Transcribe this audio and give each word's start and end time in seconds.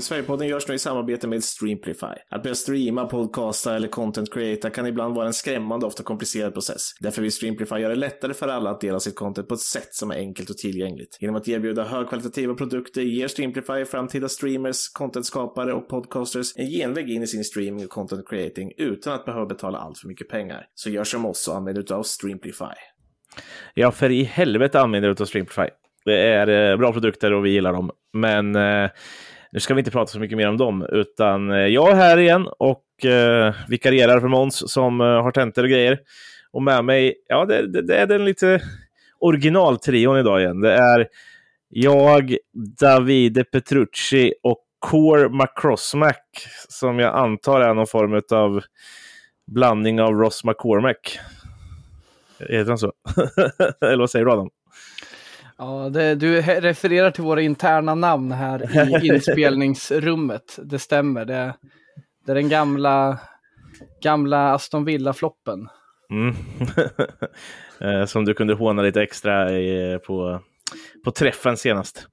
i 0.00 0.02
Sverigepodden 0.02 0.48
görs 0.48 0.68
nu 0.68 0.74
i 0.74 0.78
samarbete 0.78 1.28
med 1.28 1.44
Streamplify. 1.44 2.06
Att 2.30 2.42
börja 2.42 2.54
streama, 2.54 3.06
podcasta 3.06 3.76
eller 3.76 3.88
content 3.88 4.34
creata 4.34 4.70
kan 4.70 4.86
ibland 4.86 5.14
vara 5.14 5.26
en 5.26 5.32
skrämmande 5.32 5.86
och 5.86 5.90
ofta 5.90 6.02
komplicerad 6.02 6.52
process. 6.52 6.82
Därför 7.00 7.22
vill 7.22 7.32
Streamplify 7.32 7.74
göra 7.74 7.88
det 7.88 8.00
lättare 8.00 8.34
för 8.34 8.48
alla 8.48 8.70
att 8.70 8.80
dela 8.80 9.00
sitt 9.00 9.14
content 9.14 9.48
på 9.48 9.54
ett 9.54 9.60
sätt 9.60 9.94
som 9.94 10.10
är 10.10 10.14
enkelt 10.14 10.50
och 10.50 10.56
tillgängligt. 10.56 11.18
Genom 11.20 11.36
att 11.36 11.48
erbjuda 11.48 11.84
högkvalitativa 11.84 12.54
produkter 12.54 13.02
ger 13.02 13.28
Streamplify 13.28 13.84
framtida 13.84 14.28
streamers, 14.28 14.88
contentskapare 14.88 15.72
och 15.72 15.88
podcasters 15.88 16.56
en 16.56 16.66
genväg 16.66 17.10
in 17.10 17.22
i 17.22 17.26
sin 17.26 17.44
streaming 17.44 17.84
och 17.84 17.90
content 17.90 18.28
creating 18.28 18.72
utan 18.76 19.14
att 19.14 19.24
behöva 19.24 19.46
betala 19.46 19.78
allt 19.78 19.98
för 19.98 20.08
mycket 20.08 20.28
pengar. 20.28 20.66
Så 20.74 20.90
gör 20.90 21.04
som 21.04 21.26
oss 21.26 21.48
och 21.48 21.56
använd 21.56 21.78
utav 21.78 22.02
Streamplify. 22.02 22.74
Ja, 23.74 23.90
för 23.92 24.10
i 24.10 24.22
helvete 24.22 24.80
använder 24.80 25.08
du 25.08 25.22
av 25.22 25.26
Streamplify. 25.26 25.68
Det 26.04 26.20
är 26.20 26.70
eh, 26.70 26.76
bra 26.76 26.92
produkter 26.92 27.32
och 27.32 27.44
vi 27.44 27.50
gillar 27.50 27.72
dem. 27.72 27.90
Men 28.12 28.56
eh, 28.56 28.90
nu 29.52 29.60
ska 29.60 29.74
vi 29.74 29.80
inte 29.80 29.90
prata 29.90 30.12
så 30.12 30.20
mycket 30.20 30.38
mer 30.38 30.48
om 30.48 30.56
dem, 30.56 30.86
utan 30.92 31.50
eh, 31.50 31.56
jag 31.56 31.90
är 31.90 31.94
här 31.94 32.18
igen 32.18 32.48
och 32.58 33.04
eh, 33.04 33.54
vikarierar 33.68 34.20
för 34.20 34.28
Måns 34.28 34.72
som 34.72 35.00
eh, 35.00 35.06
har 35.06 35.30
tentor 35.30 35.62
och 35.62 35.68
grejer. 35.68 35.98
Och 36.52 36.62
med 36.62 36.84
mig, 36.84 37.14
ja, 37.28 37.44
det, 37.44 37.72
det, 37.72 37.82
det 37.82 37.96
är 37.96 38.06
den 38.06 38.24
lite 38.24 38.62
originaltrion 39.18 40.18
idag 40.18 40.40
igen. 40.40 40.60
Det 40.60 40.72
är 40.72 41.08
jag, 41.68 42.36
Davide 42.80 43.44
Petrucci 43.44 44.34
och 44.42 44.58
Core 44.78 45.28
McCrossmack, 45.28 46.46
som 46.68 46.98
jag 46.98 47.14
antar 47.14 47.60
är 47.60 47.74
någon 47.74 47.86
form 47.86 48.22
av 48.32 48.62
blandning 49.46 50.00
av 50.00 50.12
Ross 50.12 50.44
McCormack. 50.44 51.18
Heter 52.38 52.68
han 52.68 52.78
så? 52.78 52.92
Eller 53.86 53.98
vad 53.98 54.10
säger 54.10 54.24
du 54.24 54.32
Adam? 54.32 54.50
Ja, 55.60 55.88
det, 55.88 56.14
du 56.14 56.40
refererar 56.40 57.10
till 57.10 57.24
våra 57.24 57.40
interna 57.40 57.94
namn 57.94 58.32
här 58.32 58.76
i 59.04 59.06
inspelningsrummet. 59.14 60.58
Det 60.62 60.78
stämmer. 60.78 61.24
Det, 61.24 61.54
det 62.26 62.32
är 62.32 62.34
den 62.34 62.48
gamla, 62.48 63.18
gamla 64.02 64.54
Aston 64.54 64.84
Villa-floppen. 64.84 65.68
Mm. 66.10 66.34
Eh, 67.82 68.04
som 68.04 68.24
du 68.24 68.34
kunde 68.34 68.54
håna 68.54 68.82
lite 68.82 69.02
extra 69.02 69.58
i, 69.58 69.98
på, 70.06 70.40
på 71.04 71.10
träffen 71.10 71.56
senast. 71.56 72.06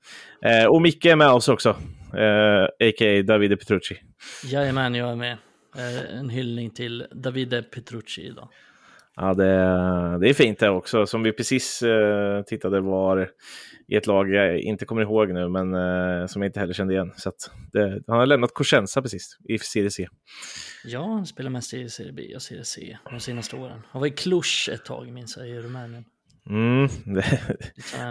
Eh, 0.46 0.66
och 0.66 0.82
Micke 0.82 1.06
är 1.06 1.16
med 1.16 1.30
oss 1.30 1.50
också, 1.50 1.70
eh, 2.14 2.64
a.k.a. 2.64 3.24
Davide 3.24 3.58
Petrucci. 3.58 3.96
Jajamän, 4.44 4.96
jag 4.96 5.12
är 5.12 5.16
med. 5.16 5.38
Eh, 5.78 6.20
en 6.20 6.30
hyllning 6.30 6.70
till 6.70 7.06
Davide 7.12 7.64
Petrucci 7.64 8.22
idag. 8.22 8.50
Ja, 9.20 9.34
det, 9.34 9.54
det 10.20 10.30
är 10.30 10.34
fint 10.34 10.60
det 10.60 10.70
också. 10.70 11.06
Som 11.06 11.24
vi 11.24 11.32
precis 11.32 11.82
eh, 11.82 12.42
tittade 12.44 12.82
var 12.82 13.30
i 13.88 13.96
ett 13.96 14.08
lag 14.08 14.30
jag 14.30 14.60
inte 14.60 14.86
kommer 14.86 15.02
ihåg 15.02 15.34
nu, 15.34 15.50
men 15.50 15.74
eh, 15.74 16.28
som 16.28 16.42
jag 16.42 16.50
inte 16.50 16.60
heller 16.60 16.74
kände 16.74 16.94
igen. 16.94 17.14
Så 17.18 17.32
det, 17.74 18.02
han 18.08 18.18
har 18.18 18.26
lämnat 18.26 18.54
Cosenza 18.54 19.02
precis 19.02 19.38
i 19.50 19.58
Serie 19.58 19.92
C. 19.92 20.08
Ja, 20.86 21.02
han 21.02 21.26
spelar 21.26 21.50
mest 21.50 21.74
i 21.74 21.90
Serie 21.90 22.14
B 22.14 22.36
och 22.36 22.42
Serie 22.42 22.64
C 22.64 22.98
de 23.12 23.20
senaste 23.20 23.56
åren. 23.56 23.82
Han 23.90 24.00
var 24.00 24.08
i 24.08 24.12
Cluj 24.12 24.42
ett 24.72 24.86
tag, 24.86 25.12
minns 25.12 25.38
jag, 25.38 25.50
i 25.50 25.60
Rumänien. 25.60 26.06
Mm, 26.50 26.88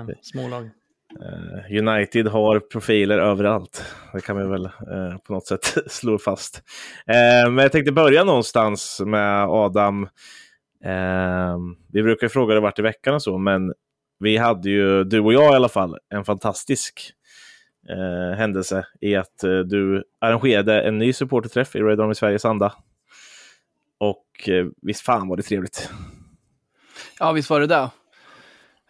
det, 0.07 0.15
smålag. 0.23 0.71
Uh, 1.21 1.89
United 1.89 2.27
har 2.27 2.61
profiler 2.61 3.19
överallt. 3.19 3.85
Det 4.13 4.21
kan 4.21 4.37
vi 4.37 4.47
väl 4.47 4.65
uh, 4.65 5.19
på 5.27 5.33
något 5.33 5.47
sätt 5.47 5.75
slå 5.87 6.19
fast. 6.19 6.63
Uh, 7.11 7.53
men 7.53 7.63
jag 7.63 7.73
tänkte 7.73 7.93
börja 7.93 8.25
någonstans 8.25 9.03
med 9.07 9.47
Adam. 9.49 10.09
Ehm, 10.85 11.77
vi 11.93 12.03
brukar 12.03 12.29
fråga 12.29 12.55
det 12.55 12.61
vart 12.61 12.79
i 12.79 12.83
veckan 12.83 13.15
och 13.15 13.23
så, 13.23 13.39
men 13.39 13.73
vi 14.19 14.37
hade 14.37 14.71
ju, 14.71 15.05
du 15.05 15.21
och 15.21 15.33
jag 15.33 15.53
i 15.53 15.57
alla 15.57 15.69
fall, 15.69 15.99
en 16.09 16.25
fantastisk 16.25 17.13
eh, 17.89 18.39
händelse 18.39 18.87
i 19.01 19.17
att 19.17 19.45
eh, 19.45 19.59
du 19.59 20.05
arrangerade 20.19 20.83
en 20.83 20.99
ny 20.99 21.13
supporterträff 21.13 21.77
i 21.77 21.79
Red 21.79 22.01
Army 22.01 22.15
Sveriges 22.15 22.45
anda. 22.45 22.75
Och 23.99 24.49
eh, 24.49 24.67
visst 24.83 25.01
fan 25.01 25.29
var 25.29 25.37
det 25.37 25.43
trevligt. 25.43 25.91
Ja, 27.19 27.33
visst 27.33 27.51
var 27.51 27.61
det 27.61 27.67
det. 27.67 27.91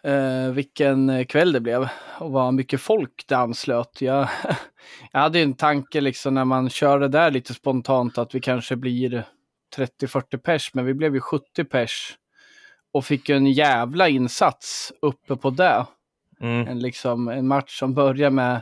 Uh, 0.05 0.51
vilken 0.51 1.25
kväll 1.25 1.51
det 1.51 1.59
blev 1.59 1.87
och 2.19 2.31
vad 2.31 2.53
mycket 2.53 2.81
folk 2.81 3.25
det 3.27 3.35
anslöt. 3.37 4.01
Jag, 4.01 4.29
jag 5.11 5.19
hade 5.19 5.39
en 5.39 5.53
tanke 5.53 6.01
liksom 6.01 6.33
när 6.33 6.45
man 6.45 6.69
kör 6.69 6.99
det 6.99 7.07
där 7.07 7.31
lite 7.31 7.53
spontant 7.53 8.17
att 8.17 8.35
vi 8.35 8.39
kanske 8.39 8.75
blir 8.75 9.23
30-40 9.75 10.37
pers, 10.37 10.73
men 10.73 10.85
vi 10.85 10.93
blev 10.93 11.15
ju 11.15 11.21
70 11.21 11.63
pers 11.63 12.17
och 12.91 13.05
fick 13.05 13.29
en 13.29 13.45
jävla 13.45 14.09
insats 14.09 14.93
uppe 15.01 15.35
på 15.35 15.49
det. 15.49 15.85
Mm. 16.39 16.67
En, 16.67 16.79
liksom, 16.79 17.27
en 17.27 17.47
match 17.47 17.79
som 17.79 17.93
börjar 17.93 18.29
med 18.29 18.61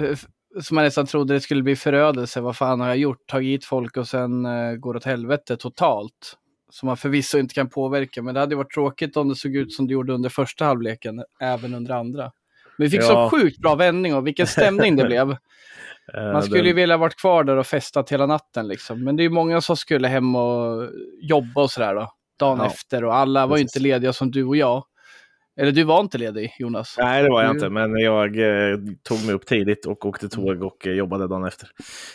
uh, 0.00 0.16
som 0.60 0.74
man 0.74 0.84
nästan 0.84 1.06
trodde 1.06 1.34
det 1.34 1.40
skulle 1.40 1.62
bli 1.62 1.76
förödelse. 1.76 2.40
Vad 2.40 2.56
fan 2.56 2.80
har 2.80 2.88
jag 2.88 2.96
gjort? 2.96 3.26
Tagit 3.26 3.48
hit 3.48 3.64
folk 3.64 3.96
och 3.96 4.08
sen 4.08 4.46
uh, 4.46 4.76
går 4.76 4.96
åt 4.96 5.04
helvete 5.04 5.56
totalt 5.56 6.38
som 6.70 6.86
man 6.86 6.96
förvisso 6.96 7.38
inte 7.38 7.54
kan 7.54 7.68
påverka. 7.68 8.22
Men 8.22 8.34
det 8.34 8.40
hade 8.40 8.56
varit 8.56 8.74
tråkigt 8.74 9.16
om 9.16 9.28
det 9.28 9.36
såg 9.36 9.56
ut 9.56 9.72
som 9.72 9.86
det 9.86 9.92
gjorde 9.92 10.12
under 10.12 10.28
första 10.28 10.64
halvleken, 10.64 11.24
även 11.40 11.74
under 11.74 11.94
andra. 11.94 12.32
Men 12.78 12.84
vi 12.84 12.90
fick 12.90 13.02
ja. 13.02 13.30
så 13.30 13.36
sjukt 13.36 13.58
bra 13.58 13.74
vändning 13.74 14.14
och 14.14 14.26
vilken 14.26 14.46
stämning 14.46 14.96
det 14.96 15.04
blev. 15.06 15.36
Man 16.14 16.42
skulle 16.42 16.68
ju 16.68 16.74
vilja 16.74 16.96
varit 16.96 17.16
kvar 17.16 17.44
där 17.44 17.56
och 17.56 17.66
festat 17.66 18.12
hela 18.12 18.26
natten 18.26 18.68
liksom. 18.68 19.04
Men 19.04 19.16
det 19.16 19.24
är 19.24 19.30
många 19.30 19.60
som 19.60 19.76
skulle 19.76 20.08
hem 20.08 20.36
och 20.36 20.90
jobba 21.22 21.62
och 21.62 21.70
sådär 21.70 21.94
då. 21.94 22.12
Dagen 22.38 22.58
ja. 22.58 22.66
efter 22.66 23.04
och 23.04 23.16
alla 23.16 23.46
var 23.46 23.56
ju 23.56 23.62
inte 23.62 23.80
lediga 23.80 24.12
som 24.12 24.30
du 24.30 24.44
och 24.44 24.56
jag. 24.56 24.84
Eller 25.60 25.72
du 25.72 25.84
var 25.84 26.00
inte 26.00 26.18
ledig 26.18 26.54
Jonas? 26.58 26.94
Nej 26.98 27.22
det 27.22 27.30
var 27.30 27.42
jag 27.42 27.50
du... 27.50 27.54
inte, 27.54 27.70
men 27.70 27.98
jag 27.98 28.38
eh, 28.38 28.78
tog 29.02 29.26
mig 29.26 29.34
upp 29.34 29.46
tidigt 29.46 29.86
och 29.86 30.06
åkte 30.06 30.28
tåg 30.28 30.62
och 30.62 30.86
eh, 30.86 30.92
jobbade 30.92 31.28
dagen 31.28 31.44
efter. 31.44 31.68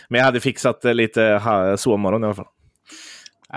Men 0.10 0.18
jag 0.18 0.26
hade 0.26 0.40
fixat 0.40 0.86
eh, 0.86 0.94
lite 0.94 1.42
sovmorgon 1.78 2.24
i 2.24 2.26
alla 2.26 2.36
fall. 2.36 2.48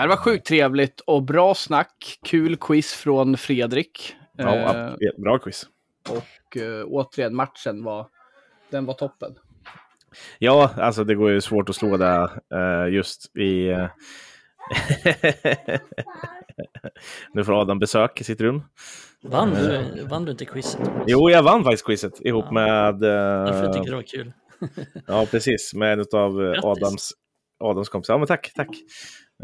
Det 0.03 0.07
var 0.07 0.17
sjukt 0.17 0.47
trevligt 0.47 1.01
och 1.01 1.23
bra 1.23 1.55
snack. 1.55 2.19
Kul 2.25 2.57
quiz 2.57 2.95
från 2.95 3.37
Fredrik. 3.37 4.17
Ja, 4.37 4.55
eh, 4.55 4.93
bra 5.23 5.39
quiz. 5.39 5.67
Och 6.11 6.57
eh, 6.57 6.85
återigen, 6.87 7.35
matchen 7.35 7.85
var, 7.85 8.09
den 8.71 8.87
var 8.87 8.95
toppen. 8.95 9.35
Ja, 10.39 10.71
alltså 10.77 11.05
det 11.05 11.15
går 11.15 11.31
ju 11.31 11.41
svårt 11.41 11.69
att 11.69 11.77
slå 11.77 11.97
det 11.97 12.31
eh, 12.55 12.95
just 12.95 13.37
i... 13.37 13.69
Eh, 13.69 13.89
nu 17.33 17.45
får 17.45 17.61
Adam 17.61 17.79
besök 17.79 18.21
i 18.21 18.25
sitt 18.25 18.41
rum. 18.41 18.63
Vann 19.23 19.51
du, 19.51 20.05
vann 20.05 20.25
du 20.25 20.31
inte 20.31 20.45
quizet? 20.45 20.91
Jo, 21.07 21.31
jag 21.31 21.43
vann 21.43 21.65
faktiskt 21.65 21.87
quizet 21.87 22.21
ihop 22.21 22.45
ja. 22.45 22.53
med... 22.53 22.95
Eh, 22.95 23.45
Därför 23.45 23.73
tycker 23.73 23.91
det 23.91 23.97
var 23.97 24.03
kul. 24.03 24.33
ja, 25.07 25.27
precis. 25.31 25.75
Med 25.75 25.93
en 25.93 26.05
av 26.13 26.41
Adams, 26.63 27.13
Adams 27.65 27.89
kompisar. 27.89 28.15
Ja, 28.15 28.19
men 28.19 28.27
tack, 28.27 28.53
tack. 28.55 28.71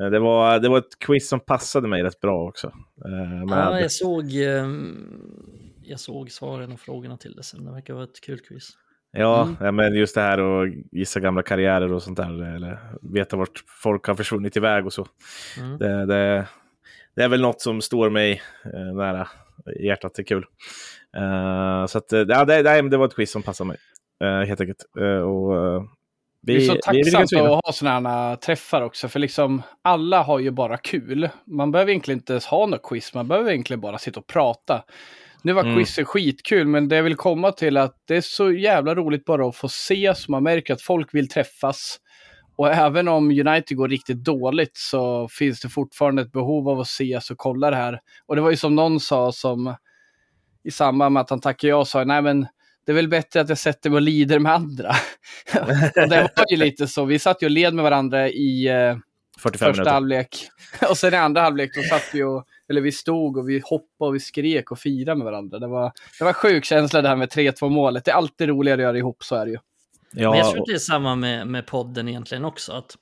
Eh, 0.01 0.07
det 0.07 0.19
var, 0.19 0.59
det 0.59 0.69
var 0.69 0.79
ett 0.79 0.99
quiz 0.99 1.29
som 1.29 1.41
passade 1.41 1.89
mig 1.89 2.03
rätt 2.03 2.21
bra 2.21 2.49
också. 2.49 2.67
Eh, 3.05 3.47
med... 3.47 3.59
Ja, 3.59 3.81
jag 3.81 3.93
såg, 3.93 4.35
ehm, 4.35 5.72
jag 5.85 6.01
såg 6.01 6.31
svaren 6.31 6.73
och 6.73 6.81
frågorna 6.81 7.17
till 7.17 7.35
det 7.35 7.43
sen. 7.43 7.65
Det 7.65 7.73
verkar 7.73 7.95
vara 7.95 8.05
ett 8.05 8.21
kul 8.21 8.41
quiz. 8.41 8.71
Ja, 9.13 9.43
mm. 9.43 9.57
ja, 9.61 9.73
men 9.73 9.95
just 9.95 10.15
det 10.15 10.21
här 10.21 10.39
att 10.39 10.75
gissa 10.93 11.21
gamla 11.21 11.43
karriärer 11.43 11.93
och 11.93 12.03
sånt 12.03 12.17
där. 12.17 12.55
Eller 12.55 12.79
veta 13.03 13.37
vart 13.37 13.65
folk 13.67 14.07
har 14.07 14.15
försvunnit 14.15 14.57
iväg 14.57 14.87
och 14.87 14.93
så. 14.93 15.07
Mm. 15.59 15.79
Det, 15.79 16.07
det, 16.07 16.49
det, 17.15 17.23
är 17.23 17.29
väl 17.29 17.41
något 17.41 17.61
som 17.61 17.81
står 17.81 18.11
mig 18.11 18.43
eh, 18.65 18.95
nära 18.97 19.29
hjärtat. 19.81 20.15
Det 20.15 20.23
är 20.23 20.25
kul. 20.25 20.45
Uh, 21.17 21.87
så 21.87 21.99
att, 21.99 22.13
ja, 22.13 22.45
det, 22.45 22.63
det, 22.83 22.97
var 22.97 23.07
ett 23.07 23.15
quiz 23.15 23.31
som 23.31 23.43
passade 23.43 23.69
mig. 23.69 23.77
Uh, 24.25 24.47
helt 24.47 24.61
enkelt. 24.61 24.87
Uh, 25.01 25.21
och, 25.21 25.83
vi, 26.47 26.57
det 26.57 26.65
är 26.65 26.67
så 26.67 26.75
tacksamt 26.75 27.43
att 27.43 27.65
ha 27.65 27.73
sådana 27.73 28.09
här 28.09 28.37
träffar 28.37 28.83
också, 28.83 29.09
för 29.09 29.21
liksom 29.21 29.63
alla 29.83 30.23
har 30.23 30.39
ju 30.39 30.51
bara 30.51 30.77
kul. 30.77 31.29
Man 31.45 31.73
behöver 31.73 31.91
egentligen 31.91 32.19
inte 32.19 32.33
ens 32.33 32.47
ha 32.47 32.67
något 32.67 32.83
quiz, 32.83 33.15
man 33.15 33.29
behöver 33.29 33.51
egentligen 33.51 33.81
bara 33.81 33.99
sitta 33.99 34.21
och 34.21 34.27
prata. 34.27 34.85
Nu 35.43 35.53
var 35.53 35.65
mm. 35.65 35.77
quizet 35.77 36.09
skitkul, 36.09 36.67
men 36.67 36.89
det 36.89 36.97
jag 36.97 37.03
vill 37.03 37.17
komma 37.17 37.53
till 37.53 37.77
att 37.77 37.97
det 38.05 38.17
är 38.17 38.21
så 38.21 38.53
jävla 38.53 38.95
roligt 38.95 39.25
bara 39.25 39.49
att 39.49 39.57
få 39.57 39.69
se, 39.69 40.15
så 40.17 40.31
man 40.31 40.43
märker 40.43 40.75
att 40.75 40.83
folk 40.83 41.15
vill 41.15 41.29
träffas. 41.29 41.99
Och 42.57 42.73
även 42.73 43.09
om 43.09 43.31
United 43.31 43.77
går 43.77 43.89
riktigt 43.89 44.25
dåligt 44.25 44.77
så 44.77 45.29
finns 45.29 45.61
det 45.61 45.69
fortfarande 45.69 46.23
ett 46.23 46.33
behov 46.33 46.69
av 46.69 46.81
att 46.81 46.87
ses 46.87 47.31
och 47.31 47.39
kolla 47.39 47.71
det 47.71 47.77
här. 47.77 48.01
Och 48.27 48.37
det 48.37 48.43
var 48.43 48.51
ju 48.51 48.57
som 48.57 48.75
någon 48.75 49.01
sa 49.01 49.33
som 49.33 49.75
i 50.65 50.71
samband 50.71 51.13
med 51.13 51.21
att 51.21 51.31
han 51.31 51.41
tackade 51.41 51.71
ja 51.71 51.85
sa, 51.85 52.05
nej 52.05 52.23
men 52.23 52.47
det 52.87 52.93
är 52.93 52.97
väl 52.97 53.09
bättre 53.09 53.41
att 53.41 53.49
jag 53.49 53.59
sätter 53.59 53.91
mig 53.91 53.97
och 53.97 54.03
lider 54.03 54.39
med 54.39 54.53
andra. 54.53 54.89
och 56.03 56.09
det 56.09 56.31
var 56.37 56.47
ju 56.51 56.57
lite 56.57 56.89
så, 56.89 57.05
vi 57.05 57.19
satt 57.19 57.43
ju 57.43 57.47
och 57.47 57.51
led 57.51 57.75
med 57.75 57.83
varandra 57.83 58.29
i 58.29 58.69
eh, 58.69 58.97
första 59.39 59.67
minuter. 59.67 59.91
halvlek. 59.91 60.49
och 60.91 60.99
sen 60.99 61.15
i 61.15 61.17
andra 61.17 61.41
halvlek 61.41 61.71
då 61.75 61.83
satt 61.83 62.11
vi 62.13 62.23
och, 62.23 62.45
eller 62.73 62.81
vi 62.81 62.93
stod 62.93 63.37
och 63.37 63.49
vi 63.49 63.63
hoppade 63.65 64.09
och 64.09 64.15
vi 64.15 64.21
skrek 64.21 64.71
och 64.71 64.79
firade 64.79 65.19
med 65.19 65.25
varandra. 65.25 65.59
Det 65.59 65.67
var, 65.67 65.93
det 66.19 66.25
var 66.25 66.33
sjuk 66.33 66.65
känsla 66.65 67.03
det 67.03 67.09
här 67.09 67.17
med 67.17 67.29
3-2 67.29 67.69
målet. 67.69 68.05
Det 68.05 68.11
är 68.11 68.15
alltid 68.15 68.49
roligare 68.49 68.81
att 68.81 68.83
göra 68.83 68.99
ihop, 68.99 69.25
så 69.25 69.37
är 69.37 69.45
det 69.45 69.51
ju. 69.51 69.59
Ja. 70.13 70.31
Men 70.31 70.39
jag 70.39 70.51
tror 70.51 70.61
att 70.61 70.67
det 70.67 70.73
är 70.73 70.79
samma 70.79 71.15
med, 71.15 71.47
med 71.47 71.67
podden 71.67 72.09
egentligen 72.09 72.45
också. 72.45 72.73
Att 72.73 72.97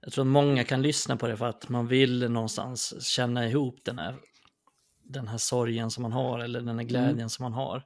jag 0.00 0.12
tror 0.12 0.24
att 0.24 0.28
många 0.28 0.64
kan 0.64 0.82
lyssna 0.82 1.16
på 1.16 1.26
det 1.26 1.36
för 1.36 1.46
att 1.46 1.68
man 1.68 1.86
vill 1.86 2.30
någonstans 2.30 3.04
känna 3.04 3.48
ihop 3.48 3.78
den 3.82 3.98
här, 3.98 4.14
den 5.04 5.28
här 5.28 5.38
sorgen 5.38 5.90
som 5.90 6.02
man 6.02 6.12
har 6.12 6.38
eller 6.38 6.60
den 6.60 6.78
här 6.78 6.86
glädjen 6.86 7.16
mm. 7.16 7.28
som 7.28 7.42
man 7.42 7.52
har. 7.52 7.82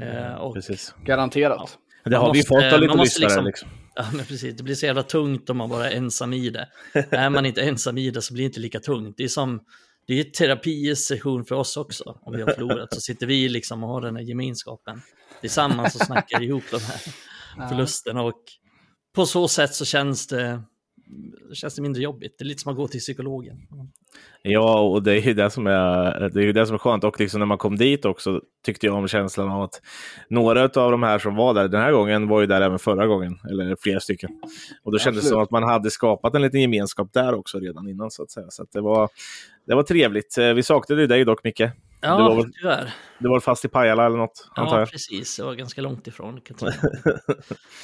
Eh, 0.00 0.34
och, 0.34 0.54
Precis. 0.54 0.94
Garanterat. 1.04 1.78
Det 2.04 2.10
Man 2.10 2.20
har 2.20 2.34
vi 2.34 2.42
fått 2.42 2.72
av 2.72 2.80
lite 2.80 2.96
lyssnare. 2.96 3.28
liksom- 3.28 3.44
Liksom. 3.44 3.68
Ja, 3.94 4.04
men 4.12 4.24
precis. 4.24 4.56
Det 4.56 4.62
blir 4.62 4.74
så 4.74 4.86
jävla 4.86 5.02
tungt 5.02 5.50
om 5.50 5.56
man 5.56 5.68
bara 5.68 5.90
är 5.90 5.96
ensam 5.96 6.32
i 6.32 6.50
det. 6.50 6.68
är 7.10 7.30
man 7.30 7.46
inte 7.46 7.62
ensam 7.62 7.98
i 7.98 8.10
det 8.10 8.22
så 8.22 8.34
blir 8.34 8.44
det 8.44 8.46
inte 8.46 8.60
lika 8.60 8.80
tungt. 8.80 9.16
Det 9.16 9.24
är 9.24 9.28
som 9.28 9.60
det 10.08 10.14
är 10.14 10.24
en 10.24 10.32
terapisession 10.32 11.44
för 11.44 11.54
oss 11.54 11.76
också. 11.76 12.18
Om 12.22 12.36
vi 12.36 12.42
har 12.42 12.52
förlorat 12.52 12.94
så 12.94 13.00
sitter 13.00 13.26
vi 13.26 13.48
liksom 13.48 13.84
och 13.84 13.90
har 13.90 14.00
den 14.00 14.16
här 14.16 14.22
gemenskapen 14.22 15.02
tillsammans 15.40 15.94
och 15.94 16.00
snackar 16.00 16.42
ihop 16.42 16.64
de 16.70 16.80
här 16.80 17.00
förlusterna. 17.68 18.22
Och 18.22 18.42
på 19.14 19.26
så 19.26 19.48
sätt 19.48 19.74
så 19.74 19.84
känns 19.84 20.26
det, 20.26 20.62
känns 21.52 21.74
det 21.74 21.82
mindre 21.82 22.02
jobbigt. 22.02 22.34
Det 22.38 22.42
är 22.42 22.46
lite 22.46 22.62
som 22.62 22.70
att 22.72 22.76
gå 22.76 22.88
till 22.88 23.00
psykologen. 23.00 23.56
Ja, 24.42 24.80
och 24.80 25.02
det 25.02 25.12
är 25.12 25.20
ju 25.20 25.34
det 25.34 25.50
som 25.50 25.66
är, 25.66 26.28
det 26.28 26.44
är, 26.44 26.52
det 26.52 26.66
som 26.66 26.74
är 26.74 26.78
skönt. 26.78 27.04
Och 27.04 27.20
liksom 27.20 27.38
när 27.38 27.46
man 27.46 27.58
kom 27.58 27.76
dit 27.76 28.04
också 28.04 28.40
tyckte 28.64 28.86
jag 28.86 28.94
om 28.94 29.08
känslan 29.08 29.48
av 29.50 29.62
att 29.62 29.82
några 30.28 30.62
av 30.62 30.90
de 30.90 31.02
här 31.02 31.18
som 31.18 31.34
var 31.34 31.54
där 31.54 31.68
den 31.68 31.80
här 31.80 31.92
gången 31.92 32.28
var 32.28 32.40
ju 32.40 32.46
där 32.46 32.60
även 32.60 32.78
förra 32.78 33.06
gången, 33.06 33.38
eller 33.50 33.76
flera 33.80 34.00
stycken. 34.00 34.30
Och 34.82 34.92
då 34.92 34.98
kändes 34.98 35.22
det 35.24 35.28
som 35.28 35.42
att 35.42 35.50
man 35.50 35.62
hade 35.62 35.90
skapat 35.90 36.34
en 36.34 36.42
liten 36.42 36.60
gemenskap 36.60 37.12
där 37.12 37.34
också 37.34 37.58
redan 37.58 37.88
innan 37.88 38.10
så 38.10 38.22
att 38.22 38.30
säga. 38.30 38.46
Så 38.50 38.62
att 38.62 38.72
det, 38.72 38.80
var, 38.80 39.08
det 39.66 39.74
var 39.74 39.82
trevligt. 39.82 40.38
Eh, 40.38 40.52
Vi 40.52 40.62
saknade 40.62 41.00
ju 41.00 41.06
dig 41.06 41.24
dock, 41.24 41.44
Micke. 41.44 41.62
Ja, 42.00 42.16
Det 42.16 42.22
var 42.22 42.36
väl- 42.36 42.52
tyvärr. 42.52 42.94
Du 43.18 43.28
var 43.28 43.40
fast 43.40 43.64
i 43.64 43.68
Pajala 43.68 44.06
eller 44.06 44.16
något, 44.16 44.48
antar 44.56 44.74
Ja, 44.74 44.80
jag. 44.80 44.90
precis. 44.90 45.36
Det 45.36 45.42
var 45.42 45.54
ganska 45.54 45.80
långt 45.80 46.06
ifrån. 46.06 46.40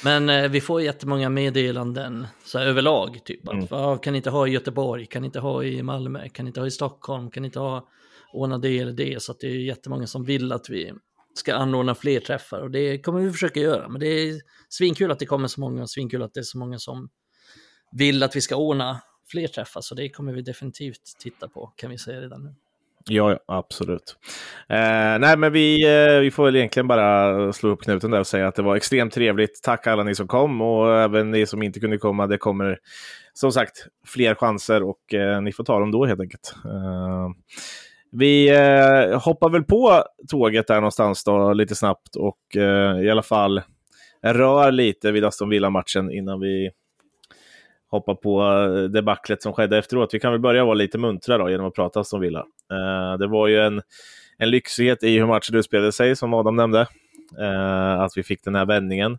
Men 0.03 0.29
eh, 0.29 0.49
vi 0.49 0.61
får 0.61 0.81
jättemånga 0.81 1.29
meddelanden 1.29 2.27
så 2.45 2.59
här, 2.59 2.65
överlag. 2.65 3.19
Typ 3.25 3.47
att 3.47 3.53
Mm. 3.53 3.67
"Ja, 3.69 3.97
kan 3.97 4.15
inte 4.15 4.29
ha 4.29 4.47
i 4.47 4.51
Göteborg, 4.51 5.05
kan 5.05 5.25
inte 5.25 5.39
ha 5.39 5.63
i 5.63 5.83
Malmö, 5.83 6.29
kan 6.29 6.47
inte 6.47 6.59
ha 6.59 6.67
i 6.67 6.71
Stockholm, 6.71 7.31
kan 7.31 7.45
inte 7.45 7.59
ha 7.59 7.87
ordna 8.33 8.57
det 8.57 8.79
eller 8.79 8.91
det. 8.93 9.21
Så 9.23 9.31
att 9.31 9.39
det 9.39 9.47
är 9.47 9.55
jättemånga 9.55 10.07
som 10.07 10.23
vill 10.23 10.51
att 10.51 10.69
vi 10.69 10.93
ska 11.33 11.55
anordna 11.55 11.95
fler 11.95 12.19
träffar 12.19 12.59
och 12.61 12.71
det 12.71 12.97
kommer 12.99 13.19
vi 13.21 13.31
försöka 13.31 13.59
göra. 13.59 13.89
Men 13.89 13.99
det 14.01 14.07
är 14.07 14.41
svinkul 14.69 15.11
att 15.11 15.19
det 15.19 15.25
kommer 15.25 15.47
så 15.47 15.59
många 15.61 15.81
och 15.81 15.89
svinkul 15.89 16.23
att 16.23 16.33
det 16.33 16.39
är 16.39 16.43
så 16.43 16.57
många 16.57 16.79
som 16.79 17.09
vill 17.91 18.23
att 18.23 18.35
vi 18.35 18.41
ska 18.41 18.55
ordna 18.55 19.01
fler 19.31 19.47
träffar. 19.47 19.81
Så 19.81 19.95
det 19.95 20.09
kommer 20.09 20.33
vi 20.33 20.41
definitivt 20.41 21.01
titta 21.19 21.47
på 21.47 21.73
kan 21.75 21.89
vi 21.89 21.97
säga 21.97 22.21
redan 22.21 22.43
nu. 22.43 22.55
Ja, 23.09 23.31
ja 23.31 23.39
absolut. 23.47 24.17
Eh, 24.69 25.19
nej, 25.19 25.37
men 25.37 25.51
vi, 25.51 25.83
eh, 25.85 26.19
vi 26.19 26.31
får 26.31 26.45
väl 26.45 26.55
egentligen 26.55 26.87
bara 26.87 27.53
slå 27.53 27.69
upp 27.69 27.81
knuten 27.81 28.11
där 28.11 28.19
och 28.19 28.27
säga 28.27 28.47
att 28.47 28.55
det 28.55 28.61
var 28.61 28.75
extremt 28.75 29.13
trevligt. 29.13 29.63
Tack 29.63 29.87
alla 29.87 30.03
ni 30.03 30.15
som 30.15 30.27
kom 30.27 30.61
och 30.61 30.99
även 30.99 31.31
ni 31.31 31.45
som 31.45 31.63
inte 31.63 31.79
kunde 31.79 31.97
komma. 31.97 32.27
Det 32.27 32.37
kommer 32.37 32.77
som 33.33 33.51
sagt 33.51 33.87
fler 34.07 34.35
chanser 34.35 34.83
och 34.83 35.13
eh, 35.13 35.41
ni 35.41 35.51
får 35.51 35.63
ta 35.63 35.79
dem 35.79 35.91
då 35.91 36.05
helt 36.05 36.21
enkelt. 36.21 36.55
Eh, 36.65 37.29
vi 38.11 38.49
eh, 38.49 39.19
hoppar 39.19 39.49
väl 39.49 39.63
på 39.63 40.03
tåget 40.27 40.67
där 40.67 40.75
någonstans 40.75 41.23
då 41.23 41.53
lite 41.53 41.75
snabbt 41.75 42.15
och 42.15 42.57
eh, 42.57 43.01
i 43.01 43.09
alla 43.09 43.23
fall 43.23 43.61
rör 44.23 44.71
lite 44.71 45.11
vid 45.11 45.25
Aston 45.25 45.49
Villa-matchen 45.49 46.11
innan 46.11 46.39
vi 46.39 46.71
hoppa 47.91 48.15
på 48.15 48.41
eh, 48.41 48.83
debaclet 48.83 49.43
som 49.43 49.53
skedde 49.53 49.77
efteråt. 49.77 50.13
Vi 50.13 50.19
kan 50.19 50.31
väl 50.31 50.41
börja 50.41 50.65
vara 50.65 50.73
lite 50.73 50.97
muntra 50.97 51.37
då 51.37 51.49
genom 51.49 51.65
att 51.65 51.75
prata 51.75 52.03
som 52.03 52.21
Villa. 52.21 52.45
Eh, 52.71 53.17
det 53.19 53.27
var 53.27 53.47
ju 53.47 53.59
en, 53.59 53.81
en 54.37 54.49
lyxighet 54.49 55.03
i 55.03 55.19
hur 55.19 55.25
matchen 55.25 55.55
utspelade 55.55 55.91
sig, 55.91 56.15
som 56.15 56.33
Adam 56.33 56.55
nämnde. 56.55 56.87
Eh, 57.39 57.99
att 57.99 58.11
vi 58.15 58.23
fick 58.23 58.43
den 58.43 58.55
här 58.55 58.65
vändningen. 58.65 59.17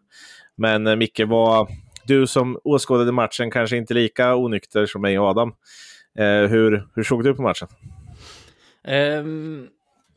Men 0.57 0.87
eh, 0.87 0.97
Micke, 0.97 1.21
var 1.27 1.69
du 2.07 2.27
som 2.27 2.59
åskådade 2.65 3.13
matchen 3.13 3.51
kanske 3.51 3.77
inte 3.77 3.95
lika 3.95 4.37
onykter 4.37 4.87
som 4.87 5.03
mig 5.03 5.19
och 5.19 5.27
Adam. 5.27 5.55
Eh, 6.19 6.51
hur, 6.51 6.89
hur 6.95 7.03
såg 7.03 7.25
du 7.25 7.35
på 7.35 7.43
matchen? 7.43 7.69
Um, 8.89 9.69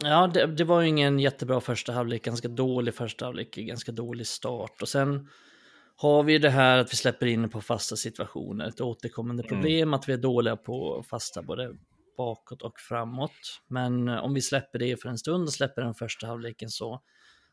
ja, 0.04 0.28
det, 0.34 0.46
det 0.46 0.64
var 0.64 0.82
ju 0.82 0.88
ingen 0.88 1.20
jättebra 1.20 1.62
första 1.62 1.92
halvlek, 1.92 2.24
ganska 2.24 2.48
dålig 2.48 2.96
första 2.96 3.26
halvlek, 3.26 3.56
ganska 3.56 3.92
dålig 3.92 4.28
start. 4.28 4.82
Och 4.82 4.90
sen 4.90 5.28
har 6.02 6.24
vi 6.24 6.38
det 6.38 6.50
här 6.50 6.78
att 6.78 6.92
vi 6.94 6.98
släpper 6.98 7.26
in 7.26 7.50
på 7.50 7.62
fasta 7.62 7.96
situationer, 7.96 8.68
ett 8.68 8.82
återkommande 8.82 9.44
problem, 9.44 9.94
att 9.94 10.10
vi 10.10 10.14
är 10.14 10.18
dåliga 10.18 10.56
på 10.56 11.04
fasta 11.10 11.42
både 11.42 11.76
bakåt 12.18 12.62
och 12.62 12.80
framåt. 12.80 13.62
Men 13.68 14.08
eh, 14.08 14.18
om 14.18 14.34
vi 14.34 14.42
släpper 14.42 14.80
det 14.80 15.02
för 15.02 15.10
en 15.10 15.18
stund 15.18 15.44
och 15.44 15.54
släpper 15.54 15.82
den 15.82 15.94
första 15.94 16.28
halvleken 16.28 16.70
så, 16.70 17.02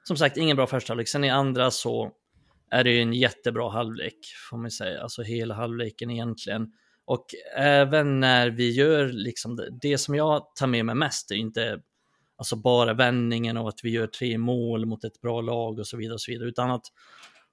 som 0.04 0.16
sagt, 0.16 0.36
ingen 0.36 0.56
bra 0.56 0.66
första 0.66 0.90
halvlek. 0.90 1.08
Sen 1.08 1.24
i 1.24 1.30
andra 1.30 1.70
så 1.70 2.12
är 2.70 2.84
det 2.84 2.90
ju 2.90 3.00
en 3.00 3.12
jättebra 3.12 3.70
halvlek, 3.70 4.18
får 4.50 4.56
man 4.56 4.70
säga, 4.70 5.02
alltså 5.02 5.22
hela 5.22 5.54
halvleken 5.54 6.10
egentligen. 6.10 6.72
Och 7.04 7.26
även 7.56 8.20
när 8.20 8.50
vi 8.50 8.70
gör 8.70 9.06
liksom 9.06 9.56
det, 9.56 9.68
det 9.80 9.98
som 9.98 10.14
jag 10.14 10.54
tar 10.54 10.66
med 10.66 10.84
mig 10.84 10.94
mest 10.94 11.30
är 11.30 11.34
inte 11.36 11.80
alltså 12.36 12.56
bara 12.56 12.94
vändningen 12.94 13.56
och 13.56 13.68
att 13.68 13.80
vi 13.82 13.90
gör 13.90 14.06
tre 14.06 14.38
mål 14.38 14.86
mot 14.86 15.04
ett 15.04 15.20
bra 15.20 15.40
lag 15.40 15.78
och 15.78 15.86
så 15.86 15.96
vidare 15.96 16.14
och 16.14 16.20
så 16.20 16.30
vidare, 16.30 16.48
utan 16.48 16.70
att 16.70 16.86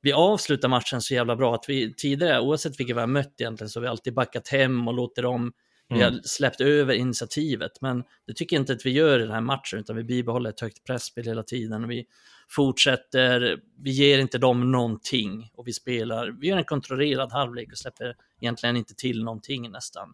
vi 0.03 0.13
avslutar 0.13 0.69
matchen 0.69 1.01
så 1.01 1.13
jävla 1.13 1.35
bra 1.35 1.55
att 1.55 1.65
vi 1.67 1.94
tidigare, 1.94 2.41
oavsett 2.41 2.79
vilka 2.79 2.94
vi 2.94 3.00
har 3.00 3.07
mött 3.07 3.41
egentligen, 3.41 3.69
så 3.69 3.79
har 3.79 3.81
vi 3.81 3.88
alltid 3.88 4.13
backat 4.13 4.47
hem 4.47 4.88
och 4.88 4.94
låter 4.94 5.23
dem, 5.23 5.53
vi 5.89 6.01
har 6.01 6.19
släppt 6.23 6.61
över 6.61 6.94
initiativet, 6.94 7.71
men 7.81 8.03
det 8.27 8.33
tycker 8.33 8.55
jag 8.55 8.61
inte 8.61 8.73
att 8.73 8.85
vi 8.85 8.89
gör 8.89 9.19
i 9.19 9.23
den 9.23 9.31
här 9.31 9.41
matchen, 9.41 9.79
utan 9.79 9.95
vi 9.95 10.03
bibehåller 10.03 10.50
ett 10.50 10.59
högt 10.59 10.83
pressspel 10.83 11.25
hela 11.25 11.44
tiden 11.44 11.83
och 11.83 11.91
vi 11.91 12.05
fortsätter, 12.50 13.59
vi 13.77 13.91
ger 13.91 14.19
inte 14.19 14.38
dem 14.38 14.71
någonting 14.71 15.50
och 15.53 15.67
vi 15.67 15.73
spelar, 15.73 16.31
vi 16.41 16.47
gör 16.47 16.57
en 16.57 16.63
kontrollerad 16.63 17.31
halvlek 17.31 17.71
och 17.71 17.77
släpper 17.77 18.15
egentligen 18.41 18.77
inte 18.77 18.95
till 18.95 19.23
någonting 19.23 19.71
nästan. 19.71 20.13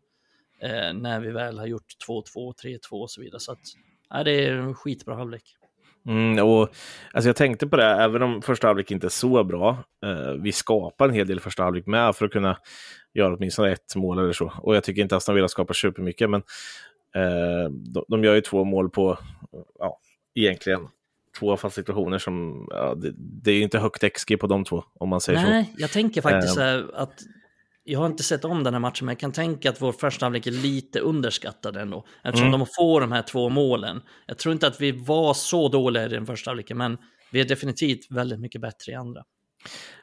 Eh, 0.61 0.93
när 0.93 1.19
vi 1.19 1.31
väl 1.31 1.59
har 1.59 1.65
gjort 1.65 1.95
2-2, 2.07 2.53
3-2 2.63 2.79
och 2.91 3.11
så 3.11 3.21
vidare. 3.21 3.39
Så 3.39 3.51
att, 3.51 3.59
ja, 4.09 4.23
det 4.23 4.45
är 4.45 4.51
en 4.51 4.75
skitbra 4.75 5.15
halvlek. 5.15 5.55
Mm, 6.05 6.45
och, 6.45 6.69
alltså 7.13 7.29
jag 7.29 7.35
tänkte 7.35 7.67
på 7.67 7.75
det, 7.75 7.85
även 7.85 8.21
om 8.21 8.41
första 8.41 8.67
halvlek 8.67 8.91
inte 8.91 9.07
är 9.07 9.09
så 9.09 9.43
bra. 9.43 9.77
Eh, 10.05 10.33
vi 10.41 10.51
skapar 10.51 11.07
en 11.07 11.13
hel 11.13 11.27
del 11.27 11.39
första 11.39 11.63
halvlek 11.63 11.85
med 11.85 12.15
för 12.15 12.25
att 12.25 12.31
kunna 12.31 12.57
göra 13.13 13.33
åtminstone 13.33 13.71
ett 13.71 13.95
mål 13.95 14.19
eller 14.19 14.33
så. 14.33 14.53
Och 14.61 14.75
jag 14.75 14.83
tycker 14.83 15.01
inte 15.01 15.15
Aston 15.15 15.35
Villa 15.35 15.47
skapar 15.47 15.73
supermycket, 15.73 16.29
men 16.29 16.41
eh, 17.15 17.69
de, 17.71 18.05
de 18.07 18.23
gör 18.23 18.35
ju 18.35 18.41
två 18.41 18.63
mål 18.63 18.89
på, 18.89 19.17
ja, 19.79 19.99
egentligen 20.35 20.87
två 21.39 21.57
fasta 21.57 21.75
situationer 21.81 22.17
som, 22.17 22.67
ja, 22.71 22.95
det, 22.95 23.13
det 23.17 23.51
är 23.51 23.55
ju 23.55 23.63
inte 23.63 23.79
högt 23.79 24.13
XG 24.13 24.39
på 24.39 24.47
de 24.47 24.65
två, 24.65 24.83
om 24.93 25.09
man 25.09 25.21
säger 25.21 25.39
så. 25.39 25.45
Nej, 25.45 25.73
jag 25.77 25.91
tänker 25.91 26.21
faktiskt 26.21 26.57
Eh. 26.57 26.81
att 26.93 27.19
jag 27.91 27.99
har 27.99 28.05
inte 28.05 28.23
sett 28.23 28.45
om 28.45 28.63
den 28.63 28.73
här 28.73 28.79
matchen, 28.79 29.05
men 29.05 29.13
jag 29.13 29.19
kan 29.19 29.31
tänka 29.31 29.69
att 29.69 29.81
vår 29.81 29.91
första 29.91 30.25
halvlek 30.25 30.47
är 30.47 30.51
lite 30.51 30.99
underskattad 30.99 31.77
ändå. 31.77 32.05
Eftersom 32.23 32.47
Mm. 32.47 32.59
de 32.59 32.67
får 32.77 33.01
de 33.01 33.11
här 33.11 33.21
två 33.21 33.49
målen. 33.49 34.01
Jag 34.27 34.37
tror 34.37 34.53
inte 34.53 34.67
att 34.67 34.81
vi 34.81 34.91
var 34.91 35.33
så 35.33 35.67
dåliga 35.67 36.05
i 36.05 36.09
den 36.09 36.25
första 36.25 36.49
halvleken, 36.49 36.77
men 36.77 36.97
vi 37.31 37.41
är 37.41 37.45
definitivt 37.45 38.11
väldigt 38.11 38.39
mycket 38.39 38.61
bättre 38.61 38.91
i 38.91 38.95
andra. 38.95 39.23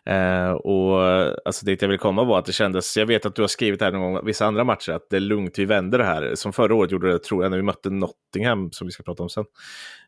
Eh, 0.07 0.51
och 0.51 1.01
alltså 1.45 1.67
det 1.67 1.83
jag 1.83 1.89
ville 1.89 1.99
komma 1.99 2.25
var 2.25 2.39
att 2.39 2.45
det 2.45 2.53
kändes, 2.53 2.97
jag 2.97 3.07
vet 3.07 3.27
att 3.27 3.35
du 3.35 3.43
har 3.43 3.49
skrivit 3.49 3.81
här 3.81 3.93
någon 3.93 4.13
gång, 4.13 4.27
vissa 4.27 4.47
andra 4.47 4.65
matcher, 4.65 4.93
att 4.93 5.11
det 5.11 5.17
är 5.17 5.21
lugnt, 5.21 5.59
vi 5.59 5.65
vänder 5.65 5.99
det 5.99 6.05
här. 6.05 6.35
Som 6.35 6.53
förra 6.53 6.75
året 6.75 6.91
gjorde 6.91 7.13
det, 7.13 7.19
tror 7.19 7.43
jag, 7.45 7.51
när 7.51 7.57
vi 7.57 7.63
mötte 7.63 7.91
Nottingham, 7.91 8.73
som 8.73 8.87
vi 8.87 8.91
ska 8.91 9.03
prata 9.03 9.23
om 9.23 9.29
sen. 9.29 9.45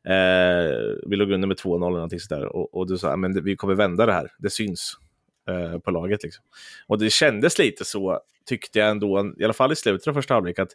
Eh, 0.08 0.75
vi 1.06 1.16
låg 1.16 1.30
under 1.30 1.49
med 1.49 1.56
2-0 1.56 1.76
eller 1.87 1.90
någonting 1.97 2.20
sådär, 2.20 2.56
och, 2.56 2.75
och 2.75 2.88
du 2.88 2.99
sa, 2.99 3.16
men 3.16 3.44
vi 3.44 3.56
kommer 3.56 3.75
vända 3.75 4.06
det 4.06 4.12
här, 4.12 4.28
det 4.38 4.50
syns 4.50 4.97
eh, 5.49 5.78
på 5.78 5.90
laget. 5.90 6.23
Liksom. 6.23 6.45
Och 6.87 6.99
det 6.99 7.11
kändes 7.11 7.59
lite 7.59 7.85
så, 7.85 8.21
tyckte 8.47 8.78
jag 8.78 8.90
ändå, 8.90 9.33
i 9.38 9.45
alla 9.45 9.52
fall 9.52 9.73
i 9.73 9.76
slutet 9.76 10.09
av 10.09 10.14
första 10.14 10.35
halvlek, 10.35 10.59
att 10.59 10.73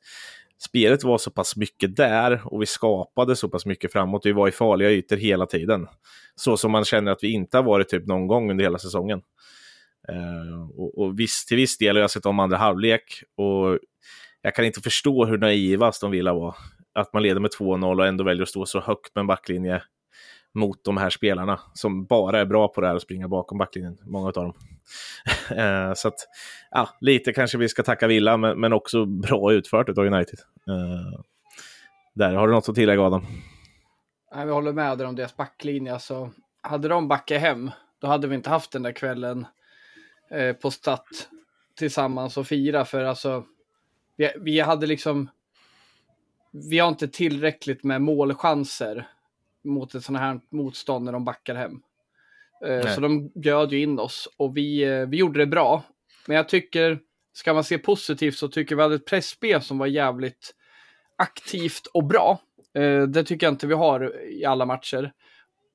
spelet 0.66 1.04
var 1.04 1.18
så 1.18 1.32
pass 1.32 1.56
mycket 1.56 1.96
där 1.96 2.42
och 2.46 2.62
vi 2.62 2.66
skapade 2.66 3.36
så 3.36 3.50
pass 3.50 3.66
mycket 3.66 3.92
framåt. 3.92 4.26
Vi 4.26 4.32
var 4.32 4.48
i 4.48 4.52
farliga 4.52 4.92
ytor 4.92 5.16
hela 5.18 5.46
tiden. 5.46 5.88
Så 6.36 6.58
som 6.58 6.72
man 6.72 6.86
känner 6.86 7.12
att 7.12 7.24
vi 7.24 7.32
inte 7.32 7.58
har 7.58 7.64
varit 7.64 7.90
typ 7.90 8.08
någon 8.08 8.28
gång 8.28 8.52
under 8.52 8.64
hela 8.64 8.80
säsongen. 8.80 9.22
Eh, 10.08 10.70
och, 10.78 10.98
och 10.98 11.20
viss, 11.20 11.46
till 11.46 11.58
viss 11.58 11.78
del 11.78 11.96
har 11.96 12.02
jag 12.02 12.12
sett 12.12 12.26
om 12.26 12.40
andra 12.40 12.58
halvlek 12.58 13.24
och 13.38 13.80
jag 14.42 14.56
kan 14.56 14.66
inte 14.66 14.82
förstå 14.82 15.26
hur 15.26 15.38
naiva 15.38 15.88
Aston 15.88 16.12
Villa 16.12 16.34
var. 16.34 16.56
Att 16.94 17.14
man 17.14 17.24
leder 17.24 17.40
med 17.40 17.52
2-0 17.52 18.00
och 18.00 18.08
ändå 18.08 18.24
väljer 18.24 18.44
att 18.44 18.50
stå 18.50 18.66
så 18.66 18.80
högt 18.80 19.16
med 19.16 19.22
en 19.22 19.28
backlinje 19.28 19.84
mot 20.54 20.84
de 20.84 20.98
här 20.98 21.10
spelarna 21.10 21.60
som 21.74 22.06
bara 22.06 22.40
är 22.40 22.46
bra 22.46 22.68
på 22.68 22.82
det 22.82 22.88
här 22.88 22.96
att 22.96 23.02
springa 23.02 23.28
bakom 23.28 23.58
backlinjen, 23.58 23.98
många 24.04 24.28
av 24.28 24.34
dem. 24.34 24.54
Eh, 25.50 25.94
så 25.94 26.08
att, 26.08 26.16
ja, 26.72 26.90
lite 27.02 27.34
kanske 27.34 27.58
vi 27.58 27.70
ska 27.70 27.84
tacka 27.84 28.08
Villa, 28.08 28.38
men, 28.38 28.60
men 28.60 28.74
också 28.74 29.06
bra 29.06 29.54
utfört 29.54 29.90
av 29.90 30.06
United. 30.06 30.40
Eh, 30.68 31.22
där, 32.14 32.34
har 32.34 32.48
du 32.48 32.54
något 32.54 32.70
att 32.70 32.76
tillägga 32.76 33.02
Adam? 33.02 33.26
Nej, 34.36 34.46
vi 34.46 34.52
håller 34.52 34.74
med 34.74 34.98
där 34.98 35.06
om 35.06 35.16
deras 35.16 35.38
backlinje. 35.38 35.94
Alltså, 35.94 36.32
hade 36.62 36.88
de 36.88 37.08
backat 37.08 37.42
hem, 37.42 37.72
då 38.00 38.08
hade 38.08 38.28
vi 38.28 38.36
inte 38.36 38.50
haft 38.50 38.72
den 38.72 38.84
där 38.84 38.92
kvällen 38.92 39.46
eh, 40.32 40.54
på 40.54 40.72
Statt 40.72 41.30
tillsammans 41.78 42.38
och 42.38 42.48
fira. 42.48 42.86
För 42.86 43.04
alltså, 43.04 43.44
vi, 44.16 44.32
vi 44.40 44.60
hade 44.60 44.88
liksom, 44.88 45.30
vi 46.52 46.80
har 46.80 46.90
inte 46.90 47.08
tillräckligt 47.08 47.84
med 47.84 48.02
målchanser 48.02 49.08
mot 49.64 49.96
ett 49.96 50.04
sådant 50.04 50.22
här 50.22 50.40
motstånd 50.52 51.06
när 51.06 51.12
de 51.12 51.26
backar 51.26 51.56
hem. 51.56 51.82
Eh, 52.66 52.84
Nej. 52.84 52.96
så 52.96 53.02
de 53.02 53.32
bjöd 53.36 53.72
ju 53.72 53.82
in 53.82 54.00
oss 54.00 54.30
och 54.38 54.58
vi, 54.58 54.84
eh, 54.84 55.08
vi 55.08 55.18
gjorde 55.18 55.40
det 55.40 55.46
bra. 55.46 55.84
Men 56.28 56.38
jag 56.38 56.50
tycker, 56.50 57.00
ska 57.34 57.54
man 57.54 57.64
se 57.64 57.78
positivt 57.78 58.36
så 58.36 58.48
tycker 58.48 58.76
vi 58.76 58.82
hade 58.82 58.96
ett 58.96 59.06
pressspel 59.06 59.62
som 59.62 59.78
var 59.78 59.88
jävligt 59.88 60.56
aktivt 61.18 61.88
och 61.94 62.04
bra. 62.04 62.40
Eh, 62.74 63.02
det 63.02 63.24
tycker 63.24 63.46
jag 63.46 63.54
inte 63.54 63.68
vi 63.68 63.74
har 63.74 64.26
i 64.30 64.46
alla 64.46 64.66
matcher. 64.66 65.12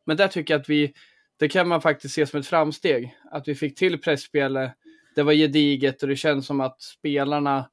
Men 0.07 0.16
där 0.16 0.28
tycker 0.28 0.54
jag 0.54 0.61
att 0.61 0.68
vi, 0.68 0.92
det 1.38 1.49
kan 1.49 1.68
man 1.68 1.80
faktiskt 1.80 2.14
se 2.14 2.26
som 2.26 2.40
ett 2.40 2.47
framsteg. 2.47 3.16
Att 3.30 3.49
vi 3.49 3.54
fick 3.54 3.78
till 3.78 4.00
pressspelet. 4.00 4.73
Det 5.14 5.23
var 5.23 5.33
gediget 5.33 6.02
och 6.02 6.09
det 6.09 6.16
känns 6.16 6.47
som 6.47 6.61
att 6.61 6.83
spelarna 6.83 7.71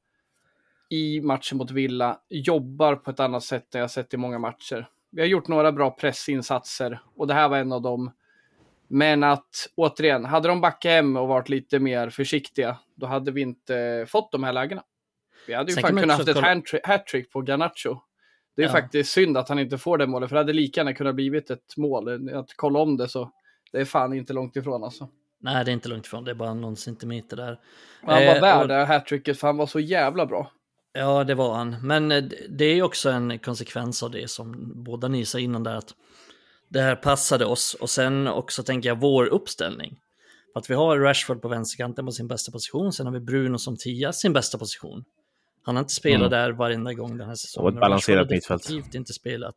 i 0.90 1.20
matchen 1.20 1.58
mot 1.58 1.70
Villa 1.70 2.20
jobbar 2.28 2.96
på 2.96 3.10
ett 3.10 3.20
annat 3.20 3.44
sätt 3.44 3.74
än 3.74 3.80
jag 3.80 3.90
sett 3.90 4.14
i 4.14 4.16
många 4.16 4.38
matcher. 4.38 4.88
Vi 5.10 5.20
har 5.20 5.28
gjort 5.28 5.48
några 5.48 5.72
bra 5.72 5.90
pressinsatser 5.90 7.00
och 7.16 7.26
det 7.26 7.34
här 7.34 7.48
var 7.48 7.58
en 7.58 7.72
av 7.72 7.82
dem. 7.82 8.12
Men 8.88 9.22
att 9.24 9.68
återigen, 9.74 10.24
hade 10.24 10.48
de 10.48 10.60
backat 10.60 10.90
hem 10.92 11.16
och 11.16 11.28
varit 11.28 11.48
lite 11.48 11.78
mer 11.78 12.10
försiktiga, 12.10 12.76
då 12.94 13.06
hade 13.06 13.30
vi 13.32 13.40
inte 13.40 14.06
fått 14.08 14.32
de 14.32 14.44
här 14.44 14.52
lägena. 14.52 14.82
Vi 15.46 15.54
hade 15.54 15.70
ju 15.70 15.74
Sen 15.74 15.82
fan 15.82 15.96
kunnat 16.00 16.16
haft 16.16 16.28
ett 16.28 16.84
hattrick- 16.86 17.30
på 17.32 17.40
Garnacho. 17.42 17.96
Det 18.56 18.62
är 18.62 18.66
Ja. 18.66 18.72
faktiskt 18.72 19.12
synd 19.12 19.36
att 19.36 19.48
han 19.48 19.58
inte 19.58 19.78
får 19.78 19.98
det 19.98 20.06
målet, 20.06 20.28
för 20.28 20.36
det 20.36 20.40
hade 20.40 20.52
lika 20.52 20.80
gärna 20.80 20.92
kunnat 20.94 21.14
blivit 21.14 21.50
ett 21.50 21.76
mål. 21.76 22.34
Att 22.34 22.50
kolla 22.56 22.78
om 22.78 22.96
det 22.96 23.08
så, 23.08 23.30
det 23.72 23.78
är 23.80 23.84
fan 23.84 24.12
inte 24.12 24.32
långt 24.32 24.56
ifrån 24.56 24.84
alltså. 24.84 25.08
Nej, 25.38 25.64
det 25.64 25.70
är 25.70 25.72
inte 25.72 25.88
långt 25.88 26.06
ifrån, 26.06 26.24
det 26.24 26.30
är 26.30 26.34
bara 26.34 26.54
någon 26.54 26.76
centimeter 26.76 27.36
där. 27.36 27.60
Han 28.02 28.14
var 28.26 28.34
Eh, 28.34 28.40
värd 28.40 28.62
och- 28.62 28.68
det 28.68 28.74
här 28.74 28.86
hattricket, 28.86 29.38
för 29.40 29.46
han 29.46 29.56
var 29.56 29.66
så 29.66 29.80
jävla 29.80 30.26
bra. 30.26 30.50
Ja, 30.98 31.24
det 31.24 31.34
var 31.34 31.54
han. 31.54 31.76
Men 31.82 32.12
eh, 32.12 32.24
det 32.48 32.64
är 32.64 32.82
också 32.82 33.10
en 33.10 33.38
konsekvens 33.38 34.02
av 34.02 34.10
det 34.10 34.30
som 34.30 34.72
båda 34.84 35.08
ni 35.08 35.24
sa 35.24 35.38
innan 35.38 35.62
där 35.62 35.74
att 35.74 35.94
det 36.68 36.80
här 36.80 36.96
passade 36.96 37.44
oss 37.44 37.74
och 37.74 37.90
sen 37.90 38.28
också 38.28 38.62
tänker 38.62 38.88
jag 38.88 39.00
vår 39.00 39.26
uppställning. 39.26 39.98
Att 40.54 40.70
vi 40.70 40.74
har 40.74 40.98
Rashford 40.98 41.42
på 41.42 41.48
vänsterkanten 41.48 42.06
på 42.06 42.12
sin 42.12 42.28
bästa 42.28 42.52
position, 42.52 42.92
sen 42.92 43.06
har 43.06 43.12
vi 43.12 43.20
Bruno 43.20 43.58
som 43.58 43.76
tia, 43.76 44.12
sin 44.12 44.32
bästa 44.32 44.58
position. 44.58 45.04
Han 45.62 45.76
har 45.76 45.80
inte 45.80 45.94
spelat 45.94 46.26
Mm. 46.26 46.30
där 46.30 46.52
varenda 46.52 46.92
gång 46.92 47.18
den 47.18 47.28
här 47.28 47.34
säsongen. 47.34 47.66
Och 47.66 47.74
ett 47.74 47.80
balanserat 47.80 48.30
mittfält. 48.30 48.62
definitivt 48.62 48.94
inte 48.94 49.12
spelat 49.12 49.56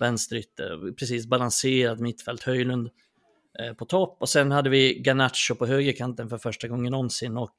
vänsterytter, 0.00 0.92
precis 0.92 1.26
balanserad 1.26 2.00
mittfält, 2.00 2.42
Höjlund 2.42 2.90
eh, 3.58 3.72
på 3.72 3.84
topp 3.84 4.16
och 4.20 4.28
sen 4.28 4.52
hade 4.52 4.70
vi 4.70 5.02
Garnacho 5.02 5.54
på 5.54 5.66
högerkanten 5.66 6.28
för 6.28 6.38
första 6.38 6.68
gången 6.68 6.90
någonsin 6.90 7.36
och 7.36 7.54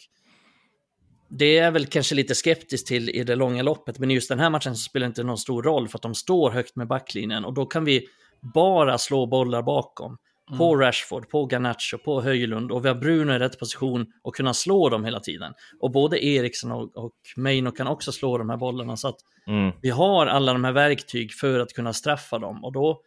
det 1.30 1.58
är 1.58 1.72
väl 1.72 1.86
kanske 1.86 2.16
lite 2.16 2.36
skeptiskt 2.36 2.88
till 2.88 3.10
i 3.10 3.24
det 3.24 3.36
långa 3.36 3.64
loppet, 3.64 4.00
men 4.00 4.12
just 4.12 4.30
den 4.30 4.40
här 4.40 4.50
matchen 4.50 4.76
spelar 4.76 5.08
inte 5.08 5.24
någon 5.24 5.38
stor 5.38 5.64
roll 5.64 5.88
för 5.88 5.98
att 5.98 6.02
de 6.02 6.16
står 6.16 6.52
högt 6.52 6.76
med 6.76 6.88
backlinjen 6.88 7.46
och 7.46 7.54
då 7.54 7.66
kan 7.66 7.86
vi 7.86 8.08
bara 8.54 8.98
slå 8.98 9.26
bollar 9.26 9.62
bakom. 9.62 10.18
På 10.58 10.76
Rashford, 10.76 11.30
på 11.30 11.46
Garnacho, 11.46 11.98
på 11.98 12.22
Höjlund 12.22 12.72
och 12.72 12.86
vi 12.86 12.90
har 12.90 12.96
Bruno 12.96 13.34
i 13.34 13.40
rätt 13.40 13.60
position 13.60 14.06
och 14.24 14.36
kunna 14.36 14.54
slå 14.54 14.90
dem 14.90 15.06
hela 15.06 15.20
tiden. 15.20 15.54
Och 15.80 15.92
både 15.92 16.26
Eriksson 16.26 16.72
och, 16.72 16.98
och 16.98 17.14
Meino 17.36 17.72
kan 17.72 17.88
också 17.88 18.12
slå 18.12 18.38
de 18.38 18.50
här 18.50 18.58
bollarna 18.58 18.98
så 18.98 19.08
att 19.08 19.18
Mm. 19.48 19.72
vi 19.82 19.90
har 19.90 20.28
alla 20.28 20.54
de 20.54 20.64
här 20.64 20.72
verktyg 20.72 21.34
för 21.34 21.60
att 21.60 21.74
kunna 21.74 21.94
straffa 21.94 22.40
dem 22.40 22.64
och 22.64 22.74
då, 22.74 23.02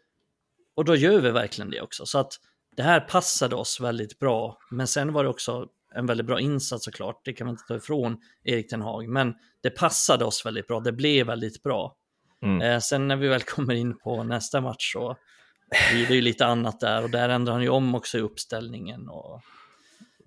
och 0.76 0.84
då 0.84 0.96
gör 0.96 1.20
vi 1.20 1.30
verkligen 1.30 1.70
det 1.70 1.80
också. 1.80 2.06
Så 2.06 2.18
att 2.18 2.32
det 2.76 2.82
här 2.82 3.00
passade 3.00 3.56
oss 3.56 3.80
väldigt 3.80 4.18
bra. 4.18 4.58
Men 4.70 4.86
sen 4.86 5.12
var 5.12 5.24
det 5.24 5.30
också 5.30 5.66
en 5.94 6.06
väldigt 6.06 6.26
bra 6.26 6.40
insats 6.40 6.84
såklart. 6.84 7.20
Det 7.24 7.32
kan 7.32 7.46
man 7.46 7.54
inte 7.54 7.64
ta 7.68 7.76
ifrån 7.76 8.16
Erik 8.44 8.70
Ten 8.70 8.82
Hag. 8.82 9.08
Men 9.08 9.34
det 9.62 9.70
passade 9.70 10.24
oss 10.24 10.46
väldigt 10.46 10.66
bra. 10.66 10.80
Det 10.80 10.92
blev 10.92 11.26
väldigt 11.26 11.62
bra. 11.62 11.96
Mm. 12.42 12.62
Eh, 12.62 12.78
sen 12.78 13.08
när 13.08 13.16
vi 13.16 13.28
väl 13.28 13.42
kommer 13.42 13.74
in 13.74 13.98
på 13.98 14.22
nästa 14.22 14.60
match 14.60 14.92
så 14.92 15.16
blir 15.92 16.06
det 16.06 16.14
ju 16.14 16.20
lite 16.20 16.46
annat 16.46 16.80
där 16.80 17.02
och 17.02 17.10
där 17.10 17.28
ändrar 17.28 17.52
han 17.52 17.62
ju 17.62 17.68
om 17.68 17.94
också 17.94 18.18
i 18.18 18.20
uppställningen 18.20 19.08
och 19.08 19.40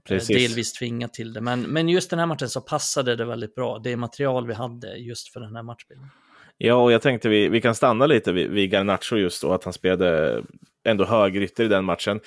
eh, 0.09 0.21
delvis 0.27 0.73
tvingat 0.73 1.13
till 1.13 1.33
det. 1.33 1.41
Men, 1.41 1.61
men 1.61 1.89
just 1.89 2.09
den 2.09 2.19
här 2.19 2.25
matchen 2.25 2.49
så 2.49 2.61
passade 2.61 3.15
det 3.15 3.25
väldigt 3.25 3.55
bra. 3.55 3.79
Det 3.79 3.97
material 3.97 4.47
vi 4.47 4.53
hade 4.53 4.95
just 4.95 5.33
för 5.33 5.39
den 5.39 5.55
här 5.55 5.63
matchbilden. 5.63 6.09
Ja, 6.57 6.75
och 6.75 6.91
jag 6.91 7.01
tänkte 7.01 7.29
vi, 7.29 7.49
vi 7.49 7.61
kan 7.61 7.75
stanna 7.75 8.05
lite 8.05 8.31
vid, 8.31 8.49
vid 8.49 8.71
Garnacho 8.71 9.15
just 9.15 9.41
då, 9.41 9.53
att 9.53 9.63
han 9.63 9.73
spelade 9.73 10.43
ändå 10.85 11.05
högerytter 11.05 11.63
i 11.63 11.67
den 11.67 11.85
matchen. 11.85 12.19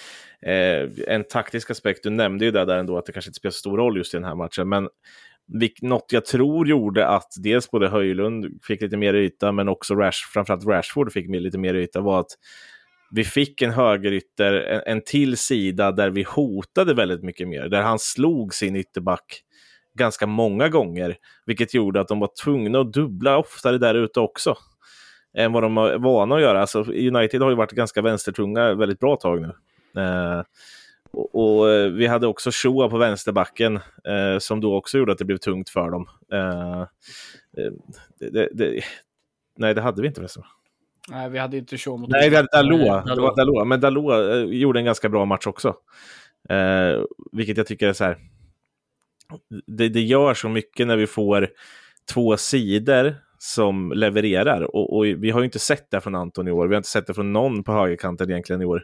Eh, 0.43 0.89
en 1.07 1.25
taktisk 1.25 1.71
aspekt, 1.71 2.03
du 2.03 2.11
nämnde 2.11 2.45
ju 2.45 2.51
där, 2.51 2.67
där 2.67 2.79
ändå 2.79 2.99
att 2.99 3.07
det 3.07 3.13
kanske 3.13 3.29
inte 3.29 3.39
spelar 3.39 3.51
så 3.51 3.59
stor 3.59 3.77
roll 3.77 3.97
just 3.97 4.15
i 4.15 4.17
den 4.17 4.25
här 4.25 4.35
matchen, 4.35 4.69
men 4.69 4.89
vilk, 5.53 5.83
något 5.83 6.13
jag 6.13 6.25
tror 6.25 6.69
gjorde 6.69 7.07
att 7.07 7.33
dels 7.43 7.71
både 7.71 7.89
Höjlund 7.89 8.61
fick 8.63 8.81
lite 8.81 8.97
mer 8.97 9.15
yta, 9.15 9.53
men 9.53 9.69
också 9.69 9.95
Rash, 9.95 10.33
framförallt 10.33 10.67
Rashford 10.67 11.13
fick 11.13 11.29
lite 11.29 11.59
mer 11.59 11.75
yta, 11.75 12.01
var 12.01 12.21
att 12.21 12.31
vi 13.11 13.25
fick 13.25 13.63
en 13.63 13.71
högerytter, 13.71 14.53
en, 14.53 14.83
en 14.87 15.03
till 15.03 15.37
sida 15.37 15.93
där 15.93 16.11
vi 16.11 16.23
hotade 16.23 16.95
väldigt 16.95 17.23
mycket 17.23 17.49
mer, 17.49 17.69
där 17.69 17.83
han 17.83 17.99
slog 17.99 18.55
sin 18.55 18.77
ytterback 18.77 19.43
ganska 19.97 20.27
många 20.27 20.69
gånger, 20.69 21.17
vilket 21.47 21.75
gjorde 21.75 22.01
att 22.01 22.09
de 22.09 22.21
var 22.21 22.31
tvungna 22.45 22.81
att 22.81 22.93
dubbla 22.93 23.39
oftare 23.39 23.79
där 23.79 23.95
ute 23.95 24.21
också 24.21 24.57
än 25.37 25.53
vad 25.53 25.63
de 25.63 25.79
är 25.79 25.99
vana 25.99 26.35
att 26.35 26.41
göra. 26.41 26.61
Alltså, 26.61 26.79
United 26.83 27.43
har 27.43 27.51
ju 27.51 27.57
varit 27.57 27.73
ganska 27.73 28.03
vänstertunga 28.03 28.75
väldigt 28.75 29.01
bra 29.01 29.17
tag 29.17 29.41
nu. 29.41 29.53
Eh, 30.03 30.43
och, 31.11 31.35
och 31.35 31.71
eh, 31.71 31.91
vi 31.91 32.07
hade 32.07 32.27
också 32.27 32.51
Shoa 32.53 32.89
på 32.89 32.99
vänsterbacken 32.99 33.77
eh, 34.05 34.39
som 34.39 34.61
då 34.61 34.77
också 34.77 34.99
gjorde 34.99 35.13
att 35.13 35.19
det 35.19 35.25
blev 35.25 35.37
tungt 35.37 35.71
för 35.71 35.91
dem. 35.91 36.09
Eh, 36.33 36.81
eh, 36.81 37.73
det, 38.19 38.31
det, 38.31 38.49
det, 38.53 38.81
nej, 39.57 39.75
det 39.75 39.81
hade 39.81 40.03
vi 40.03 40.09
inte 40.09 40.21
förresten. 40.21 40.43
Nej, 41.09 41.31
vi 41.31 41.39
hade 41.39 41.57
inte 41.57 41.79
show 41.79 42.01
mot 42.01 42.11
Nej, 42.11 42.31
vi 42.31 42.37
hade 42.37 42.49
Dalot. 42.53 42.81
Nej, 42.81 43.17
Det 43.17 43.23
var 43.23 43.37
Dalot. 43.37 43.67
Men 43.67 43.81
Dalot 43.81 44.13
eh, 44.13 44.41
gjorde 44.41 44.81
en 44.81 44.85
ganska 44.85 45.09
bra 45.09 45.25
match 45.25 45.47
också. 45.47 45.77
Eh, 46.49 47.03
vilket 47.33 47.57
jag 47.57 47.67
tycker 47.67 47.89
är 47.89 47.93
så 47.93 48.05
här. 48.05 48.19
Det, 49.67 49.89
det 49.89 50.01
gör 50.01 50.35
så 50.35 50.49
mycket 50.49 50.87
när 50.87 50.97
vi 50.97 51.07
får 51.07 51.49
två 52.13 52.37
sidor 52.37 53.17
som 53.39 53.93
levererar. 53.93 54.77
Och, 54.77 54.97
och 54.97 55.05
vi 55.05 55.31
har 55.31 55.41
ju 55.41 55.45
inte 55.45 55.59
sett 55.59 55.91
det 55.91 56.01
från 56.01 56.15
Anton 56.15 56.49
i 56.49 56.51
år. 56.51 56.67
Vi 56.67 56.75
har 56.75 56.79
inte 56.79 56.89
sett 56.89 57.07
det 57.07 57.15
från 57.15 57.33
någon 57.33 57.65
på 57.65 57.73
högerkanten 57.73 58.31
egentligen 58.31 58.63
i 58.63 58.65
år. 58.65 58.83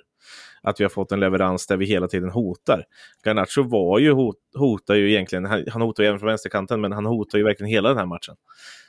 Att 0.62 0.80
vi 0.80 0.84
har 0.84 0.88
fått 0.88 1.12
en 1.12 1.20
leverans 1.20 1.66
där 1.66 1.76
vi 1.76 1.86
hela 1.86 2.08
tiden 2.08 2.30
hotar. 2.30 2.84
Garnacho 3.24 3.62
var 3.62 3.98
ju 3.98 4.12
hot, 4.12 4.36
hotar 4.54 4.94
ju 4.94 5.10
egentligen, 5.10 5.44
han, 5.44 5.64
han 5.70 5.82
hotar 5.82 6.02
ju 6.02 6.08
även 6.08 6.18
från 6.18 6.28
vänsterkanten, 6.28 6.80
men 6.80 6.92
han 6.92 7.06
hotar 7.06 7.38
ju 7.38 7.44
verkligen 7.44 7.70
hela 7.70 7.88
den 7.88 7.98
här 7.98 8.06
matchen. 8.06 8.34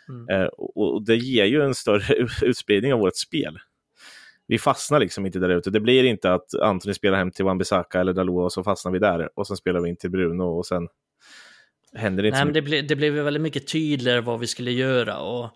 Mm. 0.10 0.42
Eh, 0.42 0.48
och, 0.48 0.94
och 0.94 1.06
det 1.06 1.16
ger 1.16 1.46
ju 1.46 1.62
en 1.62 1.76
större 1.76 2.28
utspridning 2.42 2.94
av 2.94 3.00
vårt 3.00 3.18
spel. 3.18 3.60
Vi 4.48 4.60
fastnar 4.60 5.00
liksom 5.00 5.26
inte 5.26 5.40
där 5.40 5.50
ute. 5.50 5.70
Det 5.70 5.80
blir 5.80 6.04
inte 6.04 6.34
att 6.34 6.54
Anthony 6.62 6.94
spelar 6.94 7.18
hem 7.18 7.32
till 7.32 7.46
Wan-Bissaka 7.46 8.00
eller 8.00 8.14
Dalot 8.14 8.44
och 8.44 8.54
så 8.54 8.64
fastnar 8.64 8.92
vi 8.92 9.00
där 9.00 9.30
och 9.36 9.48
sen 9.48 9.58
spelar 9.58 9.82
vi 9.82 9.90
in 9.90 9.96
till 9.96 10.12
Bruno 10.12 10.44
och 10.44 10.66
sen 10.66 10.88
händer 11.96 12.24
det 12.24 12.28
inte 12.28 12.38
Nej, 12.38 12.46
men 12.46 12.54
det, 12.54 12.62
ble, 12.62 12.82
det 12.82 12.96
blev 12.96 13.14
väldigt 13.14 13.44
mycket 13.44 13.68
tydligare 13.68 14.22
vad 14.22 14.40
vi 14.40 14.48
skulle 14.48 14.72
göra. 14.72 15.20
Och, 15.20 15.50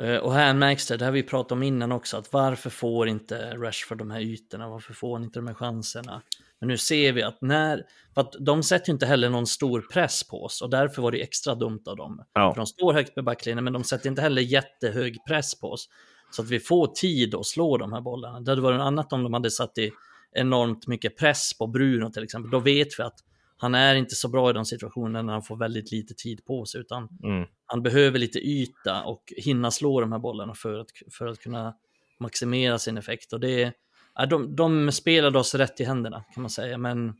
eh, 0.00 0.16
och 0.16 0.32
här 0.32 0.54
märks 0.54 0.86
det, 0.86 0.96
det 0.96 1.04
har 1.04 1.12
vi 1.12 1.22
pratat 1.22 1.52
om 1.52 1.62
innan 1.62 1.92
också, 1.92 2.16
att 2.16 2.32
varför 2.32 2.70
får 2.70 3.08
inte 3.08 3.56
Rashford 3.56 3.98
de 3.98 4.10
här 4.10 4.20
ytorna? 4.20 4.68
Varför 4.68 4.94
får 4.94 5.16
han 5.16 5.24
inte 5.24 5.38
de 5.38 5.46
här 5.46 5.54
chanserna? 5.54 6.22
Men 6.60 6.68
nu 6.68 6.76
ser 6.76 7.12
vi 7.12 7.22
att 7.22 7.42
när, 7.42 7.82
för 8.14 8.20
att 8.20 8.34
de 8.40 8.62
sätter 8.62 8.88
ju 8.88 8.92
inte 8.92 9.06
heller 9.06 9.30
någon 9.30 9.46
stor 9.46 9.86
press 9.92 10.28
på 10.28 10.44
oss 10.44 10.62
och 10.62 10.70
därför 10.70 11.02
var 11.02 11.12
det 11.12 11.22
extra 11.22 11.54
dumt 11.54 11.82
av 11.86 11.96
dem. 11.96 12.24
Ja. 12.32 12.54
För 12.54 12.60
de 12.60 12.66
står 12.66 12.92
högt 12.92 13.16
med 13.16 13.24
backlinjen 13.24 13.64
men 13.64 13.72
de 13.72 13.84
sätter 13.84 14.08
inte 14.08 14.22
heller 14.22 14.42
jättehög 14.42 15.16
press 15.28 15.60
på 15.60 15.70
oss. 15.70 15.88
Så 16.30 16.42
att 16.42 16.48
vi 16.48 16.60
får 16.60 16.86
tid 16.86 17.34
att 17.34 17.46
slå 17.46 17.76
de 17.76 17.92
här 17.92 18.00
bollarna. 18.00 18.40
Det 18.40 18.50
hade 18.50 18.62
varit 18.62 18.80
annat 18.80 19.12
om 19.12 19.22
de 19.22 19.32
hade 19.32 19.50
satt 19.50 19.78
i 19.78 19.90
enormt 20.32 20.86
mycket 20.86 21.16
press 21.16 21.58
på 21.58 21.66
Bruno 21.66 22.10
till 22.10 22.24
exempel. 22.24 22.50
Då 22.50 22.58
vet 22.58 22.88
vi 22.98 23.02
att 23.02 23.18
han 23.60 23.74
är 23.74 23.94
inte 23.94 24.14
så 24.14 24.28
bra 24.28 24.50
i 24.50 24.52
de 24.52 24.64
situationerna 24.64 25.22
när 25.22 25.32
han 25.32 25.42
får 25.42 25.56
väldigt 25.56 25.92
lite 25.92 26.14
tid 26.14 26.44
på 26.44 26.64
sig 26.64 26.80
utan 26.80 27.08
Mm. 27.24 27.46
han 27.66 27.82
behöver 27.82 28.18
lite 28.18 28.38
yta 28.38 29.02
och 29.02 29.32
hinna 29.36 29.70
slå 29.70 30.00
de 30.00 30.12
här 30.12 30.18
bollarna 30.18 30.54
för 30.54 30.78
att, 30.78 30.86
för 31.12 31.26
att 31.26 31.38
kunna 31.38 31.74
maximera 32.20 32.78
sin 32.78 32.98
effekt. 32.98 33.32
Och 33.32 33.40
det, 33.40 33.72
ja, 34.14 34.26
de, 34.26 34.56
de 34.56 34.92
spelade 34.92 35.38
oss 35.38 35.54
rätt 35.54 35.80
i 35.80 35.84
händerna 35.84 36.24
kan 36.34 36.42
man 36.42 36.50
säga. 36.50 36.78
Men, 36.78 37.14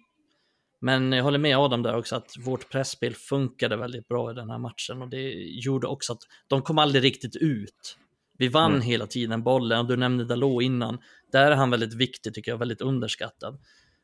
men 0.81 1.13
jag 1.13 1.25
håller 1.25 1.39
med 1.39 1.59
Adam 1.59 1.83
där 1.83 1.97
också 1.97 2.17
att 2.17 2.35
vårt 2.39 2.69
pressspel 2.71 3.15
funkade 3.15 3.77
väldigt 3.77 4.09
bra 4.09 4.31
i 4.31 4.35
den 4.35 4.51
här 4.51 4.59
matchen 4.59 5.03
och 5.03 5.09
det 5.09 5.31
gjorde 5.35 5.87
också 5.87 6.13
att 6.13 6.23
de 6.49 6.63
kom 6.63 6.79
aldrig 6.79 7.05
riktigt 7.05 7.37
ut. 7.37 7.99
Vi 8.39 8.49
vann 8.49 8.71
Mm. 8.73 8.83
hela 8.83 9.07
tiden 9.07 9.43
bollen 9.43 9.79
och 9.81 9.87
du 9.87 9.97
nämnde 9.97 10.25
Dalot 10.25 10.63
innan. 10.63 10.99
Där 11.33 11.51
är 11.51 11.57
han 11.57 11.71
väldigt 11.71 11.95
viktig 11.95 12.35
tycker 12.35 12.51
jag, 12.53 12.59
väldigt 12.59 12.81
underskattad. 12.81 13.59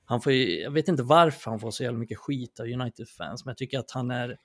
Han 0.04 0.20
får 0.20 0.32
ju, 0.32 0.60
jag 0.60 0.70
vet 0.70 0.88
inte 0.88 1.02
varför 1.02 1.50
han 1.50 1.60
får 1.60 1.70
så 1.70 1.82
jävla 1.82 1.98
mycket 1.98 2.18
skit 2.18 2.60
av 2.60 2.66
United-fans, 2.66 3.44
men 3.44 3.50
jag 3.50 3.56
tycker 3.56 3.78
att 3.78 3.90
han 3.90 4.10
är 4.10 4.36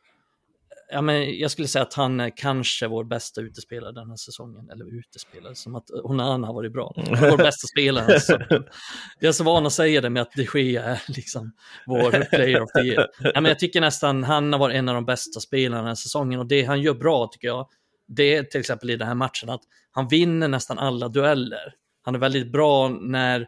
Ja, 0.92 1.01
men 1.01 1.39
jag 1.39 1.51
skulle 1.51 1.68
säga 1.68 1.84
att 1.84 1.94
han 1.94 2.20
är 2.20 2.38
kanske 2.38 2.88
vår 2.88 3.04
bästa 3.04 3.42
utespelare 3.42 3.92
den 3.92 4.10
här 4.10 4.16
säsongen. 4.16 4.70
Eller 4.70 4.98
utespelare, 5.00 5.56
som 5.56 5.75
att 5.75 5.92
Onana 5.92 6.48
har 6.48 6.54
varit 6.54 6.74
bra. 6.74 6.94
Vår 6.96 7.38
bästa 7.38 7.68
spelare. 7.68 8.20
säsongen. 8.20 8.48
Jag 9.20 9.30
är 9.30 9.32
så 9.32 9.44
van 9.44 9.66
att 9.66 9.74
säga 9.74 10.01
det 10.01 10.10
med 10.10 10.22
att 10.22 10.32
de 10.36 10.48
Gea 10.54 10.84
är 10.84 11.01
liksom 11.08 11.51
vår 11.86 12.30
player 12.30 12.62
of 12.62 12.72
the 12.72 12.80
year. 12.80 13.08
Ja, 13.20 13.42
men 13.42 13.46
jag 13.46 13.60
tycker 13.60 13.82
nästan 13.82 14.24
han 14.24 14.54
har 14.54 14.60
varit 14.60 14.75
en 14.75 14.89
av 14.89 14.96
de 14.96 15.06
bästa 15.06 15.39
spelarna 15.39 15.78
den 15.78 15.88
här 15.88 15.96
säsongen. 15.96 16.39
Och 16.39 16.48
det 16.48 16.63
han 16.63 16.82
gör 16.82 16.94
bra 16.94 17.28
tycker 17.28 17.48
jag, 17.48 17.70
det 18.08 18.36
är 18.36 18.44
till 18.44 18.60
exempel 18.60 18.89
i 18.89 18.96
den 18.96 19.08
här 19.08 19.16
matchen 19.16 19.50
att 19.50 19.62
han 19.92 20.08
vinner 20.08 20.48
nästan 20.48 20.80
alla 20.80 21.08
dueller. 21.08 21.74
Han 22.01 22.16
är 22.16 22.20
väldigt 22.20 22.51
bra 22.51 22.89
när 22.89 23.48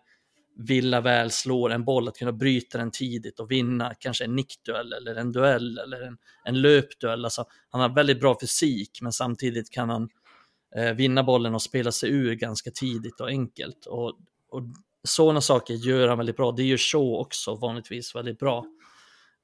Villa 0.56 1.02
väl 1.02 1.32
slår 1.32 1.72
en 1.72 1.84
boll, 1.84 2.08
att 2.08 2.18
kunna 2.18 2.32
bryta 2.32 2.78
den 2.78 2.92
tidigt 2.92 3.40
och 3.40 3.52
vinna 3.52 3.94
kanske 4.00 4.24
en 4.24 4.36
nickduell 4.36 4.94
eller 4.94 5.16
en 5.16 5.32
duell 5.32 5.78
eller 5.78 6.02
en, 6.02 6.18
en 6.46 6.62
löpduell. 6.62 7.26
Alltså, 7.26 7.46
han 7.70 7.82
har 7.82 7.90
väldigt 7.90 8.20
bra 8.20 8.38
fysik, 8.42 9.00
men 9.02 9.12
samtidigt 9.12 9.70
kan 9.70 9.90
han 9.90 10.10
eh, 10.76 10.94
vinna 10.94 11.24
bollen 11.24 11.56
och 11.56 11.62
spela 11.62 11.92
sig 11.92 12.10
ur 12.10 12.36
ganska 12.36 12.72
tidigt 12.72 13.22
och 13.22 13.28
enkelt. 13.28 13.86
Och, 13.86 14.08
och 14.50 14.64
sådana 15.04 15.42
saker 15.42 15.74
gör 15.74 16.08
han 16.08 16.18
väldigt 16.18 16.38
bra. 16.38 16.52
Det 16.52 16.64
gör 16.64 16.78
Shaw 16.78 17.20
också 17.20 17.56
vanligtvis 17.56 18.16
väldigt 18.16 18.40
bra. 18.40 18.66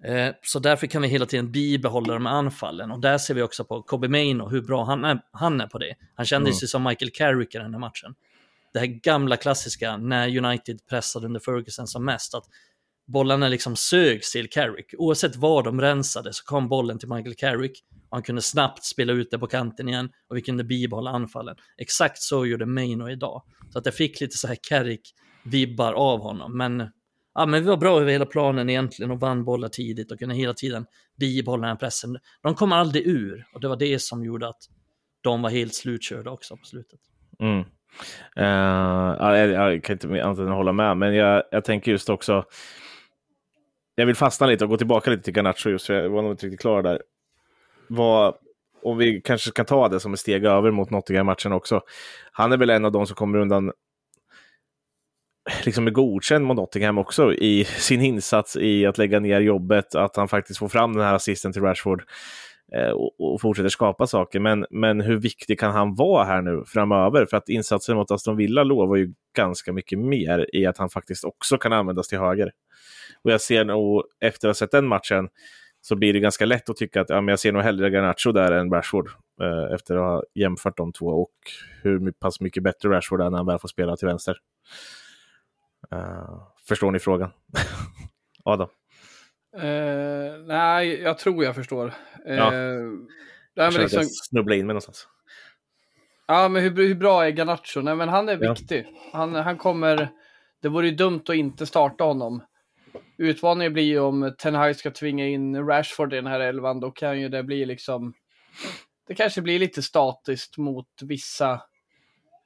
Eh, 0.03 0.29
så 0.43 0.59
därför 0.59 0.87
kan 0.87 1.01
vi 1.01 1.07
hela 1.07 1.25
tiden 1.25 1.51
bibehålla 1.51 2.13
de 2.13 2.25
här 2.25 2.33
anfallen 2.33 2.91
och 2.91 2.99
där 2.99 3.17
ser 3.17 3.33
vi 3.33 3.41
också 3.41 3.65
på 3.65 3.81
Kobe 3.81 4.07
Maino 4.07 4.49
hur 4.49 4.61
bra 4.61 4.83
han 4.83 5.05
är, 5.05 5.19
han 5.31 5.61
är 5.61 5.67
på 5.67 5.77
det. 5.77 5.95
Han 6.15 6.25
kände 6.25 6.53
sig 6.53 6.67
som 6.67 6.83
Michael 6.83 7.11
Carrick 7.11 7.55
i 7.55 7.57
den 7.57 7.73
här 7.73 7.79
matchen. 7.79 8.15
Det 8.77 8.81
här 8.81 9.01
gamla 9.01 9.37
klassiska 9.37 9.97
när 9.97 10.45
United 10.45 10.79
pressade 10.89 11.25
under 11.25 11.39
Ferguson 11.39 11.87
som 11.87 12.05
mest, 12.05 12.35
att 12.35 12.45
bollarna 13.07 13.47
liksom 13.47 13.75
sögs 13.75 14.31
till 14.31 14.49
Carrick. 14.49 14.93
Oavsett 14.97 15.35
var 15.35 15.63
de 15.63 15.81
rensade 15.81 16.33
så 16.33 16.43
kom 16.43 16.69
bollen 16.69 16.99
till 16.99 17.09
Michael 17.09 17.35
Carrick 17.35 17.83
och 18.09 18.17
han 18.17 18.23
kunde 18.23 18.41
snabbt 18.41 18.83
spela 18.83 19.13
ut 19.13 19.31
det 19.31 19.39
på 19.39 19.47
kanten 19.47 19.89
igen 19.89 20.09
och 20.29 20.37
vi 20.37 20.41
kunde 20.41 20.63
bibehålla 20.63 21.11
anfallen. 21.11 21.55
Exakt 21.77 22.21
så 22.21 22.45
gjorde 22.45 22.65
Maino 22.65 23.09
idag. 23.09 23.43
Så 23.69 23.79
att 23.79 23.85
jag 23.85 23.95
fick 23.95 24.21
lite 24.21 24.37
så 24.37 24.47
här 24.47 24.57
Carrick-vibbar 24.69 25.93
av 25.93 26.19
honom, 26.19 26.57
men 26.57 26.89
ja, 27.33 27.45
men 27.45 27.63
vi 27.63 27.69
var 27.69 27.77
bra 27.77 28.01
över 28.01 28.11
hela 28.11 28.25
planen 28.25 28.69
egentligen 28.69 29.11
och 29.11 29.19
vann 29.19 29.45
bollar 29.45 29.69
tidigt 29.69 30.11
och 30.11 30.19
kunde 30.19 30.35
hela 30.35 30.53
tiden 30.53 30.85
bibehålla 31.19 31.61
den 31.61 31.69
här 31.69 31.79
pressen. 31.79 32.17
De 32.41 32.55
kom 32.55 32.71
aldrig 32.71 33.07
ur 33.07 33.47
och 33.53 33.61
det 33.61 33.67
var 33.67 33.77
det 33.77 33.99
som 33.99 34.25
gjorde 34.25 34.47
att 34.47 34.61
de 35.21 35.41
var 35.41 35.49
helt 35.49 35.75
slutkörda 35.75 36.31
också 36.31 36.57
på 36.57 36.65
slutet. 36.65 36.99
Mm. 37.39 37.65
Uh, 38.39 38.45
jag, 39.19 39.49
jag, 39.49 39.83
kan 39.83 39.93
inte 39.93 40.23
annat 40.23 40.39
än 40.39 40.47
hålla 40.47 40.71
med, 40.71 40.97
men 40.97 41.15
jag, 41.15 41.43
jag 41.51 41.65
tänker 41.65 41.91
just 41.91 42.09
också. 42.09 42.45
Jag 43.95 44.05
vill 44.05 44.15
fastna 44.15 44.47
lite 44.47 44.63
och 44.63 44.69
gå 44.69 44.77
tillbaka 44.77 45.11
lite 45.11 45.23
till 45.23 45.33
Garnacho 45.33 45.69
just 45.69 45.87
för 45.87 45.93
jag 45.93 46.09
var 46.09 46.21
nog 46.21 46.31
inte 46.31 46.45
riktigt 46.45 46.61
klar 46.61 46.83
där. 46.83 47.01
Vad, 47.87 48.35
om 48.83 48.97
vi 48.97 49.21
kanske 49.21 49.51
kan 49.51 49.65
ta 49.65 49.87
det 49.89 49.99
som 49.99 50.13
ett 50.13 50.19
steg 50.19 50.45
över 50.45 50.71
mot 50.71 50.89
Nottingham-matchen 50.89 51.51
också. 51.51 51.81
Han 52.31 52.51
är 52.51 52.57
väl 52.57 52.69
en 52.69 52.85
av 52.85 52.91
de 52.91 53.07
som 53.07 53.15
kommer 53.15 53.37
undan 53.37 53.71
liksom 55.63 55.87
är 55.87 55.91
godkänd 55.91 56.45
mot 56.45 56.57
Nottingham 56.57 56.97
också 56.97 57.33
i 57.33 57.65
sin 57.65 58.01
insats 58.01 58.55
i 58.55 58.85
att 58.85 58.97
lägga 58.97 59.19
ner 59.19 59.41
jobbet, 59.41 59.95
att 59.95 60.15
han 60.15 60.27
faktiskt 60.27 60.59
får 60.59 60.67
fram 60.67 60.93
den 60.93 61.03
här 61.03 61.13
assisten 61.13 61.53
till 61.53 61.61
Rashford 61.61 62.03
Eh, 62.73 62.89
och, 62.89 63.19
och, 63.19 63.41
fortsätter 63.41 63.69
skapa 63.69 64.07
saker. 64.07 64.39
Men, 64.39 64.65
men 64.69 65.01
hur 65.01 65.17
viktig 65.17 65.59
kan 65.59 65.71
han 65.71 65.95
vara 65.95 66.23
här 66.23 66.41
nu 66.41 66.63
framöver? 66.65 67.25
För 67.25 67.37
att 67.37 67.49
insatsen 67.49 67.95
mot 67.95 68.11
Aston 68.11 68.35
Villa 68.37 68.63
lovar 68.63 68.95
ju 68.95 69.13
ganska 69.35 69.73
mycket 69.73 69.99
mer 69.99 70.55
i 70.55 70.65
att 70.65 70.77
han 70.77 70.89
faktiskt 70.89 71.23
också 71.23 71.57
kan 71.57 71.73
användas 71.73 72.07
till 72.07 72.19
höger. 72.19 72.51
Och 73.23 73.31
jag 73.31 73.41
ser 73.41 73.65
nog, 73.65 74.03
efter 74.19 74.47
att 74.47 74.55
ha 74.55 74.59
sett 74.59 74.71
den 74.71 74.87
matchen, 74.87 75.29
så 75.81 75.95
blir 75.95 76.13
det 76.13 76.19
ganska 76.19 76.45
lätt 76.45 76.69
att 76.69 76.77
tycka 76.77 77.01
att 77.01 77.09
ja, 77.09 77.21
men 77.21 77.27
jag 77.27 77.39
ser 77.39 77.51
nog 77.51 77.61
hellre 77.61 77.89
Garnacho 77.89 78.31
där 78.31 78.51
än 78.51 78.71
Rashford. 78.71 79.09
Eh, 79.41 79.73
efter 79.73 79.95
att 79.95 80.01
ha 80.01 80.23
jämfört 80.35 80.77
de 80.77 80.93
två 80.93 81.05
och 81.05 81.33
hur 81.83 82.11
pass 82.11 82.41
mycket 82.41 82.63
bättre 82.63 82.89
Rashford 82.89 83.21
är 83.21 83.29
när 83.29 83.37
han 83.37 83.45
väl 83.45 83.59
får 83.59 83.67
spela 83.67 83.95
till 83.95 84.07
vänster. 84.07 84.37
Uh, 85.93 86.41
förstår 86.67 86.91
ni 86.91 86.99
frågan? 86.99 87.29
Adam? 88.43 88.67
Uh, 89.57 90.45
nej, 90.45 91.01
jag 91.01 91.17
tror 91.17 91.43
jag 91.43 91.55
förstår. 91.55 91.85
Uh, 92.27 92.35
ja. 92.35 92.53
jag 93.53 93.73
liksom... 93.73 94.03
snubbla 94.03 94.55
in 94.55 94.65
mig 94.65 94.73
någonstans. 94.73 95.07
Ja, 96.27 96.49
men 96.49 96.63
hur, 96.63 96.87
hur 96.87 96.95
bra 96.95 97.25
är 97.25 97.29
Garnacho? 97.29 97.81
Nej, 97.81 97.95
men 97.95 98.09
han 98.09 98.29
är 98.29 98.43
ja. 98.43 98.53
viktig. 98.53 98.85
Han, 99.13 99.35
han 99.35 99.57
kommer... 99.57 100.09
Det 100.61 100.69
vore 100.69 100.87
ju 100.87 100.95
dumt 100.95 101.23
att 101.27 101.35
inte 101.35 101.65
starta 101.65 102.03
honom. 102.03 102.43
Utmaningen 103.17 103.73
blir 103.73 103.83
ju 103.83 103.99
om 103.99 104.35
Ten 104.37 104.55
Hag 104.55 104.75
ska 104.75 104.91
tvinga 104.91 105.27
in 105.27 105.67
Rashford 105.67 106.13
i 106.13 106.15
den 106.15 106.27
här 106.27 106.39
elvan, 106.39 106.79
då 106.79 106.91
kan 106.91 107.19
ju 107.19 107.29
det 107.29 107.43
bli 107.43 107.65
liksom... 107.65 108.13
Det 109.07 109.15
kanske 109.15 109.41
blir 109.41 109.59
lite 109.59 109.81
statiskt 109.81 110.57
mot 110.57 110.87
vissa 111.01 111.61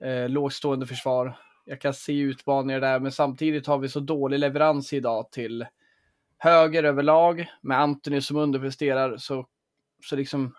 eh, 0.04 0.30
lågstående 0.30 0.88
försvar 0.88 1.38
jag 1.66 1.82
kan 1.82 1.94
se 1.94 2.20
utmaningar 2.20 2.80
där, 2.80 3.00
men 3.00 3.12
samtidigt 3.12 3.68
har 3.68 3.78
vi 3.78 3.90
så 3.90 4.00
dålig 4.00 4.40
leverans 4.40 4.94
idag 4.94 5.32
till 5.32 5.66
höger 6.44 6.84
överlag 6.84 7.48
med 7.62 7.80
Anthony 7.80 8.22
som 8.22 8.38
underpresterar. 8.38 9.18
Så, 9.18 9.48
så 10.04 10.16
liksom, 10.16 10.56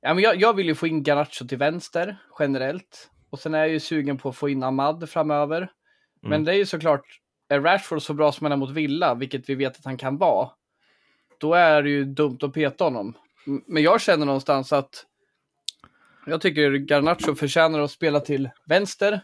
ja, 0.00 0.14
men 0.14 0.24
jag, 0.24 0.36
jag 0.36 0.56
vill 0.56 0.66
ju 0.66 0.74
få 0.74 0.86
in 0.86 1.02
Garnacho 1.02 1.46
till 1.48 1.58
vänster 1.58 2.16
generellt 2.38 3.10
och 3.30 3.38
sen 3.38 3.54
är 3.54 3.58
jag 3.58 3.68
ju 3.68 3.80
sugen 3.80 4.18
på 4.18 4.28
att 4.28 4.36
få 4.36 4.48
in 4.48 4.62
Ahmad 4.62 5.10
framöver. 5.10 5.56
Mm. 5.56 5.70
Men 6.22 6.44
det 6.44 6.52
är 6.52 6.56
ju 6.56 6.66
såklart, 6.66 7.20
är 7.48 7.60
Rashford 7.60 8.02
så 8.02 8.14
bra 8.14 8.32
som 8.32 8.44
han 8.44 8.52
är 8.52 8.56
mot 8.56 8.70
Villa, 8.70 9.14
vilket 9.14 9.48
vi 9.48 9.54
vet 9.54 9.78
att 9.78 9.84
han 9.84 9.96
kan 9.96 10.18
vara, 10.18 10.50
då 11.38 11.54
är 11.54 11.82
det 11.82 11.90
ju 11.90 12.04
dumt 12.04 12.38
att 12.42 12.52
peta 12.52 12.84
honom. 12.84 13.14
Men 13.66 13.82
jag 13.82 14.00
känner 14.00 14.26
någonstans 14.26 14.72
att 14.72 15.06
jag 16.26 16.40
tycker 16.40 16.72
Garnacho 16.72 17.34
förtjänar 17.34 17.80
att 17.80 17.90
spela 17.90 18.20
till 18.20 18.50
vänster 18.66 19.20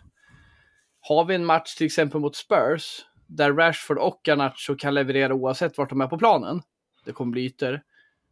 har 1.00 1.24
vi 1.24 1.34
en 1.34 1.44
match 1.44 1.74
till 1.74 1.86
exempel 1.86 2.20
mot 2.20 2.36
Spurs, 2.36 3.04
där 3.28 3.52
Rashford 3.52 3.98
och 3.98 4.20
Garnacho 4.24 4.76
kan 4.78 4.94
leverera 4.94 5.34
oavsett 5.34 5.78
vart 5.78 5.90
de 5.90 6.00
är 6.00 6.06
på 6.06 6.18
planen, 6.18 6.62
det 7.04 7.12
kommer 7.12 7.32
bli 7.32 7.44
ytor, 7.44 7.80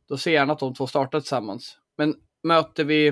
då 0.09 0.17
ser 0.17 0.31
jag 0.31 0.41
gärna 0.41 0.53
att 0.53 0.59
de 0.59 0.75
två 0.75 0.87
startar 0.87 1.21
tillsammans. 1.21 1.79
Men 1.97 2.15
möter 2.43 2.85
vi 2.85 3.07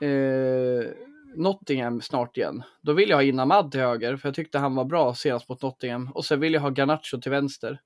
eh, 0.00 0.90
Nottingham 1.36 2.00
snart 2.00 2.36
igen, 2.36 2.62
då 2.80 2.92
vill 2.92 3.10
jag 3.10 3.16
ha 3.16 3.22
Inamad 3.22 3.70
till 3.70 3.80
höger, 3.80 4.16
för 4.16 4.28
jag 4.28 4.34
tyckte 4.34 4.58
han 4.58 4.74
var 4.74 4.84
bra 4.84 5.14
senast 5.14 5.48
mot 5.48 5.62
Nottingham. 5.62 6.10
Och 6.14 6.24
sen 6.24 6.40
vill 6.40 6.54
jag 6.54 6.60
ha 6.60 6.70
Garnacho 6.70 7.20
till 7.20 7.30
vänster. 7.30 7.80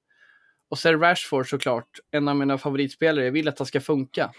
Och 0.68 0.78
sen 0.78 1.00
Rashford 1.00 1.50
såklart, 1.50 1.88
en 2.10 2.28
av 2.28 2.36
mina 2.36 2.58
favoritspelare. 2.58 3.24
Jag 3.24 3.32
vill 3.32 3.48
att 3.48 3.58
han 3.58 3.66
ska 3.66 3.80
funka. 3.80 4.32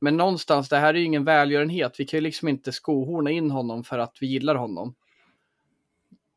Men 0.00 0.16
någonstans, 0.16 0.68
det 0.68 0.76
här 0.76 0.94
är 0.94 0.98
ju 0.98 1.04
ingen 1.04 1.24
välgörenhet. 1.24 2.00
Vi 2.00 2.04
kan 2.04 2.18
ju 2.18 2.20
liksom 2.20 2.48
inte 2.48 2.72
skohorna 2.72 3.30
in 3.30 3.50
honom 3.50 3.84
för 3.84 3.98
att 3.98 4.16
vi 4.20 4.26
gillar 4.26 4.54
honom. 4.54 4.94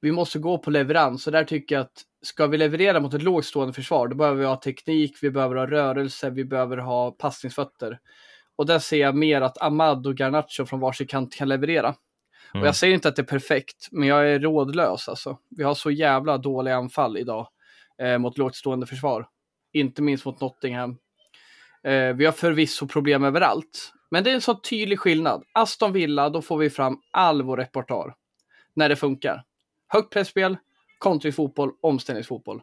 Vi 0.01 0.12
måste 0.12 0.39
gå 0.39 0.57
på 0.57 0.71
leverans 0.71 1.27
och 1.27 1.33
där 1.33 1.43
tycker 1.43 1.75
jag 1.75 1.81
att 1.81 2.03
ska 2.21 2.47
vi 2.47 2.57
leverera 2.57 2.99
mot 2.99 3.13
ett 3.13 3.23
lågstående 3.23 3.73
försvar, 3.73 4.07
då 4.07 4.15
behöver 4.15 4.39
vi 4.39 4.45
ha 4.45 4.55
teknik, 4.55 5.17
vi 5.21 5.31
behöver 5.31 5.55
ha 5.55 5.67
rörelse, 5.67 6.29
vi 6.29 6.45
behöver 6.45 6.77
ha 6.77 7.12
passningsfötter. 7.12 7.99
Och 8.55 8.65
där 8.65 8.79
ser 8.79 8.97
jag 8.97 9.15
mer 9.15 9.41
att 9.41 9.62
Ahmad 9.62 10.07
och 10.07 10.19
Garnacho 10.19 10.65
från 10.65 10.79
varsin 10.79 11.07
kant 11.07 11.36
kan 11.36 11.49
leverera. 11.49 11.95
Mm. 12.53 12.62
Och 12.62 12.67
jag 12.67 12.75
säger 12.75 12.93
inte 12.93 13.07
att 13.07 13.15
det 13.15 13.21
är 13.21 13.25
perfekt, 13.25 13.88
men 13.91 14.07
jag 14.07 14.29
är 14.29 14.39
rådlös 14.39 15.10
alltså. 15.10 15.38
Vi 15.49 15.63
har 15.63 15.73
så 15.73 15.91
jävla 15.91 16.38
dåliga 16.38 16.75
anfall 16.75 17.17
idag 17.17 17.47
eh, 18.01 18.17
mot 18.17 18.38
lågstående 18.38 18.86
försvar. 18.86 19.27
Inte 19.73 20.01
minst 20.01 20.25
mot 20.25 20.41
Nottingham. 20.41 20.97
Eh, 21.83 22.13
vi 22.13 22.25
har 22.25 22.31
förvisso 22.31 22.88
problem 22.88 23.23
överallt, 23.23 23.93
men 24.12 24.23
det 24.23 24.29
är 24.29 24.36
en 24.36 24.41
så 24.41 24.55
tydlig 24.55 24.99
skillnad. 24.99 25.43
Aston 25.51 25.93
Villa, 25.93 26.29
då 26.29 26.41
får 26.41 26.57
vi 26.57 26.69
fram 26.69 27.01
all 27.12 27.41
vår 27.41 27.57
repertoar. 27.57 28.15
När 28.73 28.89
det 28.89 28.95
funkar. 28.95 29.43
Högt 29.88 30.13
pressspel, 30.13 30.58
kontrifotboll, 30.97 31.71
omställningsfotboll. 31.82 32.62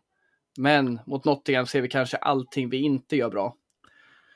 Men 0.57 1.01
mot 1.07 1.25
Nottingham 1.25 1.67
ser 1.67 1.81
vi 1.81 1.89
kanske 1.89 2.17
allting 2.17 2.69
vi 2.71 2.77
inte 2.77 3.17
gör 3.17 3.31
bra. 3.31 3.57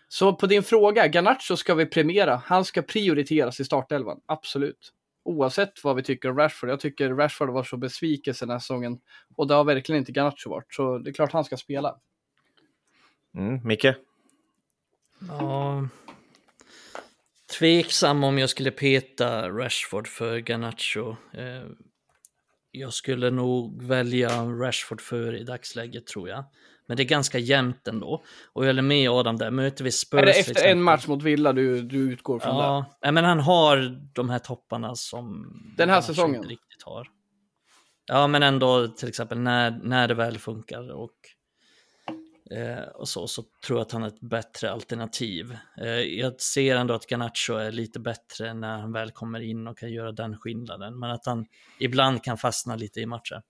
Så 0.09 0.35
på 0.35 0.46
din 0.46 0.62
fråga, 0.62 1.07
Garnacho 1.07 1.57
ska 1.57 1.74
vi 1.74 1.87
premiera. 1.87 2.42
Han 2.44 2.64
ska 2.64 2.83
prioriteras 2.83 3.61
i 3.61 3.64
startelvan, 3.64 4.20
absolut. 4.27 4.92
Oavsett 5.22 5.85
vad 5.85 5.96
vi 5.96 6.03
tycker 6.03 6.31
om 6.31 6.37
Rashford. 6.37 6.70
Jag 6.70 6.81
tycker 6.81 7.14
Rashford 7.14 7.51
var 7.51 7.64
så 7.64 7.77
besvikelse 7.77 8.44
den 8.44 8.53
här 8.53 8.59
säsongen. 8.59 9.01
Och 9.37 9.46
det 9.46 9.55
har 9.55 9.64
verkligen 9.64 9.98
inte 9.98 10.12
Garnacho 10.12 10.51
varit. 10.51 10.74
Så 10.74 10.98
det 10.98 11.11
är 11.11 11.14
klart 11.14 11.33
han 11.33 11.44
ska 11.44 11.57
spela. 11.57 11.96
Mm, 13.35 13.61
Micke? 13.64 13.85
Ja. 15.29 15.88
Tveksam 17.59 18.24
om 18.24 18.38
jag 18.38 18.51
skulle 18.51 18.70
peta 18.70 19.51
Rashford 19.51 20.09
för 20.09 20.38
Garnacho. 20.38 21.16
Jag 22.70 22.92
skulle 22.92 23.31
nog 23.31 23.83
välja 23.83 24.28
Rashford 24.44 25.00
för 25.00 25.35
i 25.35 25.44
dagsläget 25.44 26.07
tror 26.07 26.28
jag. 26.28 26.44
Men 26.88 26.96
det 26.96 27.02
är 27.02 27.04
ganska 27.04 27.38
jämnt 27.38 27.88
ändå. 27.88 28.24
Och 28.52 28.64
jag 28.64 28.68
håller 28.68 28.83
med 28.83 29.11
Adam 29.11 29.37
där, 29.37 29.50
möter 29.50 29.85
vi 29.85 29.92
Spurs... 29.92 30.20
Är 30.20 30.26
det 30.26 30.38
efter 30.38 30.66
en 30.66 30.83
match 30.83 31.07
mot 31.07 31.22
Villa 31.22 31.52
du, 31.52 31.83
du 31.83 32.12
utgår 32.12 32.38
från 32.38 32.57
ja, 32.57 32.87
det? 33.00 33.07
Ja, 33.07 33.12
men 33.12 33.24
han 33.24 33.40
har 33.40 33.98
de 34.14 34.31
här 34.31 34.38
topparna 34.38 34.94
som... 34.94 35.52
Den 35.76 35.90
här 35.90 36.00
säsongen? 36.00 36.37
Inte 36.37 36.48
riktigt 36.48 36.83
har. 36.85 37.09
Ja, 38.07 38.26
men 38.26 38.42
ändå 38.42 38.88
till 38.88 39.09
exempel 39.09 39.38
när, 39.38 39.70
när 39.70 40.09
det 40.09 40.14
väl 40.14 40.38
funkar 40.38 40.92
och 40.92 41.14
Eh, 42.50 42.88
och 42.94 43.08
så, 43.08 43.26
så 43.26 43.44
tror 43.66 43.78
jag 43.78 43.87
att 43.87 43.92
han 43.92 44.02
är 44.02 44.06
ett 44.06 44.20
bättre 44.20 44.70
alternativ. 44.70 45.56
Eh, 45.80 45.88
jag 45.88 46.40
ser 46.40 46.76
ändå 46.76 46.94
att 46.94 47.06
Ganacho 47.06 47.54
är 47.54 47.72
lite 47.72 48.00
bättre 48.00 48.54
när 48.54 48.78
han 48.78 48.92
väl 48.92 49.11
kommer 49.11 49.40
in 49.40 49.66
och 49.66 49.78
kan 49.78 49.92
göra 49.92 50.12
den 50.12 50.38
skillnaden, 50.38 50.98
men 50.98 51.11
att 51.11 51.26
han 51.26 51.46
ibland 51.78 52.24
kan 52.24 52.38
fastna 52.38 52.76
lite 52.76 53.00
i 53.00 53.06
matcher. 53.06 53.42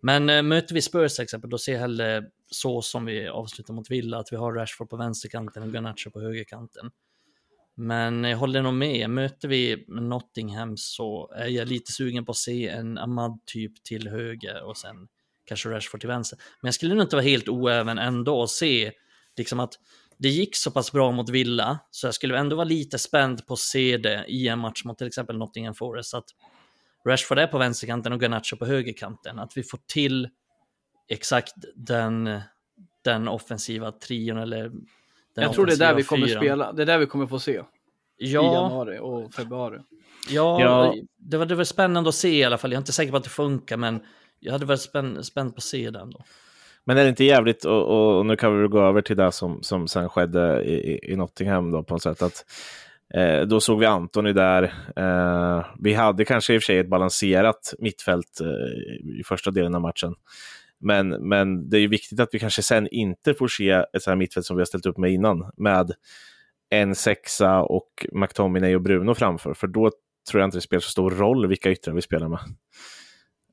Men 0.00 0.30
eh, 0.30 0.42
möter 0.42 0.74
vi 0.74 0.82
Spurs 0.82 1.14
till 1.14 1.22
exempel, 1.22 1.50
då 1.50 1.58
ser 1.58 1.72
jag 1.72 1.80
hellre 1.80 2.24
så 2.50 2.82
som 2.82 3.04
vi 3.04 3.28
avslutar 3.28 3.74
mot 3.74 3.90
Villa, 3.90 4.18
att 4.18 4.32
vi 4.32 4.36
har 4.36 4.52
Rashford 4.52 4.90
på 4.90 4.96
vänsterkanten 4.96 5.62
och 5.62 5.72
Ganacho 5.72 6.10
på 6.10 6.20
högerkanten. 6.20 6.90
Men 7.74 8.24
jag 8.24 8.38
håller 8.38 8.62
nog 8.62 8.74
med, 8.74 9.10
möter 9.10 9.48
vi 9.48 9.84
Nottingham 9.88 10.76
så 10.76 11.32
är 11.36 11.46
jag 11.48 11.68
lite 11.68 11.92
sugen 11.92 12.24
på 12.24 12.30
att 12.30 12.36
se 12.36 12.68
en 12.68 12.98
Ahmad-typ 12.98 13.84
till 13.84 14.08
höger 14.08 14.62
och 14.62 14.76
sen 14.76 15.08
kanske 15.46 15.68
Rashford 15.68 16.00
till 16.00 16.08
vänster. 16.08 16.38
Men 16.60 16.66
jag 16.68 16.74
skulle 16.74 16.94
nog 16.94 17.04
inte 17.04 17.16
vara 17.16 17.24
helt 17.24 17.48
oäven 17.48 17.98
ändå 17.98 18.40
och 18.40 18.50
se 18.50 18.92
liksom 19.36 19.60
att 19.60 19.74
det 20.18 20.28
gick 20.28 20.56
så 20.56 20.70
pass 20.70 20.92
bra 20.92 21.12
mot 21.12 21.28
Villa, 21.30 21.78
så 21.90 22.06
jag 22.06 22.14
skulle 22.14 22.38
ändå 22.38 22.56
vara 22.56 22.64
lite 22.64 22.98
spänd 22.98 23.46
på 23.46 23.52
att 23.52 23.58
se 23.58 23.96
det 23.96 24.24
i 24.28 24.48
en 24.48 24.58
match 24.58 24.84
mot 24.84 24.98
till 24.98 25.06
exempel 25.06 25.38
Nottingham 25.38 25.74
Forest. 25.74 26.14
Att 26.14 26.24
Rashford 27.08 27.38
är 27.38 27.46
på 27.46 27.58
vänsterkanten 27.58 28.12
och 28.12 28.20
Garnacho 28.22 28.56
på 28.56 28.66
högerkanten. 28.66 29.38
Att 29.38 29.56
vi 29.56 29.62
får 29.62 29.78
till 29.86 30.28
exakt 31.08 31.54
den, 31.74 32.40
den 33.04 33.28
offensiva 33.28 33.92
trion 33.92 34.38
eller 34.38 34.62
den 35.34 35.44
Jag 35.44 35.52
tror 35.52 35.66
det 35.66 35.72
är 35.72 35.76
där 35.78 35.94
vi 35.94 36.02
kommer 36.02 36.26
fyran. 36.26 36.42
spela. 36.42 36.72
Det 36.72 36.82
är 36.82 36.86
där 36.86 36.98
vi 36.98 37.06
kommer 37.06 37.26
få 37.26 37.38
se. 37.38 37.52
I 38.18 38.32
Ja, 38.32 38.54
januari 38.54 38.98
och 39.02 39.34
februari. 39.34 39.78
ja, 40.28 40.60
Ja. 40.60 40.94
Det, 41.18 41.36
var, 41.36 41.46
det 41.46 41.54
var 41.54 41.64
spännande 41.64 42.08
att 42.08 42.14
se 42.14 42.28
i 42.38 42.44
alla 42.44 42.58
fall. 42.58 42.70
Jag 42.72 42.76
är 42.76 42.80
inte 42.80 42.92
säker 42.92 43.10
på 43.10 43.16
att 43.16 43.24
det 43.24 43.30
funkar, 43.30 43.76
men 43.76 44.00
jag 44.40 44.52
hade 44.52 44.66
varit 44.66 44.80
spänn, 44.80 45.24
spänd 45.24 45.54
på 45.54 45.56
att 45.58 45.62
se 45.62 45.90
den 45.90 46.10
då. 46.10 46.24
Men 46.84 46.98
är 46.98 47.02
det 47.02 47.08
inte 47.08 47.24
jävligt, 47.24 47.64
och, 47.64 48.16
och 48.18 48.26
nu 48.26 48.36
kan 48.36 48.54
vi 48.54 48.60
väl 48.60 48.68
gå 48.70 48.80
över 48.80 49.02
till 49.02 49.16
det 49.16 49.32
som, 49.32 49.62
som 49.62 49.88
sen 49.88 50.08
skedde 50.08 50.62
i, 50.64 50.74
i- 50.74 51.12
i 51.12 51.16
Nottingham 51.16 51.70
då 51.70 51.82
på 51.82 51.94
något 51.94 52.02
sätt. 52.02 52.22
Att, 52.22 52.44
eh, 53.14 53.40
då 53.40 53.60
såg 53.60 53.80
vi 53.80 53.86
Antoni 53.86 54.32
där. 54.32 54.62
Eh, 54.96 55.66
vi 55.78 55.94
hade 55.94 56.24
kanske 56.24 56.54
i 56.54 56.58
och 56.58 56.62
för 56.62 56.66
sig 56.66 56.78
ett 56.78 56.88
balanserat 56.88 57.74
mittfält 57.78 58.40
eh, 58.40 59.18
i 59.20 59.22
första 59.24 59.50
delen 59.50 59.74
av 59.74 59.80
matchen. 59.80 60.14
Men, 60.80 61.08
men 61.08 61.68
det 61.70 61.76
är 61.76 61.80
ju 61.80 61.88
viktigt 61.88 62.20
att 62.20 62.28
vi 62.32 62.38
kanske 62.38 62.62
sen 62.62 62.88
inte 62.90 63.34
får 63.34 63.48
se 63.48 63.70
ett 63.70 63.86
sånt 63.92 64.06
här 64.06 64.16
mittfält 64.16 64.46
som 64.46 64.56
vi 64.56 64.60
har 64.60 64.66
ställt 64.66 64.86
upp 64.86 64.98
med 64.98 65.12
innan. 65.12 65.50
Med 65.56 65.92
en 66.70 66.94
sexa 66.94 67.62
och 67.62 68.06
McTominay 68.12 68.74
och 68.74 68.82
Bruno 68.82 69.14
framför. 69.14 69.54
För 69.54 69.66
då 69.66 69.90
tror 70.30 70.40
jag 70.40 70.46
inte 70.46 70.56
det 70.56 70.60
spelar 70.62 70.80
så 70.80 70.90
stor 70.90 71.10
roll 71.10 71.46
vilka 71.46 71.70
yttrar 71.70 71.94
vi 71.94 72.02
spelar 72.02 72.28
med. 72.28 72.38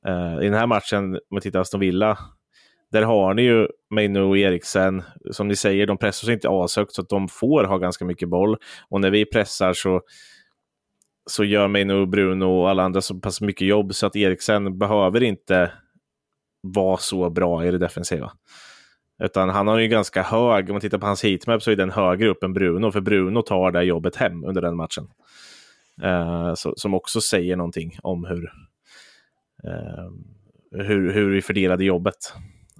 Uh, 0.08 0.42
I 0.42 0.44
den 0.44 0.54
här 0.54 0.66
matchen, 0.66 1.14
om 1.14 1.20
man 1.30 1.40
tittar 1.40 1.58
på 1.58 1.60
Aston 1.60 1.80
Villa, 1.80 2.18
där 2.92 3.02
har 3.02 3.34
ni 3.34 3.42
ju 3.42 3.68
Maino 3.90 4.20
och 4.20 4.38
Eriksen. 4.38 5.02
Som 5.30 5.48
ni 5.48 5.56
säger, 5.56 5.86
de 5.86 5.98
pressar 5.98 6.26
sig 6.26 6.34
inte 6.34 6.48
ashögt 6.50 6.92
så 6.92 7.02
att 7.02 7.08
de 7.08 7.28
får 7.28 7.64
ha 7.64 7.78
ganska 7.78 8.04
mycket 8.04 8.28
boll. 8.28 8.56
Och 8.88 9.00
när 9.00 9.10
vi 9.10 9.24
pressar 9.26 9.72
så, 9.72 10.02
så 11.26 11.44
gör 11.44 11.68
Maino, 11.68 12.06
Bruno 12.06 12.44
och 12.44 12.70
alla 12.70 12.82
andra 12.82 13.00
så 13.00 13.14
pass 13.14 13.40
mycket 13.40 13.68
jobb 13.68 13.94
så 13.94 14.06
att 14.06 14.16
Eriksen 14.16 14.78
behöver 14.78 15.22
inte 15.22 15.72
vara 16.60 16.96
så 16.96 17.30
bra 17.30 17.66
i 17.66 17.70
det 17.70 17.78
defensiva. 17.78 18.32
Utan 19.22 19.48
han 19.48 19.68
har 19.68 19.78
ju 19.78 19.88
ganska 19.88 20.22
hög, 20.22 20.70
om 20.70 20.74
man 20.74 20.80
tittar 20.80 20.98
på 20.98 21.06
hans 21.06 21.24
heatmap 21.24 21.62
så 21.62 21.70
är 21.70 21.76
den 21.76 21.90
högre 21.90 22.28
upp 22.28 22.42
än 22.42 22.52
Bruno, 22.52 22.90
för 22.90 23.00
Bruno 23.00 23.42
tar 23.42 23.70
det 23.70 23.82
jobbet 23.82 24.16
hem 24.16 24.44
under 24.44 24.62
den 24.62 24.76
matchen. 24.76 25.08
Uh, 26.04 26.54
så, 26.54 26.74
som 26.76 26.94
också 26.94 27.20
säger 27.20 27.56
någonting 27.56 27.98
om 28.02 28.24
hur, 28.24 28.50
hur, 30.70 31.12
hur 31.12 31.30
vi 31.30 31.42
fördelade 31.42 31.84
jobbet, 31.84 32.34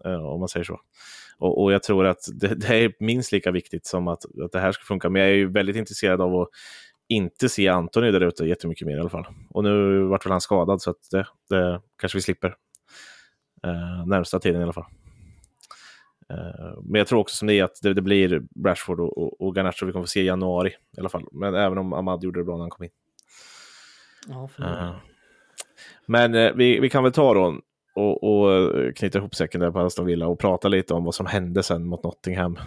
eh, 0.05 0.25
om 0.25 0.41
man 0.41 0.49
säger 0.49 0.65
så. 0.65 0.81
Och, 1.39 1.63
och 1.63 1.73
jag 1.73 1.83
tror 1.83 2.07
att 2.07 2.29
det, 2.35 2.55
det 2.55 2.85
är 2.85 2.93
minst 2.99 3.33
lika 3.33 3.51
viktigt 3.51 3.87
som 3.87 4.09
att, 4.09 4.25
att 4.45 4.53
det 4.53 4.61
här 4.61 4.73
ska 4.73 4.85
funka. 4.85 5.11
Men 5.11 5.23
jag 5.23 5.31
är 5.31 5.35
ju 5.35 5.51
väldigt 5.51 5.77
intresserad 5.77 6.21
av 6.21 6.41
att 6.41 6.49
inte 7.09 7.49
se 7.49 7.69
Antoni 7.69 8.11
där 8.11 8.21
ute 8.21 8.45
jättemycket 8.45 8.87
mer 8.87 8.97
i 8.97 9.01
alla 9.01 9.09
fall. 9.09 9.27
Och 9.51 9.65
nu 9.65 10.03
vart 10.03 10.27
väl 10.27 10.31
han 10.31 10.41
skadad 10.41 10.83
så 10.83 10.91
att 10.91 11.11
det, 11.11 11.27
det 11.49 11.81
kanske 11.99 12.19
vi 12.19 12.23
slipper. 12.23 12.55
Eh, 13.65 14.07
närmsta 14.07 14.39
tiden 14.41 14.61
i 14.61 14.65
alla 14.65 14.73
fall. 14.73 14.87
Eh, 16.31 16.79
men 16.83 16.99
jag 16.99 17.07
tror 17.07 17.21
också 17.21 17.37
som 17.37 17.49
det 17.49 17.55
är 17.55 17.65
att 17.65 17.79
det, 17.83 17.95
det 17.95 18.03
blir 18.03 18.43
Rashford 18.65 19.01
och, 19.01 19.19
och, 19.19 19.41
och 19.41 19.57
Garnacho 19.57 19.87
vi 19.87 19.93
kommer 19.93 20.05
få 20.05 20.11
se 20.11 20.21
i 20.21 20.27
januari 20.27 20.71
i 20.97 21.01
alla 21.01 21.09
fall. 21.09 21.29
Men 21.33 21.55
även 21.55 21.79
om 21.79 21.93
Ahmad 21.93 22.25
gjorde 22.25 22.41
det 22.41 22.45
bra 22.45 22.55
när 22.55 22.63
han 22.63 22.71
kom 22.71 22.85
in. 22.85 22.91
Ja, 24.29 24.49
för 24.49 24.63
Eh, 24.63 24.95
men 26.07 26.35
eh, 26.35 26.53
vi, 26.53 26.81
vi 26.81 26.91
kan 26.91 27.03
väl 27.03 27.13
ta 27.13 27.35
då 27.35 27.61
och, 27.95 28.25
och 28.25 28.53
eh, 28.55 28.93
knyta 28.93 29.19
ihop 29.19 29.35
säcken 29.35 29.61
där 29.61 29.71
på 29.71 29.81
Aston 29.81 30.07
Villa 30.07 30.27
och 30.27 30.39
prata 30.39 30.69
lite 30.69 30.95
om 30.95 31.05
vad 31.05 31.15
som 31.15 31.27
hände 31.27 31.63
sen 31.63 31.87
mot 31.87 32.05
Nottingham. 32.05 32.59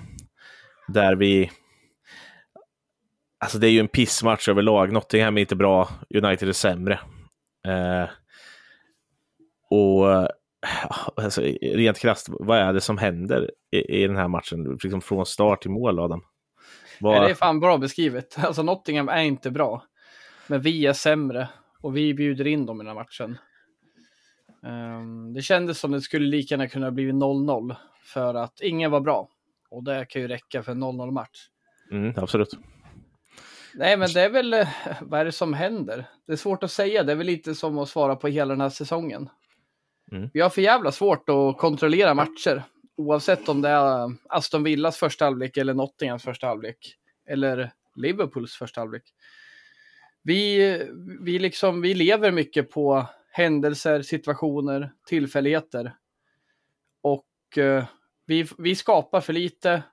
Där 0.88 1.16
vi... 1.16 1.52
Alltså 3.40 3.58
det 3.58 3.68
är 3.68 3.72
ju 3.72 3.80
en 3.80 3.88
pissmatch 3.88 4.50
överlag. 4.50 4.94
Nottingham 4.94 5.38
är 5.38 5.42
inte 5.42 5.56
bra, 5.56 5.90
United 6.16 6.50
är 6.50 6.54
sämre. 6.54 7.00
Eh, 7.68 8.10
och 9.70 10.12
eh, 10.12 10.28
alltså, 11.16 11.42
rent 11.62 12.00
krasst, 12.00 12.28
vad 12.30 12.58
är 12.58 12.74
det 12.74 12.82
som 12.82 12.98
händer 12.98 13.52
i, 13.72 14.04
i 14.04 14.08
den 14.08 14.18
här 14.18 14.28
matchen? 14.28 14.78
Liksom 14.84 15.02
från 15.02 15.26
start 15.26 15.62
till 15.62 15.72
mål, 15.72 16.00
Adam? 16.00 16.22
Var... 17.00 17.12
Nej, 17.12 17.22
det 17.22 17.30
är 17.30 17.36
fan 17.36 17.60
bra 17.60 17.78
beskrivet. 17.78 18.38
Alltså 18.38 18.64
Nottingham 18.64 19.10
är 19.10 19.22
inte 19.22 19.52
bra. 19.52 19.84
Men 20.48 20.62
vi 20.62 20.86
är 20.86 20.94
sämre. 20.94 21.50
Och 21.82 21.98
vi 21.98 22.14
bjuder 22.14 22.48
in 22.48 22.66
dem 22.66 22.82
i 22.82 22.84
den 22.84 22.88
här 22.88 23.04
matchen. 23.04 23.38
Ehm, 24.66 25.34
det 25.34 25.42
kändes 25.42 25.80
som 25.80 25.92
det 25.92 26.02
skulle 26.02 26.28
lika 26.28 26.54
gärna 26.54 26.68
kunna 26.68 26.92
bli 26.92 27.12
0-0. 27.12 27.76
För 28.04 28.34
att 28.34 28.62
ingen 28.62 28.92
var 28.92 29.00
bra. 29.00 29.30
Och 29.70 29.84
det 29.84 30.06
kan 30.06 30.22
ju 30.22 30.28
räcka 30.28 30.64
för 30.64 30.72
en 30.72 30.84
0-0 30.84 31.12
match. 31.12 31.48
Mm, 31.92 32.14
absolut. 32.18 32.58
Nej, 33.74 33.98
men 33.98 34.10
det 34.14 34.22
är 34.22 34.30
väl, 34.30 34.54
eh, 34.54 34.68
vad 35.02 35.20
är 35.20 35.26
det 35.26 35.32
som 35.32 35.54
händer? 35.54 36.06
Det 36.28 36.32
är 36.32 36.38
svårt 36.38 36.64
att 36.64 36.72
säga. 36.72 37.04
Det 37.04 37.12
är 37.12 37.16
väl 37.16 37.28
lite 37.28 37.56
som 37.56 37.78
att 37.78 37.90
svara 37.90 38.16
på 38.16 38.28
hela 38.28 38.54
den 38.54 38.62
här 38.62 38.70
säsongen. 38.70 39.30
Mm. 40.12 40.30
Vi 40.34 40.42
har 40.42 40.50
för 40.50 40.62
jävla 40.62 40.92
svårt 40.92 41.30
att 41.30 41.58
kontrollera 41.58 42.14
matcher. 42.14 42.64
Oavsett 42.98 43.50
om 43.50 43.62
det 43.62 43.70
är 43.70 44.16
Aston 44.30 44.64
Villas 44.64 44.98
första 44.98 45.26
halvlek 45.26 45.58
eller 45.58 45.74
Nottinghams 45.74 46.24
första 46.24 46.48
halvlek. 46.48 46.96
Eller 47.30 47.72
Liverpools 47.96 48.56
första 48.56 48.82
halvlek. 48.82 49.04
Vi, 50.28 50.84
vi, 51.22 51.40
liksom, 51.40 51.82
vi 51.82 51.94
lever 51.94 52.32
mycket 52.32 52.72
på 52.72 53.06
händelser, 53.32 54.02
situationer, 54.02 54.92
tillfälligheter. 55.06 55.96
Och 57.02 57.58
eh, 57.58 57.86
vi, 58.26 58.48
vi 58.58 58.76
skapar 58.76 59.22
för 59.22 59.34
lite. 59.34 59.84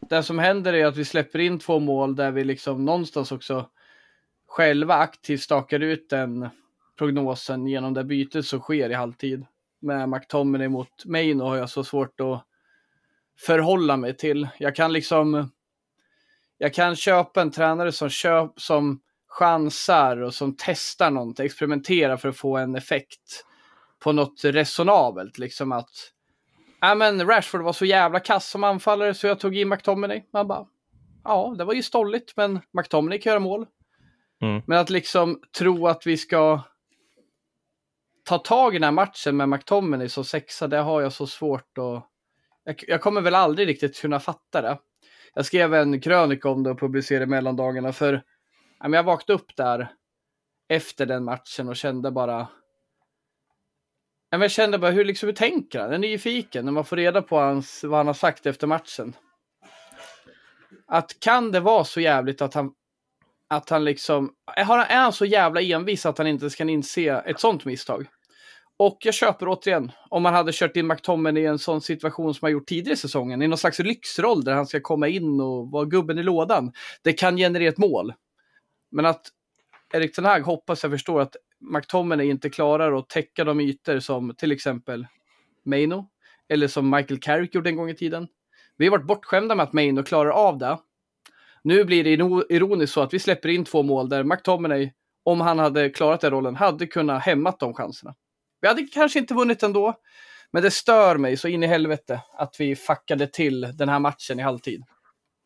Det 0.00 0.22
som 0.22 0.38
händer 0.38 0.72
är 0.72 0.86
att 0.86 0.96
vi 0.96 1.04
släpper 1.04 1.38
in 1.38 1.58
två 1.58 1.78
mål 1.78 2.16
där 2.16 2.30
vi 2.30 2.44
liksom 2.44 2.84
någonstans 2.84 3.32
också 3.32 3.70
själva 4.46 4.94
aktivt 4.94 5.40
stakar 5.40 5.80
ut 5.80 6.10
den 6.10 6.48
prognosen 6.98 7.66
genom 7.66 7.94
det 7.94 8.04
bytet 8.04 8.46
som 8.46 8.60
sker 8.60 8.90
i 8.90 8.94
halvtid. 8.94 9.46
Med 9.80 10.08
McTominay 10.08 10.68
mot 10.68 11.04
Maino 11.04 11.44
har 11.44 11.56
jag 11.56 11.70
så 11.70 11.84
svårt 11.84 12.20
att 12.20 12.44
förhålla 13.38 13.96
mig 13.96 14.16
till. 14.16 14.48
Jag 14.58 14.76
kan 14.76 14.92
liksom 14.92 15.50
jag 16.58 16.74
kan 16.74 16.96
köpa 16.96 17.42
en 17.42 17.50
tränare 17.50 17.92
som, 17.92 18.08
köp, 18.08 18.60
som 18.60 19.00
chansar 19.28 20.16
och 20.16 20.34
som 20.34 20.54
testar 20.58 21.10
någonting, 21.10 21.46
experimenterar 21.46 22.16
för 22.16 22.28
att 22.28 22.36
få 22.36 22.56
en 22.56 22.74
effekt 22.76 23.44
på 23.98 24.12
något 24.12 24.44
resonabelt. 24.44 25.38
Liksom 25.38 25.72
att 25.72 25.90
ja 26.80 26.94
men 26.94 27.26
Rashford 27.26 27.62
var 27.62 27.72
så 27.72 27.84
jävla 27.84 28.20
kass 28.20 28.50
som 28.50 28.64
anfallare 28.64 29.14
så 29.14 29.26
jag 29.26 29.40
tog 29.40 29.56
in 29.56 29.68
McTominay. 29.68 30.22
Man 30.32 30.48
bara, 30.48 30.66
ja 31.24 31.54
det 31.58 31.64
var 31.64 31.74
ju 31.74 31.82
stolligt 31.82 32.32
men 32.36 32.60
McTominay 32.72 33.18
kan 33.18 33.30
göra 33.30 33.40
mål. 33.40 33.66
Mm. 34.42 34.62
Men 34.66 34.78
att 34.78 34.90
liksom 34.90 35.40
tro 35.58 35.86
att 35.86 36.06
vi 36.06 36.16
ska 36.16 36.62
ta 38.24 38.38
tag 38.38 38.74
i 38.74 38.78
den 38.78 38.84
här 38.84 38.92
matchen 38.92 39.36
med 39.36 39.48
McTominay 39.48 40.08
som 40.08 40.24
sexa, 40.24 40.68
det 40.68 40.78
har 40.78 41.00
jag 41.00 41.12
så 41.12 41.26
svårt 41.26 41.78
att... 41.78 42.04
Jag, 42.64 42.84
jag 42.88 43.00
kommer 43.00 43.20
väl 43.20 43.34
aldrig 43.34 43.68
riktigt 43.68 44.00
kunna 44.00 44.20
fatta 44.20 44.62
det. 44.62 44.78
Jag 45.34 45.46
skrev 45.46 45.74
en 45.74 46.00
krönika 46.00 46.48
om 46.48 46.62
det 46.62 46.70
och 46.70 46.80
publicerade 46.80 47.26
mellandagarna 47.26 47.92
för 47.92 48.22
jag 48.80 49.02
vaknade 49.02 49.40
upp 49.40 49.56
där 49.56 49.92
efter 50.68 51.06
den 51.06 51.24
matchen 51.24 51.68
och 51.68 51.76
kände 51.76 52.10
bara... 52.10 52.48
Jag 54.30 54.50
kände 54.50 54.78
bara 54.78 54.90
hur, 54.90 55.04
liksom, 55.04 55.26
hur 55.26 55.34
tänker 55.34 55.78
han? 55.78 55.88
Jag 55.88 55.94
är 55.94 55.98
nyfiken 55.98 56.64
när 56.64 56.72
man 56.72 56.84
får 56.84 56.96
reda 56.96 57.22
på 57.22 57.38
hans, 57.38 57.84
vad 57.84 57.98
han 57.98 58.06
har 58.06 58.14
sagt 58.14 58.46
efter 58.46 58.66
matchen. 58.66 59.16
Att 60.86 61.20
kan 61.20 61.52
det 61.52 61.60
vara 61.60 61.84
så 61.84 62.00
jävligt 62.00 62.42
att 62.42 62.54
han 62.54 62.72
att 63.48 63.70
han 63.70 63.84
liksom, 63.84 64.32
är 64.56 64.64
han, 64.64 64.80
är 64.80 64.96
han 64.96 65.12
så 65.12 65.24
jävla 65.24 65.60
envis 65.60 66.06
att 66.06 66.18
han 66.18 66.26
inte 66.26 66.44
ens 66.44 66.54
kan 66.54 66.68
inse 66.68 67.22
ett 67.26 67.40
sånt 67.40 67.64
misstag? 67.64 68.06
Och 68.76 68.98
jag 69.00 69.14
köper 69.14 69.48
återigen, 69.48 69.92
om 70.08 70.22
man 70.22 70.34
hade 70.34 70.52
kört 70.52 70.76
in 70.76 70.86
McTommen 70.86 71.36
i 71.36 71.44
en 71.44 71.58
sån 71.58 71.80
situation 71.80 72.34
som 72.34 72.46
man 72.46 72.52
gjort 72.52 72.66
tidigare 72.66 72.94
i 72.94 72.96
säsongen, 72.96 73.42
i 73.42 73.48
någon 73.48 73.58
slags 73.58 73.78
lyxroll 73.78 74.44
där 74.44 74.54
han 74.54 74.66
ska 74.66 74.80
komma 74.80 75.08
in 75.08 75.40
och 75.40 75.70
vara 75.70 75.84
gubben 75.84 76.18
i 76.18 76.22
lådan. 76.22 76.72
Det 77.02 77.12
kan 77.12 77.36
generera 77.36 77.68
ett 77.68 77.78
mål. 77.78 78.12
Men 78.90 79.06
att 79.06 79.28
Erik 79.94 80.14
Ten 80.14 80.24
Hag 80.24 80.40
hoppas 80.40 80.82
jag 80.82 80.92
förstår 80.92 81.20
att 81.20 81.36
McTominay 81.60 82.26
inte 82.26 82.50
klarar 82.50 82.98
att 82.98 83.08
täcka 83.08 83.44
de 83.44 83.60
ytor 83.60 84.00
som 84.00 84.34
till 84.34 84.52
exempel 84.52 85.06
Maino, 85.64 86.08
eller 86.48 86.68
som 86.68 86.90
Michael 86.90 87.20
Carrick 87.20 87.54
gjorde 87.54 87.70
en 87.70 87.76
gång 87.76 87.90
i 87.90 87.94
tiden. 87.94 88.28
Vi 88.76 88.86
har 88.86 88.90
varit 88.90 89.06
bortskämda 89.06 89.54
med 89.54 89.64
att 89.64 89.72
Maino 89.72 90.02
klarar 90.02 90.30
av 90.30 90.58
det. 90.58 90.78
Nu 91.62 91.84
blir 91.84 92.04
det 92.04 92.10
ironiskt 92.54 92.92
så 92.92 93.00
att 93.00 93.14
vi 93.14 93.18
släpper 93.18 93.48
in 93.48 93.64
två 93.64 93.82
mål 93.82 94.08
där 94.08 94.24
McTominay, 94.24 94.92
om 95.24 95.40
han 95.40 95.58
hade 95.58 95.90
klarat 95.90 96.20
den 96.20 96.30
rollen, 96.30 96.56
hade 96.56 96.86
kunnat 96.86 97.22
hämmat 97.22 97.60
de 97.60 97.74
chanserna. 97.74 98.14
Vi 98.60 98.68
hade 98.68 98.82
kanske 98.82 99.18
inte 99.18 99.34
vunnit 99.34 99.62
ändå, 99.62 99.94
men 100.50 100.62
det 100.62 100.70
stör 100.70 101.16
mig 101.16 101.36
så 101.36 101.48
in 101.48 101.62
i 101.62 101.66
helvete 101.66 102.20
att 102.38 102.60
vi 102.60 102.76
fuckade 102.76 103.26
till 103.26 103.60
den 103.60 103.88
här 103.88 103.98
matchen 103.98 104.38
i 104.38 104.42
halvtid. 104.42 104.82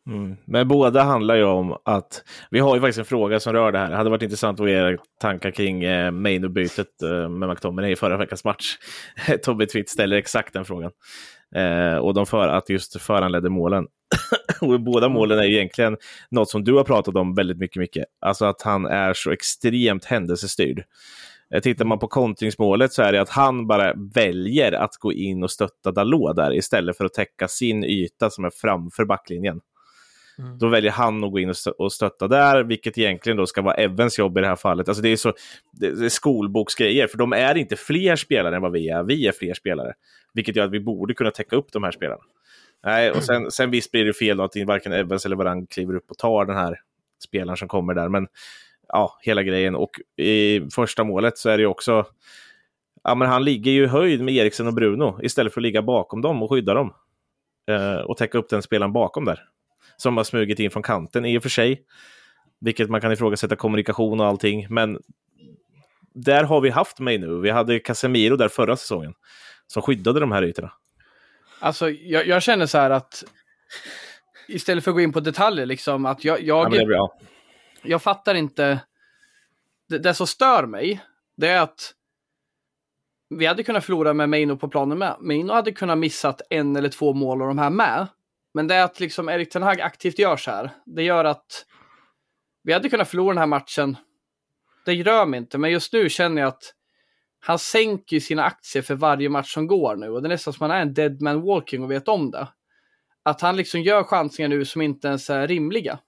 Mm. 0.07 0.37
Men 0.45 0.67
båda 0.67 1.03
handlar 1.03 1.35
ju 1.35 1.43
om 1.43 1.77
att 1.85 2.23
vi 2.51 2.59
har 2.59 2.75
ju 2.75 2.81
faktiskt 2.81 2.99
en 2.99 3.05
fråga 3.05 3.39
som 3.39 3.53
rör 3.53 3.71
det 3.71 3.79
här. 3.79 3.89
Det 3.89 3.95
hade 3.95 4.09
varit 4.09 4.21
intressant 4.21 4.55
att 4.55 4.63
få 4.63 4.69
era 4.69 4.97
tankar 5.19 5.51
kring 5.51 5.83
eh, 5.83 6.11
Maino-bytet 6.11 7.01
eh, 7.03 7.29
med 7.29 7.49
McTominay 7.49 7.91
i 7.91 7.95
förra 7.95 8.17
veckans 8.17 8.43
match. 8.43 8.77
Tobbe 9.43 9.65
Twitt 9.65 9.89
ställer 9.89 10.17
exakt 10.17 10.53
den 10.53 10.65
frågan. 10.65 10.91
Eh, 11.55 11.95
och 11.95 12.13
de 12.13 12.25
för 12.25 12.47
att 12.47 12.69
just 12.69 13.01
föranledde 13.01 13.49
målen. 13.49 13.87
och 14.61 14.81
båda 14.81 15.09
målen 15.09 15.39
är 15.39 15.43
egentligen 15.43 15.97
något 16.31 16.49
som 16.49 16.63
du 16.63 16.73
har 16.73 16.83
pratat 16.83 17.15
om 17.15 17.35
väldigt 17.35 17.57
mycket, 17.57 17.79
mycket. 17.79 18.05
Alltså 18.21 18.45
att 18.45 18.61
han 18.61 18.85
är 18.85 19.13
så 19.13 19.31
extremt 19.31 20.05
händelsestyrd. 20.05 20.83
Eh, 21.53 21.61
Tittar 21.61 21.85
man 21.85 21.99
på 21.99 22.07
kontringsmålet 22.07 22.93
så 22.93 23.01
är 23.01 23.11
det 23.11 23.21
att 23.21 23.29
han 23.29 23.67
bara 23.67 23.93
väljer 24.13 24.71
att 24.71 24.95
gå 24.99 25.13
in 25.13 25.43
och 25.43 25.51
stötta 25.51 25.91
Dalot 25.91 26.35
där 26.35 26.53
istället 26.53 26.97
för 26.97 27.05
att 27.05 27.13
täcka 27.13 27.47
sin 27.47 27.83
yta 27.83 28.29
som 28.29 28.45
är 28.45 28.51
framför 28.61 29.05
backlinjen. 29.05 29.59
Mm. 30.39 30.57
Då 30.57 30.67
väljer 30.67 30.91
han 30.91 31.23
att 31.23 31.31
gå 31.31 31.39
in 31.39 31.49
och 31.49 31.55
stö- 31.55 31.71
och 31.71 31.93
stötta 31.93 32.27
där, 32.27 32.63
vilket 32.63 32.97
egentligen 32.97 33.37
då 33.37 33.45
ska 33.45 33.61
vara 33.61 33.73
Evans 33.73 34.19
jobb 34.19 34.37
i 34.37 34.41
det 34.41 34.47
här 34.47 34.55
fallet. 34.55 34.87
Alltså 34.87 35.03
det 35.03 35.09
är 35.09 35.15
så 35.15 35.33
det 35.71 35.87
är 35.87 36.09
skolboksgrejer, 36.09 37.07
för 37.07 37.17
de 37.17 37.33
är 37.33 37.55
inte 37.55 37.75
fler 37.75 38.15
spelare 38.15 38.55
än 38.55 38.61
vad 38.61 38.71
vi 38.71 38.89
är. 38.89 39.03
Vi 39.03 39.27
är 39.27 39.31
fler 39.31 39.53
spelare, 39.53 39.93
vilket 40.33 40.55
gör 40.55 40.65
att 40.65 40.71
vi 40.71 40.79
borde 40.79 41.13
kunna 41.13 41.31
täcka 41.31 41.55
upp 41.55 41.71
de 41.71 41.83
här 41.83 41.91
spelarna. 41.91 42.21
Nej, 42.85 43.11
och 43.11 43.23
sen, 43.23 43.51
sen 43.51 43.71
visst 43.71 43.91
blir 43.91 44.05
det 44.05 44.13
fel 44.13 44.37
då 44.37 44.43
att 44.43 44.55
varken 44.67 44.93
Evans 44.93 45.25
eller 45.25 45.35
Varang 45.35 45.65
kliver 45.67 45.95
upp 45.95 46.11
och 46.11 46.17
tar 46.17 46.45
den 46.45 46.55
här 46.55 46.79
spelaren 47.23 47.57
som 47.57 47.67
kommer 47.67 47.93
där, 47.93 48.09
men 48.09 48.27
ja, 48.87 49.17
hela 49.21 49.43
grejen. 49.43 49.75
Och 49.75 49.91
i 50.17 50.61
första 50.75 51.03
målet 51.03 51.37
så 51.37 51.49
är 51.49 51.57
det 51.57 51.61
ju 51.61 51.67
också, 51.67 52.05
ja 53.03 53.15
men 53.15 53.27
han 53.27 53.43
ligger 53.43 53.71
ju 53.71 53.83
i 53.83 53.87
höjd 53.87 54.21
med 54.21 54.33
Eriksen 54.33 54.67
och 54.67 54.73
Bruno 54.73 55.19
istället 55.23 55.53
för 55.53 55.61
att 55.61 55.63
ligga 55.63 55.81
bakom 55.81 56.21
dem 56.21 56.43
och 56.43 56.49
skydda 56.49 56.73
dem. 56.73 56.93
Eh, 57.71 57.95
och 57.95 58.17
täcka 58.17 58.37
upp 58.37 58.49
den 58.49 58.61
spelaren 58.61 58.93
bakom 58.93 59.25
där. 59.25 59.39
Som 59.97 60.17
har 60.17 60.23
smugit 60.23 60.59
in 60.59 60.71
från 60.71 60.83
kanten 60.83 61.25
i 61.25 61.37
och 61.37 61.43
för 61.43 61.49
sig. 61.49 61.85
Vilket 62.61 62.89
man 62.89 63.01
kan 63.01 63.11
ifrågasätta 63.11 63.55
kommunikation 63.55 64.19
och 64.19 64.25
allting, 64.25 64.67
men 64.69 64.99
där 66.13 66.43
har 66.43 66.61
vi 66.61 66.69
haft 66.69 66.99
mig 66.99 67.17
nu. 67.17 67.39
Vi 67.41 67.49
hade 67.49 67.79
Casemiro 67.79 68.35
där 68.35 68.47
förra 68.47 68.75
säsongen 68.77 69.13
som 69.67 69.81
skyddade 69.81 70.19
de 70.19 70.31
här 70.31 70.43
ytorna. 70.43 70.71
Alltså, 71.59 71.89
jag, 71.89 72.27
jag 72.27 72.43
känner 72.43 72.65
så 72.65 72.77
här 72.77 72.89
att 72.89 73.23
istället 74.47 74.83
för 74.83 74.91
att 74.91 74.95
gå 74.95 75.01
in 75.01 75.13
på 75.13 75.19
detaljer, 75.19 75.65
liksom, 75.65 76.05
att 76.05 76.23
jag, 76.23 76.41
Ja, 76.41 76.69
jag, 76.71 76.87
bra. 76.87 77.17
jag 77.81 78.01
fattar 78.01 78.35
inte. 78.35 78.79
Det, 79.89 79.97
det 79.97 80.13
som 80.13 80.27
stör 80.27 80.65
mig, 80.65 81.01
det 81.37 81.47
är 81.47 81.61
att 81.61 81.93
vi 83.29 83.45
hade 83.45 83.63
kunnat 83.63 83.85
förlora 83.85 84.13
med 84.13 84.29
Meino 84.29 84.57
på 84.57 84.67
planen 84.67 84.97
med. 84.97 85.15
Meino 85.19 85.53
hade 85.53 85.71
kunnat 85.71 85.97
missat 85.97 86.41
en 86.49 86.75
eller 86.75 86.89
två 86.89 87.13
mål 87.13 87.41
av 87.41 87.47
de 87.47 87.57
här 87.57 87.69
med. 87.69 88.07
Men 88.53 88.67
det 88.67 88.75
är 88.75 88.83
att 88.83 88.99
liksom 88.99 89.29
Erik 89.29 89.49
Ten 89.49 89.63
Hag 89.63 89.81
aktivt 89.81 90.19
gör 90.19 90.37
så 90.37 90.51
här. 90.51 90.71
Det 90.85 91.03
gör 91.03 91.25
att 91.25 91.65
vi 92.63 92.73
hade 92.73 92.89
kunnat 92.89 93.09
förlora 93.09 93.33
den 93.33 93.37
här 93.37 93.47
matchen. 93.47 93.97
Det 94.85 95.03
rör 95.03 95.25
mig 95.25 95.37
inte, 95.37 95.57
men 95.57 95.71
just 95.71 95.93
nu 95.93 96.09
känner 96.09 96.41
jag 96.41 96.47
att 96.47 96.73
han 97.39 97.59
sänker 97.59 98.19
sina 98.19 98.43
aktier 98.43 98.83
för 98.83 98.95
varje 98.95 99.29
match 99.29 99.53
som 99.53 99.67
går 99.67 99.95
nu. 99.95 100.09
Och 100.09 100.21
det 100.21 100.27
är 100.27 100.29
nästan 100.29 100.53
som 100.53 100.65
att 100.65 100.71
han 100.71 100.77
är 100.77 100.81
en 100.81 100.93
dead 100.93 101.21
man 101.21 101.41
walking 101.41 101.83
och 101.83 101.91
vet 101.91 102.07
om 102.07 102.31
det. 102.31 102.47
Att 103.23 103.41
han 103.41 103.55
liksom 103.55 103.81
gör 103.81 104.03
chansningar 104.03 104.49
nu 104.49 104.65
som 104.65 104.81
inte 104.81 105.07
ens 105.07 105.29
är 105.29 105.47
rimliga. 105.47 105.99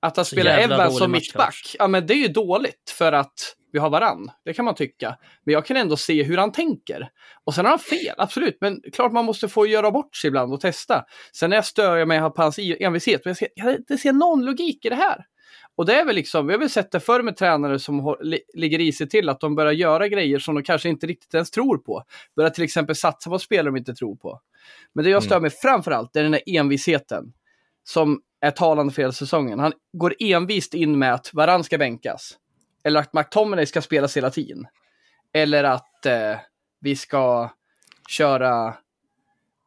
Att 0.00 0.16
han 0.16 0.24
spelar 0.24 0.58
Evans 0.58 0.98
som 0.98 1.12
mittback, 1.12 1.76
ja 1.78 1.88
men 1.88 2.06
det 2.06 2.14
är 2.14 2.18
ju 2.18 2.28
dåligt 2.28 2.94
för 2.98 3.12
att 3.12 3.56
vi 3.72 3.78
har 3.78 3.90
varann. 3.90 4.30
Det 4.44 4.52
kan 4.52 4.64
man 4.64 4.74
tycka. 4.74 5.16
Men 5.44 5.52
jag 5.52 5.66
kan 5.66 5.76
ändå 5.76 5.96
se 5.96 6.22
hur 6.22 6.36
han 6.36 6.52
tänker. 6.52 7.08
Och 7.44 7.54
sen 7.54 7.64
har 7.64 7.70
han 7.70 7.78
fel, 7.78 8.14
absolut. 8.18 8.58
Men 8.60 8.80
klart 8.92 9.12
man 9.12 9.24
måste 9.24 9.48
få 9.48 9.66
göra 9.66 9.90
bort 9.90 10.16
sig 10.16 10.28
ibland 10.28 10.52
och 10.52 10.60
testa. 10.60 11.04
Sen 11.32 11.50
när 11.50 11.56
jag 11.56 11.66
stör 11.66 11.96
jag 11.96 12.08
mig 12.08 12.20
på 12.20 12.42
hans 12.42 12.58
envishet, 12.58 13.24
men 13.24 13.30
jag 13.30 13.36
ser, 13.36 13.48
jag 13.54 13.76
det 13.88 13.98
ser 13.98 14.12
någon 14.12 14.44
logik 14.44 14.84
i 14.84 14.88
det 14.88 14.94
här. 14.94 15.24
Och 15.76 15.86
det 15.86 15.94
är 15.94 16.04
väl 16.04 16.14
liksom, 16.14 16.46
vi 16.46 16.52
har 16.52 16.58
väl 16.60 16.70
sett 16.70 16.90
det 16.90 17.00
förr 17.00 17.22
med 17.22 17.36
tränare 17.36 17.78
som 17.78 18.16
ligger 18.54 18.80
i 18.80 18.92
sig 18.92 19.08
till 19.08 19.28
att 19.28 19.40
de 19.40 19.54
börjar 19.54 19.72
göra 19.72 20.08
grejer 20.08 20.38
som 20.38 20.54
de 20.54 20.62
kanske 20.62 20.88
inte 20.88 21.06
riktigt 21.06 21.34
ens 21.34 21.50
tror 21.50 21.78
på. 21.78 22.04
Börjar 22.36 22.50
till 22.50 22.64
exempel 22.64 22.96
satsa 22.96 23.30
på 23.30 23.38
spelare 23.38 23.72
de 23.72 23.76
inte 23.76 23.94
tror 23.94 24.16
på. 24.16 24.40
Men 24.92 25.04
det 25.04 25.10
jag 25.10 25.22
stör 25.22 25.40
mig 25.40 25.50
framför 25.50 25.90
allt 25.90 26.16
är 26.16 26.22
den 26.22 26.32
här 26.32 26.42
envisheten. 26.46 27.32
Som 27.84 28.20
är 28.40 28.50
talande 28.50 28.92
för 28.92 29.02
hela 29.02 29.12
säsongen. 29.12 29.58
Han 29.58 29.72
går 29.92 30.14
envist 30.18 30.74
in 30.74 30.98
med 30.98 31.14
att 31.14 31.34
Varann 31.34 31.64
ska 31.64 31.78
bänkas. 31.78 32.38
Eller 32.84 33.00
att 33.00 33.12
McTominay 33.12 33.66
ska 33.66 33.82
spelas 33.82 34.16
hela 34.16 34.30
tiden. 34.30 34.66
Eller 35.32 35.64
att 35.64 36.06
eh, 36.06 36.36
vi 36.80 36.96
ska 36.96 37.50
köra 38.08 38.74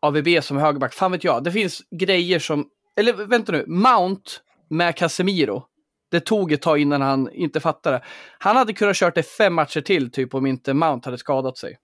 AVB 0.01 0.27
som 0.43 0.57
högerback. 0.57 0.93
Fan 0.93 1.11
vet 1.11 1.23
jag. 1.23 1.43
Det 1.43 1.51
finns 1.51 1.81
grejer 1.91 2.39
som... 2.39 2.69
Eller 2.95 3.13
vänta 3.13 3.51
nu. 3.51 3.65
Mount 3.67 4.31
med 4.69 4.95
Casemiro. 4.95 5.65
Det 6.11 6.19
tog 6.19 6.51
ett 6.51 6.61
tag 6.61 6.79
innan 6.79 7.01
han 7.01 7.31
inte 7.31 7.59
fattade. 7.59 8.01
Han 8.39 8.55
hade 8.55 8.73
kunnat 8.73 8.95
kört 8.95 9.15
det 9.15 9.23
fem 9.23 9.53
matcher 9.53 9.81
till 9.81 10.11
typ 10.11 10.33
om 10.33 10.45
inte 10.45 10.73
Mount 10.73 11.07
hade 11.07 11.17
skadat 11.17 11.57
sig. 11.57 11.77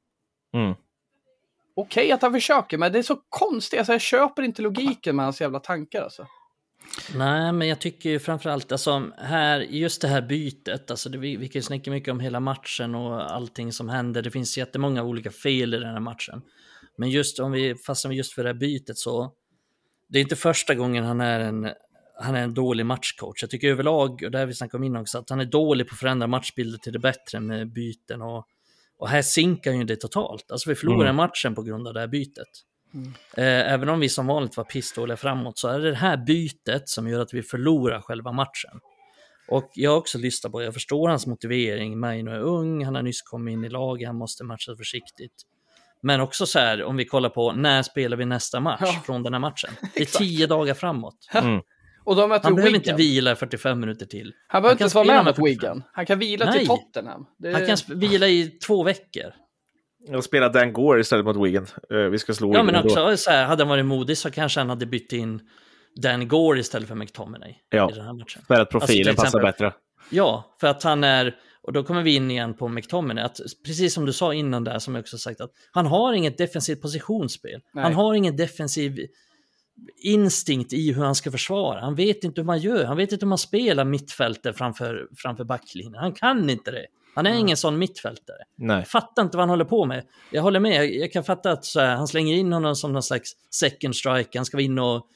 Mm. 0.54 0.76
Okej 1.76 2.12
att 2.12 2.22
han 2.22 2.34
försöker, 2.34 2.78
men 2.78 2.92
det 2.92 3.00
är 3.00 3.04
så 3.04 3.20
konstigt. 3.30 3.80
Alltså, 3.80 3.94
jag 3.94 4.02
köper 4.02 4.44
inte 4.44 4.62
logiken 4.62 5.16
med 5.16 5.26
hans 5.26 5.42
jävla 5.42 5.60
tankar 5.60 6.02
alltså. 6.02 6.28
Nej, 7.16 7.52
men 7.54 7.68
jag 7.68 7.80
tycker 7.82 8.20
framförallt, 8.20 8.72
alltså 8.72 9.12
här, 9.18 9.60
just 9.60 10.02
det 10.02 10.08
här 10.08 10.22
bytet, 10.22 10.92
alltså 10.92 11.10
det, 11.10 11.18
vi, 11.18 11.36
vi 11.38 11.48
kan 11.48 11.60
ju 11.60 11.64
snacka 11.64 11.92
mycket 11.92 12.12
om 12.12 12.20
hela 12.20 12.40
matchen 12.40 12.96
och 12.96 13.36
allting 13.36 13.72
som 13.72 13.90
händer. 13.90 14.22
Det 14.22 14.32
finns 14.32 14.58
jättemånga 14.58 15.04
olika 15.04 15.32
fel 15.32 15.74
i 15.74 15.78
den 15.78 15.94
här 15.94 16.00
matchen. 16.00 16.42
Men 16.98 17.10
just 17.10 17.40
om 17.40 17.52
vi 17.52 17.76
fastnar 17.76 18.12
just 18.12 18.34
för 18.34 18.44
det 18.44 18.50
här 18.50 18.54
bytet 18.54 18.98
så, 18.98 19.34
det 20.08 20.20
är 20.20 20.22
inte 20.22 20.36
första 20.36 20.76
gången 20.76 21.04
han 21.04 21.22
är 21.22 21.40
en, 21.40 21.70
han 22.22 22.36
är 22.36 22.44
en 22.44 22.54
dålig 22.54 22.86
matchcoach. 22.86 23.42
Jag 23.42 23.50
tycker 23.50 23.70
överlag, 23.70 24.24
och 24.24 24.32
det 24.32 24.40
har 24.40 24.46
vi 24.46 24.54
snackat 24.54 24.74
om 24.74 24.84
innan 24.84 25.02
också, 25.02 25.18
att 25.18 25.30
han 25.30 25.40
är 25.40 25.46
dålig 25.46 25.88
på 25.88 25.94
att 25.94 26.00
förändra 26.00 26.28
matchbilder 26.28 26.78
till 26.78 26.94
det 26.94 27.00
bättre 27.00 27.40
med 27.40 27.74
byten 27.74 28.22
och, 28.22 28.48
och 28.98 29.10
här 29.10 29.22
sinkar 29.22 29.72
ju 29.72 29.84
det 29.84 29.96
totalt. 29.96 30.52
Alltså 30.52 30.70
vi 30.70 30.76
förlorar 30.76 31.10
Mm. 31.10 31.16
matchen 31.16 31.56
på 31.56 31.64
grund 31.64 31.88
av 31.88 31.94
det 31.94 32.00
här 32.00 32.08
bytet. 32.08 32.48
Eh, 33.38 33.74
även 33.74 33.90
om 33.90 34.00
vi 34.00 34.10
som 34.10 34.28
vanligt 34.28 34.58
var 34.58 34.64
pissdåliga 34.64 35.18
framåt 35.18 35.60
så 35.60 35.68
är 35.68 35.80
det 35.80 35.90
det 35.90 35.96
här 35.96 36.18
bytet 36.18 36.90
som 36.90 37.08
gör 37.08 37.22
att 37.22 37.34
vi 37.34 37.44
förlorar 37.44 38.02
själva 38.02 38.32
matchen. 38.32 38.80
Och 39.48 39.72
jag 39.74 39.92
har 39.92 39.98
också 39.98 40.18
lyssnat 40.18 40.52
på, 40.52 40.64
jag 40.64 40.74
förstår 40.74 41.10
hans 41.10 41.28
motivering, 41.28 42.00
Maino 42.00 42.32
är 42.32 42.40
ung, 42.40 42.86
han 42.86 42.96
har 42.96 43.02
nyss 43.02 43.22
kommit 43.22 43.54
in 43.54 43.64
i 43.64 43.70
laget, 43.70 44.08
han 44.08 44.16
måste 44.16 44.44
matcha 44.44 44.76
försiktigt. 44.78 45.34
Men 46.02 46.22
också 46.22 46.46
så 46.46 46.60
här, 46.60 46.84
om 46.84 46.98
vi 46.98 47.06
kollar 47.06 47.30
på 47.30 47.52
när 47.52 47.84
spelar 47.84 48.18
vi 48.18 48.26
nästa 48.26 48.60
match 48.60 48.82
Ja. 48.82 49.02
från 49.06 49.24
den 49.24 49.34
här 49.34 49.40
matchen? 49.40 49.70
Det 49.96 50.02
är 50.02 50.18
tio 50.20 50.48
dagar 50.48 50.74
framåt. 50.74 51.18
Mm. 51.34 51.62
Och 52.04 52.16
de 52.16 52.40
Han 52.44 52.56
behöver 52.56 52.76
inte 52.76 52.94
vila 52.94 53.32
i 53.32 53.36
45 53.36 53.80
minuter 53.80 54.06
till. 54.06 54.34
Han 54.48 54.62
behöver 54.62 54.78
kan 54.78 54.86
inte 54.86 54.96
vara 54.96 55.06
spela 55.06 55.24
med 55.24 55.26
mot 55.26 55.36
45. 55.36 55.46
Wigan. 55.46 55.84
Han 55.94 56.06
kan 56.06 56.20
vila 56.20 56.46
Nej. 56.46 56.60
till 56.60 56.68
Tottenham. 56.68 57.26
Det... 57.38 57.54
Han 57.54 57.66
kan 57.66 58.00
vila 58.00 58.28
i 58.28 58.48
två 58.48 58.84
veckor. 58.84 59.34
Och 60.08 60.24
spela 60.24 60.50
Dan 60.50 60.74
Gore 60.74 61.02
istället 61.02 61.26
mot 61.26 61.46
Wigan. 61.48 61.68
Eh, 61.92 61.98
vi 61.98 62.20
ska 62.20 62.34
slå 62.34 62.54
Ja, 62.54 62.64
men 62.64 62.76
också 62.76 63.18
så 63.18 63.30
här, 63.32 63.46
hade 63.46 63.64
han 63.64 63.70
varit 63.70 63.86
modig 63.86 64.18
så 64.18 64.32
kanske 64.32 64.60
han 64.60 64.70
hade 64.70 64.86
bytt 64.86 65.14
in 65.14 65.42
Dan 65.96 66.28
Gore 66.28 66.60
istället 66.60 66.88
för 66.88 66.96
McTominay 66.96 67.56
Ja. 67.70 67.92
i 67.92 67.94
den 67.94 68.06
här 68.06 68.14
matchen. 68.14 68.42
För 68.48 68.60
att 68.60 68.70
profilen 68.70 69.10
Alltså, 69.10 69.24
passar 69.26 69.42
bättre. 69.42 69.74
Ja, 70.10 70.56
för 70.60 70.68
att 70.68 70.84
han 70.84 71.04
är, 71.04 71.36
och 71.62 71.74
då 71.74 71.84
kommer 71.84 72.04
vi 72.04 72.16
in 72.16 72.32
igen 72.32 72.54
på 72.54 72.68
McTominay, 72.68 73.24
att 73.24 73.40
precis 73.66 73.94
som 73.94 74.06
du 74.06 74.14
sa 74.14 74.34
innan 74.34 74.64
där, 74.64 74.80
som 74.80 74.96
jag 74.96 75.02
också 75.02 75.18
sagt, 75.18 75.42
att 75.42 75.52
han 75.72 75.86
har 75.86 76.14
inget 76.14 76.38
defensivt 76.38 76.82
positionsspel. 76.82 77.62
Nej. 77.74 77.84
Han 77.84 77.94
har 77.94 78.14
ingen 78.14 78.36
defensiv 78.36 79.00
instinkt 80.04 80.74
i 80.74 80.94
hur 80.94 81.04
han 81.04 81.16
ska 81.16 81.32
försvara. 81.32 81.80
Han 81.80 81.96
vet 81.96 82.24
inte 82.24 82.42
hur 82.42 82.46
man 82.46 82.60
gör, 82.60 82.84
han 82.86 82.98
vet 82.98 83.12
inte 83.12 83.26
hur 83.26 83.30
man 83.30 83.38
spelar 83.38 83.86
mittfältet 83.86 84.58
framför, 84.58 85.08
framför 85.18 85.44
backlinjen. 85.44 85.96
Han 85.96 86.14
kan 86.14 86.50
inte 86.50 86.72
det. 86.72 86.86
Han 87.26 87.34
är 87.34 87.40
ingen 87.40 87.58
sån 87.58 87.78
mittfältare. 87.78 88.38
Nej. 88.58 88.78
Jag 88.78 88.88
fattar 88.88 89.22
inte 89.22 89.38
vad 89.38 89.42
han 89.42 89.50
håller 89.50 89.66
på 89.66 89.86
med. 89.86 90.04
Jag 90.32 90.42
håller 90.42 90.60
med, 90.60 90.76
jag, 90.76 90.96
jag 90.96 91.12
kan 91.12 91.24
fatta 91.24 91.52
att 91.52 91.66
så 91.66 91.80
här, 91.80 91.96
han 91.96 92.08
slänger 92.08 92.36
in 92.36 92.54
honom 92.54 92.76
som 92.76 92.94
någon 92.94 93.04
slags 93.04 93.32
second 93.52 93.96
strike, 93.96 94.38
han 94.40 94.46
ska 94.46 94.60
in 94.60 94.80
och 94.80 95.08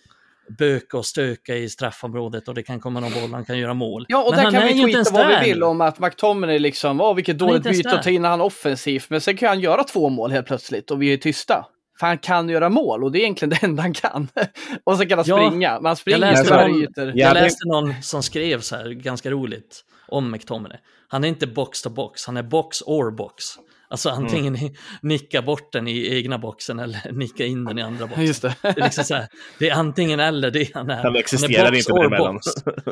böka 0.58 0.98
och 0.98 1.06
stöka 1.06 1.56
i 1.56 1.70
straffområdet 1.70 2.48
och 2.48 2.54
det 2.56 2.64
kan 2.64 2.80
komma 2.80 3.00
någon 3.00 3.12
boll, 3.14 3.34
han 3.34 3.46
kan 3.46 3.58
göra 3.60 3.74
mål. 3.74 4.06
Ja, 4.10 4.24
och 4.24 4.30
Men 4.30 4.38
där 4.38 4.44
han 4.44 4.54
kan 4.54 4.78
vi 4.78 4.84
tweeta 4.94 5.12
vad 5.14 5.30
där 5.30 5.42
vi 5.44 5.50
vill 5.50 5.64
om 5.64 5.82
att 5.82 6.00
McTominay 6.00 6.60
liksom, 6.60 7.02
åh 7.02 7.16
vilket 7.16 7.38
dåligt 7.40 7.64
byte 7.64 7.92
att 7.92 8.04
ta 8.04 8.10
in 8.10 8.24
han 8.24 8.42
offensivt. 8.42 9.10
Men 9.10 9.22
sen 9.22 9.38
kan 9.38 9.50
han 9.50 9.60
göra 9.60 9.84
två 9.84 10.10
mål 10.10 10.32
helt 10.32 10.48
plötsligt 10.48 10.92
och 10.92 11.02
vi 11.02 11.14
är 11.14 11.18
tysta. 11.18 11.66
För 12.00 12.08
han 12.08 12.18
kan 12.18 12.50
göra 12.50 12.70
mål 12.70 13.04
och 13.04 13.12
det 13.12 13.20
är 13.20 13.22
egentligen 13.22 13.50
det 13.50 13.64
enda 13.64 13.82
han 13.82 13.94
kan. 13.94 14.28
och 14.84 14.98
så 14.98 15.06
kan 15.06 15.18
han 15.18 15.28
Ja, 15.28 15.48
springa. 15.48 15.74
Men 15.80 15.86
han 15.86 15.96
springer 15.96 16.20
läste 16.20 16.40
inte 16.42 16.54
varje 16.54 16.74
någon- 17.08 17.18
Jag 17.18 17.34
läste 17.34 17.68
någon 17.68 17.94
som 18.02 18.24
skrev 18.24 18.62
så 18.62 18.76
här, 18.76 18.90
ganska 18.90 19.32
roligt, 19.32 19.84
om 20.08 20.32
McTominay. 20.32 20.78
Han 21.14 21.24
är 21.24 21.28
inte 21.28 21.48
box 21.48 21.82
to 21.82 21.90
box, 21.90 22.26
han 22.26 22.38
är 22.38 22.44
box 22.44 22.82
or 22.82 23.12
box. 23.12 23.44
Alltså 23.88 24.10
Mm. 24.10 24.24
antingen 24.24 24.58
nicka 25.02 25.42
bort 25.42 25.72
den 25.74 25.88
i 25.88 26.16
egna 26.16 26.38
boxen 26.38 26.80
eller 26.80 27.12
nicka 27.12 27.46
in 27.46 27.66
den 27.66 27.78
i 27.80 27.82
andra 27.82 28.08
boxen. 28.08 28.26
Just 28.26 28.42
det. 28.42 28.56
Det 28.62 28.68
är, 28.68 28.76
liksom 28.84 29.04
så 29.04 29.16
här, 29.16 29.28
det 29.60 29.70
är 29.70 29.74
antingen 29.76 30.20
eller 30.20 30.52
det 30.52 30.74
han 30.74 30.90
är. 30.90 31.04
Han 31.04 31.16
existerar 31.16 31.66
är 31.66 31.72
box 31.72 31.78
inte 31.80 31.92
or 31.92 31.98
däremellan. 32.00 32.34
box. 32.36 32.46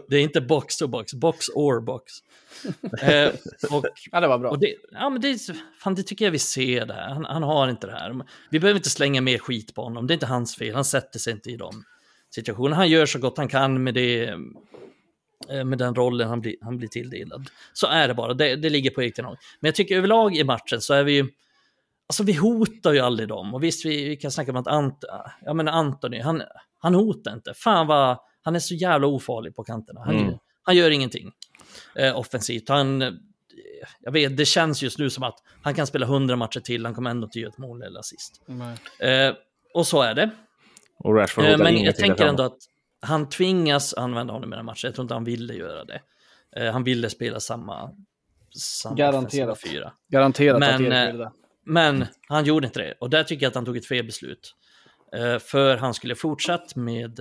Det 0.09 0.15
är 0.15 0.21
inte 0.21 0.41
box 0.41 0.77
to 0.77 0.87
box, 0.87 1.13
box 1.13 1.49
or 1.49 1.81
box. 1.81 2.13
eh, 3.01 3.29
och 3.71 3.85
Ja, 4.11 4.19
det 4.19 4.27
var 4.27 4.37
bra. 4.39 4.49
och 4.49 4.59
det, 4.59 4.75
ja, 4.91 5.09
men 5.09 5.21
det, 5.21 5.27
är- 5.27 5.79
fan, 5.83 5.95
det 5.95 6.03
tycker 6.03 6.25
jag 6.25 6.31
vi 6.31 6.39
ser 6.39 6.85
det 6.85 6.93
här. 6.93 7.09
Han, 7.09 7.25
han 7.25 7.43
har 7.43 7.69
inte 7.69 7.87
det 7.87 7.93
här. 7.93 8.15
Vi 8.51 8.59
behöver 8.59 8.77
inte 8.79 8.89
slänga 8.89 9.21
mer 9.21 9.37
skit 9.37 9.75
på 9.75 9.83
honom. 9.83 10.07
Det 10.07 10.11
är 10.11 10.15
inte 10.15 10.25
hans 10.25 10.55
fel. 10.55 10.75
Han 10.75 10.85
sätter 10.85 11.19
sig 11.19 11.33
inte 11.33 11.49
i 11.49 11.57
de 11.57 11.83
situationerna. 12.35 12.75
Han 12.75 12.89
gör 12.89 13.05
så 13.05 13.19
gott 13.19 13.37
han 13.37 13.47
kan 13.47 13.83
med, 13.83 13.93
det, 13.93 14.33
med 15.47 15.77
den 15.77 15.95
rollen 15.95 16.29
han 16.29 16.41
blir, 16.41 16.55
han 16.61 16.77
blir 16.77 16.87
tilldelad. 16.89 17.49
Så 17.73 17.87
är 17.87 18.07
det 18.07 18.13
bara. 18.13 18.33
Det, 18.33 18.55
det 18.55 18.69
ligger 18.69 18.89
på 18.91 19.03
Erik 19.03 19.15
Ten 19.15 19.25
Hag. 19.25 19.37
Men 19.59 19.67
jag 19.67 19.75
tycker 19.75 19.97
överlag 19.97 20.35
i 20.35 20.43
matchen 20.43 20.81
så 20.81 20.93
är 20.93 21.03
vi 21.03 21.11
ju... 21.13 21.27
Alltså 22.07 22.23
vi 22.23 22.33
hotar 22.33 22.93
ju 22.93 22.99
aldrig 22.99 23.29
dem. 23.29 23.53
Och 23.53 23.63
visst, 23.63 23.85
vi, 23.85 24.09
vi 24.09 24.15
kan 24.15 24.31
snacka 24.31 24.51
om 24.51 24.57
att 24.57 24.67
Ant, 24.67 25.03
ja, 25.45 25.53
men 25.53 25.67
Anthony, 25.67 26.19
han, 26.21 26.43
han 26.79 26.95
hotar 26.95 27.33
inte. 27.33 27.53
Fan 27.53 27.87
vad... 27.87 28.17
Han 28.43 28.55
är 28.55 28.59
så 28.59 28.75
jävla 28.75 29.07
ofarlig 29.07 29.55
på 29.55 29.63
kanterna. 29.63 30.01
Han, 30.05 30.17
Mm. 30.19 30.33
han 30.63 30.75
gör 30.75 30.91
ingenting 30.91 31.31
eh, 31.95 32.17
offensivt. 32.19 32.69
Han, 32.69 33.01
jag 33.99 34.11
vet, 34.11 34.37
det 34.37 34.45
känns 34.45 34.83
just 34.83 34.99
nu 34.99 35.09
som 35.09 35.23
att 35.23 35.35
han 35.61 35.73
kan 35.73 35.87
spela 35.87 36.05
100 36.05 36.35
matcher 36.35 36.59
till, 36.59 36.85
han 36.85 36.95
kommer 36.95 37.09
ändå 37.09 37.25
inte 37.25 37.39
göra 37.39 37.49
ett 37.49 37.57
mål 37.57 37.81
eller 37.83 37.99
assist. 37.99 38.41
Eh, 38.99 39.35
och 39.73 39.87
så 39.87 40.01
är 40.01 40.13
det. 40.13 40.29
Och 40.97 41.15
Rashford 41.15 41.43
Eh, 41.45 41.57
men 41.57 41.77
jag 41.83 41.95
tänker 41.95 42.25
ändå 42.25 42.43
att 42.43 42.57
han 43.01 43.29
tvingas 43.29 43.93
använda 43.93 44.33
honom 44.33 44.53
i 44.53 44.55
den 44.55 44.65
matchen. 44.65 44.87
Jag 44.87 44.95
tror 44.95 45.03
inte 45.03 45.13
han 45.13 45.23
ville 45.23 45.53
göra 45.53 45.83
det. 45.85 46.01
Eh, 46.57 46.71
han 46.73 46.83
ville 46.83 47.09
spela 47.09 47.39
samma, 47.39 47.89
samma 48.57 48.95
Garanterat. 48.95 49.61
fyra. 49.61 49.91
Garanterat 50.11 50.59
Men, 50.59 50.75
att 50.75 51.09
eh, 51.13 51.17
det. 51.19 51.31
Men 51.65 52.05
han 52.27 52.45
gjorde 52.45 52.67
inte 52.67 52.79
det. 52.79 52.93
Och 52.99 53.09
där 53.09 53.23
tycker 53.23 53.43
jag 53.45 53.49
att 53.49 53.55
han 53.55 53.65
tog 53.65 53.77
ett 53.77 53.87
fel 53.87 54.05
beslut. 54.05 54.55
Eh, 55.15 55.39
för 55.39 55.77
han 55.77 55.93
skulle 55.93 56.15
fortsatt 56.15 56.75
med, 56.75 57.19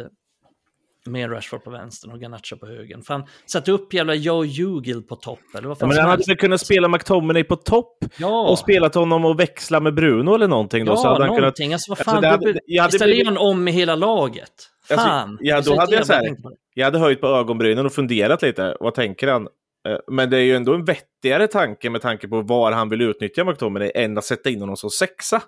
med 1.07 1.31
Rashford 1.33 1.65
på 1.65 1.71
vänstern 1.71 2.13
och 2.13 2.21
Garnacho 2.21 2.57
på 2.57 2.67
högen. 2.67 3.03
För 3.03 3.15
han 3.15 3.27
satte 3.47 3.73
upp 3.73 3.95
jävla 3.95 4.15
Joe 4.15 4.45
Jugil 4.45 5.03
på 5.03 5.17
topp. 5.17 5.39
Eller 5.59 5.69
vad 5.69 5.77
Ja, 5.77 5.81
fan 5.81 5.89
men 5.89 5.95
som 5.97 6.01
han 6.03 6.11
hade 6.11 6.23
väl 6.27 6.37
kunnat 6.37 6.61
spela 6.61 6.89
McTominay 6.89 7.45
på 7.45 7.57
topp 7.57 8.05
Ja, 8.19 8.49
och 8.51 8.59
spelat 8.59 8.95
honom 8.95 9.25
och 9.25 9.41
växla 9.41 9.81
med 9.81 9.95
Bruno 9.95 10.35
eller 10.35 10.49
någonting 10.49 10.85
då. 10.85 10.93
ja 10.93 10.97
så 10.97 11.09
hade 11.09 11.21
han 11.21 11.29
kunnat... 11.29 11.41
någonting. 11.41 11.73
Alltså 11.73 11.91
vad 11.91 11.99
Alltså, 11.99 12.11
fan. 12.11 12.23
det 12.23 12.29
hade- 12.29 12.53
då- 12.53 12.59
jag 12.67 12.83
hade 12.83 12.95
Istället 12.97 13.17
blivit- 13.25 13.39
om 13.39 13.65
med 13.65 13.73
hela 13.75 13.95
laget. 13.95 14.53
Alltså, 14.91 15.07
Fan. 15.09 15.39
ja, 15.41 15.61
då 15.61 15.77
hade 15.81 15.95
jag 15.97 16.07
så 16.07 16.13
här-. 16.13 16.37
Jag 16.75 16.85
hade 16.85 16.99
höjt 16.99 17.21
på 17.21 17.27
ögonbrynen 17.27 17.87
och 17.87 17.93
funderat 17.93 18.43
lite. 18.43 18.77
Vad 18.81 18.95
tänker 18.95 19.29
han? 19.29 19.49
Eh, 19.89 19.97
Men 20.09 20.31
det 20.31 20.37
är 20.37 20.43
ju 20.43 20.57
ändå 20.57 20.75
en 20.75 20.85
vettigare 20.85 21.47
tanke 21.47 21.91
med 21.91 22.03
tanke 22.03 22.29
på 22.29 22.41
var 22.41 22.73
han 22.73 22.89
vill 22.89 23.01
utnyttja 23.01 23.45
McTominay 23.45 23.93
än 23.95 24.19
att 24.19 24.25
sätta 24.25 24.51
in 24.51 24.61
honom 24.61 24.77
som 24.77 24.91
sexa. 24.91 25.43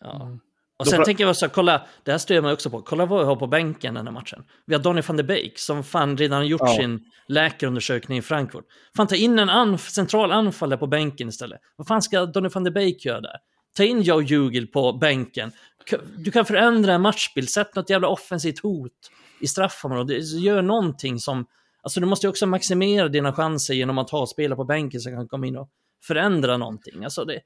Ja. 0.00 0.38
Och 0.78 0.84
Då 0.84 0.90
sen 0.90 1.04
tänker 1.04 1.24
jag 1.24 1.36
så 1.36 1.46
här, 1.46 1.52
kolla, 1.52 1.82
det 2.02 2.10
här 2.10 2.18
jag 2.34 2.44
mig 2.44 2.52
också 2.52 2.70
på. 2.70 2.82
Kolla 2.82 3.06
vad 3.06 3.18
vi 3.20 3.26
har 3.26 3.36
på 3.36 3.46
bänken 3.46 3.94
den 3.94 4.06
här 4.06 4.12
matchen. 4.14 4.44
Vi 4.66 4.74
har 4.74 4.82
Donny 4.82 5.00
van 5.06 5.16
de 5.16 5.22
Beek 5.22 5.58
som 5.58 5.84
fan 5.84 6.16
redan 6.16 6.38
har 6.38 6.44
gjort 6.44 6.60
Ja. 6.64 6.76
sin 6.76 7.00
läkarundersökning 7.28 8.18
i 8.18 8.22
Frankfurt. 8.22 8.64
Fan, 8.96 9.06
ta 9.06 9.14
in 9.14 9.38
en 9.38 9.50
anf 9.50 9.88
central 9.88 10.32
anfallare 10.32 10.78
på 10.78 10.86
bänken 10.86 11.28
istället. 11.28 11.60
Vad 11.76 11.86
fan 11.86 12.02
ska 12.02 12.26
Donny 12.26 12.48
van 12.48 12.64
de 12.64 12.70
Beek 12.70 13.04
göra 13.04 13.20
där? 13.20 13.36
Ta 13.76 13.84
in 13.84 14.02
Joe 14.02 14.22
Jugil 14.22 14.66
på 14.66 14.92
bänken. 14.92 15.52
Du 16.16 16.30
kan 16.30 16.44
förändra 16.44 16.92
en 16.94 17.00
matchbild, 17.00 17.50
sätt 17.50 17.74
något 17.74 17.90
jävla 17.90 18.08
offensivt 18.08 18.58
hot 18.60 18.92
i 19.40 19.46
straffområdet. 19.46 20.32
Gör 20.32 20.62
någonting 20.62 21.18
som... 21.18 21.46
Alltså 21.82 22.00
du 22.00 22.06
måste 22.06 22.26
ju 22.26 22.30
också 22.30 22.46
maximera 22.46 23.08
dina 23.08 23.32
chanser 23.32 23.74
genom 23.74 23.98
att 23.98 24.10
ha 24.10 24.26
spelare 24.26 24.56
på 24.56 24.64
bänken 24.64 25.00
som 25.00 25.12
kan 25.12 25.28
komma 25.28 25.46
in 25.46 25.56
och 25.56 25.68
förändra 26.06 26.56
någonting. 26.56 27.04
Alltså 27.04 27.24
det... 27.24 27.40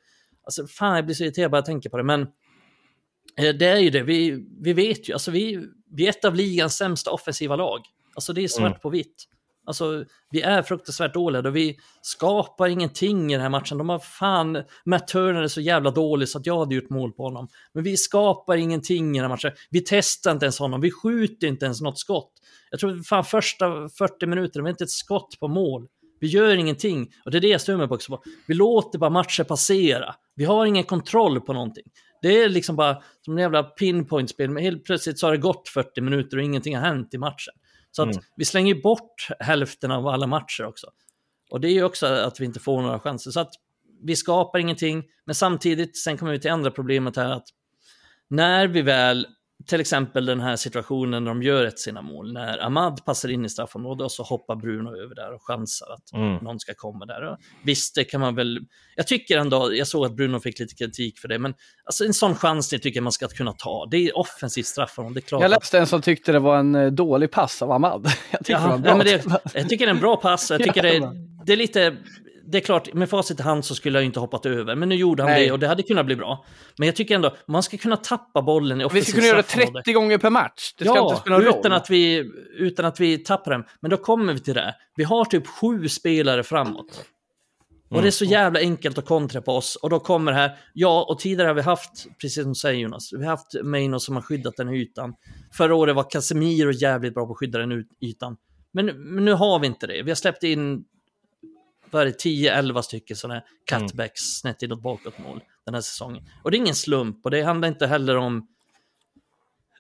Alltså 0.45 0.67
fan, 0.67 0.97
jag 0.97 1.05
blir 1.05 1.15
så 1.15 1.25
irriterad 1.25 1.51
bara 1.51 1.57
jag 1.57 1.65
tänker 1.65 1.91
på 1.91 1.97
det, 1.97 2.05
men... 2.05 2.21
Eh, 3.37 3.55
Det 3.59 3.67
är 3.67 3.79
ju 3.79 3.91
det, 3.91 4.03
vi, 4.03 4.47
vi 4.61 4.73
vet 4.73 5.09
ju, 5.09 5.13
alltså 5.13 5.31
vi, 5.31 5.67
vi 5.91 6.07
är 6.07 6.11
ett 6.11 6.25
av 6.25 6.35
ligans 6.35 6.77
sämsta 6.77 7.11
offensiva 7.11 7.57
lag. 7.57 7.81
Alltså 8.15 8.33
det 8.33 8.45
är 8.45 8.49
svart 8.49 8.67
Mm. 8.71 8.81
på 8.81 8.91
vitt. 8.91 9.25
Alltså 9.69 10.05
vi 10.31 10.41
är 10.41 10.63
fruktansvärt 10.63 11.15
dåliga 11.15 11.49
och 11.49 11.57
vi 11.57 11.77
skapar 12.03 12.69
ingenting 12.69 13.33
i 13.33 13.35
den 13.35 13.43
här 13.43 13.49
matchen. 13.49 13.79
De 13.79 13.89
har 13.89 13.99
fan, 13.99 14.63
Matt 14.85 15.09
Turner 15.09 15.43
är 15.43 15.49
så 15.49 15.61
jävla 15.61 15.91
dålig 15.91 16.29
så 16.29 16.39
att 16.39 16.47
jag 16.47 16.59
hade 16.59 16.75
gjort 16.75 16.91
mål 16.91 17.13
på 17.13 17.23
honom. 17.23 17.49
Men 17.73 17.85
vi 17.85 17.97
skapar 17.97 18.57
ingenting 18.57 19.17
i 19.17 19.21
den 19.21 19.31
här 19.31 19.37
matchen. 19.37 19.53
Vi 19.71 19.81
testar 19.87 20.33
inte 20.33 20.45
ens 20.45 20.59
honom, 20.59 20.81
vi 20.81 20.91
skjuter 20.91 21.47
inte 21.47 21.65
ens 21.65 21.81
något 21.81 21.99
skott. 21.99 22.33
Jag 22.71 22.81
tror 22.81 23.03
fan 23.03 23.25
första 23.25 23.89
40 23.89 24.27
minuter, 24.27 24.61
vi 24.61 24.65
har 24.65 24.71
inte 24.71 24.85
ett 24.85 24.91
skott 24.91 25.41
på 25.41 25.49
mål. 25.49 25.87
Vi 26.21 26.27
gör 26.27 26.57
ingenting 26.57 27.11
och 27.25 27.31
det 27.31 27.39
är 27.39 27.41
det 27.41 27.49
jag 27.49 27.61
stör 27.61 27.77
mig 27.77 27.89
på 27.89 27.95
också. 27.95 28.21
Vi 28.47 28.55
låter 28.55 28.99
bara 28.99 29.11
matcher 29.11 29.45
passera. 29.45 30.15
Vi 30.35 30.45
har 30.45 30.67
ingen 30.67 30.85
kontroll 30.85 31.41
på 31.41 31.53
någonting. 31.53 31.85
Det 32.23 32.43
är 32.43 32.49
liksom 32.49 32.77
bara 32.77 33.03
som 33.25 33.35
en 33.35 33.43
jävla 33.43 33.63
pinpoint-spel, 33.63 34.51
men 34.51 34.63
helt 34.63 34.85
plötsligt 34.85 35.19
så 35.19 35.27
har 35.27 35.33
det 35.33 35.39
gått 35.39 35.69
40 35.69 36.01
minuter 36.01 36.37
och 36.37 36.43
ingenting 36.43 36.77
har 36.77 36.85
hänt 36.85 37.15
i 37.15 37.19
matchen. 37.19 37.55
Så 37.99 38.03
att 38.03 38.15
Mm. 38.15 38.25
vi 38.37 38.45
slänger 38.45 38.75
bort 38.75 39.29
hälften 39.41 39.91
av 39.91 40.07
alla 40.07 40.27
matcher 40.27 40.65
också. 40.65 40.87
Och 41.51 41.61
det 41.61 41.69
är 41.69 41.73
ju 41.73 41.85
också 41.85 42.07
att 42.07 42.41
vi 42.41 42.45
inte 42.45 42.61
får 42.61 42.83
några 42.83 43.01
chanser. 43.01 43.31
Så 43.31 43.41
att 43.41 43.51
vi 44.03 44.17
skapar 44.17 44.59
ingenting, 44.59 45.05
men 45.25 45.35
samtidigt, 45.35 45.99
sen 45.99 46.19
kommer 46.19 46.33
vi 46.33 46.41
till 46.41 46.51
andra 46.51 46.71
problemet 46.71 47.17
här 47.17 47.31
att 47.31 47.49
när 48.29 48.67
vi 48.67 48.83
väl, 48.83 49.27
till 49.69 49.81
exempel 49.81 50.27
den 50.27 50.41
här 50.41 50.57
situationen 50.57 51.25
när 51.25 51.31
de 51.31 51.43
gör 51.43 51.65
ett 51.65 51.79
sina 51.79 52.03
mål, 52.03 52.33
när 52.33 52.59
Ahmad 52.65 53.05
passar 53.05 53.29
in 53.29 53.45
i 53.45 53.49
straffområdet 53.49 54.05
och 54.05 54.13
så 54.13 54.23
hoppar 54.23 54.57
Bruno 54.57 54.97
över 54.97 55.15
där 55.15 55.35
och 55.35 55.43
chansar 55.43 55.87
att 55.93 56.13
Mm. 56.13 56.37
någon 56.37 56.61
ska 56.61 56.75
komma 56.77 57.07
där. 57.07 57.23
Och 57.23 57.37
visst, 57.65 57.95
det 57.95 58.05
kan 58.05 58.21
man 58.21 58.35
väl... 58.35 58.59
Jag 58.97 59.07
tycker 59.07 59.39
ändå, 59.39 59.75
jag 59.75 59.87
såg 59.87 60.07
att 60.07 60.13
Bruno 60.17 60.41
fick 60.41 60.59
lite 60.59 60.75
kritik 60.75 61.19
för 61.19 61.29
det, 61.29 61.39
men 61.39 61.55
alltså 61.85 62.05
en 62.05 62.15
sån 62.15 62.35
chansning 62.35 62.81
tycker 62.81 62.97
jag 62.99 63.03
man 63.03 63.13
ska 63.13 63.29
kunna 63.29 63.53
ta. 63.53 63.87
Det 63.91 63.97
är 63.97 64.19
offensivt 64.19 64.67
straffområde, 64.67 65.15
det 65.15 65.19
är 65.21 65.29
klart. 65.29 65.43
Jag 65.43 65.51
läste 65.51 65.79
en 65.79 65.87
som 65.87 66.03
tyckte 66.03 66.33
det 66.33 66.39
var 66.39 66.59
en 66.59 66.75
eh, 66.75 66.87
dålig 66.87 67.31
pass 67.31 67.63
av 67.63 67.73
Ahmad. 67.73 68.07
Jag 68.31 68.45
tycker 68.45 68.61
det 68.61 68.69
var 68.69 68.79
bra. 68.79 68.91
ja, 68.91 68.97
men 68.97 69.07
det, 69.07 69.25
jag 69.55 69.69
tycker 69.69 69.87
det 69.87 69.91
är 69.91 69.95
en 69.95 70.01
bra 70.01 70.17
pass. 70.17 70.51
Jag 70.51 70.63
tycker 70.65 70.83
det, 70.83 71.13
det 71.47 71.53
är 71.53 71.57
lite... 71.57 71.97
Det 72.51 72.59
är 72.59 72.63
klart, 72.63 72.95
med 72.95 73.11
facit 73.11 73.41
i 73.41 73.43
hand 73.43 73.65
så 73.65 73.75
skulle 73.75 73.99
jag 73.99 74.05
inte 74.05 74.21
hoppat 74.21 74.47
över, 74.47 74.75
men 74.75 74.89
nu 74.89 74.95
gjorde 74.95 75.23
han 75.23 75.33
Nej. 75.33 75.47
det 75.47 75.53
och 75.53 75.59
det 75.59 75.69
hade 75.69 75.83
kunnat 75.83 76.07
bli 76.07 76.17
bra. 76.17 76.45
Men 76.79 76.87
jag 76.87 76.97
tycker 76.97 77.15
ändå, 77.15 77.37
man 77.47 77.63
ska 77.63 77.77
kunna 77.77 77.97
tappa 77.97 78.43
bollen 78.43 78.81
i 78.81 78.89
Vi 78.93 79.05
ska 79.05 79.13
kunna 79.13 79.27
göra 79.27 79.37
det 79.37 79.43
straffområde. 79.43 79.83
30 79.83 79.93
gånger 79.93 80.19
per 80.19 80.31
match. 80.31 80.75
Det 80.79 80.85
ska 80.85 80.99
inte 80.99 81.17
spela 81.17 81.37
någon 81.37 81.47
roll. 81.47 81.59
utan 81.59 81.73
att, 81.73 81.91
vi, 81.91 82.31
utan 82.59 82.85
att 82.85 83.01
vi 83.01 83.19
tappar 83.19 83.51
dem. 83.51 83.65
Men 83.81 83.91
då 83.91 83.97
kommer 83.97 84.33
vi 84.33 84.41
till 84.41 84.55
det. 84.55 84.75
Vi 84.97 85.05
har 85.05 85.25
typ 85.25 85.47
sju 85.47 85.89
spelare 85.89 86.43
framåt. 86.43 87.05
Och 87.91 88.03
det 88.03 88.09
är 88.09 88.11
så 88.11 88.25
jävla 88.25 88.61
enkelt 88.61 88.99
att 88.99 89.07
kontra 89.07 89.43
på 89.43 89.53
oss. 89.53 89.77
Och 89.77 89.91
då 89.91 90.01
kommer 90.01 90.33
det 90.33 90.39
här, 90.39 90.57
ja, 90.75 91.07
och 91.09 91.19
tidigare 91.19 91.49
har 91.49 91.55
vi 91.55 91.63
haft, 91.63 92.07
precis 92.21 92.43
som 92.43 92.53
du 92.53 92.55
säger 92.55 92.81
Jonas, 92.81 93.13
vi 93.13 93.25
har 93.25 93.31
haft 93.31 93.63
Maino 93.63 94.01
som 94.01 94.15
har 94.15 94.23
skyddat 94.23 94.57
den 94.57 94.69
här 94.69 94.75
ytan. 94.75 95.15
Förra 95.53 95.75
året 95.75 95.97
var 95.97 96.11
Casemiro 96.11 96.73
jävligt 96.73 97.15
bra 97.15 97.27
på 97.27 97.33
att 97.33 97.39
skydda 97.39 97.59
den 97.59 97.85
ytan. 98.01 98.37
Men, 98.73 98.87
men 98.87 99.25
nu 99.25 99.33
har 99.33 99.59
vi 99.59 99.67
inte 99.67 99.87
det. 99.87 100.03
Vi 100.03 100.11
har 100.11 100.17
släppt 100.17 100.43
in 100.43 100.85
vad 101.91 102.03
är 102.03 102.07
det, 102.07 102.25
10-11 102.25 102.83
stycken 102.83 103.17
sådana 103.17 103.35
här 103.35 103.79
cutbacks 103.81 104.21
snett 104.21 104.63
inåt 104.63 104.83
bakåtmål 104.83 105.41
den 105.65 105.75
här 105.75 105.81
säsongen. 105.81 106.25
Och 106.43 106.51
det 106.51 106.57
är 106.57 106.59
ingen 106.59 106.75
slump 106.75 107.25
och 107.25 107.31
det 107.31 107.43
handlar 107.43 107.69
inte 107.69 107.87
heller 107.87 108.17
om 108.17 108.47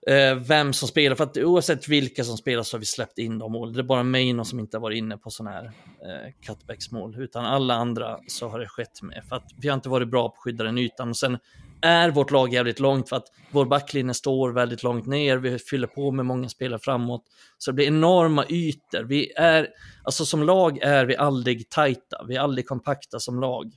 eh, 0.06 0.34
vem 0.34 0.72
som 0.72 0.88
spelar, 0.88 1.16
för 1.16 1.24
att 1.24 1.36
oavsett 1.36 1.88
vilka 1.88 2.24
som 2.24 2.36
spelar 2.36 2.62
så 2.62 2.76
har 2.76 2.80
vi 2.80 2.86
släppt 2.86 3.18
in 3.18 3.38
de 3.38 3.52
mål. 3.52 3.72
Det 3.72 3.80
är 3.80 3.82
bara 3.82 4.02
Maino 4.02 4.44
som 4.44 4.60
inte 4.60 4.76
har 4.76 4.82
varit 4.82 4.98
inne 4.98 5.18
på 5.18 5.30
sådana 5.30 5.56
här 5.56 5.64
eh, 5.64 6.32
cutbacksmål, 6.46 7.16
utan 7.18 7.44
alla 7.44 7.74
andra 7.74 8.18
så 8.28 8.48
har 8.48 8.58
det 8.58 8.68
skett 8.68 9.02
med. 9.02 9.24
För 9.28 9.36
att 9.36 9.50
vi 9.56 9.68
har 9.68 9.74
inte 9.74 9.88
varit 9.88 10.08
bra 10.08 10.28
på 10.28 10.34
att 10.34 10.42
skydda 10.42 10.64
den 10.64 10.78
ytan. 10.78 11.08
Och 11.08 11.16
sen 11.16 11.38
är 11.82 12.10
vårt 12.10 12.30
lag 12.30 12.52
jävligt 12.54 12.80
långt 12.80 13.08
för 13.08 13.16
att 13.16 13.26
vår 13.50 13.64
backlinje 13.66 14.14
står 14.14 14.52
väldigt 14.52 14.82
långt 14.82 15.06
ner, 15.06 15.36
vi 15.36 15.58
fyller 15.58 15.86
på 15.86 16.10
med 16.10 16.26
många 16.26 16.48
spelare 16.48 16.80
framåt. 16.82 17.24
Så 17.58 17.70
det 17.70 17.74
blir 17.74 17.86
enorma 17.86 18.44
ytor. 18.48 19.02
Vi 19.02 19.32
är, 19.36 19.68
alltså 20.04 20.24
som 20.26 20.42
lag 20.42 20.78
är 20.78 21.04
vi 21.04 21.16
aldrig 21.16 21.68
tajta, 21.68 22.24
vi 22.28 22.36
är 22.36 22.40
aldrig 22.40 22.66
kompakta 22.68 23.20
som 23.20 23.40
lag. 23.40 23.72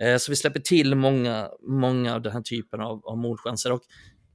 Eh, 0.00 0.16
så 0.16 0.32
vi 0.32 0.36
släpper 0.36 0.60
till 0.60 0.94
många, 0.94 1.48
många 1.62 2.14
av 2.14 2.22
den 2.22 2.32
här 2.32 2.40
typen 2.42 2.80
av, 2.80 3.00
av 3.06 3.18
målchanser. 3.18 3.72
Och 3.72 3.82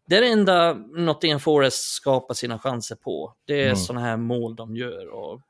det 0.08 0.18
är 0.18 0.22
det 0.22 0.28
enda 0.28 0.74
Nottingham 0.74 1.40
Forest 1.40 1.94
skapar 1.94 2.34
sina 2.34 2.60
chanser 2.60 2.96
på. 2.96 3.34
Det 3.48 3.62
är 3.62 3.66
Mm. 3.66 3.76
sådana 3.76 4.06
här 4.06 4.18
mål 4.18 4.56
de 4.56 4.76
gör. 4.76 5.08
Och 5.14 5.42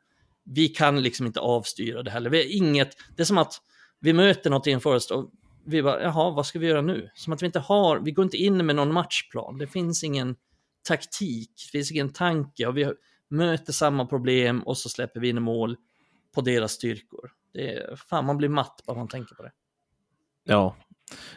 vi 0.46 0.68
kan 0.68 1.02
liksom 1.02 1.26
inte 1.26 1.40
avstyra 1.40 2.04
det 2.04 2.12
heller. 2.12 2.30
Vi 2.30 2.38
har 2.38 2.58
inget, 2.58 2.98
det 3.16 3.22
är 3.24 3.26
som 3.26 3.38
att 3.38 3.54
vi 4.00 4.14
möter 4.14 4.50
Nottingham 4.50 4.82
Forest 4.82 5.12
och 5.12 5.30
vi 5.66 5.84
bara, 5.84 6.02
jaha, 6.02 6.32
vad 6.32 6.46
ska 6.46 6.60
vi 6.60 6.68
göra 6.68 6.82
nu? 6.82 7.10
Som 7.16 7.34
att 7.34 7.42
vi 7.42 7.46
inte 7.46 7.60
har, 7.60 8.00
vi 8.00 8.12
går 8.12 8.24
inte 8.24 8.38
in 8.38 8.66
med 8.66 8.76
någon 8.76 8.94
matchplan. 8.94 9.58
Det 9.58 9.68
finns 9.68 10.04
ingen 10.04 10.36
taktik, 10.88 11.52
det 11.66 11.78
finns 11.78 11.92
ingen 11.92 12.10
tanke 12.10 12.68
och 12.68 12.78
vi 12.78 12.94
möter 13.30 13.74
samma 13.74 14.06
problem 14.06 14.62
och 14.62 14.78
så 14.78 14.90
släpper 14.90 15.20
vi 15.20 15.30
in 15.30 15.42
mål 15.42 15.78
på 16.36 16.42
deras 16.42 16.72
styrkor. 16.72 17.32
Det 17.54 17.74
är, 17.74 17.96
fan, 17.96 18.26
man 18.26 18.38
blir 18.38 18.50
matt 18.50 18.84
bara 18.88 18.98
man 18.98 19.08
tänker 19.08 19.36
på 19.36 19.44
det. 19.44 19.52
Ja. 20.44 20.76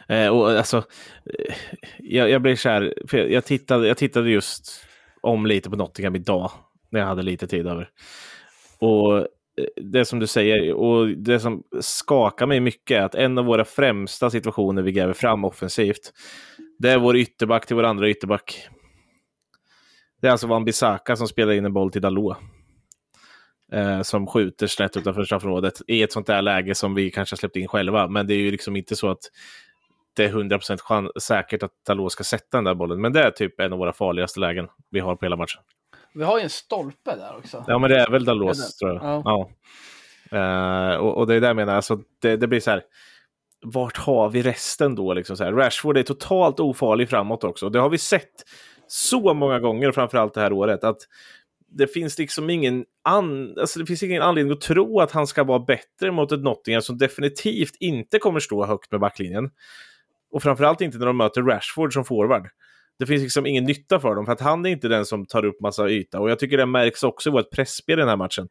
Eh, 0.07 0.27
och 0.27 0.49
alltså, 0.49 0.77
eh, 1.25 1.55
jag, 1.99 2.29
jag 2.29 2.41
blev 2.41 2.55
kär, 2.55 2.93
för 3.07 3.17
jag, 3.17 3.31
jag, 3.31 3.45
tittade, 3.45 3.87
jag 3.87 3.97
tittade 3.97 4.29
just 4.29 4.85
om 5.21 5.45
lite 5.45 5.69
på 5.69 5.75
Nottingham 5.75 6.15
idag, 6.15 6.51
när 6.89 6.99
jag 6.99 7.07
hade 7.07 7.23
lite 7.23 7.47
tid 7.47 7.67
över. 7.67 7.89
Och 8.79 9.27
det 9.81 10.05
som 10.05 10.19
du 10.19 10.27
säger, 10.27 10.73
och 10.73 11.07
det 11.07 11.39
som 11.39 11.63
skakar 11.79 12.45
mig 12.45 12.59
mycket 12.59 12.97
är 12.97 13.01
att 13.01 13.15
en 13.15 13.37
av 13.37 13.45
våra 13.45 13.65
främsta 13.65 14.29
situationer 14.29 14.81
vi 14.81 14.91
gräver 14.91 15.13
fram 15.13 15.45
offensivt, 15.45 16.13
det 16.79 16.89
är 16.89 16.97
vår 16.97 17.17
ytterback 17.17 17.65
till 17.65 17.75
vår 17.75 17.83
andra 17.83 18.09
ytterback. 18.09 18.67
Det 20.21 20.27
är 20.27 20.31
alltså 20.31 20.47
Van 20.47 20.65
Bissaka 20.65 21.15
som 21.15 21.27
spelar 21.27 21.53
in 21.53 21.65
en 21.65 21.73
boll 21.73 21.91
till 21.91 22.01
Dalot. 22.01 22.37
Eh, 23.71 24.01
som 24.01 24.27
skjuter 24.27 24.67
snett 24.67 24.97
utanför 24.97 25.23
straffområdet 25.23 25.81
i 25.87 26.03
ett 26.03 26.11
sånt 26.11 26.27
där 26.27 26.41
läge 26.41 26.75
som 26.75 26.95
vi 26.95 27.11
kanske 27.11 27.33
har 27.33 27.37
släppt 27.37 27.55
in 27.55 27.67
själva. 27.67 28.07
Men 28.07 28.27
det 28.27 28.33
är 28.33 28.37
ju 28.37 28.51
liksom 28.51 28.75
inte 28.75 28.95
så 28.95 29.09
att 29.09 29.19
det 30.15 30.25
är 30.25 30.29
100% 30.29 31.19
säkert 31.19 31.63
att 31.63 31.71
Dalot 31.87 32.11
ska 32.11 32.23
sätta 32.23 32.57
den 32.57 32.63
där 32.63 32.75
bollen. 32.75 33.01
Men 33.01 33.13
det 33.13 33.23
är 33.23 33.31
typ 33.31 33.59
en 33.59 33.73
av 33.73 33.79
våra 33.79 33.93
farligaste 33.93 34.39
lägen 34.39 34.67
vi 34.89 34.99
har 34.99 35.15
på 35.15 35.25
hela 35.25 35.35
matchen. 35.35 35.61
Vi 36.17 36.23
har 36.23 36.37
ju 36.37 36.43
en 36.43 36.49
stolpe 36.49 37.15
där 37.15 37.37
också. 37.37 37.63
Ja, 37.67 37.79
men 37.79 37.89
det 37.89 37.99
är 37.99 38.09
väl 38.09 38.25
Dalot, 38.25 38.57
det? 38.57 38.79
tror 38.79 38.93
jag. 38.93 39.03
Ja. 39.03 39.21
Ja. 39.25 39.49
Eh, 40.37 40.95
och, 40.95 41.17
och 41.17 41.27
det 41.27 41.35
är 41.35 41.41
det 41.41 41.47
jag 41.47 41.55
menar, 41.55 41.75
alltså, 41.75 41.99
det, 42.21 42.37
det 42.37 42.47
blir 42.47 42.59
så 42.59 42.71
här. 42.71 42.83
Vart 43.61 43.97
har 43.97 44.29
vi 44.29 44.41
resten 44.41 44.95
då? 44.95 45.13
Liksom 45.13 45.37
så 45.37 45.43
här? 45.43 45.53
Rashford 45.53 45.97
är 45.97 46.03
totalt 46.03 46.59
ofarlig 46.59 47.09
framåt 47.09 47.43
också. 47.43 47.69
Det 47.69 47.79
har 47.79 47.89
vi 47.89 47.97
sett 47.97 48.43
så 48.87 49.33
många 49.33 49.59
gånger, 49.59 49.91
framförallt 49.91 50.33
det 50.33 50.41
här 50.41 50.53
året, 50.53 50.83
att 50.83 50.97
det 51.69 51.87
finns 51.87 52.19
liksom 52.19 52.49
ingen, 52.49 52.85
an, 53.03 53.55
alltså 53.59 53.79
det 53.79 53.85
finns 53.85 54.03
ingen 54.03 54.21
anledning 54.21 54.53
att 54.53 54.61
tro 54.61 54.99
att 54.99 55.11
han 55.11 55.27
ska 55.27 55.43
vara 55.43 55.59
bättre 55.59 56.11
mot 56.11 56.31
ett 56.31 56.43
Nottingham 56.43 56.81
som 56.81 56.97
definitivt 56.97 57.75
inte 57.79 58.19
kommer 58.19 58.39
stå 58.39 58.65
högt 58.65 58.91
med 58.91 58.99
backlinjen. 58.99 59.49
Och 60.31 60.43
framförallt 60.43 60.81
inte 60.81 60.97
när 60.97 61.05
de 61.05 61.17
möter 61.17 61.41
Rashford 61.41 61.93
som 61.93 62.05
forward. 62.05 62.49
Det 62.99 63.05
finns 63.05 63.21
liksom 63.21 63.45
ingen 63.45 63.63
nytta 63.63 63.99
för 63.99 64.15
dem, 64.15 64.25
för 64.25 64.33
att 64.33 64.41
han 64.41 64.65
är 64.65 64.69
inte 64.69 64.87
den 64.87 65.05
som 65.05 65.25
tar 65.25 65.45
upp 65.45 65.61
massa 65.61 65.89
yta. 65.89 66.19
Och 66.19 66.29
jag 66.29 66.39
tycker 66.39 66.57
det 66.57 66.65
märks 66.65 67.03
också 67.03 67.29
i 67.29 67.31
vårt 67.31 67.51
pressspel 67.51 67.99
i 67.99 68.01
den 68.01 68.09
här 68.09 68.17
matchen. 68.17 68.47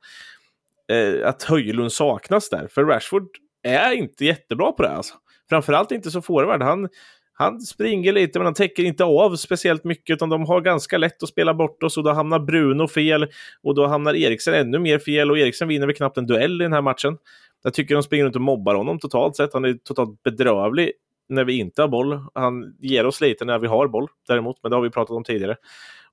Eh, 0.92 1.28
att 1.28 1.42
Höjlund 1.42 1.92
saknas 1.92 2.48
där, 2.48 2.68
för 2.70 2.84
Rashford 2.84 3.28
är 3.62 3.92
inte 3.92 4.24
jättebra 4.24 4.72
på 4.72 4.82
det. 4.82 4.90
Alltså. 4.90 5.14
Framförallt 5.48 5.92
inte 5.92 6.10
som 6.10 6.22
forward. 6.22 6.62
Han, 6.62 6.88
han 7.32 7.60
springer 7.60 8.12
lite, 8.12 8.38
men 8.38 8.46
han 8.46 8.54
täcker 8.54 8.82
inte 8.82 9.04
av 9.04 9.36
speciellt 9.36 9.84
mycket, 9.84 10.14
utan 10.14 10.28
de 10.28 10.44
har 10.44 10.60
ganska 10.60 10.98
lätt 10.98 11.22
att 11.22 11.28
spela 11.28 11.54
bort 11.54 11.82
oss 11.82 11.96
och 11.96 12.04
då 12.04 12.12
hamnar 12.12 12.38
Bruno 12.38 12.88
fel 12.88 13.26
och 13.62 13.74
då 13.74 13.86
hamnar 13.86 14.14
Eriksen 14.14 14.54
ännu 14.54 14.78
mer 14.78 14.98
fel 14.98 15.30
och 15.30 15.38
Eriksen 15.38 15.68
vinner 15.68 15.86
väl 15.86 15.96
knappt 15.96 16.18
en 16.18 16.26
duell 16.26 16.60
i 16.60 16.64
den 16.64 16.72
här 16.72 16.82
matchen. 16.82 17.18
Jag 17.62 17.74
tycker 17.74 17.94
de 17.94 18.02
springer 18.02 18.24
runt 18.24 18.36
och 18.36 18.42
mobbar 18.42 18.74
honom 18.74 18.98
totalt 18.98 19.36
sett. 19.36 19.52
Han 19.52 19.64
är 19.64 19.74
totalt 19.74 20.22
bedrövlig 20.22 20.92
när 21.28 21.44
vi 21.44 21.58
inte 21.58 21.82
har 21.82 21.88
boll. 21.88 22.20
Han 22.34 22.76
ger 22.78 23.06
oss 23.06 23.20
lite 23.20 23.44
när 23.44 23.58
vi 23.58 23.66
har 23.66 23.88
boll 23.88 24.08
däremot, 24.28 24.56
men 24.62 24.70
det 24.70 24.76
har 24.76 24.82
vi 24.82 24.90
pratat 24.90 25.16
om 25.16 25.24
tidigare. 25.24 25.56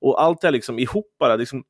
Och 0.00 0.22
allt 0.22 0.40
det 0.40 0.46
här 0.46 0.52
liksom 0.52 0.78
ihop 0.78 1.16
bara, 1.18 1.36
liksom, 1.36 1.64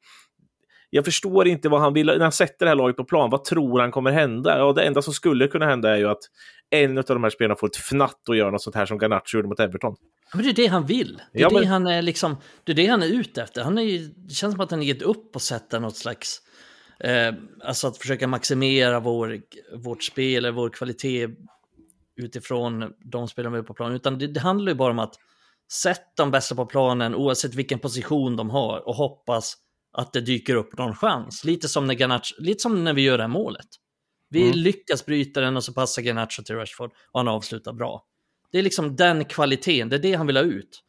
jag 0.91 1.05
förstår 1.05 1.47
inte 1.49 1.69
vad 1.69 1.81
han 1.81 1.93
vill, 1.95 2.07
när 2.07 2.21
han 2.21 2.33
sätter 2.33 2.67
det 2.67 2.71
här 2.71 2.77
laget 2.77 2.97
på 2.97 3.05
plan, 3.05 3.31
vad 3.31 3.45
tror 3.45 3.81
han 3.81 3.91
kommer 3.91 4.11
hända? 4.11 4.59
Ja, 4.59 4.73
det 4.73 4.83
enda 4.83 5.03
som 5.03 5.13
skulle 5.13 5.47
kunna 5.49 5.67
hända 5.67 5.95
är 5.95 5.97
ju 5.97 6.09
att 6.09 6.23
en 6.71 6.99
av 6.99 7.05
de 7.05 7.23
här 7.23 7.31
spelarna 7.31 7.57
får 7.57 7.67
ett 7.67 7.77
fnatt 7.77 8.29
och 8.29 8.37
gör 8.37 8.51
något 8.51 8.63
sånt 8.63 8.77
här 8.77 8.87
som 8.87 8.99
Garnacho 8.99 9.37
gjorde 9.37 9.49
mot 9.49 9.61
Everton. 9.61 9.97
Men 10.35 10.45
det 10.45 10.51
är 10.51 10.55
det 10.55 10.67
han 10.67 10.87
vill. 10.87 11.23
Det 11.33 11.39
är, 11.39 11.43
ja, 11.43 11.51
men... 11.53 11.63
det 11.63 11.69
han 11.69 11.87
är 11.87 12.03
liksom, 12.03 12.37
det 12.65 12.73
är 12.73 12.77
det 12.77 12.87
han 12.87 13.03
är 13.03 13.07
ute 13.07 13.43
efter. 13.43 13.63
Han 13.63 13.79
är 13.79 13.83
ju, 13.83 13.99
det 13.99 14.35
känns 14.35 14.55
som 14.55 14.61
att 14.61 14.71
han 14.71 14.81
har 14.81 14.87
gett 14.87 15.03
upp 15.03 15.35
och 15.35 15.43
sätta 15.43 15.81
något 15.81 15.97
slags... 15.97 16.41
Eh, 17.01 17.35
alltså 17.65 17.87
att 17.87 17.99
försöka 17.99 18.29
maximera 18.29 19.01
vår, 19.01 19.41
vårt 19.77 20.03
spel, 20.03 20.53
vår 20.53 20.69
kvalitet 20.69 21.29
utifrån 22.17 22.93
de 23.05 23.29
spelarna 23.29 23.57
vi 23.57 23.59
är 23.59 23.63
på 23.63 23.75
planen. 23.75 23.97
Utan 23.97 24.19
det, 24.19 24.27
det 24.27 24.41
handlar 24.41 24.73
ju 24.73 24.77
bara 24.77 24.91
om 24.91 24.99
att 24.99 25.15
sätta 25.73 26.03
de 26.17 26.31
bästa 26.31 26.55
på 26.55 26.67
planen 26.67 27.15
oavsett 27.15 27.55
vilken 27.55 27.79
position 27.79 28.37
de 28.37 28.51
har 28.51 28.89
och 28.89 28.95
hoppas 28.95 29.57
att 29.93 30.13
det 30.13 30.21
dyker 30.21 30.55
upp 30.55 30.79
någon 30.79 30.95
chans. 30.95 31.45
Lite 31.45 31.69
som 31.69 31.87
när, 31.87 31.95
Garnacho, 31.95 32.35
lite 32.39 32.63
som 32.63 32.85
när 32.85 32.93
vi 32.93 33.03
gör 33.03 33.19
det 33.19 33.25
här 33.25 33.29
målet. 33.29 33.67
Vi 34.31 34.43
mm. 34.43 34.59
lyckas 34.59 35.07
bryta 35.07 35.41
den 35.41 35.57
och 35.57 35.65
så 35.65 35.73
passar 35.73 36.03
Garnacho 36.03 36.43
till 36.43 36.57
Rashford 36.57 36.91
och 37.13 37.21
han 37.21 37.29
avslutar 37.29 37.73
bra. 37.73 38.05
Det 38.53 38.59
är 38.59 38.63
liksom 38.63 38.97
den 38.97 39.25
kvaliteten, 39.25 39.89
det 39.89 39.97
är 39.97 40.01
det 40.01 40.15
han 40.15 40.27
vill 40.27 40.37
ha 40.37 40.45
ut. 40.45 40.85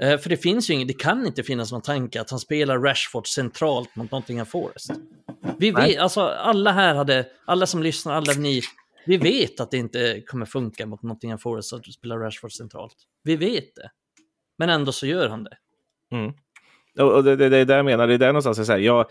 Eh, 0.00 0.18
för 0.18 0.30
det 0.30 0.36
finns 0.36 0.70
ju 0.70 0.74
inget, 0.74 0.88
det 0.88 0.94
kan 0.94 1.26
inte 1.26 1.42
finnas 1.42 1.72
någon 1.72 1.82
tanke 1.82 2.20
att 2.20 2.30
han 2.30 2.40
spelar 2.40 2.78
Rashford 2.78 3.26
centralt 3.26 3.96
mot 3.96 4.10
Nottingham 4.10 4.46
Forest. 4.46 4.90
Vi 5.58 5.70
vet, 5.70 5.98
alltså 5.98 6.20
alla 6.20 6.72
här 6.72 6.94
hade, 6.94 7.26
alla 7.44 7.66
som 7.66 7.82
lyssnar, 7.82 8.14
alla 8.14 8.32
ni, 8.32 8.62
vi 9.06 9.16
vet 9.16 9.60
att 9.60 9.70
det 9.70 9.76
inte 9.76 10.20
kommer 10.26 10.46
funka 10.46 10.86
mot 10.86 11.02
Nottingham 11.02 11.38
Forest 11.38 11.72
att 11.72 11.92
spela 11.92 12.18
Rashford 12.18 12.52
centralt. 12.52 12.96
Vi 13.22 13.36
vet 13.36 13.74
det. 13.74 13.90
Men 14.58 14.70
ändå 14.70 14.92
så 14.92 15.06
gör 15.06 15.28
han 15.28 15.44
det. 15.44 15.56
Mm. 16.12 16.32
Och 16.98 17.24
det, 17.24 17.36
det, 17.36 17.48
det 17.48 17.56
är 17.56 17.64
det 17.64 17.76
jag 17.76 17.84
menar, 17.84 18.06
det 18.06 18.14
är 18.14 18.18
där 18.18 18.26
någonstans 18.26 18.58
jag 18.58 18.66
säger, 18.66 18.86
jag, 18.86 19.06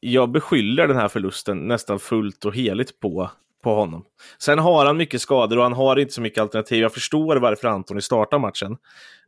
jag 0.00 0.30
beskyller 0.30 0.88
den 0.88 0.96
här 0.96 1.08
förlusten 1.08 1.68
nästan 1.68 1.98
fullt 1.98 2.44
och 2.44 2.54
heligt 2.54 3.00
på 3.00 3.30
på 3.62 3.74
honom. 3.74 4.04
Sen 4.38 4.58
har 4.58 4.86
han 4.86 4.96
mycket 4.96 5.20
skador 5.20 5.56
och 5.56 5.62
han 5.62 5.72
har 5.72 5.98
inte 5.98 6.14
så 6.14 6.20
mycket 6.20 6.40
alternativ. 6.42 6.82
Jag 6.82 6.92
förstår 6.92 7.36
varför 7.36 7.68
Antoni 7.68 8.02
startar 8.02 8.38
matchen. 8.38 8.76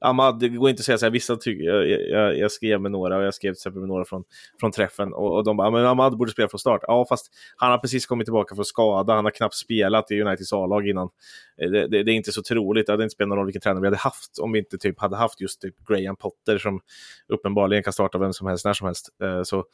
Ahmad, 0.00 0.40
det 0.40 0.48
går 0.48 0.70
inte 0.70 0.80
att 0.80 0.84
säga 0.84 0.98
så 0.98 1.06
här, 1.06 1.10
vissa 1.10 1.36
tycker, 1.36 1.64
jag, 1.64 1.88
jag, 1.88 2.38
jag, 2.38 2.50
skrev 2.50 2.80
med 2.80 2.90
några 2.90 3.16
och 3.16 3.24
jag 3.24 3.34
skrev 3.34 3.50
till 3.50 3.58
exempel 3.58 3.80
med 3.80 3.88
några 3.88 4.04
från, 4.04 4.24
från 4.60 4.72
träffen 4.72 5.12
och, 5.12 5.36
och 5.36 5.44
de 5.44 5.56
bara, 5.56 5.68
ah, 5.68 5.70
men 5.70 5.86
Ahmad 5.86 6.16
borde 6.16 6.30
spela 6.30 6.48
från 6.48 6.58
start. 6.58 6.80
Ja, 6.82 7.06
fast 7.08 7.26
han 7.56 7.70
har 7.70 7.78
precis 7.78 8.06
kommit 8.06 8.26
tillbaka 8.26 8.54
från 8.54 8.64
skada, 8.64 9.14
han 9.14 9.24
har 9.24 9.32
knappt 9.32 9.54
spelat 9.54 10.10
i 10.10 10.20
Uniteds 10.20 10.52
A-lag 10.52 10.88
innan. 10.88 11.08
Eh, 11.62 11.70
det, 11.70 11.88
det, 11.88 12.02
det, 12.02 12.12
är 12.12 12.14
inte 12.14 12.32
så 12.32 12.42
troligt, 12.42 12.86
det 12.86 12.92
hade 12.92 13.04
inte 13.04 13.14
spelat 13.14 13.28
någon 13.28 13.38
roll 13.38 13.46
vilken 13.46 13.62
tränare 13.62 13.80
vi 13.80 13.86
hade 13.86 13.96
haft 13.96 14.38
om 14.38 14.52
vi 14.52 14.58
inte 14.58 14.78
typ 14.78 15.00
hade 15.00 15.16
haft 15.16 15.40
just 15.40 15.60
typ 15.60 15.74
Graham 15.88 16.16
Potter 16.16 16.58
som 16.58 16.80
uppenbarligen 17.28 17.82
kan 17.82 17.92
starta 17.92 18.18
vem 18.18 18.32
som 18.32 18.46
helst 18.46 18.64
när 18.64 18.72
som 18.72 18.86
helst. 18.86 19.08
Eh, 19.22 19.42
så 19.42 19.64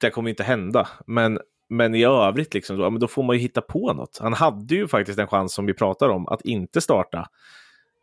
det 0.00 0.10
kommer 0.10 0.30
inte 0.30 0.42
hända. 0.42 0.88
Men 1.06 1.38
men 1.70 1.94
i 1.94 2.04
övrigt, 2.04 2.54
liksom, 2.54 2.76
då, 2.78 2.90
då 2.90 3.08
får 3.08 3.22
man 3.22 3.36
ju 3.36 3.42
hitta 3.42 3.60
på 3.60 3.92
något. 3.92 4.18
Han 4.20 4.32
hade 4.32 4.74
ju 4.74 4.88
faktiskt 4.88 5.18
en 5.18 5.26
chans, 5.26 5.54
som 5.54 5.66
vi 5.66 5.74
pratar 5.74 6.08
om, 6.08 6.28
att 6.28 6.40
inte 6.40 6.80
starta 6.80 7.28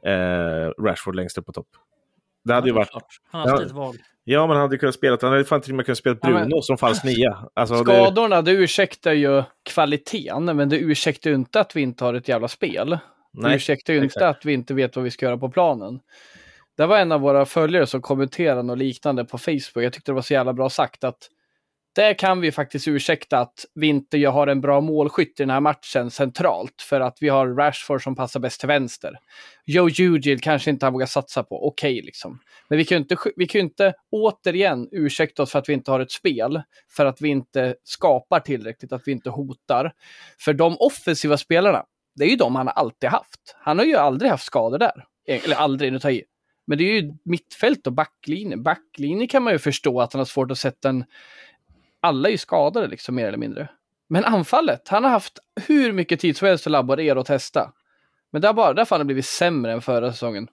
eh, 0.05 0.83
Rashford 0.83 1.15
längst 1.15 1.37
upp 1.37 1.45
på 1.45 1.51
topp. 1.51 1.67
Det 2.43 2.53
hade 2.53 2.67
ja, 2.67 2.71
ju 2.71 2.75
varit... 2.75 2.89
Han 3.31 3.49
hade 3.49 3.65
ett 3.65 3.71
val. 3.71 3.95
Ja, 4.23 4.47
men 4.47 4.55
han 4.55 4.61
hade 4.61 4.77
kunnat 4.77 4.95
spela, 4.95 5.17
han 5.21 5.31
hade 5.31 5.45
fan 5.45 5.61
till 5.61 5.71
och 5.71 5.75
med 5.77 5.85
kunnat 5.85 5.97
spela 5.97 6.15
Bruno 6.15 6.39
ja, 6.39 6.45
men... 6.45 6.61
som 6.61 6.77
falsk 6.77 7.03
nia. 7.03 7.49
Alltså, 7.53 7.83
Skadorna, 7.83 8.41
det... 8.41 8.51
det 8.51 8.57
ursäktar 8.57 9.13
ju 9.13 9.43
kvaliteten, 9.63 10.45
men 10.45 10.69
det 10.69 10.77
ursäktar 10.77 11.29
ju 11.29 11.35
inte 11.35 11.59
att 11.59 11.75
vi 11.75 11.81
inte 11.81 12.03
har 12.03 12.13
ett 12.13 12.27
jävla 12.27 12.47
spel. 12.47 12.97
Nej, 13.33 13.49
det 13.49 13.55
ursäktar 13.55 13.93
ju 13.93 13.99
exakt. 13.99 14.15
inte 14.15 14.27
att 14.27 14.45
vi 14.45 14.53
inte 14.53 14.73
vet 14.73 14.95
vad 14.95 15.03
vi 15.03 15.11
ska 15.11 15.25
göra 15.25 15.37
på 15.37 15.49
planen. 15.49 15.99
Det 16.77 16.85
var 16.85 16.97
en 16.97 17.11
av 17.11 17.21
våra 17.21 17.45
följare 17.45 17.87
som 17.87 18.01
kommenterade 18.01 18.63
något 18.63 18.77
liknande 18.77 19.25
på 19.25 19.37
Facebook. 19.37 19.83
Jag 19.85 19.93
tyckte 19.93 20.11
det 20.11 20.15
var 20.15 20.21
så 20.21 20.33
jävla 20.33 20.53
bra 20.53 20.69
sagt 20.69 21.03
att 21.03 21.29
det 21.95 22.13
kan 22.13 22.41
vi 22.41 22.51
faktiskt 22.51 22.87
ursäkta 22.87 23.39
att 23.39 23.65
vi 23.75 23.87
inte 23.87 24.17
har 24.17 24.47
en 24.47 24.61
bra 24.61 24.81
målskytt 24.81 25.39
i 25.39 25.43
den 25.43 25.49
här 25.49 25.59
matchen 25.59 26.11
centralt 26.11 26.81
för 26.81 27.01
att 27.01 27.17
vi 27.21 27.29
har 27.29 27.47
Rashford 27.47 28.03
som 28.03 28.15
passar 28.15 28.39
bäst 28.39 28.59
till 28.59 28.67
vänster. 28.67 29.19
Joe 29.65 29.89
Ugil 29.99 30.41
kanske 30.41 30.69
inte 30.69 30.85
har 30.85 30.91
vågat 30.91 31.09
satsa 31.09 31.43
på, 31.43 31.67
okej 31.67 31.93
okay, 31.93 32.05
liksom. 32.05 32.39
Men 32.69 32.77
vi 32.77 32.85
kan 32.85 32.97
ju 32.97 33.01
inte, 33.01 33.17
vi 33.35 33.47
kan 33.47 33.61
inte 33.61 33.93
återigen 34.11 34.87
ursäkta 34.91 35.43
oss 35.43 35.51
för 35.51 35.59
att 35.59 35.69
vi 35.69 35.73
inte 35.73 35.91
har 35.91 35.99
ett 35.99 36.11
spel, 36.11 36.61
för 36.89 37.05
att 37.05 37.21
vi 37.21 37.29
inte 37.29 37.75
skapar 37.83 38.39
tillräckligt, 38.39 38.91
att 38.91 39.01
vi 39.05 39.11
inte 39.11 39.29
hotar. 39.29 39.91
För 40.39 40.53
de 40.53 40.77
offensiva 40.79 41.37
spelarna, 41.37 41.83
det 42.15 42.23
är 42.23 42.29
ju 42.29 42.35
de 42.35 42.55
han 42.55 42.67
alltid 42.67 43.09
haft. 43.09 43.55
Han 43.59 43.79
har 43.79 43.85
ju 43.85 43.95
aldrig 43.95 44.31
haft 44.31 44.45
skador 44.45 44.77
där. 44.77 45.05
Eh, 45.27 45.43
eller 45.45 45.55
aldrig, 45.55 45.93
nu 45.93 45.99
tar 45.99 46.09
jag 46.09 46.17
i. 46.17 46.23
Men 46.67 46.77
det 46.77 46.83
är 46.83 47.01
ju 47.01 47.13
mittfält 47.25 47.87
och 47.87 47.93
backlinje. 47.93 48.57
Backlinje 48.57 49.27
kan 49.27 49.43
man 49.43 49.53
ju 49.53 49.59
förstå 49.59 50.01
att 50.01 50.13
han 50.13 50.19
har 50.19 50.25
svårt 50.25 50.51
att 50.51 50.57
sätta 50.57 50.89
en 50.89 51.05
alla 52.01 52.27
är 52.27 52.31
ju 52.31 52.37
skadade 52.37 52.87
liksom 52.87 53.15
mer 53.15 53.27
eller 53.27 53.37
mindre. 53.37 53.67
Men 54.07 54.25
anfallet, 54.25 54.87
han 54.87 55.03
har 55.03 55.11
haft 55.11 55.39
hur 55.67 55.93
mycket 55.93 56.19
tid 56.19 56.37
som 56.37 56.47
helst 56.47 56.67
att 56.67 56.71
laborera 56.71 57.19
och 57.19 57.25
testa. 57.25 57.73
Men 58.31 58.41
det 58.41 58.47
har 58.47 58.53
bara 58.53 58.73
därför 58.73 58.95
han 58.95 58.99
har 58.99 59.05
blivit 59.05 59.25
sämre 59.25 59.71
än 59.71 59.81
förra 59.81 60.11
säsongen. 60.11 60.47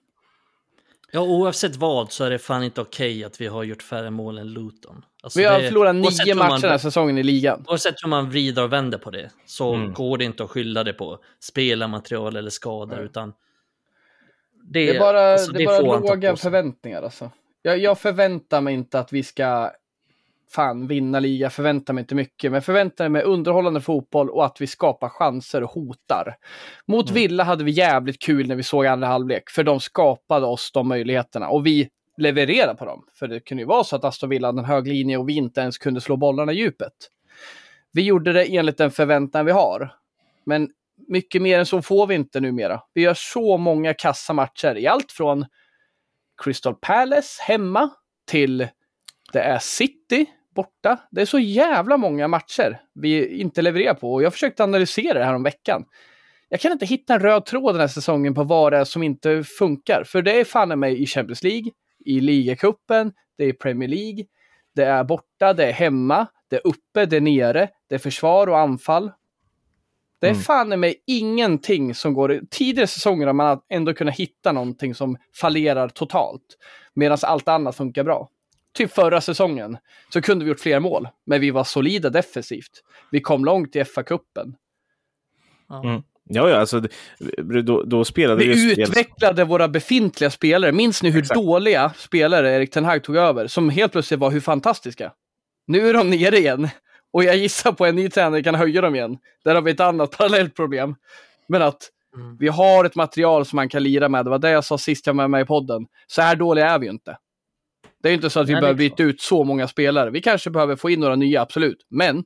Ja, 1.11 1.21
oavsett 1.21 1.75
vad 1.75 2.11
så 2.11 2.23
är 2.23 2.29
det 2.29 2.39
fan 2.39 2.63
inte 2.63 2.81
okej 2.81 3.11
okay 3.11 3.23
att 3.23 3.41
vi 3.41 3.47
har 3.47 3.63
gjort 3.63 3.83
färre 3.83 4.09
mål 4.09 4.37
än 4.37 4.47
Luton. 4.47 5.05
Alltså 5.23 5.39
vi 5.39 5.45
har 5.45 5.59
det, 5.59 5.67
förlorat 5.67 5.95
nio 5.95 6.35
matcher 6.35 6.61
den 6.61 6.71
här 6.71 6.77
säsongen 6.77 7.17
i 7.17 7.23
ligan. 7.23 7.65
Oavsett 7.67 7.95
hur 8.03 8.09
man 8.09 8.29
vrider 8.29 8.63
och 8.63 8.73
vänder 8.73 8.97
på 8.97 9.11
det 9.11 9.29
så 9.45 9.73
mm. 9.73 9.93
går 9.93 10.17
det 10.17 10.25
inte 10.25 10.43
att 10.43 10.49
skylla 10.49 10.83
det 10.83 10.93
på 10.93 11.19
spelarmaterial 11.39 12.35
eller 12.35 12.49
skador, 12.49 12.93
mm. 12.93 13.05
utan 13.05 13.33
det, 14.63 14.85
det 14.85 14.95
är 14.95 14.99
bara, 14.99 15.31
alltså, 15.31 15.51
det 15.51 15.63
är 15.63 15.83
bara 15.83 15.99
låga 15.99 16.35
förväntningar 16.35 17.01
alltså. 17.01 17.31
Jag, 17.61 17.77
jag 17.77 17.99
förväntar 17.99 18.61
mig 18.61 18.73
inte 18.73 18.99
att 18.99 19.13
vi 19.13 19.23
ska 19.23 19.71
fan 20.51 20.87
vinna 20.87 21.19
liga, 21.19 21.49
förväntar 21.49 21.93
mig 21.93 22.01
inte 22.01 22.15
mycket, 22.15 22.51
men 22.51 22.61
förväntar 22.61 23.09
mig 23.09 23.23
underhållande 23.23 23.81
fotboll 23.81 24.29
och 24.29 24.45
att 24.45 24.61
vi 24.61 24.67
skapar 24.67 25.09
chanser 25.09 25.63
och 25.63 25.69
hotar. 25.69 26.35
Mot 26.87 27.09
mm. 27.09 27.15
Villa 27.15 27.43
hade 27.43 27.63
vi 27.63 27.71
jävligt 27.71 28.19
kul 28.19 28.47
när 28.47 28.55
vi 28.55 28.63
såg 28.63 28.85
andra 28.85 29.07
halvlek, 29.07 29.49
för 29.49 29.63
de 29.63 29.79
skapade 29.79 30.45
oss 30.45 30.71
de 30.71 30.87
möjligheterna 30.87 31.49
och 31.49 31.65
vi 31.65 31.89
levererade 32.17 32.75
på 32.75 32.85
dem. 32.85 33.05
För 33.13 33.27
det 33.27 33.39
kunde 33.39 33.63
ju 33.63 33.67
vara 33.67 33.83
så 33.83 33.95
att 33.95 34.03
Aston 34.03 34.29
Villa 34.29 34.47
hade 34.47 34.59
en 34.59 34.65
hög 34.65 34.87
linje 34.87 35.17
och 35.17 35.29
vi 35.29 35.33
inte 35.33 35.61
ens 35.61 35.77
kunde 35.77 36.01
slå 36.01 36.17
bollarna 36.17 36.51
i 36.51 36.55
djupet. 36.55 36.93
Vi 37.91 38.01
gjorde 38.01 38.33
det 38.33 38.55
enligt 38.55 38.77
den 38.77 38.91
förväntan 38.91 39.45
vi 39.45 39.51
har. 39.51 39.93
Men 40.45 40.69
mycket 41.07 41.41
mer 41.41 41.59
än 41.59 41.65
så 41.65 41.81
får 41.81 42.07
vi 42.07 42.15
inte 42.15 42.39
numera. 42.39 42.81
Vi 42.93 43.01
gör 43.01 43.13
så 43.13 43.57
många 43.57 43.93
kassa 43.93 44.33
matcher 44.33 44.77
i 44.77 44.87
allt 44.87 45.11
från 45.11 45.45
Crystal 46.43 46.75
Palace 46.75 47.43
hemma 47.43 47.89
till 48.27 48.67
det 49.33 49.39
är 49.39 49.59
City 49.59 50.25
borta. 50.59 50.97
Det 51.11 51.21
är 51.21 51.25
så 51.25 51.39
jävla 51.39 51.97
många 51.97 52.27
matcher 52.27 52.81
vi 52.93 53.39
inte 53.41 53.61
levererar 53.61 53.93
på 53.93 54.13
och 54.13 54.23
jag 54.23 54.33
försökte 54.33 54.63
analysera 54.63 55.19
det 55.19 55.25
här 55.25 55.35
om 55.35 55.43
veckan. 55.43 55.85
Jag 56.49 56.59
kan 56.59 56.71
inte 56.71 56.85
hitta 56.85 57.13
en 57.13 57.19
röd 57.19 57.45
tråd 57.45 57.73
den 57.73 57.79
här 57.79 57.87
säsongen 57.87 58.33
på 58.33 58.43
vad 58.43 58.73
det 58.73 58.77
är 58.77 58.83
som 58.83 59.03
inte 59.03 59.43
funkar. 59.43 60.03
För 60.05 60.21
det 60.21 60.39
är 60.39 60.45
fan 60.45 60.79
mig 60.79 61.03
i 61.03 61.05
Champions 61.05 61.43
League, 61.43 61.71
i 62.05 62.19
ligacupen, 62.19 63.11
det 63.37 63.43
är 63.43 63.53
Premier 63.53 63.89
League, 63.89 64.25
det 64.75 64.83
är 64.83 65.03
borta, 65.03 65.53
det 65.53 65.65
är 65.65 65.71
hemma, 65.71 66.27
det 66.49 66.55
är 66.55 66.67
uppe, 66.67 67.05
det 67.05 67.17
är 67.17 67.21
nere, 67.21 67.69
det 67.89 67.95
är 67.95 67.99
försvar 67.99 68.47
och 68.47 68.59
anfall. 68.59 69.11
Det 70.21 70.27
är 70.27 70.31
mm. 70.31 70.41
fan 70.41 70.79
mig 70.79 71.03
ingenting 71.07 71.95
som 71.95 72.13
går... 72.13 72.41
Tidigare 72.49 72.87
säsonger 72.87 73.27
har 73.27 73.33
man 73.33 73.59
ändå 73.69 73.93
kunnat 73.93 74.15
hitta 74.15 74.51
någonting 74.51 74.95
som 74.95 75.17
fallerar 75.35 75.89
totalt. 75.89 76.57
Medan 76.93 77.17
allt 77.21 77.47
annat 77.47 77.75
funkar 77.75 78.03
bra 78.03 78.29
typ 78.73 78.91
förra 78.93 79.21
säsongen, 79.21 79.77
så 80.13 80.21
kunde 80.21 80.45
vi 80.45 80.49
gjort 80.49 80.59
fler 80.59 80.79
mål. 80.79 81.07
Men 81.25 81.41
vi 81.41 81.51
var 81.51 81.63
solida 81.63 82.09
defensivt. 82.09 82.83
Vi 83.11 83.21
kom 83.21 83.45
långt 83.45 83.75
i 83.75 83.79
FA-cupen. 83.83 84.53
Mm. 85.83 86.01
Ja, 86.31 86.49
ja, 86.49 86.55
alltså 86.57 86.81
då, 87.63 87.83
då 87.83 88.05
spelade 88.05 88.43
Vi 88.45 88.71
spel- 88.71 88.83
utvecklade 88.83 89.43
våra 89.43 89.67
befintliga 89.67 90.29
spelare. 90.29 90.71
Minns 90.71 91.03
ni 91.03 91.09
hur 91.09 91.19
Exakt. 91.21 91.39
dåliga 91.39 91.91
spelare 91.97 92.55
Erik 92.55 92.71
Ten 92.71 92.85
Hag 92.85 93.03
tog 93.03 93.15
över? 93.15 93.47
Som 93.47 93.69
helt 93.69 93.91
plötsligt 93.91 94.19
var 94.19 94.31
hur 94.31 94.39
fantastiska. 94.39 95.11
Nu 95.67 95.89
är 95.89 95.93
de 95.93 96.09
nere 96.09 96.37
igen. 96.37 96.69
Och 97.13 97.23
jag 97.23 97.37
gissar 97.37 97.71
på 97.71 97.85
en 97.85 97.95
ny 97.95 98.09
tränare 98.09 98.43
kan 98.43 98.55
höja 98.55 98.81
dem 98.81 98.95
igen. 98.95 99.17
Där 99.43 99.55
har 99.55 99.61
vi 99.61 99.71
ett 99.71 99.79
annat 99.79 100.11
parallellt 100.17 100.55
problem. 100.55 100.95
Men 101.47 101.61
att 101.61 101.89
Mm. 102.15 102.37
vi 102.37 102.47
har 102.47 102.85
ett 102.85 102.95
material 102.95 103.45
som 103.45 103.55
man 103.55 103.69
kan 103.69 103.83
lira 103.83 104.09
med. 104.09 104.25
Det 104.25 104.29
var 104.29 104.39
det 104.39 104.49
jag 104.49 104.63
sa 104.65 104.77
sist 104.77 105.07
jag 105.07 105.13
var 105.13 105.27
med 105.27 105.41
i 105.41 105.45
podden. 105.45 105.85
Så 106.07 106.21
här 106.21 106.35
dåliga 106.35 106.69
är 106.69 106.79
vi 106.79 106.85
ju 106.85 106.91
inte. 106.91 107.17
Det 108.03 108.07
är 108.07 108.11
ju 108.11 108.15
inte 108.15 108.29
så 108.29 108.39
att 108.39 108.49
vi 108.49 108.53
Nej, 108.53 108.61
behöver 108.61 108.77
byta 108.77 109.03
ut 109.03 109.21
så 109.21 109.43
många 109.43 109.67
spelare. 109.67 110.09
Vi 110.09 110.21
kanske 110.21 110.49
behöver 110.49 110.75
få 110.75 110.89
in 110.89 110.99
några 110.99 111.15
nya, 111.15 111.41
absolut. 111.41 111.85
Men 111.89 112.23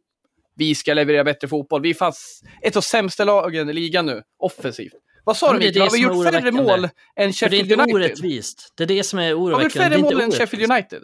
vi 0.56 0.76
ska 0.76 0.94
leverera 0.94 1.24
bättre 1.24 1.48
fotboll. 1.48 1.82
Vi 1.82 1.90
är 1.90 1.94
fast 1.94 2.44
ett 2.62 2.76
av 2.78 2.82
sämsta 2.82 3.26
lagen 3.26 3.70
i 3.70 3.74
ligan 3.74 4.06
nu, 4.06 4.22
offensivt. 4.40 4.94
Vad 5.26 5.38
sa 5.38 5.54
du 5.54 5.60
Mikael? 5.60 5.82
Har 5.82 5.92
vi 5.92 6.02
gjort 6.02 6.12
färre 6.12 6.20
oroväckande. 6.20 6.52
mål 6.52 6.90
än 7.16 7.34
För 7.34 7.50
det 7.50 7.56
är 7.56 7.62
Sheffield 7.62 7.72
inte 7.72 7.74
United? 7.84 7.96
orättvist. 7.96 8.74
Det 8.78 8.84
är 8.84 8.88
det 8.88 9.04
som 9.04 9.20
är 9.20 9.24
Har 9.24 9.28
vi 9.28 9.32
gjort 9.32 9.40
oroväckande. 9.54 9.90
färre 9.98 10.02
mål 10.02 10.22
än 10.22 10.32
Sheffield. 10.32 10.72
United? 10.72 11.04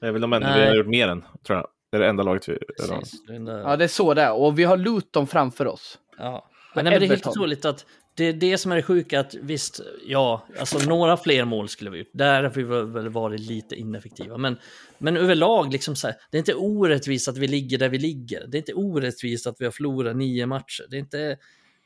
Det 0.00 0.06
är 0.06 0.12
väl 0.12 0.20
de 0.20 0.32
enda 0.32 0.54
vi 0.58 0.66
har 0.66 0.74
gjort 0.74 0.86
mer 0.86 1.08
än, 1.08 1.24
tror 1.46 1.58
jag. 1.58 1.66
Det 1.92 1.96
är 1.96 2.00
det 2.00 2.08
enda 2.08 2.22
laget 2.22 2.48
vi... 2.48 2.58
Precis. 2.78 3.26
Det 3.26 3.32
är 3.32 3.36
enda- 3.36 3.60
Ja, 3.60 3.76
det 3.76 3.84
är 3.84 3.88
så 3.88 4.14
det 4.14 4.22
är. 4.22 4.32
Och 4.32 4.58
vi 4.58 4.64
har 4.64 4.76
Luton 4.76 5.26
framför 5.26 5.66
oss. 5.66 5.98
Ja. 6.18 6.46
Men, 6.74 6.84
nej, 6.84 6.92
men 6.92 7.00
det 7.00 7.06
är 7.06 7.10
helt 7.10 7.26
otroligt 7.26 7.64
att 7.64 7.86
det 8.20 8.26
är 8.26 8.32
det 8.32 8.58
som 8.58 8.72
är 8.72 8.76
det 8.76 8.82
sjuka 8.82 9.20
att 9.20 9.34
visst, 9.34 9.80
ja, 10.06 10.46
alltså 10.58 10.78
några 10.78 11.16
fler 11.16 11.44
mål 11.44 11.68
skulle 11.68 11.90
vi 11.90 11.98
gjort. 11.98 12.10
Där 12.12 12.42
har 12.42 12.50
vi 12.50 12.62
väl 12.62 13.08
varit 13.08 13.40
lite 13.40 13.76
ineffektiva. 13.76 14.36
Men, 14.38 14.58
men 14.98 15.16
överlag, 15.16 15.72
liksom 15.72 15.96
så 15.96 16.06
här, 16.06 16.16
det 16.30 16.36
är 16.36 16.38
inte 16.38 16.54
orättvist 16.54 17.28
att 17.28 17.38
vi 17.38 17.48
ligger 17.48 17.78
där 17.78 17.88
vi 17.88 17.98
ligger. 17.98 18.46
Det 18.46 18.56
är 18.56 18.58
inte 18.58 18.74
orättvist 18.74 19.46
att 19.46 19.56
vi 19.58 19.64
har 19.64 19.72
förlorat 19.72 20.16
nio 20.16 20.46
matcher. 20.46 20.86
Det 20.90 20.96
är 20.96 21.00
inte 21.00 21.36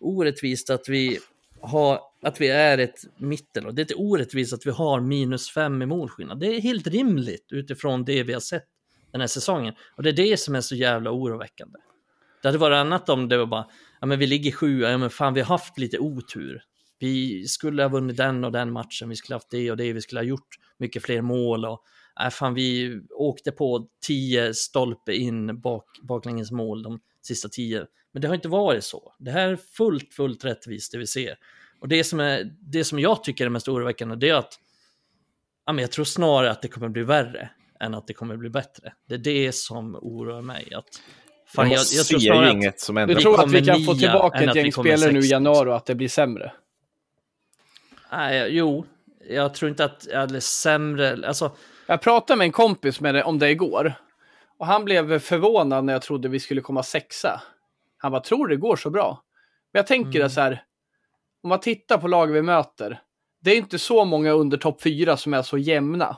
orättvist 0.01 0.71
att 0.71 0.89
vi 0.89 1.19
har, 1.61 2.01
att 2.23 2.41
vi 2.41 2.49
är 2.49 2.79
ett 2.79 2.99
mittel. 3.17 3.75
Det 3.75 3.81
är 3.81 3.85
inte 3.85 3.95
orättvist 3.95 4.53
att 4.53 4.67
vi 4.67 4.71
har 4.71 5.01
minus 5.01 5.51
fem 5.51 5.83
i 5.83 5.87
målskillnad. 5.87 6.41
Det 6.41 6.47
är 6.47 6.61
helt 6.61 6.87
rimligt 6.87 7.47
utifrån 7.51 8.05
det 8.05 8.23
vi 8.23 8.33
har 8.33 8.41
sett 8.41 8.67
den 9.13 9.21
här 9.21 9.29
säsongen. 9.29 9.75
Och 9.97 10.03
det 10.03 10.11
är 10.11 10.17
det 10.31 10.41
som 10.41 10.55
är 10.55 10.61
så 10.61 10.75
jävla 10.75 11.11
oroväckande. 11.11 11.79
Det 12.45 12.49
hade 12.49 12.59
varit 12.59 12.77
annat 12.77 13.09
om 13.09 13.29
det 13.29 13.37
var 13.37 13.47
bara, 13.47 13.67
ja 14.01 14.07
men 14.07 14.19
vi 14.19 14.27
ligger 14.27 14.53
sjua, 14.53 14.91
ja 14.91 14.99
men 14.99 15.11
fan 15.11 15.35
vi 15.35 15.41
har 15.41 15.47
haft 15.47 15.79
lite 15.79 15.99
otur. 15.99 16.63
Vi 16.99 17.49
skulle 17.49 17.83
ha 17.83 17.89
vunnit 17.89 18.17
den 18.17 18.45
och 18.45 18.53
den 18.53 18.73
matchen, 18.73 19.09
vi 19.09 19.17
skulle 19.17 19.35
ha 19.35 19.37
haft 19.37 19.51
det 19.51 19.71
och 19.71 19.77
det, 19.77 19.93
vi 19.93 20.01
skulle 20.01 20.21
ha 20.21 20.25
gjort 20.25 20.49
mycket 20.79 21.03
fler 21.03 21.23
mål 21.23 21.65
och 21.65 21.85
nej 22.21 22.31
fan 22.31 22.55
vi 22.55 23.01
åkte 23.11 23.53
på 23.53 23.89
tio 24.07 24.55
stolpe 24.55 25.15
in 25.15 25.61
bak, 25.61 25.85
baklänges 26.03 26.51
mål 26.51 26.83
de 26.83 27.01
sista 27.23 27.49
tio. 27.49 27.87
Men 28.13 28.23
det 28.23 28.29
har 28.29 28.35
inte 28.35 28.49
varit 28.49 28.85
så. 28.85 29.15
Det 29.19 29.31
här 29.31 29.49
är 29.49 29.57
fullt, 29.57 30.15
fullt 30.15 30.45
rättvist 30.45 30.93
det 30.93 30.99
vi 30.99 31.07
ser. 31.07 31.35
Och 31.81 31.89
det 31.89 32.05
som, 32.05 32.21
är, 32.21 32.57
det 32.61 32.85
som 32.85 32.99
jag 32.99 33.25
tycker 33.25 33.47
är 33.47 33.51
mest 33.51 33.69
oroväckande 33.69 34.17
det 34.17 34.29
är 34.29 34.35
att 34.35 34.61
ja, 35.67 35.73
men 35.73 35.83
jag 35.83 35.93
tror 35.93 36.05
snarare 36.05 36.51
att 36.51 36.63
det 36.63 36.69
kommer 36.69 36.89
bli 36.89 37.03
värre 37.03 37.51
än 37.81 37.95
att 37.95 38.07
det 38.07 38.15
kommer 38.15 38.37
bli 38.37 38.51
bättre. 38.51 38.93
Det 39.09 39.15
är 39.15 39.19
det 39.19 39.55
som 39.55 39.97
oroar 39.97 40.43
mig. 40.43 40.75
Att, 40.75 41.01
fan, 41.55 41.71
jag, 41.71 41.81
jag 41.93 42.07
tror 42.07 42.19
snarare 42.19 42.47
att 42.47 42.53
inget 42.53 42.81
som 42.81 42.95
Du 42.95 43.03
ändrar. 43.03 43.17
Vi 43.17 43.23
tror 43.23 43.41
att 43.45 43.51
vi 43.51 43.65
kan 43.65 43.85
få 43.85 43.95
tillbaka 43.95 44.43
ett 44.43 44.57
gäng 44.57 44.73
spelare 44.73 45.13
nu 45.13 45.21
i 45.21 45.27
januari 45.31 45.71
och 45.71 45.77
att 45.77 45.87
det 45.87 45.95
blir 45.95 46.09
sämre? 46.09 46.53
Nej, 48.13 48.49
jo, 48.51 48.85
jag 49.29 49.55
tror 49.55 49.69
inte 49.69 49.85
att, 49.85 50.07
eller 50.07 50.41
sämre, 50.41 51.27
alltså, 51.27 51.51
Jag 51.87 52.01
pratade 52.01 52.39
med 52.39 52.45
en 52.45 52.53
kompis 52.53 53.01
med 53.01 53.15
det, 53.15 53.23
om 53.23 53.39
det 53.39 53.51
igår. 53.51 53.95
Och 54.59 54.67
han 54.67 54.85
blev 54.85 55.19
förvånad 55.19 55.85
när 55.85 55.93
jag 55.93 56.03
trodde 56.03 56.29
vi 56.29 56.41
skulle 56.41 56.61
komma 56.61 56.83
sexa. 56.83 57.43
Han 57.99 58.13
bara, 58.13 58.21
tror 58.23 58.49
det 58.49 58.57
går 58.57 58.77
så 58.77 58.91
bra? 58.91 59.23
Men 59.73 59.79
jag 59.79 59.87
tänker 59.87 60.11
Mm. 60.19 60.23
det 60.23 60.31
så 60.31 60.41
här, 60.41 60.63
om 61.43 61.49
man 61.49 61.61
tittar 61.61 61.99
på 61.99 62.09
lag 62.09 62.27
vi 62.27 62.43
möter. 62.43 63.01
Det 63.43 63.51
är 63.51 63.57
inte 63.57 63.79
så 63.79 64.05
många 64.05 64.33
under 64.33 64.57
topp 64.57 64.83
fyra 64.83 65.17
som 65.17 65.35
är 65.35 65.43
så 65.43 65.59
jämna. 65.59 66.17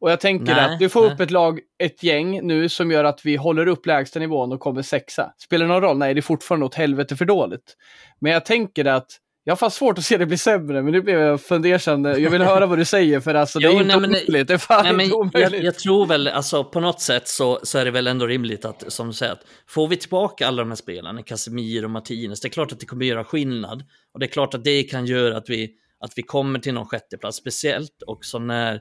Och 0.00 0.10
jag 0.10 0.20
tänker 0.20 0.54
Nej, 0.54 0.64
att 0.64 0.78
du 0.78 0.88
får 0.88 1.02
nej. 1.02 1.12
upp 1.12 1.20
ett 1.20 1.30
lag, 1.30 1.60
ett 1.78 2.02
gäng 2.02 2.46
nu 2.46 2.68
som 2.68 2.90
gör 2.90 3.04
att 3.04 3.20
vi 3.24 3.36
håller 3.36 3.66
upp 3.66 3.86
lägsta 3.86 4.18
nivån 4.18 4.52
och 4.52 4.60
kommer 4.60 4.82
sexa. 4.82 5.32
Spelar 5.38 5.66
det 5.66 5.72
någon 5.72 5.82
roll? 5.82 5.98
Nej, 5.98 6.14
det 6.14 6.20
är 6.20 6.22
fortfarande 6.22 6.66
åt 6.66 6.74
helvete 6.74 7.16
för 7.16 7.24
dåligt. 7.24 7.76
Men 8.20 8.32
jag 8.32 8.44
tänker 8.44 8.84
att 8.84 9.06
jag 9.44 9.52
har 9.52 9.56
fast 9.56 9.76
svårt 9.76 9.98
att 9.98 10.04
se 10.04 10.16
det 10.16 10.26
bli 10.26 10.38
sämre, 10.38 10.82
men 10.82 10.92
nu 10.92 11.02
blev 11.02 11.18
jag 11.20 11.40
fundersam. 11.40 12.04
Jag 12.04 12.30
vill 12.30 12.42
höra 12.42 12.66
vad 12.66 12.78
du 12.78 12.84
säger, 12.84 13.20
för 13.20 13.34
alltså, 13.34 13.58
det 13.60 13.66
är 13.66 13.72
Jo, 13.72 13.80
inte 13.80 13.96
nej, 13.96 14.08
omöjligt. 14.08 14.48
Det 14.48 14.54
är 14.54 14.58
fan 14.58 14.84
nej, 14.84 14.92
men 14.92 15.00
inte 15.00 15.14
jag, 15.14 15.20
omöjligt. 15.20 15.64
jag 15.64 15.74
tror 15.74 16.06
väl, 16.06 16.28
alltså 16.28 16.64
på 16.64 16.80
något 16.80 17.00
sätt 17.00 17.28
så, 17.28 17.60
så 17.62 17.78
är 17.78 17.84
det 17.84 17.90
väl 17.90 18.06
ändå 18.06 18.26
rimligt 18.26 18.64
att, 18.64 18.92
som 18.92 19.06
du 19.06 19.12
säger, 19.12 19.32
att 19.32 19.44
får 19.66 19.88
vi 19.88 19.96
tillbaka 19.96 20.48
alla 20.48 20.62
de 20.62 20.68
här 20.68 20.76
spelarna, 20.76 21.22
Casemiro 21.22 21.84
och 21.84 21.90
Martinez, 21.90 22.40
det 22.40 22.48
är 22.48 22.50
klart 22.50 22.72
att 22.72 22.80
det 22.80 22.86
kommer 22.86 23.06
göra 23.06 23.24
skillnad. 23.24 23.84
Och 24.14 24.20
det 24.20 24.26
är 24.26 24.30
klart 24.30 24.54
att 24.54 24.64
det 24.64 24.82
kan 24.82 25.06
göra 25.06 25.36
att 25.36 25.50
vi, 25.50 25.70
att 26.00 26.12
vi 26.16 26.22
kommer 26.22 26.58
till 26.58 26.74
någon 26.74 26.86
sjätteplats, 26.86 27.36
speciellt 27.36 28.02
också 28.06 28.38
när, 28.38 28.80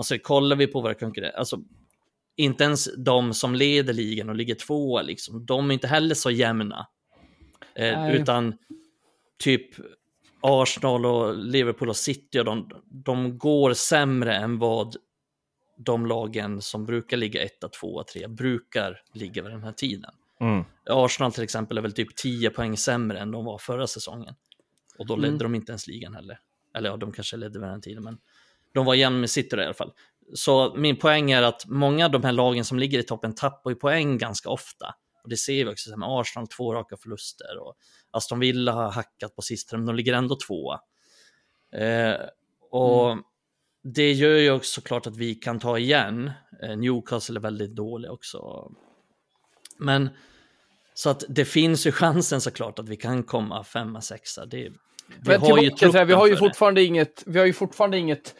alltså 0.00 0.18
kollar 0.18 0.56
vi 0.56 0.66
på 0.66 0.80
våra 0.80 0.94
konkurrenter, 0.94 1.38
alltså 1.38 1.60
inte 2.36 2.64
ens 2.64 2.88
de 2.96 3.34
som 3.34 3.54
leder 3.54 3.92
ligan 3.92 4.28
och 4.28 4.34
ligger 4.34 4.54
tvåa, 4.54 5.02
liksom, 5.02 5.46
de 5.46 5.70
är 5.70 5.74
inte 5.74 5.86
heller 5.86 6.14
så 6.14 6.30
jämna. 6.30 6.86
Eh, 7.74 8.10
utan 8.14 8.54
typ 9.38 9.70
Arsenal 10.40 11.06
och 11.06 11.36
Liverpool 11.36 11.88
och 11.88 11.96
City 11.96 12.40
och 12.40 12.44
de, 12.44 12.70
de 12.84 13.38
går 13.38 13.72
sämre 13.72 14.34
än 14.34 14.58
vad 14.58 14.96
de 15.76 16.06
lagen 16.06 16.62
som 16.62 16.86
brukar 16.86 17.16
ligga 17.16 17.42
etta, 17.44 17.68
tvåa, 17.68 18.04
tre 18.04 18.26
brukar 18.26 19.02
ligga 19.14 19.42
vid 19.42 19.52
den 19.52 19.62
här 19.62 19.72
tiden. 19.72 20.10
Mm. 20.40 20.64
Arsenal 20.90 21.32
till 21.32 21.44
exempel 21.44 21.78
är 21.78 21.82
väl 21.82 21.92
typ 21.92 22.16
10 22.16 22.50
poäng 22.50 22.76
sämre 22.76 23.18
än 23.18 23.30
de 23.30 23.44
var 23.44 23.58
förra 23.58 23.86
säsongen. 23.86 24.34
Och 24.98 25.06
då 25.06 25.16
ledde 25.16 25.28
Mm. 25.28 25.38
de 25.38 25.54
inte 25.54 25.72
ens 25.72 25.86
ligan 25.86 26.14
heller. 26.14 26.38
Eller 26.74 26.90
ja, 26.90 26.96
de 26.96 27.12
kanske 27.12 27.36
ledde 27.36 27.58
vid 27.58 27.62
den 27.62 27.74
här 27.74 27.80
tiden, 27.80 28.04
men 28.04 28.18
de 28.74 28.86
var 28.86 28.94
jämn 28.94 29.20
med 29.20 29.30
City 29.30 29.56
i 29.56 29.64
alla 29.64 29.74
fall. 29.74 29.92
Så 30.34 30.74
min 30.76 30.96
poäng 30.96 31.30
är 31.30 31.42
att 31.42 31.66
många 31.66 32.04
av 32.04 32.10
de 32.10 32.24
här 32.24 32.32
lagen 32.32 32.64
som 32.64 32.78
ligger 32.78 32.98
i 32.98 33.02
toppen 33.02 33.34
tappar 33.34 33.70
ju 33.70 33.76
poäng 33.76 34.18
ganska 34.18 34.48
ofta. 34.48 34.94
Och 35.22 35.28
det 35.28 35.36
ser 35.36 35.64
vi 35.64 35.70
också 35.70 35.96
med 35.96 36.08
Arsenal, 36.08 36.48
två 36.48 36.74
raka 36.74 36.96
förluster. 36.96 37.58
Och 37.58 37.74
Aston 38.10 38.40
Villa 38.40 38.72
har 38.72 38.90
hackat 38.90 39.36
på 39.36 39.42
sistone, 39.42 39.78
men 39.78 39.86
de 39.86 39.96
ligger 39.96 40.12
ändå 40.12 40.36
tvåa. 40.46 40.80
Eh, 41.76 42.14
och 42.70 43.16
det 43.82 44.12
gör 44.12 44.36
ju 44.36 44.50
också 44.50 44.80
klart 44.80 45.06
att 45.06 45.16
vi 45.16 45.34
kan 45.34 45.58
ta 45.58 45.78
igen. 45.78 46.30
Eh, 46.62 46.76
Newcastle 46.76 47.38
är 47.38 47.40
väldigt 47.40 47.74
dåliga 47.74 48.12
också. 48.12 48.70
Men 49.78 50.08
så 50.94 51.10
att 51.10 51.24
det 51.28 51.44
finns 51.44 51.86
ju 51.86 51.92
chansen 51.92 52.40
såklart 52.40 52.78
att 52.78 52.88
vi 52.88 52.96
kan 52.96 53.22
komma 53.22 53.64
femma, 53.64 54.00
sexa. 54.00 54.46
Det, 54.46 54.72
vi 55.20 55.34
har 55.34 55.62
ju 55.62 55.70
vi 56.04 56.12
har 56.12 56.26
ju 56.26 56.36
för 56.36 56.42
det. 56.42 56.48
fortfarande 56.48 56.82
inget, 56.82 57.22
vi 57.26 57.38
har 57.38 57.46
ju 57.46 57.52
fortfarande 57.52 57.98
inget 57.98 58.34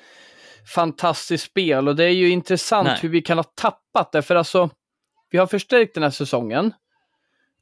fantastiskt 0.70 1.44
spel 1.44 1.88
och 1.88 1.96
det 1.96 2.04
är 2.04 2.10
ju 2.10 2.30
intressant 2.30 2.86
Nej. 2.88 2.98
hur 3.02 3.08
vi 3.08 3.22
kan 3.22 3.38
ha 3.38 3.44
tappat 3.44 4.12
det. 4.12 4.22
För 4.22 4.36
alltså, 4.36 4.70
vi 5.30 5.38
har 5.38 5.46
förstärkt 5.46 5.94
den 5.94 6.02
här 6.02 6.10
säsongen. 6.10 6.72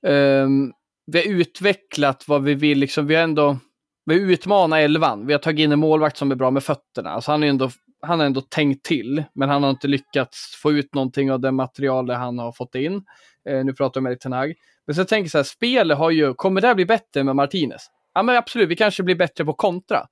Ehm, 0.07 0.73
vi 1.07 1.19
har 1.19 1.27
utvecklat 1.27 2.29
vad 2.29 2.43
vi 2.43 2.55
vill, 2.55 2.79
liksom, 2.79 3.07
vi 3.07 3.15
har 3.15 3.23
ändå, 3.23 3.59
vi 4.05 4.15
har 4.15 4.31
utmanat 4.31 4.79
elvan. 4.79 5.27
Vi 5.27 5.33
har 5.33 5.41
tagit 5.41 5.65
in 5.65 5.73
en 5.73 5.79
målvakt 5.79 6.17
som 6.17 6.31
är 6.31 6.35
bra 6.35 6.51
med 6.51 6.65
fötterna. 6.65 7.11
Alltså 7.11 7.31
han, 7.31 7.43
är 7.43 7.47
ändå, 7.47 7.71
han 8.03 8.19
har 8.19 8.27
ändå 8.27 8.41
tänkt 8.41 8.85
till, 8.85 9.25
men 9.33 9.49
han 9.49 9.63
har 9.63 9.71
inte 9.71 9.89
lyckats 9.89 10.57
få 10.63 10.73
ut 10.73 10.95
någonting 10.95 11.33
av 11.33 11.41
det 11.41 11.53
material 11.53 12.11
han 12.11 12.39
har 12.39 12.53
fått 12.53 12.75
in. 12.75 13.05
Eh, 13.49 13.65
nu 13.65 13.73
pratar 13.73 14.01
jag 14.01 14.03
med 14.03 14.21
Ten 14.21 14.33
Hag. 14.33 14.55
Men 14.87 14.95
så 14.95 15.05
tänker 15.05 15.25
jag 15.25 15.31
så 15.31 15.39
här, 15.39 15.45
spelet 15.45 15.99
har 15.99 16.11
ju, 16.11 16.35
kommer 16.35 16.61
det 16.61 16.67
här 16.67 16.75
bli 16.75 16.87
bättre 16.87 17.25
med 17.25 17.37
Martinez? 17.37 17.91
Ja 18.15 18.23
men 18.23 18.37
absolut, 18.37 18.69
vi 18.69 18.77
kanske 18.77 19.03
blir 19.03 19.15
bättre 19.15 19.45
på 19.45 19.53
kontra. 19.53 20.07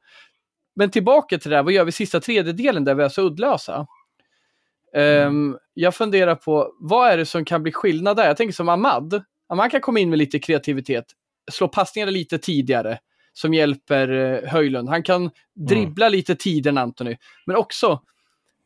Men 0.77 0.91
tillbaka 0.91 1.39
till 1.39 1.51
det 1.51 1.57
här, 1.57 1.63
vad 1.63 1.73
gör 1.73 1.85
vi 1.85 1.93
sista 1.93 2.21
tredjedelen 2.21 2.85
där 2.85 2.95
vi 2.95 3.05
är 3.05 3.09
så 3.09 3.23
uddlösa? 3.23 3.87
Ehm, 4.95 5.59
jag 5.75 5.95
funderar 5.95 6.35
på, 6.35 6.73
vad 6.81 7.11
är 7.11 7.17
det 7.17 7.27
som 7.27 7.45
kan 7.45 7.63
bli 7.63 7.73
skillnad 7.73 8.17
där? 8.17 8.27
Jag 8.27 8.37
tänker 8.37 8.55
som 8.55 8.69
Ahmad. 8.69 9.23
Ahmad 9.49 9.71
kan 9.71 9.81
komma 9.81 9.99
in 10.01 10.11
med 10.11 10.19
lite 10.19 10.39
kreativitet, 10.39 11.05
slå 11.51 11.69
passningar 11.69 12.07
lite 12.07 12.39
tidigare, 12.39 12.99
som 13.33 13.55
hjälper 13.55 14.09
eh, 14.09 14.51
Höjlund. 14.51 14.89
Han 14.89 15.03
kan 15.03 15.31
dribbla 15.55 16.09
lite 16.09 16.37
tidigare 16.37 16.73
än 16.73 16.79
Anthony. 16.79 17.17
Men 17.47 17.57
också, 17.57 18.01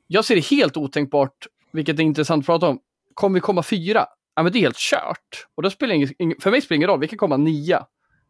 jag 0.06 0.24
ser 0.24 0.34
det 0.34 0.46
helt 0.46 0.76
otänkbart, 0.76 1.46
vilket 1.72 1.98
är 1.98 2.02
intressant 2.02 2.42
att 2.42 2.46
prata 2.46 2.68
om, 2.68 2.80
kommer 3.14 3.34
vi 3.34 3.40
komma 3.40 3.62
fyra? 3.62 4.06
Ja 4.34 4.42
men 4.42 4.52
det 4.52 4.58
är 4.58 4.61
helt 4.61 4.76
kört. 4.76 5.46
Och 5.54 5.62
då 5.62 5.70
spelar 5.70 5.94
ing, 5.94 6.06
ing- 6.06 6.40
för 6.40 6.50
mig 6.50 6.61
spelar 6.61 6.74
det 6.74 6.76
ingen 6.76 6.88
roll, 6.88 7.00
vi 7.00 7.08
kan 7.08 7.18
komma 7.18 7.36
nia. 7.36 7.86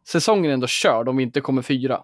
Säsongen 0.07 0.45
är 0.49 0.53
ändå 0.53 0.67
körd 0.67 1.09
om 1.09 1.17
vi 1.17 1.23
inte 1.23 1.41
kommer 1.41 1.61
fyra. 1.61 2.03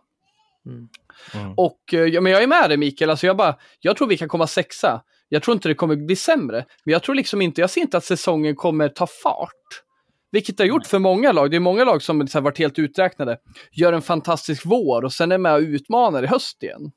Mm. 0.66 0.90
Mm. 1.34 1.54
Och 1.58 1.94
eh, 1.94 2.00
ja, 2.00 2.22
men 2.22 2.32
jag 2.32 2.44
är 2.44 2.48
med 2.48 2.70
dig 2.70 2.78
Mikael, 2.78 3.10
alltså 3.10 3.28
jag, 3.28 3.38
bara, 3.38 3.56
jag 3.80 3.98
tror 3.98 4.08
vi 4.08 4.18
kan 4.18 4.28
komma 4.28 4.48
sexa. 4.48 5.02
Jag 5.30 5.44
tror 5.44 5.56
inte 5.56 5.70
det 5.70 5.76
kommer 5.76 5.96
bli 5.96 6.16
sämre, 6.16 6.66
men 6.86 6.92
jag 6.92 7.04
tror 7.04 7.16
liksom 7.16 7.42
inte, 7.42 7.62
jag 7.62 7.70
ser 7.70 7.82
inte 7.82 7.98
att 7.98 8.06
säsongen 8.06 8.56
kommer 8.56 8.90
ta 8.90 9.08
fart. 9.08 9.84
Vilket 10.32 10.58
det 10.58 10.64
har 10.64 10.68
gjort 10.68 10.88
för 10.88 11.00
många 11.00 11.32
lag. 11.32 11.52
Det 11.52 11.58
är 11.58 11.60
många 11.60 11.84
lag 11.84 12.02
som 12.02 12.20
har 12.20 12.42
varit 12.42 12.60
helt 12.60 12.80
uträknade. 12.80 13.38
Gör 13.72 13.94
en 13.94 14.02
fantastisk 14.02 14.66
vår 14.66 15.06
och 15.06 15.14
sen 15.14 15.32
är 15.32 15.38
med 15.38 15.54
och 15.54 15.62
utmanar 15.62 16.24
i 16.24 16.28
höst 16.28 16.64
igen. 16.64 16.92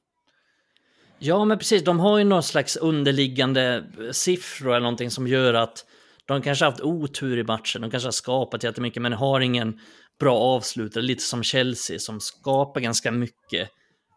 Ja, 1.19 1.45
men 1.45 1.59
precis. 1.59 1.85
De 1.85 2.01
har 2.01 2.19
ju 2.19 2.25
någon 2.25 2.43
slags 2.43 2.77
underliggande 2.77 3.85
siffror 4.13 4.71
eller 4.71 4.81
någonting 4.81 5.11
som 5.11 5.29
gör 5.29 5.55
att 5.55 5.85
De 6.27 6.43
kanske 6.43 6.65
har 6.65 6.71
haft 6.71 6.83
otur 6.83 7.39
i 7.39 7.45
matchen, 7.45 7.83
de 7.83 7.91
kanske 7.91 8.07
har 8.07 8.13
skapat 8.13 8.65
jättemycket 8.65 9.03
men 9.03 9.13
har 9.13 9.41
ingen 9.41 9.79
bra 10.21 10.39
avslutare, 10.39 11.03
lite 11.03 11.23
som 11.23 11.43
Chelsea 11.43 11.99
som 11.99 12.21
skapar 12.21 12.81
ganska 12.81 13.11
mycket 13.11 13.69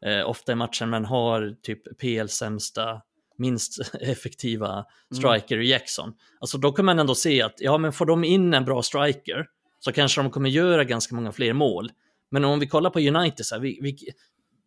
eh, 0.05 0.29
ofta 0.29 0.51
i 0.51 0.55
matchen 0.55 0.89
men 0.89 1.05
har 1.05 1.55
typ 1.61 1.97
PL 1.97 2.27
sämsta 2.27 3.01
minst 3.37 3.95
effektiva 4.01 4.85
striker 5.15 5.57
i 5.57 5.69
Jackson. 5.69 6.13
Alltså 6.39 6.57
då 6.57 6.71
kan 6.71 6.85
man 6.85 6.99
ändå 6.99 7.15
se 7.15 7.41
att 7.41 7.55
ja, 7.57 7.77
men 7.77 7.93
får 7.93 8.05
de 8.05 8.23
in 8.23 8.53
en 8.53 8.65
bra 8.65 8.83
striker 8.83 9.45
så 9.79 9.91
kanske 9.91 10.21
de 10.21 10.31
kommer 10.31 10.49
göra 10.49 10.83
ganska 10.83 11.15
många 11.15 11.31
fler 11.31 11.53
mål. 11.53 11.91
Men 12.31 12.45
om 12.45 12.59
vi 12.59 12.67
kollar 12.67 12.89
på 12.89 12.99
United, 12.99 13.45
så 13.45 13.55
här, 13.55 13.61
vi, 13.61 13.79
vi, 13.81 13.97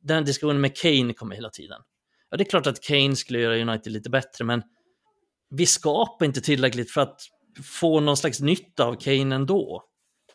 den 0.03 0.25
diskussionen 0.25 0.61
med 0.61 0.77
Kane 0.77 1.15
kommer 1.15 1.35
hela 1.35 1.51
tiden. 1.51 1.81
Ja, 2.31 2.37
det 2.37 2.43
är 2.43 2.51
klart 2.51 2.67
att 2.67 2.83
Kane 2.83 3.17
skulle 3.17 3.39
göra 3.39 3.57
United 3.57 3.93
lite 3.93 4.11
bättre, 4.11 4.45
men 4.45 4.63
vi 5.51 5.67
skapar 5.67 6.27
inte 6.27 6.41
tillräckligt 6.41 6.91
för 6.91 7.01
att 7.01 7.21
få 7.65 8.01
någon 8.01 8.17
slags 8.17 8.41
nytta 8.41 8.85
av 8.85 8.95
Kane 8.95 9.35
ändå. 9.35 9.83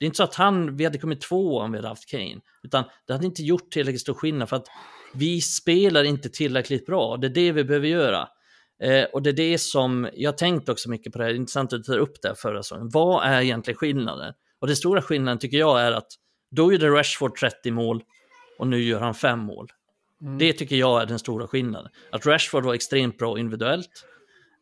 Det 0.02 0.06
är 0.06 0.08
inte 0.08 0.18
så 0.18 0.24
att 0.24 0.36
han, 0.36 0.78
vi 0.78 0.84
hade 0.84 0.97
kommit 0.97 1.22
två 1.22 1.60
om 1.60 1.72
vi 1.72 1.78
hade 1.78 1.88
haft 1.88 2.10
Kane, 2.10 2.39
utan 2.64 2.84
det 3.08 3.14
hade 3.14 3.26
inte 3.26 3.43
gjort 3.43 3.72
tillräckligt 3.72 4.02
stor 4.02 4.14
skillnad 4.14 4.49
för 4.49 4.56
att 4.56 4.68
vi 5.14 5.41
spelar 5.41 6.04
inte 6.04 6.30
tillräckligt 6.30 6.86
bra. 6.86 7.18
Det 7.18 7.28
är 7.28 7.30
det 7.30 7.52
vi 7.52 7.64
behöver 7.64 7.88
göra. 7.88 8.28
Eh, 8.84 9.04
och 9.04 9.22
det 9.22 9.30
är 9.30 9.34
det 9.34 9.58
som, 9.58 10.10
jag 10.14 10.38
tänkt 10.38 10.70
också 10.70 10.89
mycket 10.89 11.14
på 11.14 11.20
det 11.20 11.24
här, 11.24 11.32
det 11.32 11.36
är 11.36 11.39
intressant 11.39 11.74
att 11.74 11.84
du 11.84 11.84
tar 11.84 11.97
upp 11.97 12.22
det 12.22 12.36
förra 12.36 12.64
säsongen. 12.64 12.89
Vad 12.89 13.26
är 13.26 13.41
egentligen 13.41 13.78
skillnaden? 13.78 14.34
Och 14.60 14.68
den 14.68 14.76
stora 14.76 15.02
skillnaden 15.02 15.39
tycker 15.39 15.58
jag 15.58 15.82
är 15.82 15.91
att 15.91 16.08
då 16.52 16.74
gjorde 16.74 16.89
Rashford 16.89 17.36
30 17.36 17.72
mål 17.72 18.04
och 18.60 18.68
nu 18.68 18.82
gör 18.82 18.99
han 18.99 19.14
5 19.14 19.39
mål. 19.39 19.68
Mm. 20.22 20.38
Det 20.38 20.54
tycker 20.54 20.76
jag 20.76 21.02
är 21.02 21.06
den 21.06 21.20
stora 21.20 21.47
skillnaden. 21.47 21.91
Att 22.12 22.26
Rashford 22.26 22.66
var 22.66 22.74
extremt 22.74 23.18
bra 23.18 23.39
individuellt, 23.39 24.06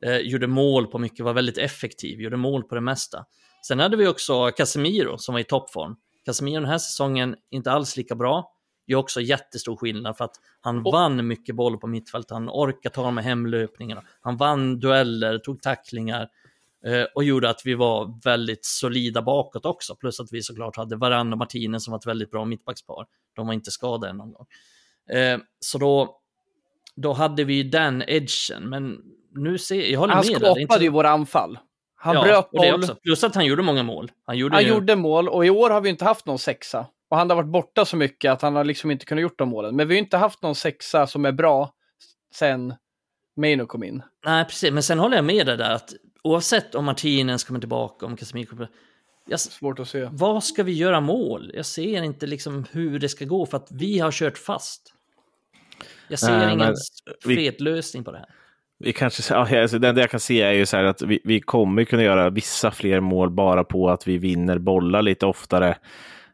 eh, 0.05 0.17
gjorde 0.17 0.47
mål 0.47 0.87
på 0.87 0.99
mycket, 0.99 1.25
var 1.25 1.33
väldigt 1.33 1.57
effektiv, 1.57 2.21
gjorde 2.21 2.37
mål 2.37 2.63
på 2.63 2.75
det 2.75 2.81
mesta. 2.81 3.25
Sen 3.67 3.79
hade 3.79 3.97
vi 3.97 4.07
också 4.07 4.51
Casemiro 4.51 5.17
som 5.17 5.33
var 5.33 5.39
i 5.39 5.43
toppform. 5.43 5.95
Casemiro 6.25 6.59
den 6.61 6.69
här 6.69 6.77
säsongen 6.77 7.35
inte 7.49 7.71
alls 7.71 7.97
lika 7.97 8.15
bra. 8.15 8.51
Gör 8.87 8.99
också 8.99 9.21
jättestor 9.21 9.75
skillnad 9.75 10.17
för 10.17 10.25
att 10.25 10.35
han 10.61 10.85
Och- 10.85 10.93
vann 10.93 11.27
mycket 11.27 11.55
boll 11.55 11.77
på 11.77 11.87
mittfältet. 11.87 12.31
Han 12.31 12.49
orkade 12.49 12.95
ta 12.95 13.11
här 13.11 13.23
hemlöpningarna. 13.23 14.03
Han 14.21 14.37
vann 14.37 14.79
dueller, 14.79 15.37
tog 15.37 15.61
tacklingar 15.61 16.29
eh, 16.85 17.03
och 17.15 17.23
gjorde 17.23 17.49
att 17.49 17.61
vi 17.65 17.73
var 17.75 18.19
väldigt 18.23 18.65
solida 18.65 19.21
bakåt 19.21 19.65
också. 19.65 19.95
Plus 19.95 20.19
att 20.19 20.27
vi 20.31 20.41
såklart 20.43 20.75
hade 20.77 20.95
Varane 20.95 21.31
och 21.31 21.37
Martinez 21.37 21.83
som 21.83 21.91
var 21.91 21.97
ett 21.99 22.05
väldigt 22.07 22.31
bra 22.31 22.45
mittbackspar. 22.45 23.05
De 23.35 23.47
var 23.47 23.53
inte 23.53 23.71
skadade 23.71 24.13
någon 24.13 24.33
gång. 24.33 24.45
Eh, 25.17 25.39
så 25.59 25.77
då, 25.77 26.19
då 26.95 27.13
hade 27.13 27.43
vi 27.43 27.63
den 27.63 28.03
edgen. 28.07 28.69
Men 28.69 28.97
nu 29.35 29.57
ser 29.57 29.91
jag 29.91 29.99
håller 29.99 30.13
Han 30.13 30.25
med 30.25 30.41
det 30.41 30.47
är 30.47 30.49
inte 30.49 30.61
skapade 30.61 30.79
så- 30.79 30.83
ju 30.83 30.89
våra 30.89 31.09
anfall. 31.09 31.57
Han 32.01 32.15
Ja, 32.15 32.23
bröt 32.23 32.51
boll. 32.51 32.95
Plus 33.03 33.23
att 33.23 33.35
han 33.35 33.45
gjorde 33.45 33.63
många 33.63 33.83
mål. 33.83 34.11
Han 34.25 34.37
gjorde, 34.37 34.55
han 34.55 34.63
ju, 34.63 34.69
gjorde 34.69 34.95
mål 34.95 35.29
och 35.29 35.45
i 35.45 35.49
år 35.49 35.69
har 35.69 35.81
vi 35.81 35.89
inte 35.89 36.05
haft 36.05 36.25
någon 36.25 36.39
sexa. 36.39 36.85
Och 37.09 37.17
han 37.17 37.29
har 37.29 37.37
varit 37.37 37.49
borta 37.49 37.85
så 37.85 37.97
mycket 37.97 38.31
att 38.31 38.41
han 38.41 38.55
har 38.55 38.63
liksom 38.63 38.91
inte 38.91 39.05
kunnat 39.05 39.21
gjort 39.21 39.37
de 39.37 39.49
målen. 39.49 39.75
Men 39.75 39.87
vi 39.87 39.95
har 39.95 39.99
inte 39.99 40.17
haft 40.17 40.41
någon 40.41 40.55
sexa 40.55 41.07
som 41.07 41.25
är 41.25 41.31
bra 41.31 41.73
sen 42.35 42.73
Maino 43.37 43.65
kom 43.65 43.83
in. 43.83 44.03
Nej, 44.25 44.45
precis. 44.45 44.71
Men 44.71 44.83
sen 44.83 44.99
håller 44.99 45.15
jag 45.15 45.25
med 45.25 45.45
dig 45.45 45.57
där 45.57 45.71
att 45.71 45.93
oavsett 46.23 46.75
om 46.75 46.85
Martinez 46.85 47.43
kommer 47.43 47.59
tillbaka, 47.59 48.05
om 48.05 48.17
Casemiro 48.17 48.49
kommer 48.49 48.69
jag, 49.25 49.39
Svårt 49.39 49.79
att 49.79 49.89
se. 49.89 50.09
Vad 50.11 50.43
ska 50.43 50.63
vi 50.63 50.71
göra 50.71 51.01
mål? 51.01 51.51
Jag 51.53 51.65
ser 51.65 52.03
inte 52.03 52.27
liksom 52.27 52.65
hur 52.71 52.99
det 52.99 53.09
ska 53.09 53.25
gå 53.25 53.45
för 53.45 53.57
att 53.57 53.67
vi 53.71 53.99
har 53.99 54.11
kört 54.11 54.37
fast. 54.37 54.93
Jag 56.07 56.19
ser 56.19 56.37
Nej, 56.37 56.53
ingen 56.53 56.75
fredlösning 57.23 58.03
på 58.03 58.11
det 58.11 58.17
här. 58.17 58.27
Vi 58.79 58.93
kanske, 58.93 59.35
alltså 59.35 59.79
det 59.79 59.89
enda 59.89 60.01
jag 60.01 60.09
kan 60.09 60.19
se 60.19 60.41
är 60.41 60.51
ju 60.51 60.65
så 60.65 60.77
här 60.77 60.83
att 60.83 61.01
vi, 61.01 61.19
vi 61.23 61.41
kommer 61.41 61.83
kunna 61.83 62.03
göra 62.03 62.29
vissa 62.29 62.71
fler 62.71 62.99
mål 62.99 63.29
bara 63.29 63.63
på 63.63 63.89
att 63.89 64.07
vi 64.07 64.17
vinner 64.17 64.57
bollar 64.57 65.01
lite 65.01 65.25
oftare 65.25 65.75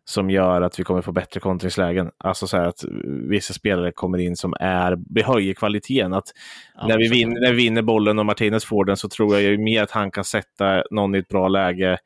som 0.07 0.29
gör 0.29 0.61
att 0.61 0.79
vi 0.79 0.83
kommer 0.83 1.01
få 1.01 1.11
bättre 1.11 1.39
kontringslägen. 1.39 2.11
Alltså 2.17 2.47
så 2.47 2.57
här 2.57 2.65
att 2.65 2.83
vissa 3.29 3.53
spelare 3.53 3.91
kommer 3.91 4.17
in 4.17 4.35
som 4.35 4.53
är, 4.59 4.97
vi 5.09 5.21
höjer 5.21 5.53
kvaliteten. 5.53 6.13
Att 6.13 6.33
Ja, 6.75 6.87
när, 6.87 6.97
vi 6.97 7.07
vinner, 7.07 7.41
när 7.41 7.51
vi 7.51 7.57
vinner 7.57 7.81
bollen 7.81 8.19
och 8.19 8.25
Martinez 8.25 8.65
får 8.65 8.85
den 8.85 8.97
så 8.97 9.09
tror 9.09 9.33
jag 9.33 9.43
ju 9.43 9.57
mer 9.57 9.83
att 9.83 9.91
han 9.91 10.11
kan 10.11 10.23
sätta 10.23 10.83
någon 10.91 11.15
i 11.15 11.17
ett 11.17 11.27
bra 11.27 11.47
läge 11.47 11.97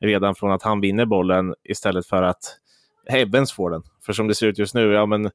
redan 0.00 0.34
från 0.34 0.52
att 0.52 0.62
han 0.62 0.80
vinner 0.80 1.06
bollen 1.06 1.54
istället 1.64 2.06
för 2.06 2.22
att 2.22 2.56
Evans 3.10 3.52
får 3.52 3.70
den. 3.70 3.82
För 4.06 4.12
som 4.12 4.28
det 4.28 4.34
ser 4.34 4.46
ut 4.46 4.58
just 4.58 4.74
nu, 4.74 4.92
ja 4.92 5.06
men 5.06 5.30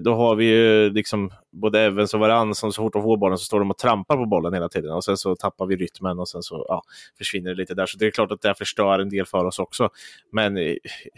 då 0.00 0.14
har 0.14 0.36
vi 0.36 0.44
ju 0.44 0.90
liksom 0.90 1.30
både 1.52 1.80
Evans 1.80 2.14
och 2.14 2.20
Varann 2.20 2.54
som 2.54 2.72
så 2.72 2.82
fort 2.82 2.92
de 2.92 3.02
får 3.02 3.16
bollen 3.16 3.38
så 3.38 3.44
står 3.44 3.58
de 3.58 3.70
och 3.70 3.78
trampar 3.78 4.16
på 4.16 4.26
bollen 4.26 4.54
hela 4.54 4.68
tiden 4.68 4.90
och 4.92 5.04
sen 5.04 5.16
så 5.16 5.36
tappar 5.36 5.66
vi 5.66 5.76
rytmen 5.76 6.18
och 6.18 6.28
sen 6.28 6.42
så 6.42 6.66
ja, 6.68 6.82
försvinner 7.18 7.50
det 7.50 7.56
lite 7.56 7.74
där. 7.74 7.86
Så 7.86 7.98
det 7.98 8.06
är 8.06 8.10
klart 8.10 8.32
att 8.32 8.42
det 8.42 8.54
förstör 8.54 8.98
en 8.98 9.08
del 9.08 9.26
för 9.26 9.44
oss 9.44 9.58
också. 9.58 9.88
Men 10.32 10.56
eh, 10.56 10.74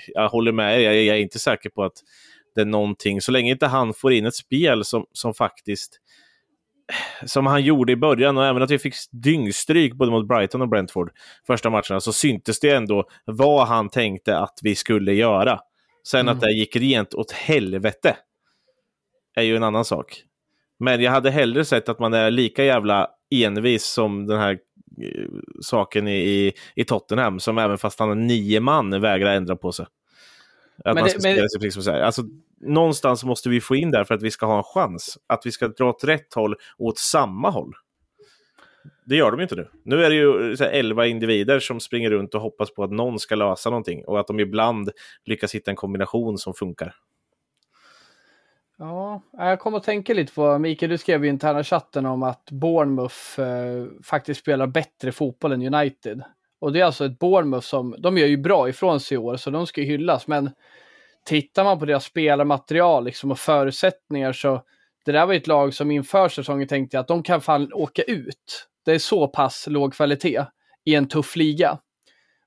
jag 0.07 0.29
håller 0.29 0.53
med 0.53 0.81
er, 0.81 0.85
jag, 0.85 1.03
jag 1.05 1.17
är 1.17 1.21
inte 1.21 1.39
säker 1.39 1.71
på 1.71 1.85
att 1.85 2.03
det 2.55 2.61
är 2.61 2.65
någonting, 2.65 3.21
så 3.21 3.33
länge 3.33 3.51
inte 3.51 3.67
han 3.67 3.95
får 3.95 4.13
in 4.13 4.27
ett 4.27 4.35
spel 4.35 4.85
som, 4.85 5.07
som 5.13 5.35
faktiskt 5.35 6.01
som 7.25 7.47
han 7.47 7.63
gjorde 7.65 7.93
i 7.93 7.97
början 7.97 8.39
och 8.39 8.47
även 8.47 8.63
att 8.63 8.71
vi 8.71 8.79
fick 8.79 8.95
dyngstryk 9.11 9.95
både 9.95 10.11
mot 10.11 10.29
Brighton 10.29 10.63
och 10.63 10.69
Brentford 10.69 11.11
första 11.47 11.71
matcherna 11.71 12.01
så 12.01 12.13
syntes 12.13 12.61
det 12.61 12.71
ändå 12.71 13.09
vad 13.25 13.67
han 13.69 13.89
tänkte 13.89 14.39
att 14.39 14.59
vi 14.63 14.75
skulle 14.75 15.13
göra. 15.13 15.61
Sen 16.07 16.21
Mm. 16.21 16.35
att 16.35 16.41
det 16.41 16.53
gick 16.53 16.77
rent 16.77 17.15
åt 17.15 17.33
helvete 17.33 18.17
är 19.37 19.43
ju 19.43 19.57
en 19.57 19.62
annan 19.62 19.84
sak. 19.84 20.22
Men 20.78 21.03
jag 21.03 21.12
hade 21.12 21.30
hellre 21.30 21.64
sett 21.64 21.89
att 21.89 21.99
man 21.99 22.14
är 22.14 22.30
lika 22.30 22.64
jävla 22.64 23.11
envis 23.30 23.84
som 23.87 24.26
den 24.26 24.39
här 24.39 24.59
eh, 25.03 25.28
saken 25.61 26.09
i, 26.09 26.53
i, 26.74 26.84
Tottenham 26.84 27.41
som 27.41 27.59
även 27.59 27.78
fast 27.78 27.99
han 27.99 28.11
är 28.11 28.14
nio 28.14 28.61
man 28.61 29.01
vägrar 29.01 29.34
ändra 29.34 29.57
på 29.57 29.72
sig. 29.72 29.87
Att 30.78 30.84
Men 30.84 30.95
man 30.95 31.05
det- 31.05 31.11
ska 31.11 31.20
men- 31.22 31.34
spela 31.34 31.49
sig 31.49 31.61
precis 31.61 31.74
som 31.74 31.82
så 31.82 31.91
här. 31.91 32.01
Alltså, 32.01 32.22
någonstans 32.61 33.24
måste 33.24 33.49
vi 33.49 33.61
få 33.61 33.76
in 33.76 33.91
där 33.91 34.05
för 34.05 34.14
att 34.14 34.22
vi 34.22 34.30
ska 34.30 34.47
ha 34.47 34.57
en 34.59 34.62
chans. 34.64 35.18
Att 35.26 35.47
vi 35.47 35.53
ska 35.53 35.68
dra 35.68 35.89
åt 35.91 36.05
rätt 36.05 36.34
håll 36.34 36.55
och 36.78 36.87
åt 36.87 36.99
samma 36.99 37.51
håll. 37.51 37.72
Det 39.05 39.16
gör 39.16 39.30
de 39.30 39.37
ju 39.37 39.43
inte 39.43 39.55
nu. 39.57 39.68
Nu 39.84 40.05
är 40.05 40.11
det 40.11 40.16
ju 40.16 40.57
här, 40.61 40.70
elva 40.70 41.07
individer 41.07 41.61
som 41.61 41.80
springer 41.80 42.11
runt 42.11 42.34
och 42.34 42.41
hoppas 42.41 42.74
på 42.74 42.84
att 42.84 42.91
någon 42.93 43.18
ska 43.18 43.34
lösa 43.34 43.70
någonting 43.70 44.05
och 44.05 44.20
att 44.20 44.26
de 44.26 44.41
ibland 44.41 44.91
lyckas 45.24 45.55
hitta 45.55 45.70
en 45.70 45.76
kombination 45.76 46.39
som 46.39 46.55
funkar. 46.55 46.95
Ja, 48.79 49.22
jag 49.33 49.61
kommer 49.61 49.79
att 49.79 49.85
tänka 49.85 50.14
lite 50.14 50.33
på, 50.33 50.59
Mikael, 50.59 50.91
du 50.91 50.99
skrev 50.99 51.24
i 51.24 51.29
interna 51.29 51.64
chatten 51.64 52.07
om 52.07 52.22
att 52.22 52.51
Bournemouth 52.51 53.41
eh, 53.41 53.87
faktiskt 54.05 54.41
spelar 54.41 54.66
bättre 54.66 55.12
fotboll 55.12 55.53
än 55.53 55.74
United. 55.74 56.22
Och 56.61 56.72
det 56.72 56.81
är 56.81 56.85
alltså 56.85 57.05
ett 57.05 57.18
Bournemouth 57.18 57.66
som, 57.66 57.95
de 57.99 58.18
gör 58.18 58.27
ju 58.27 58.37
bra 58.37 58.68
ifrån 58.68 59.01
sig 59.01 59.14
i 59.14 59.18
år, 59.18 59.37
så 59.37 59.51
de 59.51 59.66
ska 59.66 59.81
ju 59.81 59.87
hyllas, 59.87 60.27
men 60.27 60.51
tittar 61.24 61.64
man 61.64 61.79
på 61.79 61.85
deras 61.85 62.05
spelarmaterial 62.05 63.05
liksom, 63.05 63.31
och 63.31 63.39
förutsättningar 63.39 64.33
så, 64.33 64.62
det 65.05 65.12
där 65.12 65.27
var 65.27 65.33
ju 65.33 65.39
ett 65.41 65.47
lag 65.47 65.74
som 65.74 65.91
inför 65.91 66.29
säsongen 66.29 66.68
tänkte 66.68 66.97
jag 66.97 67.01
att 67.01 67.09
de 67.09 67.22
kan 67.22 67.41
fan 67.41 67.72
åka 67.72 68.03
ut. 68.03 68.68
Det 68.85 68.93
är 68.93 68.99
så 68.99 69.29
pass 69.29 69.66
låg 69.66 69.95
kvalitet 69.95 70.45
i 70.85 70.95
en 70.95 71.09
tuff 71.09 71.37
liga. 71.37 71.79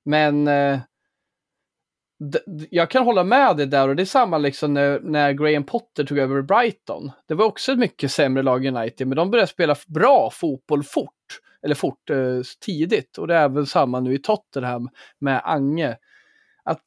Men 0.06 0.48
eh, 0.48 0.80
jag 2.70 2.90
kan 2.90 3.06
hålla 3.06 3.24
med 3.24 3.58
dig 3.58 3.66
där 3.66 3.88
och 3.88 3.96
det 3.96 4.04
är 4.04 4.06
samma 4.06 4.38
liksom 4.38 4.74
när, 4.74 5.00
när 5.00 5.32
Graham 5.32 5.64
Potter 5.64 6.04
tog 6.04 6.18
över 6.18 6.42
Brighton. 6.42 7.12
Det 7.28 7.34
var 7.34 7.46
också 7.46 7.72
ett 7.72 7.80
mycket 7.80 8.12
sämre 8.12 8.44
lag 8.44 8.66
United, 8.66 9.08
men 9.08 9.16
de 9.16 9.32
började 9.32 9.48
spela 9.48 9.76
bra 9.88 10.30
fotboll 10.34 10.84
fort. 10.84 11.14
Eller 11.64 11.76
fort, 11.76 12.10
eh, 12.10 12.42
tidigt. 12.66 13.18
Och 13.18 13.28
det 13.28 13.36
är 13.36 13.50
väl 13.50 13.68
samma 13.68 14.00
nu 14.00 14.14
i 14.14 14.18
Tottenham 14.18 14.90
med 15.20 15.42
Ange. 15.44 15.98
Att 16.64 16.84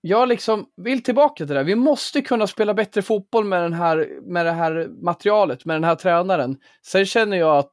jag 0.00 0.28
liksom 0.28 0.66
vill 0.76 1.02
tillbaka 1.02 1.36
till 1.36 1.46
det. 1.46 1.54
där. 1.54 1.64
Vi 1.64 1.74
måste 1.74 2.22
kunna 2.22 2.46
spela 2.46 2.74
bättre 2.74 3.02
fotboll 3.02 3.44
med, 3.44 3.62
den 3.62 3.72
här, 3.72 4.08
med 4.22 4.46
det 4.46 4.52
här 4.52 4.88
materialet, 5.02 5.64
med 5.64 5.76
den 5.76 5.84
här 5.84 5.94
tränaren. 5.94 6.56
Sen 6.86 7.06
känner 7.06 7.36
jag 7.36 7.56
att 7.56 7.72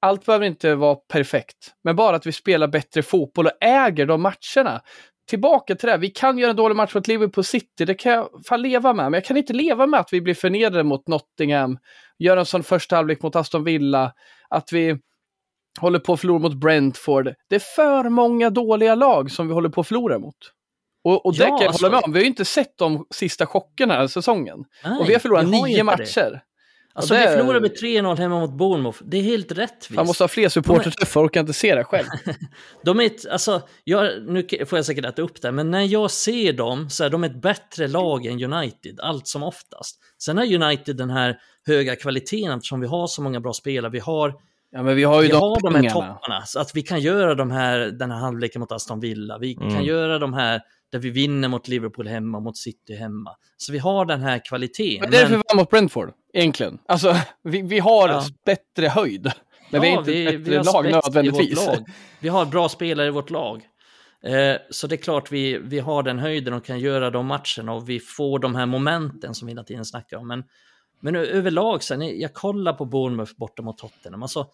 allt 0.00 0.26
behöver 0.26 0.46
inte 0.46 0.74
vara 0.74 0.94
perfekt, 0.94 1.74
men 1.84 1.96
bara 1.96 2.16
att 2.16 2.26
vi 2.26 2.32
spelar 2.32 2.68
bättre 2.68 3.02
fotboll 3.02 3.46
och 3.46 3.64
äger 3.64 4.06
de 4.06 4.22
matcherna. 4.22 4.82
Tillbaka 5.30 5.74
till 5.74 5.86
det, 5.86 5.92
här. 5.92 5.98
vi 5.98 6.10
kan 6.10 6.38
göra 6.38 6.50
en 6.50 6.56
dålig 6.56 6.76
match 6.76 6.94
mot 6.94 7.08
Liverpool 7.08 7.44
City, 7.44 7.84
det 7.84 7.94
kan 7.94 8.12
jag 8.12 8.28
fan 8.46 8.62
leva 8.62 8.92
med, 8.92 9.04
men 9.04 9.12
jag 9.12 9.24
kan 9.24 9.36
inte 9.36 9.52
leva 9.52 9.86
med 9.86 10.00
att 10.00 10.12
vi 10.12 10.20
blir 10.20 10.34
förnedrade 10.34 10.84
mot 10.84 11.08
Nottingham, 11.08 11.78
gör 12.18 12.36
en 12.36 12.46
sån 12.46 12.62
första 12.62 12.96
halvlek 12.96 13.22
mot 13.22 13.36
Aston 13.36 13.64
Villa, 13.64 14.12
att 14.48 14.72
vi 14.72 14.98
håller 15.80 15.98
på 15.98 16.12
att 16.12 16.20
förlora 16.20 16.38
mot 16.38 16.54
Brentford. 16.54 17.34
Det 17.48 17.54
är 17.54 17.58
för 17.76 18.08
många 18.08 18.50
dåliga 18.50 18.94
lag 18.94 19.30
som 19.30 19.48
vi 19.48 19.54
håller 19.54 19.68
på 19.68 19.80
att 19.80 19.86
förlora 19.88 20.18
mot. 20.18 20.36
Och, 21.04 21.26
och 21.26 21.34
det 21.34 21.42
Ja, 21.42 21.46
kan 21.46 21.58
jag 21.58 21.66
alltså- 21.66 21.86
hålla 21.86 21.96
med 21.96 22.04
om. 22.04 22.12
Vi 22.12 22.18
har 22.18 22.22
ju 22.22 22.28
inte 22.28 22.44
sett 22.44 22.78
de 22.78 23.06
sista 23.10 23.46
chockerna 23.46 23.94
den 23.94 24.00
här 24.00 24.08
säsongen. 24.08 24.64
Nej, 24.84 24.98
och 24.98 25.08
vi 25.08 25.12
har 25.12 25.20
förlorat 25.20 25.48
nio 25.48 25.80
inte 25.80 25.96
det. 25.96 26.40
Alltså 27.00 27.14
det- 27.14 27.20
vi 27.20 27.36
förlorade 27.36 27.60
med 27.60 27.70
3-0 27.76 28.16
hemma 28.18 28.40
mot 28.40 28.50
Bournemouth. 28.52 28.98
Det 29.04 29.16
är 29.16 29.22
helt 29.22 29.52
rättvist. 29.52 29.90
Man 29.90 30.06
måste 30.06 30.22
ha 30.24 30.28
fler 30.28 30.48
supporterträffar, 30.48 31.20
orkar 31.26 31.40
inte 31.40 31.52
se 31.52 31.74
det 31.74 31.84
själv. 31.84 32.06
De 32.84 33.00
är 33.00 33.04
ett, 33.06 33.26
alltså, 33.26 33.62
jag, 33.84 34.10
nu 34.26 34.46
får 34.66 34.78
jag 34.78 34.84
säkert 34.86 35.04
äta 35.04 35.22
upp 35.22 35.42
det, 35.42 35.52
men 35.52 35.70
när 35.70 35.84
jag 35.84 36.10
ser 36.10 36.52
dem 36.52 36.90
så 36.90 37.04
är 37.04 37.10
de 37.10 37.24
ett 37.24 37.42
bättre 37.42 37.88
lag 37.88 38.26
än 38.26 38.52
United, 38.52 39.00
allt 39.00 39.26
som 39.28 39.42
oftast. 39.42 39.96
Sen 40.22 40.38
har 40.38 40.54
United 40.54 40.96
den 40.96 41.10
här 41.10 41.38
höga 41.66 41.96
kvaliteten 41.96 42.52
eftersom 42.56 42.80
vi 42.80 42.86
har 42.86 43.06
så 43.06 43.22
många 43.22 43.40
bra 43.40 43.52
spelare. 43.52 43.92
Vi 43.92 43.98
har 43.98 44.34
Ja, 44.72 44.82
men 44.82 44.96
vi 44.96 45.04
har 45.04 45.22
ju 45.22 45.26
vi 45.26 45.32
de 45.32 45.40
har 45.40 45.60
de 45.60 45.74
här 45.74 45.90
topparna, 45.90 46.42
så 46.46 46.60
att 46.60 46.70
vi 46.74 46.82
kan 46.82 47.00
göra 47.00 47.34
de 47.34 47.50
här, 47.50 47.78
den 47.78 48.10
här 48.10 48.18
halvleken 48.18 48.60
mot 48.60 48.72
Aston 48.72 49.00
Villa. 49.00 49.38
Vi 49.38 49.54
Mm. 49.56 49.74
kan 49.74 49.84
göra 49.84 50.18
de 50.18 50.34
här 50.34 50.60
där 50.92 50.98
vi 50.98 51.10
vinner 51.10 51.48
mot 51.48 51.68
Liverpool 51.68 52.08
hemma, 52.08 52.40
mot 52.40 52.56
City 52.56 52.94
hemma. 52.94 53.30
Så 53.56 53.72
vi 53.72 53.78
har 53.78 54.04
den 54.04 54.20
här 54.20 54.40
kvaliteten. 54.48 55.00
Men 55.00 55.10
därför 55.10 55.28
vi 55.36 55.42
vann 55.48 55.56
mot 55.56 55.70
Brentford, 55.70 56.12
egentligen. 56.32 56.78
Alltså, 56.86 57.16
vi, 57.42 57.62
vi 57.62 57.78
har 57.78 58.08
Ja. 58.08 58.24
bättre 58.46 58.86
höjd. 58.88 59.32
Men 59.70 59.80
vi 59.80 59.88
är 59.88 59.98
inte 59.98 60.12
ett 60.12 60.44
bättre 60.44 60.62
lag 60.62 60.90
nödvändigtvis. 60.90 61.66
lag. 61.66 61.84
Vi 62.20 62.28
har 62.28 62.46
bra 62.46 62.68
spelare 62.68 63.06
i 63.06 63.10
vårt 63.10 63.30
lag. 63.30 63.66
Eh, 64.24 64.56
så 64.70 64.86
det 64.86 64.94
är 64.94 65.02
klart 65.02 65.32
vi, 65.32 65.58
vi 65.58 65.78
har 65.78 66.02
den 66.02 66.18
höjden 66.18 66.54
och 66.54 66.64
kan 66.64 66.78
göra 66.80 67.10
de 67.10 67.26
matcherna 67.26 67.72
och 67.72 67.88
vi 67.88 68.00
får 68.00 68.38
de 68.38 68.54
här 68.54 68.66
momenten 68.66 69.34
som 69.34 69.46
vi 69.46 69.52
hela 69.52 69.64
tiden 69.64 69.84
snackar 69.84 70.16
om. 70.16 70.28
Men, 70.28 70.44
men 71.00 71.16
överlag, 71.16 71.82
sen, 71.82 72.20
jag 72.20 72.34
kollar 72.34 72.72
på 72.72 72.84
Bournemouth 72.84 73.32
borta 73.36 73.62
mot 73.62 73.78
Tottenham. 73.78 74.22
Alltså, 74.22 74.46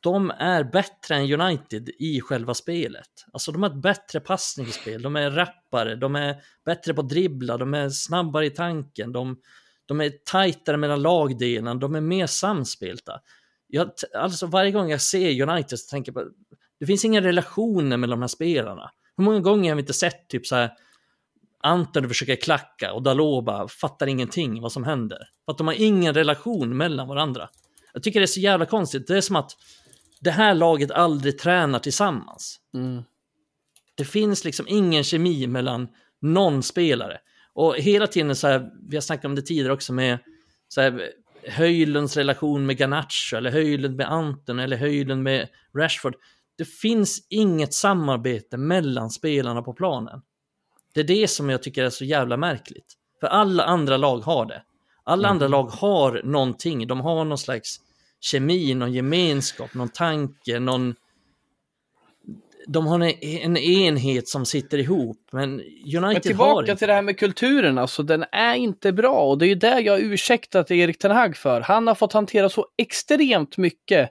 de 0.00 0.30
är 0.30 0.64
bättre 0.64 1.16
än 1.16 1.40
United 1.40 1.88
i 1.98 2.20
själva 2.20 2.54
spelet. 2.54 3.08
Alltså 3.32 3.52
de 3.52 3.62
har 3.62 3.70
ett 3.70 3.82
bättre 3.82 4.20
passningsspel, 4.20 5.02
de 5.02 5.16
är 5.16 5.30
rappare, 5.30 5.96
de 5.96 6.16
är 6.16 6.36
bättre 6.64 6.94
på 6.94 7.00
att 7.00 7.08
dribbla, 7.08 7.56
de 7.56 7.74
är 7.74 7.88
snabbare 7.88 8.46
i 8.46 8.50
tanken, 8.50 9.12
de, 9.12 9.36
de 9.86 10.00
är 10.00 10.10
tajtare 10.10 10.76
mellan 10.76 11.02
lagdelarna, 11.02 11.74
de 11.74 11.94
är 11.94 12.00
mer 12.00 12.26
samspelta. 12.26 13.20
Jag, 13.66 13.90
alltså 14.14 14.46
varje 14.46 14.70
gång 14.70 14.90
jag 14.90 15.00
ser 15.00 15.48
United 15.48 15.78
så 15.78 15.90
tänker 15.90 16.12
jag 16.12 16.24
på, 16.24 16.30
det 16.80 16.86
finns 16.86 17.04
inga 17.04 17.20
relationer 17.20 17.96
mellan 17.96 18.18
de 18.18 18.22
här 18.22 18.28
spelarna. 18.28 18.90
Hur 19.16 19.24
många 19.24 19.40
gånger 19.40 19.70
har 19.70 19.76
vi 19.76 19.80
inte 19.80 19.92
sett 19.92 20.28
typ 20.28 20.46
så 20.46 20.56
här 20.56 20.70
Anton 21.62 22.08
försöker 22.08 22.36
klacka 22.36 22.92
och 22.92 23.02
Dalot 23.02 23.44
bara 23.44 23.68
fattar 23.68 24.06
ingenting 24.06 24.60
vad 24.60 24.72
som 24.72 24.84
händer. 24.84 25.18
För 25.44 25.52
att 25.52 25.58
de 25.58 25.66
har 25.66 25.74
ingen 25.74 26.14
relation 26.14 26.76
mellan 26.76 27.08
varandra. 27.08 27.48
Jag 27.92 28.02
tycker 28.02 28.20
det 28.20 28.24
är 28.24 28.26
så 28.26 28.40
jävla 28.40 28.66
konstigt. 28.66 29.06
Det 29.06 29.16
är 29.16 29.20
som 29.20 29.36
att 29.36 29.56
det 30.20 30.30
här 30.30 30.54
laget 30.54 30.90
aldrig 30.90 31.38
tränar 31.38 31.78
tillsammans. 31.78 32.60
Mm. 32.74 33.02
Det 33.94 34.04
finns 34.04 34.44
liksom 34.44 34.66
ingen 34.68 35.04
kemi 35.04 35.46
mellan 35.46 35.88
någon 36.20 36.62
spelare. 36.62 37.18
Och 37.54 37.76
hela 37.76 38.06
tiden 38.06 38.36
så 38.36 38.46
här, 38.46 38.70
vi 38.88 38.96
har 38.96 39.00
snackat 39.00 39.24
om 39.24 39.34
det 39.34 39.42
tidigare 39.42 39.72
också 39.72 39.92
med 39.92 40.18
så 40.68 40.80
här, 40.80 41.10
Höjlunds 41.48 42.16
relation 42.16 42.66
med 42.66 42.76
Garnacho, 42.76 43.36
eller 43.36 43.50
Höjlund 43.50 43.96
med 43.96 44.12
Anton, 44.12 44.58
eller 44.58 44.76
Höjlund 44.76 45.22
med 45.22 45.48
Rashford. 45.78 46.14
Det 46.58 46.64
finns 46.64 47.26
inget 47.30 47.74
samarbete 47.74 48.56
mellan 48.56 49.10
spelarna 49.10 49.62
på 49.62 49.72
planen. 49.72 50.22
Det 50.94 51.00
är 51.00 51.04
det 51.04 51.28
som 51.28 51.50
jag 51.50 51.62
tycker 51.62 51.84
är 51.84 51.90
så 51.90 52.04
jävla 52.04 52.36
märkligt. 52.36 52.94
För 53.20 53.26
alla 53.26 53.64
andra 53.64 53.96
lag 53.96 54.18
har 54.18 54.46
det. 54.46 54.62
Alla 55.04 55.28
andra 55.28 55.48
lag 55.48 55.64
har 55.64 56.22
någonting, 56.24 56.86
de 56.86 57.00
har 57.00 57.24
någon 57.24 57.38
slags 57.38 57.80
kemi, 58.20 58.74
någon 58.74 58.92
gemenskap, 58.92 59.74
någon 59.74 59.88
tanke, 59.88 60.58
någon... 60.60 60.94
De 62.66 62.86
har 62.86 63.00
en, 63.00 63.12
en 63.22 63.56
enhet 63.56 64.28
som 64.28 64.46
sitter 64.46 64.78
ihop, 64.78 65.18
men 65.32 65.52
United 65.52 65.92
Men 65.92 66.04
har 66.04 66.14
tillbaka 66.14 66.70
inte. 66.70 66.78
till 66.78 66.88
det 66.88 66.94
här 66.94 67.02
med 67.02 67.18
kulturen, 67.18 67.78
alltså 67.78 68.02
den 68.02 68.24
är 68.32 68.54
inte 68.54 68.92
bra 68.92 69.20
och 69.20 69.38
det 69.38 69.46
är 69.46 69.48
ju 69.48 69.54
det 69.54 69.80
jag 69.80 69.92
har 69.92 70.00
ursäktat 70.00 70.70
Erik 70.70 70.98
Ten 70.98 71.10
Hag 71.10 71.36
för. 71.36 71.60
Han 71.60 71.86
har 71.86 71.94
fått 71.94 72.12
hantera 72.12 72.48
så 72.48 72.66
extremt 72.76 73.56
mycket 73.56 74.10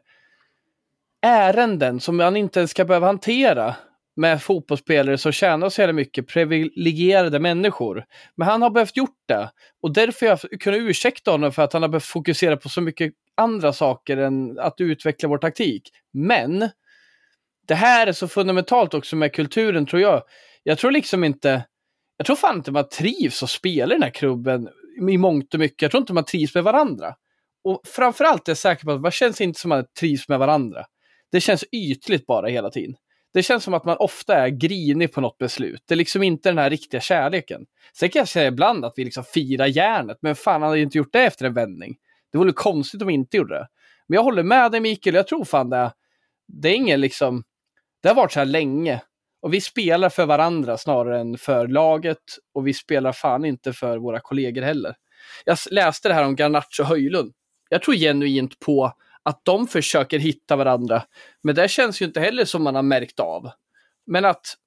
ärenden 1.22 2.00
som 2.00 2.20
han 2.20 2.38
inte 2.38 2.60
ens 2.60 2.72
ska 2.72 2.86
behöva 2.86 3.08
hantera 3.08 3.76
med 4.16 4.42
fotbollsspelare 4.42 5.18
som 5.18 5.32
tjänar 5.32 5.70
så 5.70 5.82
jävla 5.82 5.94
mycket, 5.94 6.28
privilegierade 6.28 7.40
människor. 7.40 8.06
Men 8.36 8.48
han 8.48 8.62
har 8.62 8.70
behövt 8.70 8.98
gjort 8.98 9.24
det 9.28 9.52
och 9.82 9.94
därför 9.94 10.26
har 10.26 10.40
jag 10.52 10.62
kunnat 10.62 10.80
ursäkta 10.80 11.32
honom 11.32 11.52
för 11.52 11.62
att 11.64 11.74
han 11.74 11.82
har 11.82 11.90
behövt 11.90 12.04
fokusera 12.04 12.58
på 12.58 12.70
så 12.70 12.82
mycket 12.82 13.14
andra 13.38 13.74
saker 13.74 14.18
än 14.18 14.60
att 14.60 14.82
utveckla 14.82 15.30
vår 15.30 15.38
taktik. 15.38 15.90
Men 16.14 16.70
det 17.68 17.76
här 17.76 18.08
är 18.08 18.12
så 18.12 18.28
fundamentalt 18.28 18.94
också 18.94 19.16
med 19.16 19.34
kulturen 19.34 19.86
tror 19.86 20.02
jag. 20.02 20.24
Jag 20.64 20.78
tror 20.78 20.92
liksom 20.92 21.24
inte 21.24 21.66
jag 22.18 22.26
tror 22.26 22.36
fan 22.36 22.56
inte 22.58 22.72
man 22.72 22.90
trivs 22.90 23.44
och 23.44 23.50
spelar 23.50 23.96
i 23.96 24.00
den 24.00 24.04
här 24.04 24.10
klubben 24.10 24.70
i 25.10 25.18
mångt 25.18 25.54
och 25.54 25.60
mycket. 25.60 25.82
Jag 25.82 25.92
tror 25.92 26.02
inte 26.02 26.14
man 26.14 26.26
trivs 26.26 26.56
med 26.56 26.64
varandra. 26.64 27.16
Och 27.64 27.82
framförallt 27.86 28.48
är 28.48 28.52
jag 28.52 28.58
säker 28.58 28.86
på 28.86 28.92
att 28.92 29.02
man 29.02 29.12
känns 29.12 29.42
inte 29.42 29.60
som 29.60 29.72
att 29.72 29.78
man 29.78 29.86
trivs 30.00 30.30
med 30.30 30.40
varandra. 30.40 30.86
Det 31.32 31.42
känns 31.42 31.64
ytligt 31.72 32.26
bara 32.26 32.48
hela 32.48 32.70
tiden. 32.70 32.96
Det 33.34 33.44
känns 33.44 33.64
som 33.64 33.74
att 33.74 33.86
man 33.86 33.98
ofta 33.98 34.36
är 34.36 34.50
grinig 34.50 35.14
på 35.14 35.22
något 35.22 35.38
beslut. 35.38 35.84
Det 35.88 35.94
är 35.94 35.98
liksom 35.98 36.24
inte 36.24 36.50
den 36.50 36.58
här 36.58 36.70
riktiga 36.70 37.02
kärleken. 37.02 37.66
Sen 37.94 38.10
kan 38.10 38.20
jag 38.20 38.28
säga 38.28 38.48
ibland 38.48 38.86
att 38.86 38.94
vi 38.96 39.04
liksom 39.04 39.24
firar 39.24 39.68
järnet, 39.68 40.18
men 40.22 40.36
fan 40.36 40.62
han 40.62 40.62
hade 40.62 40.78
ju 40.78 40.84
inte 40.84 40.98
gjort 40.98 41.14
det 41.14 41.24
efter 41.24 41.46
en 41.46 41.54
vändning. 41.54 41.96
Det 42.32 42.38
vore 42.38 42.54
konstigt 42.54 43.02
om 43.02 43.08
vi 43.08 43.14
inte 43.14 43.38
gjorde 43.38 43.54
det. 43.54 43.68
Men 44.08 44.16
jag 44.16 44.24
håller 44.24 44.44
med 44.44 44.72
dig 44.72 44.80
Mikael, 44.80 45.16
jag 45.16 45.28
tror 45.28 45.46
fan 45.46 45.70
det. 45.70 45.94
Det 46.48 46.70
är 46.70 46.76
ingen 46.76 47.02
liksom, 47.02 47.44
det 48.04 48.10
har 48.10 48.16
varit 48.16 48.32
så 48.32 48.40
här 48.40 48.46
länge. 48.46 49.02
Och 49.42 49.54
vi 49.54 49.62
spelar 49.62 50.10
för 50.10 50.26
varandra 50.26 50.78
snarare 50.78 51.20
än 51.20 51.38
för 51.38 51.68
laget 51.68 52.24
och 52.54 52.68
vi 52.68 52.74
spelar 52.74 53.12
fan 53.12 53.46
inte 53.46 53.74
för 53.74 53.98
våra 53.98 54.20
kollegor 54.20 54.62
heller. 54.62 54.96
Jag 55.46 55.58
läste 55.72 56.08
det 56.08 56.14
här 56.14 56.26
om 56.26 56.36
Garnacho 56.36 56.82
och 56.82 56.88
Höjlund. 56.88 57.34
Jag 57.70 57.82
tror 57.82 57.96
genuint 57.96 58.60
på 58.60 58.94
att 59.24 59.42
de 59.46 59.68
försöker 59.68 60.20
hitta 60.20 60.56
varandra. 60.56 61.04
Men 61.42 61.56
det 61.56 61.68
känns 61.68 62.02
ju 62.02 62.06
inte 62.06 62.20
heller 62.20 62.46
som 62.46 62.64
man 62.64 62.76
har 62.76 62.84
märkt 62.84 63.20
av. 63.20 63.50
Men 64.06 64.26
att 64.26 64.58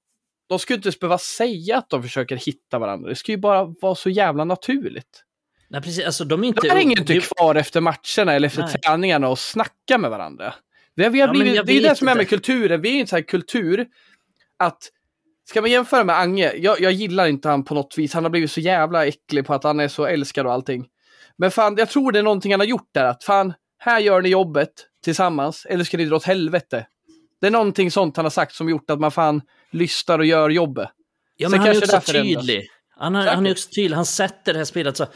de 0.49 0.59
skulle 0.59 0.77
inte 0.77 0.87
ens 0.87 1.01
behöva 1.01 1.19
säga 1.19 1.79
att 1.79 1.91
de 1.91 2.03
försöker 2.03 2.37
hitta 2.37 2.79
varandra. 2.79 3.09
Det 3.09 3.15
skulle 3.17 3.37
ju 3.37 3.41
bara 3.41 3.65
vara 3.65 3.95
så 3.95 4.11
jävla 4.11 4.45
naturligt. 4.45 5.23
Nej, 5.69 5.83
precis. 5.83 6.05
Alltså, 6.05 6.25
de 6.25 6.45
är 6.45 6.49
inte... 6.49 6.69
De 6.69 6.71
hänger 6.71 7.01
inte 7.01 7.21
kvar 7.21 7.55
efter 7.55 7.81
matcherna 7.81 8.33
eller 8.33 8.47
efter 8.47 8.63
Nej. 8.63 8.73
träningarna 8.73 9.29
och 9.29 9.39
snackar 9.39 9.99
med 9.99 10.11
varandra. 10.11 10.55
Har, 11.05 11.11
vi 11.11 11.21
har 11.21 11.29
Ja, 11.29 11.33
blivit, 11.33 11.67
det 11.67 11.73
är 11.73 11.83
det 11.83 11.95
som 11.97 12.09
är 12.09 12.15
med 12.15 12.29
kulturen. 12.29 12.81
Vi 12.81 12.97
är 12.97 13.01
en 13.01 13.07
sån 13.07 13.17
här 13.17 13.23
kultur 13.23 13.87
att 14.59 14.79
Ska 15.49 15.61
man 15.61 15.71
jämföra 15.71 16.05
med 16.05 16.19
Ange, 16.19 16.53
jag, 16.57 16.81
jag 16.81 16.93
gillar 16.93 17.27
inte 17.27 17.49
han 17.49 17.65
på 17.65 17.75
något 17.75 17.99
vis. 17.99 18.15
Han 18.15 18.25
har 18.25 18.31
blivit 18.31 18.51
så 18.51 18.61
jävla 18.61 19.07
äcklig 19.07 19.47
på 19.47 19.55
att 19.55 19.65
han 19.65 19.81
är 19.81 19.89
så 19.89 20.07
älskad 20.07 20.47
och 20.47 20.53
allting. 20.53 20.87
Men 21.37 21.51
fan, 21.51 21.75
jag 21.79 21.91
tror 21.91 22.13
det 22.13 22.19
är 22.19 22.23
någonting 22.23 22.53
han 22.53 22.61
har 22.61 22.67
gjort 22.67 22.89
där. 22.93 23.05
Att 23.05 23.25
fan, 23.25 23.53
här 23.79 24.01
gör 24.01 24.23
ni 24.23 24.29
jobbet 24.29 24.71
tillsammans, 25.05 25.67
eller 25.71 25.85
ska 25.85 25.97
ni 25.97 26.05
dra 26.05 26.17
åt 26.17 26.25
helvete? 26.25 26.87
Det 27.41 27.47
är 27.47 27.51
någonting 27.51 27.91
sånt 27.91 28.17
han 28.17 28.25
har 28.25 28.31
sagt 28.31 28.55
som 28.55 28.69
gjort 28.69 28.91
att 28.91 29.01
man 29.01 29.11
fan 29.11 29.43
lyssnar 29.71 30.19
och 30.19 30.27
gör 30.27 30.51
jobbet. 30.51 30.89
Ja, 31.37 31.49
Sen 31.49 31.59
men 31.59 31.61
han 31.61 31.77
är 31.77 31.79
också 31.79 32.13
det 32.13 32.23
tydlig. 32.23 32.69
Han, 32.99 33.15
har, 33.15 33.27
han 33.27 33.47
är 33.47 33.51
också 33.51 33.71
tydlig, 33.71 33.97
han 33.97 34.07
sätter 34.07 34.53
det 34.53 34.59
här 34.59 34.65
spelet 34.65 34.97
så 34.97 35.07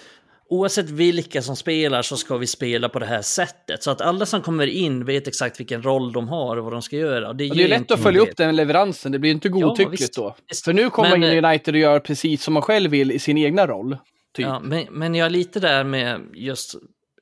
oavsett 0.51 0.91
vilka 0.91 1.43
som 1.43 1.57
spelar 1.57 2.03
så 2.03 2.17
ska 2.17 2.37
vi 2.37 2.47
spela 2.47 2.89
på 2.89 2.99
det 2.99 3.07
här 3.07 3.23
sättet. 3.23 3.83
Så 3.83 3.91
att 3.91 4.01
alla 4.01 4.27
som 4.27 4.43
kommer 4.43 4.67
in 4.67 5.05
vet 5.05 5.29
exakt 5.29 5.61
vilken 5.61 5.83
roll 5.83 6.13
de 6.13 6.29
har 6.29 6.57
och 6.57 6.65
vad 6.65 6.73
de 6.73 6.83
ska 6.83 6.97
göra. 6.97 7.33
Det, 7.33 7.49
det 7.49 7.65
är 7.65 7.69
lätt 7.69 7.91
att 7.91 8.03
följa 8.03 8.21
upp 8.21 8.37
den 8.37 8.57
leveransen. 8.57 9.13
Det 9.13 9.19
blir 9.19 9.31
inte 9.31 9.49
godtyckligt 9.49 10.03
visst. 10.03 10.15
då. 10.15 10.37
Visst. 10.49 10.65
För 10.65 10.73
nu 10.73 10.91
kommer 10.91 11.11
Men, 11.11 11.23
in 11.23 11.45
eh, 11.45 11.51
United 11.51 11.75
och 11.75 11.81
gör 11.81 12.01
precis 12.01 12.43
som 12.43 12.55
man 12.55 12.63
själv 12.63 12.91
vill 12.91 13.13
i 13.13 13.19
sin 13.19 13.39
egna 13.39 13.67
roll. 13.67 13.97
Typ. 14.35 14.47
Ja, 14.47 14.61
men, 14.61 14.87
men 14.91 15.15
jag 15.15 15.27
är 15.27 15.31
lite 15.31 15.61
där 15.61 15.85
med 15.85 16.21
just 16.35 16.75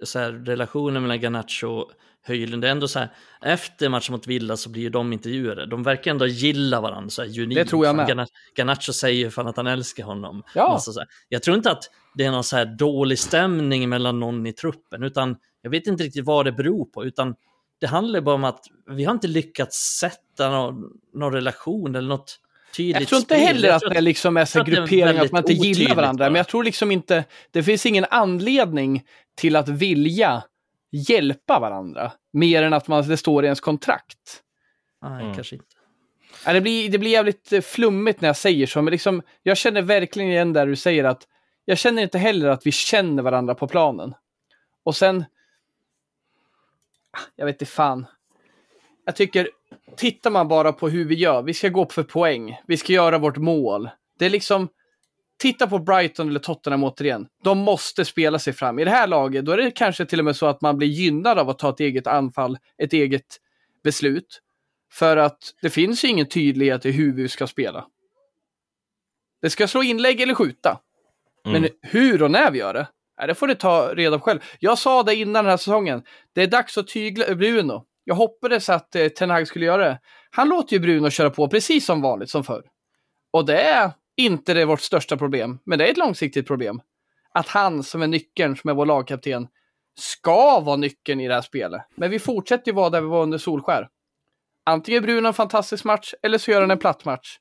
så 0.02 0.18
här, 0.18 0.32
relationen 0.32 1.02
mellan 1.02 1.20
Garnacho 1.20 1.84
Höjlund. 2.28 2.62
Det 2.62 2.68
är 2.68 2.72
ändå 2.72 2.88
så 2.88 2.98
här, 2.98 3.08
efter 3.42 3.88
matchen 3.88 4.12
mot 4.12 4.26
Villa 4.26 4.56
så 4.56 4.68
blir 4.70 4.82
ju 4.82 4.88
de 4.90 5.12
intervjuade. 5.12 5.66
De 5.66 5.82
verkar 5.82 6.10
ändå 6.10 6.26
gilla 6.26 6.80
varandra 6.80 7.10
så 7.10 7.22
här 7.22 7.28
genuint. 7.28 7.54
Det 7.54 7.64
tror 7.64 7.86
jag 7.86 7.96
med. 7.96 8.08
Garna- 8.08 8.26
Garnacho 8.56 8.92
säger 8.92 9.18
ju 9.24 9.30
fan 9.30 9.46
att 9.46 9.56
han 9.56 9.66
älskar 9.66 10.04
honom. 10.04 10.42
Ja. 10.54 10.68
Alltså 10.68 10.92
så 10.92 11.00
här, 11.00 11.08
jag 11.28 11.42
tror 11.42 11.56
inte 11.56 11.70
att 11.70 11.84
det 12.14 12.24
är 12.24 12.30
någon 12.30 12.44
så 12.44 12.56
här 12.56 12.66
dålig 12.66 13.18
stämning 13.18 13.88
mellan 13.88 14.20
någon 14.20 14.46
i 14.46 14.52
truppen, 14.52 15.02
utan 15.02 15.36
jag 15.62 15.70
vet 15.70 15.86
inte 15.86 16.04
riktigt 16.04 16.24
vad 16.24 16.44
det 16.44 16.52
beror 16.52 16.84
på, 16.84 17.04
utan 17.04 17.34
det 17.80 17.86
handlar 17.86 18.20
bara 18.20 18.34
om 18.34 18.44
att 18.44 18.60
vi 18.90 19.04
har 19.04 19.12
inte 19.12 19.28
lyckats 19.28 19.76
sätta 20.00 20.50
någon, 20.50 20.82
någon 21.14 21.32
relation 21.32 21.94
eller 21.96 22.08
något 22.08 22.38
tydligt 22.76 23.00
Jag 23.00 23.08
tror 23.08 23.18
inte 23.18 23.34
heller 23.36 23.70
att 23.72 23.82
det 23.94 24.00
liksom 24.00 24.36
är 24.36 24.44
så 24.44 24.64
tror 24.64 24.82
att 24.82 25.24
att 25.24 25.32
man 25.32 25.50
inte 25.50 25.52
gillar 25.68 25.94
varandra. 25.94 26.24
bara. 26.24 26.30
Men 26.30 26.36
jag 26.38 26.48
tror 26.48 26.64
liksom 26.64 26.90
inte, 26.90 27.24
det 27.50 27.62
finns 27.62 27.86
ingen 27.86 28.04
anledning 28.10 29.02
till 29.36 29.56
att 29.56 29.68
vilja 29.68 30.42
hjälpa 30.90 31.58
varandra. 31.60 32.12
Mer 32.32 32.62
än 32.62 32.72
att 32.72 32.88
man, 32.88 33.08
det 33.08 33.16
står 33.16 33.44
i 33.44 33.46
ens 33.46 33.60
kontrakt. 33.60 34.42
Nej, 35.02 35.22
Mm. 35.22 35.34
kanske 35.34 35.54
inte. 35.56 35.66
Ja, 36.44 36.52
det, 36.52 36.60
blir, 36.60 36.90
det 36.90 36.98
blir 36.98 37.10
jävligt 37.10 37.52
eh, 37.52 37.60
flummigt 37.60 38.20
när 38.20 38.28
jag 38.28 38.36
säger 38.36 38.66
så, 38.66 38.82
men 38.82 38.90
liksom, 38.90 39.22
jag 39.42 39.56
känner 39.56 39.82
verkligen 39.82 40.30
igen 40.30 40.52
där 40.52 40.66
du 40.66 40.76
säger 40.76 41.04
att 41.04 41.26
jag 41.64 41.78
känner 41.78 42.02
inte 42.02 42.18
heller 42.18 42.48
att 42.48 42.66
vi 42.66 42.72
känner 42.72 43.22
varandra 43.22 43.54
på 43.54 43.68
planen. 43.68 44.14
Och 44.84 44.96
sen, 44.96 45.24
Ah, 47.10 47.20
jag 47.36 47.46
vet 47.46 47.54
inte 47.54 47.66
fan. 47.72 48.06
Jag 49.04 49.16
tycker, 49.16 49.48
tittar 49.96 50.30
man 50.30 50.48
bara 50.48 50.72
på 50.72 50.88
hur 50.88 51.04
vi 51.04 51.14
gör, 51.14 51.42
vi 51.42 51.54
ska 51.54 51.68
gå 51.68 51.84
på 51.84 51.92
för 51.92 52.02
poäng, 52.02 52.60
vi 52.66 52.76
ska 52.76 52.92
göra 52.92 53.18
vårt 53.18 53.36
mål. 53.36 53.90
Det 54.18 54.26
är 54.26 54.30
liksom, 54.30 54.68
titta 55.38 55.66
på 55.66 55.78
Brighton 55.78 56.28
eller 56.28 56.40
Tottenham 56.40 56.84
återigen. 56.84 57.26
De 57.44 57.58
måste 57.58 58.04
spela 58.04 58.38
sig 58.38 58.52
fram. 58.52 58.78
I 58.78 58.84
det 58.84 58.90
här 58.90 59.06
laget, 59.06 59.44
då 59.44 59.52
är 59.52 59.56
det 59.56 59.70
kanske 59.70 60.06
till 60.06 60.18
och 60.18 60.24
med 60.24 60.36
så 60.36 60.46
att 60.46 60.60
man 60.60 60.78
blir 60.78 60.88
gynnad 60.88 61.38
av 61.38 61.50
att 61.50 61.58
ta 61.58 61.70
ett 61.70 61.80
eget 61.80 62.06
anfall, 62.06 62.58
ett 62.82 62.92
eget 62.92 63.36
beslut. 63.84 64.40
För 64.92 65.16
att 65.16 65.38
det 65.62 65.70
finns 65.70 66.04
ju 66.04 66.08
ingen 66.08 66.26
tydlighet 66.26 66.86
i 66.86 66.90
hur 66.90 67.12
vi 67.12 67.28
ska 67.28 67.46
spela. 67.46 67.86
Det 69.42 69.50
ska 69.50 69.68
slå 69.68 69.82
inlägg 69.82 70.20
eller 70.20 70.34
skjuta. 70.34 70.80
Mm. 71.46 71.62
Men 71.62 71.70
hur 71.82 72.22
och 72.22 72.30
när 72.30 72.50
vi 72.50 72.58
gör 72.58 72.74
det, 72.74 72.86
det 73.26 73.34
får 73.34 73.46
ni 73.46 73.54
ta 73.54 73.94
reda 73.94 74.18
på 74.18 74.24
själv. 74.24 74.40
Jag 74.58 74.78
sa 74.78 75.02
det 75.02 75.14
innan 75.14 75.44
den 75.44 75.50
här 75.50 75.56
säsongen. 75.56 76.02
Det 76.32 76.42
är 76.42 76.46
dags 76.46 76.78
att 76.78 76.88
tygla 76.88 77.34
Bruno. 77.34 77.84
Jag 78.04 78.14
hoppades 78.14 78.68
att 78.68 78.94
eh, 78.96 79.08
Ten 79.08 79.30
Hag 79.30 79.48
skulle 79.48 79.66
göra 79.66 79.84
det. 79.84 80.00
Han 80.30 80.48
låter 80.48 80.72
ju 80.74 80.80
Bruno 80.80 81.10
köra 81.10 81.30
på 81.30 81.48
precis 81.48 81.86
som 81.86 82.02
vanligt, 82.02 82.30
som 82.30 82.44
förr. 82.44 82.62
Och 83.30 83.46
det 83.46 83.60
är 83.60 83.90
inte 84.18 84.54
det 84.54 84.64
vårt 84.64 84.80
största 84.80 85.16
problem, 85.16 85.58
men 85.64 85.78
det 85.78 85.86
är 85.86 85.90
ett 85.90 85.96
långsiktigt 85.96 86.46
problem. 86.46 86.80
Att 87.32 87.48
han 87.48 87.82
som 87.82 88.02
är 88.02 88.06
nyckeln, 88.06 88.56
som 88.56 88.70
är 88.70 88.74
vår 88.74 88.86
lagkapten, 88.86 89.48
ska 89.98 90.60
vara 90.60 90.76
nyckeln 90.76 91.20
i 91.20 91.28
det 91.28 91.34
här 91.34 91.42
spelet. 91.42 91.82
Men 91.94 92.10
vi 92.10 92.18
fortsätter 92.18 92.70
ju 92.70 92.74
vara 92.74 92.90
där 92.90 93.00
vi 93.00 93.06
var 93.06 93.22
under 93.22 93.38
Solskär. 93.38 93.88
Antingen 94.64 95.02
är 95.02 95.06
Bruno 95.06 95.26
en 95.26 95.34
fantastisk 95.34 95.84
match, 95.84 96.14
eller 96.22 96.38
så 96.38 96.50
gör 96.50 96.60
han 96.60 96.70
en 96.70 96.78
platt 96.78 97.04
match. 97.04 97.38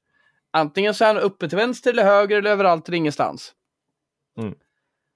Antingen 0.52 0.94
så 0.94 1.04
är 1.04 1.14
han 1.14 1.24
uppe 1.24 1.50
till 1.50 1.58
vänster 1.58 1.92
eller 1.92 2.04
höger 2.04 2.38
eller 2.38 2.52
överallt 2.52 2.88
eller 2.88 2.98
ingenstans. 2.98 3.54
Mm. 4.38 4.56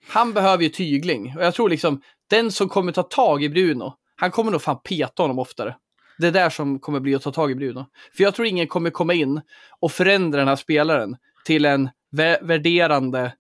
Han 0.07 0.33
behöver 0.33 0.63
ju 0.63 0.69
tygling. 0.69 1.33
Och 1.37 1.43
jag 1.43 1.53
tror 1.53 1.69
liksom, 1.69 2.01
den 2.27 2.51
som 2.51 2.69
kommer 2.69 2.91
ta 2.91 3.03
tag 3.03 3.43
i 3.43 3.49
Bruno, 3.49 3.93
han 4.15 4.31
kommer 4.31 4.51
nog 4.51 4.61
fan 4.61 4.79
peta 4.83 5.23
honom 5.23 5.39
oftare. 5.39 5.75
Det 6.17 6.27
är 6.27 6.31
där 6.31 6.49
som 6.49 6.79
kommer 6.79 6.99
bli 6.99 7.15
att 7.15 7.21
ta 7.21 7.31
tag 7.31 7.51
i 7.51 7.55
Bruno. 7.55 7.85
För 8.17 8.23
jag 8.23 8.35
tror 8.35 8.47
ingen 8.47 8.67
kommer 8.67 8.89
komma 8.89 9.13
in 9.13 9.41
och 9.79 9.91
förändra 9.91 10.39
den 10.39 10.47
här 10.47 10.55
spelaren 10.55 11.17
till 11.45 11.65
en 11.65 11.89
vä- 12.13 12.37
värderande 12.47 13.33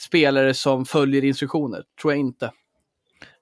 spelare 0.00 0.54
som 0.54 0.84
följer 0.84 1.24
instruktioner. 1.24 1.82
Tror 2.00 2.12
jag 2.12 2.20
inte. 2.20 2.52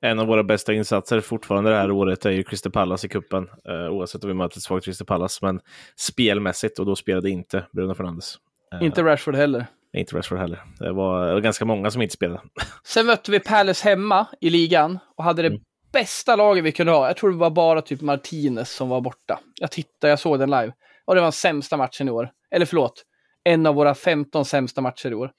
En 0.01 0.19
av 0.19 0.27
våra 0.27 0.43
bästa 0.45 0.73
insatser 0.73 1.21
fortfarande 1.21 1.71
det 1.71 1.77
här 1.77 1.91
året 1.91 2.27
är 2.27 2.31
ju 2.31 2.43
Crystal 2.45 2.73
Palace 2.73 3.07
i 3.07 3.11
kuppen 3.11 3.49
eh, 3.69 3.91
oavsett 3.93 4.25
om 4.25 4.29
vi 4.29 4.35
möter 4.35 4.57
ett 4.59 4.63
svagt 4.63 4.85
Crystal 4.85 5.07
Palace. 5.07 5.39
Men 5.43 5.61
spelmässigt, 5.97 6.79
och 6.79 6.87
då 6.87 6.97
spelade 6.97 7.31
inte 7.31 7.67
Bruno 7.73 7.95
Fernandes. 7.95 8.35
Eh, 8.73 8.85
Inte 8.87 9.03
Rashford 9.03 9.35
heller. 9.37 9.67
Inte 9.93 10.17
Rashford 10.17 10.39
heller. 10.39 10.63
Det 10.79 10.93
var, 10.93 11.27
det 11.27 11.33
var 11.33 11.41
ganska 11.41 11.65
många 11.65 11.91
som 11.91 12.03
inte 12.03 12.15
spelade. 12.15 12.41
Sen 12.85 13.07
mötte 13.07 13.31
vi 13.31 13.41
Palace 13.41 13.89
hemma 13.89 14.27
i 14.41 14.51
ligan 14.51 14.99
och 15.17 15.25
hade 15.25 15.43
det 15.43 15.49
Mm. 15.49 15.61
bästa 15.93 16.37
laget 16.37 16.65
vi 16.65 16.73
kunde 16.73 16.93
ha. 16.93 17.07
Jag 17.07 17.17
tror 17.17 17.31
det 17.31 17.37
var 17.37 17.51
bara 17.51 17.83
typ 17.83 18.01
Martinez 18.01 18.71
som 18.73 18.89
var 18.89 19.01
borta. 19.01 19.41
Jag 19.61 19.71
tittade, 19.71 20.11
jag 20.11 20.19
såg 20.19 20.39
den 20.39 20.51
live. 20.51 20.73
Och 21.05 21.15
det 21.15 21.21
var 21.21 21.27
den 21.27 21.33
sämsta 21.33 21.77
matchen 21.77 22.09
i 22.09 22.11
år. 22.11 22.31
Eller 22.51 22.67
förlåt, 22.67 23.03
en 23.49 23.67
av 23.67 23.75
våra 23.75 23.95
15 23.95 24.45
sämsta 24.45 24.81
matcher 24.81 25.11
i 25.11 25.15
år. 25.15 25.33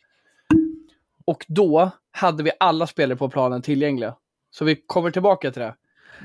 Och 1.25 1.45
då 1.47 1.91
hade 2.11 2.43
vi 2.43 2.51
alla 2.59 2.87
spelare 2.87 3.17
på 3.17 3.29
planen 3.29 3.61
tillgängliga. 3.61 4.15
Så 4.51 4.65
vi 4.65 4.75
kommer 4.75 5.11
tillbaka 5.11 5.51
till 5.51 5.61
det. 5.61 5.75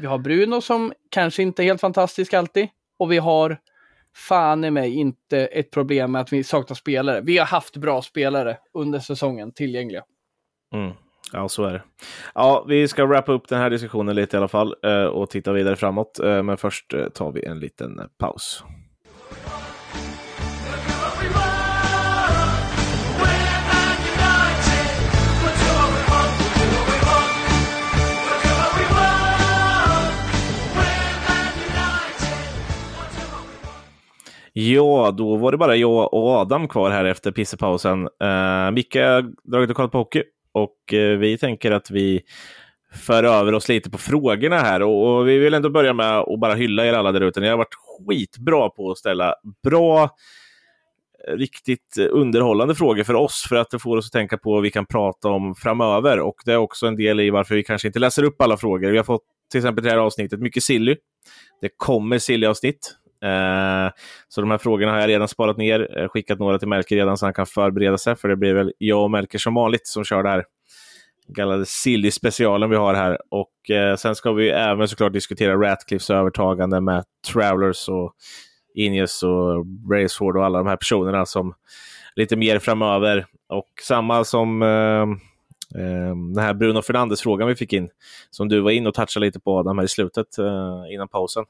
Vi 0.00 0.06
har 0.06 0.18
Bruno 0.18 0.60
som 0.60 0.92
kanske 1.10 1.42
inte 1.42 1.62
är 1.62 1.64
helt 1.64 1.80
fantastisk 1.80 2.34
alltid. 2.34 2.68
Och 2.98 3.12
vi 3.12 3.18
har 3.18 3.58
fan 4.16 4.64
i 4.64 4.70
mig 4.70 4.94
inte 4.94 5.46
ett 5.46 5.70
problem 5.70 6.12
med 6.12 6.20
att 6.20 6.32
vi 6.32 6.44
saknar 6.44 6.74
spelare. 6.74 7.20
Vi 7.20 7.38
har 7.38 7.46
haft 7.46 7.76
bra 7.76 8.02
spelare 8.02 8.58
under 8.74 8.98
säsongen 8.98 9.52
tillgängliga. 9.52 10.02
Mm. 10.74 10.92
Ja, 11.32 11.48
så 11.48 11.64
är 11.64 11.72
det. 11.72 11.82
Ja, 12.34 12.64
vi 12.68 12.88
ska 12.88 13.06
wrappa 13.06 13.32
upp 13.32 13.48
den 13.48 13.58
här 13.58 13.70
diskussionen 13.70 14.16
lite 14.16 14.36
i 14.36 14.38
alla 14.38 14.48
fall 14.48 14.74
eh, 14.82 15.04
och 15.04 15.30
titta 15.30 15.52
vidare 15.52 15.76
framåt. 15.76 16.18
Eh, 16.18 16.42
men 16.42 16.56
först 16.56 16.94
eh, 16.94 17.08
tar 17.08 17.32
vi 17.32 17.44
en 17.44 17.60
liten 17.60 18.00
paus. 18.18 18.64
Ja, 34.56 35.10
då 35.10 35.36
var 35.36 35.52
det 35.52 35.58
bara 35.58 35.76
jag 35.76 36.14
och 36.14 36.28
Adam 36.28 36.68
kvar 36.68 36.90
här 36.90 37.04
efter 37.04 37.32
pissepausen. 37.32 38.02
Uh, 38.02 38.70
Micke 38.72 38.96
har 38.96 39.50
dragit 39.50 39.70
och 39.70 39.76
kollat 39.76 39.92
på 39.92 39.98
hockey 39.98 40.22
och 40.52 40.76
uh, 40.92 41.18
vi 41.18 41.38
tänker 41.38 41.70
att 41.70 41.90
vi 41.90 42.22
för 42.94 43.24
över 43.24 43.54
oss 43.54 43.68
lite 43.68 43.90
på 43.90 43.98
frågorna 43.98 44.58
här. 44.58 44.82
Och, 44.82 45.16
och 45.16 45.28
vi 45.28 45.38
vill 45.38 45.54
ändå 45.54 45.70
börja 45.70 45.92
med 45.92 46.18
att 46.18 46.40
bara 46.40 46.54
hylla 46.54 46.86
er 46.86 46.92
alla 46.92 47.12
där 47.12 47.20
ute. 47.20 47.40
Ni 47.40 47.48
har 47.48 47.56
varit 47.56 47.74
skitbra 47.74 48.68
på 48.68 48.90
att 48.90 48.98
ställa 48.98 49.34
bra, 49.62 50.02
eh, 51.28 51.32
riktigt 51.36 51.98
underhållande 52.10 52.74
frågor 52.74 53.02
för 53.02 53.14
oss 53.14 53.46
för 53.48 53.56
att 53.56 53.70
det 53.70 53.78
får 53.78 53.96
oss 53.96 54.06
att 54.06 54.12
tänka 54.12 54.38
på 54.38 54.52
vad 54.52 54.62
vi 54.62 54.70
kan 54.70 54.86
prata 54.86 55.28
om 55.28 55.54
framöver. 55.54 56.20
Och 56.20 56.36
det 56.44 56.52
är 56.52 56.56
också 56.56 56.86
en 56.86 56.96
del 56.96 57.20
i 57.20 57.30
varför 57.30 57.54
vi 57.54 57.62
kanske 57.62 57.88
inte 57.88 57.98
läser 57.98 58.22
upp 58.22 58.42
alla 58.42 58.56
frågor. 58.56 58.90
Vi 58.90 58.96
har 58.96 59.04
fått 59.04 59.24
till 59.50 59.58
exempel 59.58 59.84
det 59.84 59.90
här 59.90 59.98
avsnittet 59.98 60.40
mycket 60.40 60.62
silly. 60.62 60.96
Det 61.60 61.70
kommer 61.76 62.18
silly-avsnitt. 62.18 62.96
Eh, 63.24 63.90
så 64.28 64.40
de 64.40 64.50
här 64.50 64.58
frågorna 64.58 64.92
har 64.92 65.00
jag 65.00 65.08
redan 65.08 65.28
sparat 65.28 65.56
ner, 65.56 65.98
eh, 65.98 66.08
skickat 66.08 66.38
några 66.38 66.58
till 66.58 66.68
Melker 66.68 66.96
redan 66.96 67.16
så 67.18 67.26
han 67.26 67.34
kan 67.34 67.46
förbereda 67.46 67.98
sig, 67.98 68.16
för 68.16 68.28
det 68.28 68.36
blir 68.36 68.54
väl 68.54 68.72
jag 68.78 69.02
och 69.02 69.10
Melker 69.10 69.38
som 69.38 69.54
vanligt 69.54 69.86
som 69.86 70.04
kör 70.04 70.22
det 70.22 70.28
här 70.28 70.44
kallade 71.34 71.66
silly-specialen 71.66 72.70
vi 72.70 72.76
har 72.76 72.94
här. 72.94 73.18
Och 73.30 73.70
eh, 73.70 73.96
sen 73.96 74.14
ska 74.14 74.32
vi 74.32 74.50
även 74.50 74.88
såklart 74.88 75.12
diskutera 75.12 75.56
Ratcliffs 75.56 76.10
övertagande 76.10 76.80
med 76.80 77.04
Travelers 77.32 77.88
och 77.88 78.14
Ineos 78.74 79.22
och 79.22 79.66
Braceford 79.66 80.36
och 80.36 80.44
alla 80.44 80.58
de 80.58 80.66
här 80.66 80.76
personerna 80.76 81.26
som 81.26 81.54
lite 82.16 82.36
mer 82.36 82.58
framöver. 82.58 83.26
Och 83.48 83.70
samma 83.82 84.24
som 84.24 84.62
eh, 84.62 85.02
eh, 85.82 86.16
den 86.34 86.38
här 86.38 86.54
Bruno 86.54 86.82
Fernandes-frågan 86.82 87.48
vi 87.48 87.56
fick 87.56 87.72
in, 87.72 87.88
som 88.30 88.48
du 88.48 88.60
var 88.60 88.70
in 88.70 88.86
och 88.86 88.94
touchade 88.94 89.26
lite 89.26 89.40
på 89.40 89.58
Adam 89.58 89.78
här 89.78 89.84
i 89.84 89.88
slutet 89.88 90.38
eh, 90.38 90.94
innan 90.94 91.08
pausen. 91.08 91.44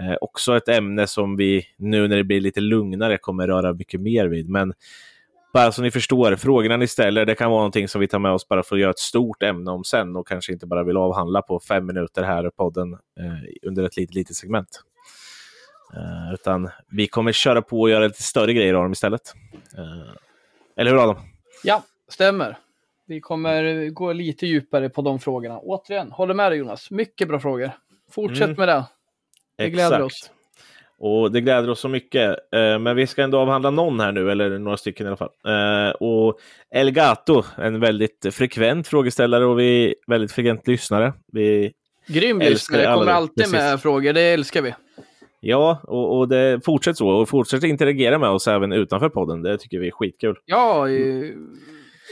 Eh, 0.00 0.14
också 0.20 0.56
ett 0.56 0.68
ämne 0.68 1.06
som 1.06 1.36
vi 1.36 1.66
nu 1.76 2.08
när 2.08 2.16
det 2.16 2.24
blir 2.24 2.40
lite 2.40 2.60
lugnare 2.60 3.18
kommer 3.18 3.46
röra 3.46 3.72
mycket 3.72 4.00
mer 4.00 4.26
vid. 4.26 4.48
Men 4.48 4.74
bara 5.52 5.72
så 5.72 5.82
ni 5.82 5.90
förstår, 5.90 6.36
frågorna 6.36 6.76
ni 6.76 6.86
ställer, 6.86 7.24
det 7.26 7.34
kan 7.34 7.50
vara 7.50 7.60
någonting 7.60 7.88
som 7.88 8.00
vi 8.00 8.08
tar 8.08 8.18
med 8.18 8.32
oss 8.32 8.48
bara 8.48 8.62
för 8.62 8.76
att 8.76 8.80
göra 8.80 8.90
ett 8.90 8.98
stort 8.98 9.42
ämne 9.42 9.70
om 9.70 9.84
sen 9.84 10.16
och 10.16 10.28
kanske 10.28 10.52
inte 10.52 10.66
bara 10.66 10.84
vill 10.84 10.96
avhandla 10.96 11.42
på 11.42 11.60
fem 11.60 11.86
minuter 11.86 12.22
här 12.22 12.46
i 12.46 12.50
podden 12.50 12.92
eh, 12.92 13.68
under 13.68 13.82
ett 13.84 13.96
litet, 13.96 14.14
litet 14.14 14.36
segment. 14.36 14.82
Eh, 15.94 16.34
utan 16.34 16.70
vi 16.90 17.06
kommer 17.06 17.32
köra 17.32 17.62
på 17.62 17.80
och 17.80 17.90
göra 17.90 18.04
lite 18.06 18.22
större 18.22 18.52
grejer 18.52 18.74
av 18.74 18.82
dem 18.82 18.92
istället. 18.92 19.34
Eh, 19.78 20.12
eller 20.76 20.90
hur 20.90 21.02
Adam? 21.02 21.16
Ja, 21.64 21.82
stämmer. 22.08 22.58
Vi 23.06 23.20
kommer 23.20 23.88
gå 23.90 24.12
lite 24.12 24.46
djupare 24.46 24.88
på 24.88 25.02
de 25.02 25.18
frågorna. 25.18 25.58
Återigen, 25.58 26.12
håller 26.12 26.34
med 26.34 26.52
dig 26.52 26.58
Jonas. 26.58 26.90
Mycket 26.90 27.28
bra 27.28 27.40
frågor. 27.40 27.70
Fortsätt 28.10 28.42
Mm. 28.42 28.56
med 28.58 28.68
det. 28.68 28.84
Det 29.58 29.70
gläder 29.70 30.02
oss. 30.02 30.30
Och 30.98 31.32
det 31.32 31.40
gläder 31.40 31.70
oss 31.70 31.80
så 31.80 31.88
mycket. 31.88 32.30
Eh, 32.54 32.78
men 32.78 32.96
vi 32.96 33.06
ska 33.06 33.22
ändå 33.22 33.38
avhandla 33.38 33.70
någon 33.70 34.00
här 34.00 34.12
nu, 34.12 34.30
eller 34.30 34.58
några 34.58 34.76
stycken 34.76 35.06
i 35.06 35.08
alla 35.08 35.16
fall. 35.16 35.30
Eh, 35.46 35.90
och 35.90 36.38
Elgato, 36.74 37.42
en 37.58 37.80
väldigt 37.80 38.26
frekvent 38.30 38.88
frågeställare 38.88 39.44
och 39.44 39.58
vi 39.60 39.86
är 39.88 39.94
väldigt 40.06 40.32
frekvent 40.32 40.66
lyssnare. 40.68 41.12
Vi, 41.32 41.72
Grym 42.06 42.38
lyssnare. 42.38 42.88
alla 42.88 42.94
Kommer 42.94 43.06
det. 43.06 43.14
alltid 43.16 43.36
Precis. 43.36 43.52
med 43.52 43.80
frågor. 43.80 44.12
Det 44.12 44.20
älskar 44.22 44.62
vi. 44.62 44.74
ja, 45.40 45.80
och, 45.84 46.18
och 46.18 46.28
det 46.28 46.60
fortsätter 46.64 46.96
så. 46.96 47.08
Och 47.08 47.28
fortsätter 47.28 47.66
interagera 47.66 48.18
med 48.18 48.28
oss 48.30 48.48
även 48.48 48.72
utanför 48.72 49.08
podden. 49.08 49.42
Det 49.42 49.58
tycker 49.58 49.78
vi 49.78 49.86
är 49.86 49.90
skitkul. 49.92 50.36
Ja, 50.44 50.88
eh, 50.88 51.24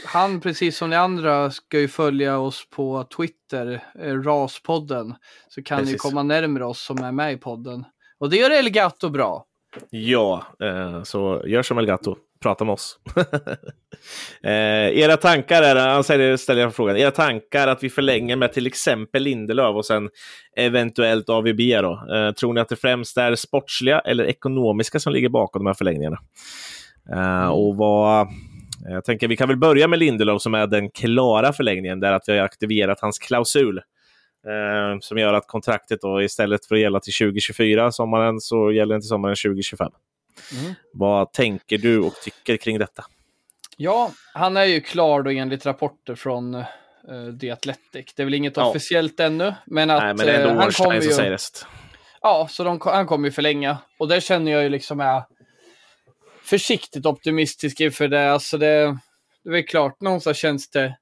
han 0.05 0.41
precis 0.41 0.77
som 0.77 0.89
ni 0.89 0.95
andra 0.95 1.51
ska 1.51 1.79
ju 1.79 1.87
följa 1.87 2.39
oss 2.39 2.69
på 2.69 3.03
Twitter, 3.17 3.83
eh, 3.99 4.13
Raspodden. 4.13 5.15
Så 5.49 5.63
kan 5.63 5.77
ni 5.77 5.83
Precis. 5.83 6.01
komma 6.01 6.23
närmare 6.23 6.65
oss 6.65 6.81
som 6.81 7.03
är 7.03 7.11
med 7.11 7.33
i 7.33 7.37
podden. 7.37 7.85
Och 8.19 8.29
det 8.29 8.37
gör 8.37 8.51
Elgato 8.51 9.09
bra. 9.09 9.45
Ja, 9.89 10.43
eh, 10.63 11.03
så 11.03 11.43
gör 11.45 11.63
som 11.63 11.77
Elgato. 11.77 12.15
Prata 12.41 12.65
med 12.65 12.73
oss. 12.73 12.99
eh, 14.43 14.99
era 14.99 15.17
tankar 15.17 15.63
är, 15.63 15.75
han 15.75 16.03
säger, 16.03 16.37
ställer 16.37 16.61
jag 16.61 16.75
frågan, 16.75 16.97
era 16.97 17.11
tankar 17.11 17.67
att 17.67 17.83
vi 17.83 17.89
förlänger 17.89 18.35
med 18.35 18.53
till 18.53 18.67
exempel 18.67 19.23
Lindelöf 19.23 19.75
och 19.75 19.85
sen 19.85 20.09
eventuellt 20.57 21.29
AVB 21.29 21.59
då? 21.81 22.15
Eh, 22.15 22.31
tror 22.31 22.53
ni 22.53 22.61
att 22.61 22.69
det 22.69 22.75
främst 22.75 23.17
är 23.17 23.35
sportsliga 23.35 23.99
eller 23.99 24.23
ekonomiska 24.23 24.99
som 24.99 25.13
ligger 25.13 25.29
bakom 25.29 25.59
de 25.63 25.67
här 25.67 25.73
förlängningarna? 25.73 26.17
Eh, 27.13 27.47
och 27.47 27.75
vad, 27.75 28.27
jag 28.85 29.05
tänker 29.05 29.27
vi 29.27 29.37
kan 29.37 29.47
väl 29.47 29.57
börja 29.57 29.87
med 29.87 29.99
Lindelöf 29.99 30.41
som 30.41 30.53
är 30.53 30.67
den 30.67 30.89
klara 30.89 31.53
förlängningen 31.53 31.99
där 31.99 32.11
att 32.11 32.23
vi 32.27 32.37
har 32.37 32.45
aktiverat 32.45 32.99
hans 32.99 33.19
klausul. 33.19 33.81
Eh, 34.47 34.99
som 34.99 35.17
gör 35.17 35.33
att 35.33 35.47
kontraktet 35.47 36.01
då 36.01 36.21
istället 36.21 36.65
för 36.65 36.75
att 36.75 36.81
gälla 36.81 36.99
till 36.99 37.13
2024 37.13 37.91
sommaren 37.91 38.39
så 38.39 38.71
gäller 38.71 38.93
den 38.93 39.01
till 39.01 39.07
sommaren 39.07 39.35
2025. 39.35 39.91
Mm. 40.61 40.73
Vad 40.93 41.33
tänker 41.33 41.77
du 41.77 41.99
och 41.99 42.13
tycker 42.23 42.57
kring 42.57 42.79
detta? 42.79 43.05
Ja, 43.77 44.11
han 44.33 44.57
är 44.57 44.65
ju 44.65 44.81
klar 44.81 45.23
då 45.23 45.29
enligt 45.29 45.65
rapporter 45.65 46.15
från 46.15 46.55
uh, 46.55 46.63
The 47.41 47.51
Athletic. 47.51 48.13
Det 48.15 48.23
är 48.23 48.25
väl 48.25 48.33
inget 48.33 48.57
Ja. 48.57 48.69
officiellt 48.69 49.19
ännu, 49.19 49.53
men 49.65 49.89
att 49.89 50.03
Nej, 50.03 50.13
men 50.13 50.25
det 50.25 50.31
är 50.31 50.45
eh, 50.45 50.49
ändå 50.51 50.61
han 50.61 50.71
kommer 50.71 51.01
ju... 51.01 51.37
Ja, 52.21 52.47
så 52.49 52.63
de, 52.63 52.79
han 52.83 53.07
kommer 53.07 53.27
ju 53.27 53.31
förlänga. 53.31 53.77
Och 53.99 54.07
det 54.07 54.21
känner 54.21 54.51
jag 54.51 54.63
ju 54.63 54.69
liksom 54.69 54.99
är 54.99 55.23
försiktigt 56.51 57.05
optimistisk 57.05 57.79
inför 57.79 58.07
det. 58.07 58.31
Alltså 58.31 58.57
det, 58.57 58.97
det 59.43 59.49
är 59.49 59.51
väl 59.51 59.63
klart, 59.63 60.01
någonstans 60.01 60.37
känns 60.37 60.69
det... 60.69 60.97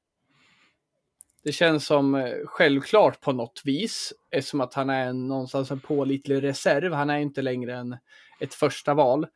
Det 1.43 1.51
känns 1.51 1.85
som 1.85 2.15
eh, 2.15 2.33
självklart 2.45 3.21
på 3.21 3.31
något 3.31 3.61
vis. 3.65 4.13
Eftersom 4.31 4.61
att 4.61 4.73
han 4.73 4.89
är 4.89 5.07
en, 5.07 5.27
någonstans 5.27 5.71
en 5.71 5.79
pålitlig 5.79 6.43
reserv. 6.43 6.93
Han 6.93 7.09
är 7.09 7.19
inte 7.19 7.41
längre 7.41 7.75
en, 7.75 7.97
ett 8.39 8.53
första 8.53 8.93
val. 8.93 9.27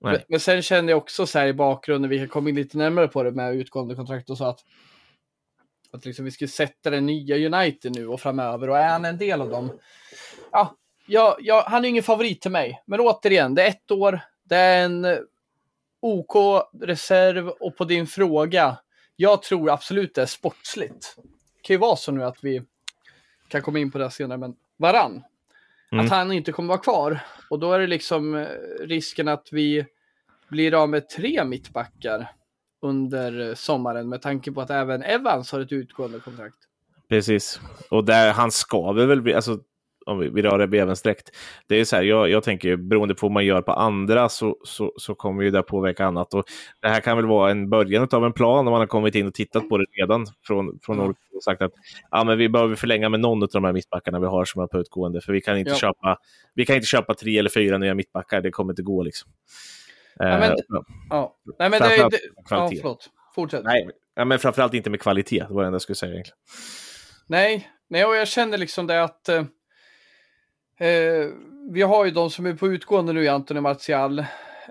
Men, 0.00 0.18
men 0.28 0.40
sen 0.40 0.62
kände 0.62 0.92
jag 0.92 0.98
också 0.98 1.26
så 1.26 1.38
här 1.38 1.46
i 1.46 1.52
bakgrunden, 1.52 2.10
vi 2.10 2.18
kan 2.18 2.28
komma 2.28 2.48
in 2.48 2.56
lite 2.56 2.78
närmare 2.78 3.08
på 3.08 3.22
det 3.22 3.32
med 3.32 3.54
utgående 3.54 3.94
kontrakt 3.94 4.30
och 4.30 4.38
så 4.38 4.44
att 4.44 4.60
Att 5.92 6.04
liksom 6.04 6.24
vi 6.24 6.30
skulle 6.30 6.48
sätta 6.48 6.90
det 6.90 7.00
nya 7.00 7.36
United 7.36 7.96
nu 7.96 8.06
och 8.08 8.20
framöver 8.20 8.70
och 8.70 8.78
är 8.78 8.88
han 8.88 9.04
en 9.04 9.18
del 9.18 9.40
av 9.40 9.50
dem? 9.50 9.70
Ja, 10.52 10.76
ja, 11.06 11.36
ja 11.40 11.64
han 11.68 11.84
är 11.84 11.88
ingen 11.88 12.02
favorit 12.02 12.40
till 12.40 12.50
mig. 12.50 12.82
Men 12.86 13.00
återigen, 13.00 13.54
det 13.54 13.62
är 13.62 13.68
ett 13.68 13.90
år, 13.90 14.20
det 14.44 14.56
är 14.56 14.84
en 14.84 15.06
OK-reserv 16.00 17.48
och 17.48 17.76
på 17.76 17.84
din 17.84 18.06
fråga, 18.06 18.78
jag 19.16 19.42
tror 19.42 19.70
absolut 19.70 20.14
det 20.14 20.22
är 20.22 20.26
sportsligt. 20.26 21.16
Det 21.16 21.62
kan 21.62 21.74
ju 21.74 21.78
vara 21.78 21.96
så 21.96 22.12
nu 22.12 22.24
att 22.24 22.44
vi 22.44 22.62
kan 23.48 23.62
komma 23.62 23.78
in 23.78 23.90
på 23.90 23.98
det 23.98 24.10
senare, 24.10 24.38
men 24.38 24.54
varann. 24.76 25.22
Mm. 25.92 26.04
Att 26.04 26.10
han 26.10 26.32
inte 26.32 26.52
kommer 26.52 26.68
vara 26.68 26.78
kvar. 26.78 27.20
Och 27.50 27.58
då 27.58 27.72
är 27.72 27.78
det 27.78 27.86
liksom 27.86 28.34
eh, 28.34 28.46
risken 28.80 29.28
att 29.28 29.48
vi 29.52 29.86
blir 30.48 30.74
av 30.74 30.88
med 30.88 31.08
tre 31.08 31.44
mittbackar 31.44 32.32
under 32.82 33.48
eh, 33.48 33.54
sommaren 33.54 34.08
med 34.08 34.22
tanke 34.22 34.52
på 34.52 34.60
att 34.60 34.70
även 34.70 35.02
Evans 35.02 35.52
har 35.52 35.60
ett 35.60 35.72
utgående 35.72 36.20
kontrakt. 36.20 36.56
Precis. 37.08 37.60
Och 37.90 38.04
där, 38.04 38.32
han 38.32 38.50
ska 38.50 38.92
väl 38.92 39.22
bli, 39.22 39.34
alltså 39.34 39.58
om 40.06 40.18
vi, 40.18 40.28
vi 40.28 40.42
rör 40.42 40.66
det 40.66 40.78
Evans 40.78 41.02
direkt. 41.02 41.30
Det 41.66 41.80
är 41.80 41.84
så 41.84 41.96
här, 41.96 42.02
jag, 42.02 42.30
jag 42.30 42.42
tänker 42.42 42.76
beroende 42.76 43.14
på 43.14 43.26
vad 43.26 43.32
man 43.32 43.44
gör 43.44 43.62
på 43.62 43.72
andra 43.72 44.28
så, 44.28 44.56
så, 44.64 44.92
så 44.96 45.14
kommer 45.14 45.42
ju 45.42 45.50
det 45.50 45.62
påverka 45.62 46.06
annat. 46.06 46.34
Och 46.34 46.44
det 46.80 46.88
här 46.88 47.00
kan 47.00 47.16
väl 47.16 47.26
vara 47.26 47.50
en 47.50 47.70
början 47.70 48.08
av 48.12 48.24
en 48.24 48.32
plan 48.32 48.66
om 48.66 48.70
man 48.70 48.80
har 48.80 48.86
kommit 48.86 49.14
in 49.14 49.26
och 49.26 49.34
tittat 49.34 49.68
på 49.68 49.78
det 49.78 49.84
redan 50.00 50.26
från, 50.46 50.78
från 50.82 50.98
mm. 50.98 51.10
och 51.10 51.42
sagt 51.42 51.62
att 51.62 51.72
ja, 52.10 52.24
men 52.24 52.38
vi 52.38 52.48
behöver 52.48 52.74
förlänga 52.74 53.08
med 53.08 53.20
någon 53.20 53.42
av 53.42 53.48
de 53.52 53.64
här 53.64 53.72
mittbackarna 53.72 54.20
vi 54.20 54.26
har 54.26 54.44
som 54.44 54.62
är 54.62 54.66
på 54.66 54.78
utgående. 54.78 55.20
För 55.20 55.32
vi 55.32 55.40
kan 55.40 55.58
inte, 55.58 55.70
ja. 55.70 55.76
köpa, 55.76 56.18
vi 56.54 56.66
kan 56.66 56.76
inte 56.76 56.88
köpa 56.88 57.14
tre 57.14 57.38
eller 57.38 57.50
fyra 57.50 57.78
nya 57.78 57.94
mittbackar, 57.94 58.40
det 58.40 58.50
kommer 58.50 58.72
inte 58.72 58.82
gå 58.82 59.02
liksom. 59.02 59.30
Ja, 60.18 60.38
men, 60.38 60.52
uh, 60.52 60.56
ja. 61.10 61.36
Nej, 61.58 61.70
men 61.70 61.80
det, 61.80 61.88
det, 61.88 62.18
ja, 62.50 62.70
förlåt. 62.70 63.10
Fortsätt. 63.34 63.64
Nej, 63.64 63.90
ja, 64.14 64.24
men 64.24 64.38
framförallt 64.38 64.74
inte 64.74 64.90
med 64.90 65.00
kvalitet, 65.00 65.44
det 65.48 65.54
var 65.54 65.62
det 65.62 65.66
enda 65.66 65.74
jag 65.74 65.82
skulle 65.82 65.96
säga 65.96 66.12
egentligen. 66.12 66.38
Nej, 67.26 67.70
nej 67.88 68.04
och 68.04 68.16
jag 68.16 68.28
känner 68.28 68.58
liksom 68.58 68.86
det 68.86 69.02
att 69.02 69.28
eh, 69.28 69.44
Eh, 70.78 71.30
vi 71.70 71.82
har 71.82 72.04
ju 72.04 72.10
de 72.10 72.30
som 72.30 72.46
är 72.46 72.54
på 72.54 72.68
utgående 72.68 73.12
nu, 73.12 73.28
Anthony 73.28 73.60
Martial, 73.60 74.24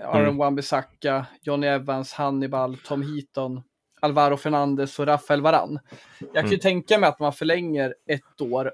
Aaron 0.04 0.24
mm. 0.24 0.38
Wan-Bissaka, 0.38 1.26
Johnny 1.42 1.68
Evans, 1.68 2.14
Hannibal, 2.14 2.78
Tom 2.78 3.02
Heaton, 3.02 3.62
Alvaro 4.00 4.38
Fernandez 4.38 5.00
och 5.00 5.06
Rafael 5.06 5.42
Varan. 5.42 5.80
Jag 6.20 6.34
kan 6.34 6.44
ju 6.44 6.48
mm. 6.48 6.60
tänka 6.60 6.98
mig 6.98 7.10
att 7.10 7.20
man 7.20 7.34
förlänger 7.34 7.96
ett 8.08 8.42
år 8.42 8.72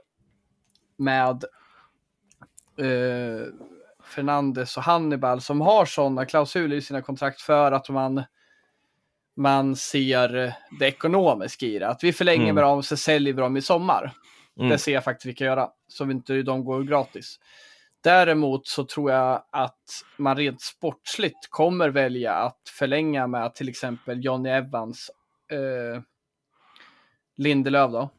med 0.98 1.44
eh, 2.78 3.48
Fernandes 4.04 4.78
och 4.78 4.84
Hannibal 4.84 5.42
som 5.42 5.62
har 5.62 5.86
sådana 5.86 6.26
klausuler 6.26 6.76
i 6.76 6.82
sina 6.82 7.02
kontrakt 7.02 7.42
för 7.42 7.72
att 7.72 7.90
man 7.90 8.24
man 9.36 9.76
ser 9.76 10.54
det 10.80 10.88
ekonomiska 10.88 11.66
i 11.66 11.80
det. 11.80 11.88
Att 11.88 12.04
vi 12.04 12.14
förlänger 12.14 12.44
mm. 12.44 12.56
med 12.56 12.64
dem 12.64 12.84
så 12.84 12.98
säljer 12.98 13.34
vi 13.34 13.42
dem 13.42 13.58
i 13.58 13.62
sommar. 13.62 14.14
Mm. 14.60 14.70
Det 14.70 14.78
ser 14.78 14.94
jag 14.94 15.04
faktiskt 15.04 15.26
vi 15.26 15.34
kan 15.34 15.48
göra, 15.48 15.70
så 15.88 16.06
vi 16.06 16.14
inte 16.14 16.42
de 16.42 16.66
går 16.66 16.84
gratis. 16.84 17.40
Däremot 18.04 18.68
så 18.68 18.86
tror 18.86 19.12
jag 19.12 19.44
att 19.52 20.04
man 20.18 20.38
rent 20.38 20.62
sportsligt 20.62 21.50
kommer 21.50 21.90
välja 21.90 22.34
att 22.34 22.62
förlänga 22.78 23.28
med 23.28 23.56
till 23.56 23.70
exempel 23.70 24.26
Johnny 24.26 24.50
Evans, 24.50 25.12
eh, 25.52 26.02
Lindelöf 27.38 27.92
då. 27.92 28.10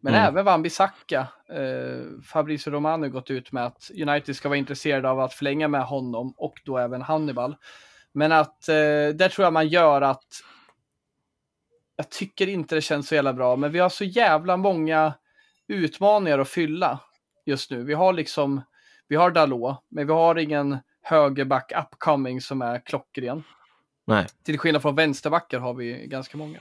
Men 0.00 0.14
mm. 0.14 0.26
även 0.26 0.44
Van 0.44 0.62
Bissaka. 0.62 1.28
Eh, 1.48 2.20
Fabrizio 2.24 2.70
Romano 2.70 3.08
gått 3.08 3.30
ut 3.30 3.52
med 3.52 3.66
att 3.66 3.90
United 4.02 4.36
ska 4.36 4.48
vara 4.48 4.58
intresserade 4.58 5.10
av 5.10 5.20
att 5.20 5.34
förlänga 5.34 5.68
med 5.68 5.84
honom 5.84 6.34
och 6.36 6.60
då 6.64 6.78
även 6.78 7.02
Hannibal. 7.02 7.56
Men 8.12 8.32
att 8.32 8.68
eh, 8.68 8.74
där 9.14 9.28
tror 9.28 9.44
jag 9.44 9.52
man 9.52 9.68
gör 9.68 10.02
att 10.02 10.24
jag 11.96 12.10
tycker 12.10 12.48
inte 12.48 12.74
det 12.74 12.80
känns 12.80 13.08
så 13.08 13.14
jävla 13.14 13.32
bra, 13.32 13.56
men 13.56 13.72
vi 13.72 13.78
har 13.78 13.88
så 13.88 14.04
jävla 14.04 14.56
många 14.56 15.14
utmaningar 15.72 16.38
att 16.38 16.48
fylla 16.48 17.00
just 17.44 17.70
nu. 17.70 17.84
Vi 17.84 17.94
har 17.94 18.12
liksom, 18.12 18.60
vi 19.08 19.16
har 19.16 19.30
Dalot, 19.30 19.76
men 19.88 20.06
vi 20.06 20.12
har 20.12 20.38
ingen 20.38 20.78
högerback 21.02 21.72
upcoming 21.82 22.40
som 22.40 22.62
är 22.62 22.86
klockren. 22.86 23.42
Nej. 24.04 24.26
Till 24.42 24.58
skillnad 24.58 24.82
från 24.82 24.94
vänsterbackar 24.94 25.58
har 25.58 25.74
vi 25.74 26.06
ganska 26.06 26.36
många. 26.38 26.58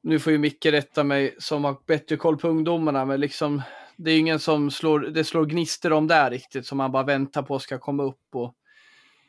Nu 0.00 0.18
får 0.18 0.32
ju 0.32 0.38
Micke 0.38 0.66
rätta 0.66 1.04
mig 1.04 1.34
som 1.38 1.64
har 1.64 1.76
bättre 1.86 2.16
koll 2.16 2.36
på 2.36 2.48
ungdomarna, 2.48 3.04
men 3.04 3.20
liksom 3.20 3.62
det 3.96 4.10
är 4.10 4.18
ingen 4.18 4.38
som 4.38 4.70
slår, 4.70 5.00
det 5.00 5.24
slår 5.24 5.46
gnister 5.46 5.92
om 5.92 6.06
där 6.06 6.30
riktigt 6.30 6.66
som 6.66 6.78
man 6.78 6.92
bara 6.92 7.02
väntar 7.02 7.42
på 7.42 7.58
ska 7.58 7.78
komma 7.78 8.02
upp. 8.02 8.26
Och, 8.32 8.54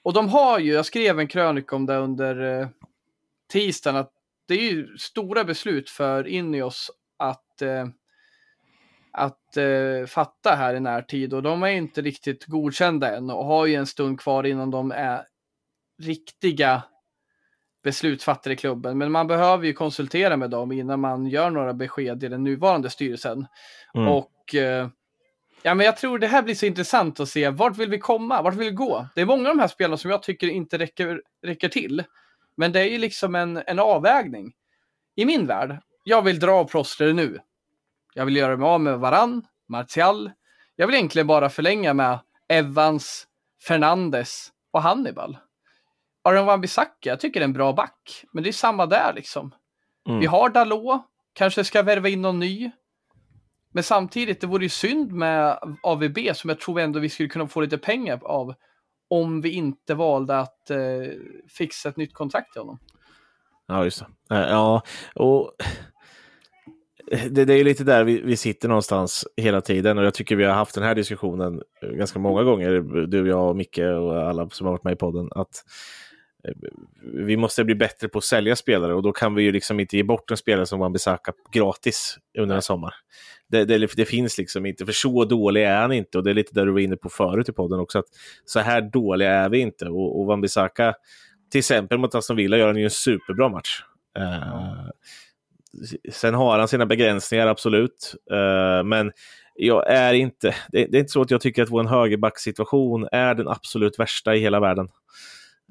och 0.03 0.13
de 0.13 0.29
har 0.29 0.59
ju, 0.59 0.73
jag 0.73 0.85
skrev 0.85 1.19
en 1.19 1.27
krönika 1.27 1.75
om 1.75 1.85
det 1.85 1.97
under 1.97 2.61
eh, 2.61 2.67
tisdagen, 3.51 3.99
att 3.99 4.11
det 4.47 4.53
är 4.53 4.71
ju 4.71 4.97
stora 4.97 5.43
beslut 5.43 5.89
för 5.89 6.27
Ineos 6.27 6.91
att 7.17 7.61
eh, 7.61 7.87
att 9.13 9.57
eh, 9.57 10.05
fatta 10.07 10.55
här 10.55 10.75
i 10.75 10.79
närtid 10.79 11.33
och 11.33 11.43
de 11.43 11.63
är 11.63 11.67
inte 11.67 12.01
riktigt 12.01 12.45
godkända 12.45 13.17
än 13.17 13.29
och 13.29 13.45
har 13.45 13.65
ju 13.65 13.75
en 13.75 13.87
stund 13.87 14.19
kvar 14.19 14.43
innan 14.43 14.71
de 14.71 14.91
är 14.91 15.23
riktiga 16.01 16.83
beslutsfattare 17.83 18.53
i 18.53 18.57
klubben. 18.57 18.97
Men 18.97 19.11
man 19.11 19.27
behöver 19.27 19.65
ju 19.65 19.73
konsultera 19.73 20.37
med 20.37 20.49
dem 20.49 20.71
innan 20.71 20.99
man 20.99 21.25
gör 21.25 21.49
några 21.49 21.73
besked 21.73 22.23
i 22.23 22.27
den 22.27 22.43
nuvarande 22.43 22.89
styrelsen. 22.89 23.47
Mm. 23.95 24.07
Och 24.07 24.55
eh, 24.55 24.87
ja, 25.63 25.73
men 25.75 25.85
jag 25.85 25.97
tror 25.97 26.19
det 26.19 26.27
här 26.27 26.41
blir 26.43 26.55
så 26.55 26.65
intressant 26.65 27.19
att 27.19 27.29
se 27.29 27.49
vart 27.49 27.77
vill 27.77 27.89
vi 27.89 27.99
komma? 27.99 28.41
Vart 28.41 28.53
vill 28.53 28.69
vi 28.69 28.75
gå? 28.75 29.07
Det 29.15 29.21
är 29.21 29.25
många 29.25 29.49
av 29.49 29.55
de 29.55 29.61
här 29.61 29.67
spelarna 29.67 29.97
som 29.97 30.11
jag 30.11 30.23
tycker 30.23 30.47
inte 30.47 30.77
räcker, 30.77 31.21
räcker 31.45 31.69
till. 31.69 32.03
Men 32.57 32.71
det 32.71 32.79
är 32.79 32.89
ju 32.89 32.97
liksom 32.97 33.35
en, 33.35 33.63
en 33.67 33.79
avvägning. 33.79 34.53
I 35.15 35.25
min 35.25 35.47
värld, 35.47 35.77
jag 36.03 36.21
vill 36.21 36.39
dra 36.39 36.51
av 36.51 36.65
plåstret 36.65 37.15
nu. 37.15 37.39
Jag 38.13 38.25
vill 38.25 38.35
göra 38.35 38.57
mig 38.57 38.67
av 38.67 38.81
med 38.81 38.99
Varann, 38.99 39.45
Martial. 39.67 40.31
Jag 40.75 40.87
vill 40.87 40.95
egentligen 40.95 41.27
bara 41.27 41.49
förlänga 41.49 41.93
med 41.93 42.19
Evans, 42.49 43.27
Fernandes 43.67 44.51
och 44.71 44.81
Hannibal. 44.81 45.37
Aron 46.23 46.45
Wan-Bissaka, 46.45 47.09
jag 47.09 47.19
tycker 47.19 47.39
det 47.39 47.43
är 47.43 47.47
en 47.47 47.53
bra 47.53 47.73
back. 47.73 48.23
Men 48.33 48.43
det 48.43 48.49
är 48.49 48.53
samma 48.53 48.85
där 48.85 49.13
liksom. 49.15 49.55
Mm. 50.07 50.19
Vi 50.19 50.25
har 50.25 50.49
Dalot, 50.49 51.01
kanske 51.33 51.63
ska 51.63 51.81
värva 51.81 52.09
in 52.09 52.21
någon 52.21 52.39
ny. 52.39 52.71
Men 53.73 53.83
samtidigt, 53.83 54.41
det 54.41 54.47
vore 54.47 54.63
ju 54.63 54.69
synd 54.69 55.11
med 55.11 55.59
AVB 55.83 56.17
som 56.33 56.49
jag 56.49 56.59
tror 56.59 56.79
ändå 56.79 56.99
vi 56.99 57.09
skulle 57.09 57.29
kunna 57.29 57.47
få 57.47 57.61
lite 57.61 57.77
pengar 57.77 58.19
av. 58.23 58.53
Om 59.09 59.41
vi 59.41 59.51
inte 59.51 59.95
valde 59.95 60.39
att 60.39 60.69
eh, 60.69 60.77
fixa 61.49 61.89
ett 61.89 61.97
nytt 61.97 62.13
kontrakt 62.13 62.53
till 62.53 62.61
honom. 62.61 62.79
Ja, 63.67 63.83
just 63.83 63.99
det. 63.99 64.07
Ja, 64.49 64.81
och 65.15 65.51
det, 67.29 67.45
det, 67.45 67.53
är 67.53 67.63
lite 67.63 67.83
där 67.83 68.03
vi, 68.03 68.21
vi, 68.21 68.37
sitter 68.37 68.67
någonstans 68.67 69.27
hela 69.37 69.61
tiden 69.61 69.97
och 69.97 70.05
jag 70.05 70.13
tycker 70.13 70.35
vi 70.35 70.43
har 70.43 70.53
haft 70.53 70.75
den 70.75 70.83
här 70.83 70.95
diskussionen 70.95 71.61
ganska 71.81 72.19
många 72.19 72.43
gånger, 72.43 72.71
du, 73.07 73.27
jag 73.27 73.49
och 73.49 73.55
Micke 73.55 73.77
och 73.77 74.29
alla 74.29 74.49
som 74.49 74.65
har 74.65 74.71
varit 74.73 74.83
med 74.83 74.93
i 74.93 74.95
podden, 74.95 75.29
att 75.31 75.63
eh, 76.47 76.53
vi 77.13 77.37
måste 77.37 77.63
bli 77.63 77.75
bättre 77.75 78.07
på 78.07 78.17
att 78.17 78.23
sälja 78.23 78.55
spelare 78.55 78.93
och 78.93 79.03
då 79.03 79.11
kan 79.11 79.35
vi 79.35 79.43
ju 79.43 79.51
liksom 79.51 79.79
inte 79.79 79.97
ge 79.97 80.03
bort 80.03 80.31
en 80.31 80.37
spelare 80.37 80.65
som 80.65 80.83
Wan-Bissaka 80.83 81.33
gratis 81.53 82.17
under 82.37 82.55
en 82.55 82.61
sommar. 82.61 82.93
Det, 83.47 83.65
det, 83.65 83.95
det, 83.95 84.05
finns 84.05 84.37
liksom 84.37 84.65
inte, 84.65 84.85
för 84.85 84.93
så 84.93 85.25
dålig 85.25 85.63
är 85.63 85.81
han 85.81 85.91
inte 85.91 86.17
och 86.17 86.23
det 86.23 86.29
är 86.29 86.33
lite 86.33 86.53
där 86.53 86.65
du 86.65 86.71
var 86.71 86.79
inne 86.79 86.95
på 86.95 87.09
förut 87.09 87.49
i 87.49 87.51
podden 87.51 87.79
också, 87.79 87.99
att 87.99 88.07
så 88.45 88.59
här 88.59 88.81
dåliga 88.81 89.31
är 89.31 89.49
vi 89.49 89.59
inte 89.59 89.85
och, 89.85 90.19
och 90.19 90.27
Wan-Bissaka 90.27 90.93
till 91.51 91.59
exempel 91.59 91.97
mot 91.97 92.15
Aston 92.15 92.37
Villa 92.37 92.57
gör 92.57 92.67
han 92.67 92.77
ju 92.77 92.83
en 92.83 92.89
superbra 92.89 93.49
match. 93.49 93.83
Uh, 94.19 94.89
sen 96.11 96.33
har 96.33 96.59
han 96.59 96.67
sina 96.67 96.85
begränsningar, 96.85 97.47
absolut. 97.47 98.15
Uh, 98.31 98.83
men 98.83 99.11
jag 99.55 99.91
är 99.91 100.13
inte, 100.13 100.55
det, 100.71 100.85
det, 100.85 100.97
är 100.97 100.99
inte 100.99 101.11
så 101.11 101.21
att 101.21 101.31
jag 101.31 101.41
tycker 101.41 101.63
att 101.63 101.71
vår 101.71 101.83
högerbacksituation 101.83 103.07
är 103.11 103.35
den 103.35 103.47
absolut 103.47 103.99
värsta 103.99 104.35
i 104.35 104.39
hela 104.39 104.59
världen. 104.59 104.89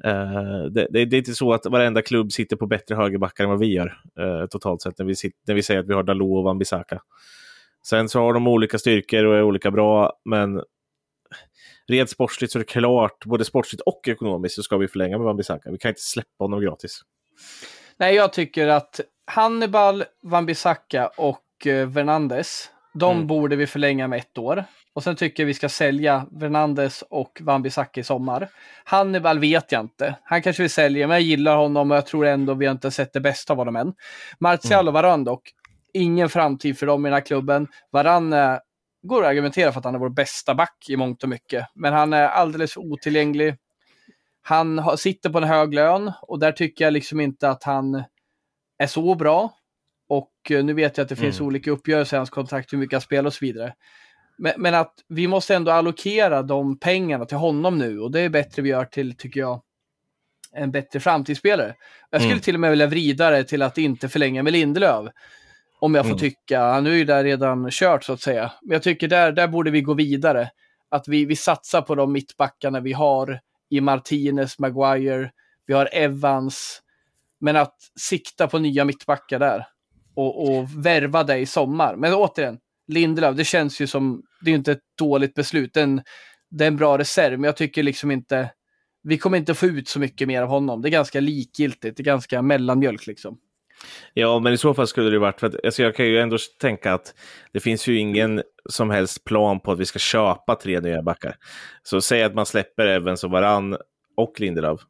Uh, 0.07 0.64
det, 0.64 0.86
det, 0.90 1.05
det, 1.05 1.16
är 1.16 1.18
inte 1.18 1.34
så 1.34 1.53
att 1.53 1.66
varenda 1.66 2.03
klubb 2.03 2.32
sitter 2.32 2.57
på 2.57 2.66
bättre 2.66 2.94
högerbackar 2.94 3.44
än 3.44 3.50
vad 3.50 3.59
vi 3.59 3.74
gör 3.74 4.00
uh, 4.20 4.46
totalt 4.46 4.82
sett 4.82 4.98
när 4.98 5.07
vi, 5.07 5.16
sitter, 5.16 5.38
när 5.46 5.55
vi 5.55 5.62
säger 5.62 5.80
att 5.80 5.88
vi 5.88 5.94
har 5.94 6.03
Dalot 6.03 6.38
och 6.38 6.44
Wan-Bissaka. 6.44 7.00
Sen 7.84 8.09
så 8.09 8.20
har 8.20 8.32
de 8.32 8.48
olika 8.48 8.78
styrkor 8.78 9.24
och 9.24 9.36
är 9.36 9.42
olika 9.42 9.70
bra, 9.70 10.12
men 10.24 10.62
rent 11.86 12.11
sportsligt 12.11 12.53
så 12.53 12.59
är 12.59 12.61
det 12.61 12.72
klart, 12.72 13.24
både 13.24 13.44
sportsligt 13.44 13.80
och 13.80 14.09
ekonomiskt 14.09 14.55
så 14.55 14.62
ska 14.62 14.76
vi 14.76 14.88
förlänga 14.88 15.18
med 15.18 15.26
Wan-Bissaka. 15.26 15.70
Vi 15.70 15.78
kan 15.78 15.88
inte 15.88 16.00
släppa 16.00 16.44
honom 16.44 16.61
gratis. 16.61 17.00
Nej, 17.96 18.14
jag 18.14 18.32
tycker 18.32 18.68
att 18.68 19.00
Hannibal, 19.27 20.05
Wan-Bissaka 20.23 21.07
och 21.16 21.66
eh, 21.66 21.91
Fernandes, 21.91 22.70
de 22.95 23.16
mm. 23.16 23.27
borde 23.27 23.57
vi 23.57 23.66
förlänga 23.66 24.09
med 24.09 24.18
ett 24.18 24.39
år. 24.39 24.64
Och 24.95 25.03
sen 25.03 25.16
tycker 25.16 25.43
jag 25.43 25.47
vi 25.47 25.55
ska 25.55 25.68
sälja 25.68 26.27
Fernandes 26.41 27.03
och 27.11 27.39
Wan-Bissaka 27.41 28.01
i 28.01 28.05
sommar. 28.05 28.49
Hannibal 28.85 29.39
vet 29.39 29.73
jag 29.73 29.81
inte. 29.81 30.14
Han 30.25 30.43
kanske 30.43 30.62
vill 30.62 30.70
sälja, 30.70 31.07
men 31.07 31.14
jag 31.14 31.23
gillar 31.23 31.57
honom 31.57 31.91
och 31.91 31.97
jag 31.97 32.07
tror 32.07 32.27
ändå 32.27 32.55
vi 32.55 32.66
har 32.66 32.73
inte 32.73 32.91
sett 32.91 33.12
det 33.12 33.20
bästa 33.20 33.53
av 33.53 33.57
honom 33.57 33.77
än. 33.77 33.95
Martial 34.39 34.81
mm. 34.81 34.89
och 34.89 34.95
Varann 34.95 35.25
dock, 35.25 35.51
ingen 35.93 36.29
framtid 36.29 36.79
för 36.79 36.87
dem 36.87 37.07
i 37.07 37.09
den 37.09 37.14
här 37.14 37.20
klubben. 37.20 37.68
Varann 37.91 38.33
eh, 38.33 38.57
går 39.03 39.23
att 39.23 39.29
argumentera 39.29 39.73
för 39.73 39.79
att 39.79 39.85
han 39.85 39.95
är 39.95 39.99
vår 39.99 40.09
bästa 40.09 40.55
back 40.55 40.87
i 40.89 40.97
mångt 40.97 41.23
och 41.23 41.29
mycket, 41.29 41.66
men 41.75 41.93
han 41.93 42.12
är 42.12 42.29
alldeles 42.29 42.77
otillgänglig. 42.77 43.57
Han 44.43 44.79
har, 44.79 44.97
sitter 44.97 45.31
på 45.31 45.39
en 45.39 45.45
hög 45.45 45.75
lön 45.75 46.12
och 46.23 46.39
där 46.39 46.53
tycker 46.53 46.85
jag 46.85 46.93
liksom 46.93 47.20
inte 47.20 47.51
att 47.51 47.64
han 47.64 48.05
är 48.79 48.87
så 48.87 49.14
bra. 49.14 49.53
Och 50.09 50.33
eh, 50.51 50.64
nu 50.64 50.73
vet 50.73 50.97
jag 50.97 51.03
att 51.03 51.09
det 51.09 51.16
finns 51.16 51.37
Mm. 51.41 51.47
olika 51.47 51.70
uppgörelser 51.70 52.16
i 52.16 52.18
hans 52.18 52.31
kontrakt, 52.31 52.73
hur 52.73 52.79
mycket 52.79 52.93
han 52.93 53.01
spelar 53.01 53.27
och 53.27 53.35
så 53.35 53.45
vidare. 53.45 53.75
Men, 54.39 54.53
men 54.57 54.75
att 54.75 54.95
vi 55.09 55.29
måste 55.29 55.55
ändå 55.55 55.73
allokera 55.73 56.43
de 56.43 56.79
pengarna 56.79 57.25
till 57.25 57.37
honom 57.37 57.79
nu 57.79 58.01
och 58.01 58.11
det 58.11 58.20
är 58.20 58.29
bättre 58.29 58.62
vi 58.62 58.68
gör 58.68 58.85
till, 58.85 59.16
tycker 59.16 59.41
jag, 59.41 59.62
en 60.53 60.70
bättre 60.70 61.01
framtidsspelare. 61.01 61.75
Jag 62.11 62.20
skulle 62.20 62.33
Mm. 62.33 62.43
till 62.43 62.55
och 62.55 62.61
med 62.61 62.70
vilja 62.70 62.87
vrida 62.87 63.31
det 63.31 63.45
till 63.45 63.62
att 63.62 63.79
inte 63.79 64.09
förlänga 64.09 64.43
med 64.43 64.53
Lindelöf. 64.53 65.12
Om 65.79 65.95
jag 65.95 66.05
får 66.05 66.11
Mm. 66.11 66.18
tycka. 66.18 66.61
Han 66.61 66.87
är 66.87 66.91
ju 66.91 67.05
där 67.05 67.25
redan 67.25 67.70
kört 67.70 68.05
så 68.05 68.12
att 68.12 68.20
säga. 68.20 68.53
Men 68.62 68.73
jag 68.73 68.83
tycker 68.83 69.09
där, 69.09 69.33
där 69.33 69.49
borde 69.49 69.70
vi 69.70 69.81
gå 69.81 69.95
vidare. 69.95 70.51
Att 70.89 71.09
vi, 71.09 71.25
vi 71.25 71.37
satsar 71.37 71.83
på 71.83 71.95
de 71.95 72.12
mittbackarna 72.12 72.81
vi 72.81 72.93
har 72.93 73.41
i 73.70 73.81
Martinez, 73.81 74.59
Maguire, 74.59 75.31
vi 75.66 75.75
har 75.75 75.89
Evans. 75.93 76.82
Men 77.43 77.57
att 77.57 77.76
sikta 78.01 78.47
på 78.49 78.59
nya 78.59 78.84
mittbackar 78.84 79.38
där. 79.38 79.66
Och, 80.14 80.43
och 80.43 80.86
värva 80.86 81.24
dig 81.24 81.43
i 81.43 81.47
sommar. 81.47 81.97
Men 81.97 82.14
återigen, 82.14 82.59
Lindelöf, 82.88 83.36
det 83.36 83.45
känns 83.45 83.80
ju 83.80 83.86
som, 83.86 84.22
det 84.40 84.49
är 84.49 84.53
ju 84.53 84.57
inte 84.57 84.72
ett 84.72 84.97
dåligt 84.99 85.34
beslut. 85.34 85.74
Det 85.74 85.80
är 85.80 85.84
en, 85.84 86.03
det 86.51 86.64
är 86.64 86.68
en 86.68 86.76
bra 86.76 86.99
reserv, 86.99 87.38
men 87.40 87.49
jag 87.49 87.57
tycker 87.57 87.82
liksom 87.82 88.11
inte, 88.11 88.51
vi 89.03 89.18
kommer 89.18 89.38
inte 89.38 89.55
få 89.55 89.66
ut 89.66 89.88
så 89.88 89.99
mycket 90.01 90.28
mer 90.28 90.43
av 90.43 90.49
honom. 90.49 90.82
Det 90.82 90.88
är 90.88 90.90
ganska 90.90 91.20
likgiltigt, 91.20 91.97
det 91.97 92.01
är 92.01 92.05
ganska 92.05 92.43
mellanmjölk 92.43 93.07
liksom. 93.07 93.38
Ja, 94.14 94.38
men 94.38 94.53
i 94.53 94.59
så 94.59 94.74
fall 94.74 94.86
skulle 94.86 95.11
det 95.11 95.18
varit 95.18 95.40
för 95.40 95.47
att 95.47 95.64
alltså 95.64 95.82
jag 95.82 95.97
kan 95.97 96.07
ju 96.07 96.18
ändå 96.18 96.36
tänka 96.61 96.95
att 96.95 97.14
det 97.53 97.61
finns 97.61 97.86
ju 97.86 97.99
ingen 97.99 98.43
som 98.70 98.90
helst 98.90 99.24
plan 99.24 99.61
på 99.61 99.72
att 99.72 99.78
vi 99.78 99.84
ska 99.84 99.99
köpa 99.99 100.55
tre 100.55 100.80
nya 100.80 101.03
backar. 101.03 101.36
Så 101.82 102.01
säg 102.01 102.22
att 102.22 102.34
man 102.34 102.47
släpper 102.47 102.86
Evans 102.86 103.24
och 103.24 103.30
Varann 103.30 103.76
och 104.16 104.40
Lindelöf. 104.40 104.80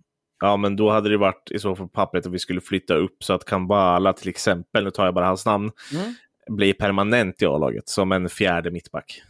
Ja, 0.43 0.57
men 0.57 0.77
då 0.77 0.91
hade 0.91 1.09
det 1.09 1.17
varit 1.17 1.51
i 1.51 1.59
så 1.59 1.77
fall 1.77 1.89
pappret 1.89 2.27
att 2.27 2.33
vi 2.33 2.39
skulle 2.39 2.61
flytta 2.61 2.95
upp 2.95 3.25
så 3.25 3.33
att 3.33 3.45
Kambala 3.45 4.13
till 4.13 4.29
exempel, 4.29 4.85
nu 4.85 4.91
tar 4.91 5.05
jag 5.05 5.15
bara 5.15 5.27
hans 5.27 5.47
namn, 5.47 5.71
Mm. 5.95 6.15
blir 6.57 6.75
permanent 6.75 7.43
i 7.43 7.47
A-laget 7.47 7.89
som 7.89 8.13
en 8.13 8.29
fjärde 8.29 8.71
mittback. 8.71 9.23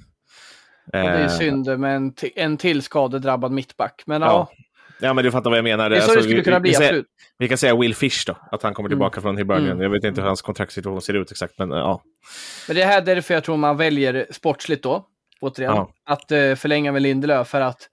Och 0.87 0.93
det 0.93 0.99
är 0.99 1.23
Eh, 1.23 1.29
synd 1.29 1.79
med 1.79 1.97
en, 1.97 2.15
en 2.37 2.57
till 2.57 2.83
skadedrabbad 2.83 3.53
mittback. 3.53 4.03
Men 4.07 4.23
Ja, 4.23 4.29
ja, 4.29 4.65
Ja, 5.07 5.13
men 5.15 5.25
du 5.25 5.31
fattar 5.31 5.51
vad 5.51 5.57
jag 5.59 5.65
menar. 5.65 5.91
det 5.91 5.97
är 5.97 6.01
så 6.01 6.05
Alltså, 6.05 6.17
det 6.17 6.23
skulle 6.23 6.37
vi- 6.39 6.45
kunna 6.45 6.59
vi, 6.59 6.63
bli, 6.63 6.75
säger- 6.75 6.89
absolut. 6.91 7.07
Vi 7.39 7.49
kan 7.49 7.59
säga 7.59 7.77
Will 7.77 7.95
Fish 7.95 8.25
då, 8.27 8.37
att 8.51 8.63
han 8.63 8.75
kommer 8.75 8.89
Mm. 8.89 8.97
tillbaka 8.99 9.21
från 9.21 9.37
Hibernian. 9.39 9.67
Mm. 9.71 9.81
Jag 9.83 9.91
vet 9.91 10.05
inte 10.05 10.21
hur 10.21 10.29
hans 10.29 10.43
kontraktssituation 10.43 11.03
ser 11.03 11.15
ut 11.15 11.31
exakt, 11.31 11.59
men 11.59 11.71
ja. 11.71 12.03
Men 12.69 12.77
det 12.77 12.83
är 12.83 12.87
här 12.87 13.01
därför 13.03 13.35
jag 13.35 13.45
tror 13.45 13.57
man 13.57 13.77
väljer 13.77 14.27
sportsligt 14.31 14.83
då, 14.83 15.07
återigen, 15.41 15.75
Ja. 15.77 15.93
att 16.05 16.33
eh, 16.33 16.55
förlänga 16.55 16.93
med 16.93 17.03
Lindelöf 17.03 17.49
för 17.49 17.61
att 17.61 17.89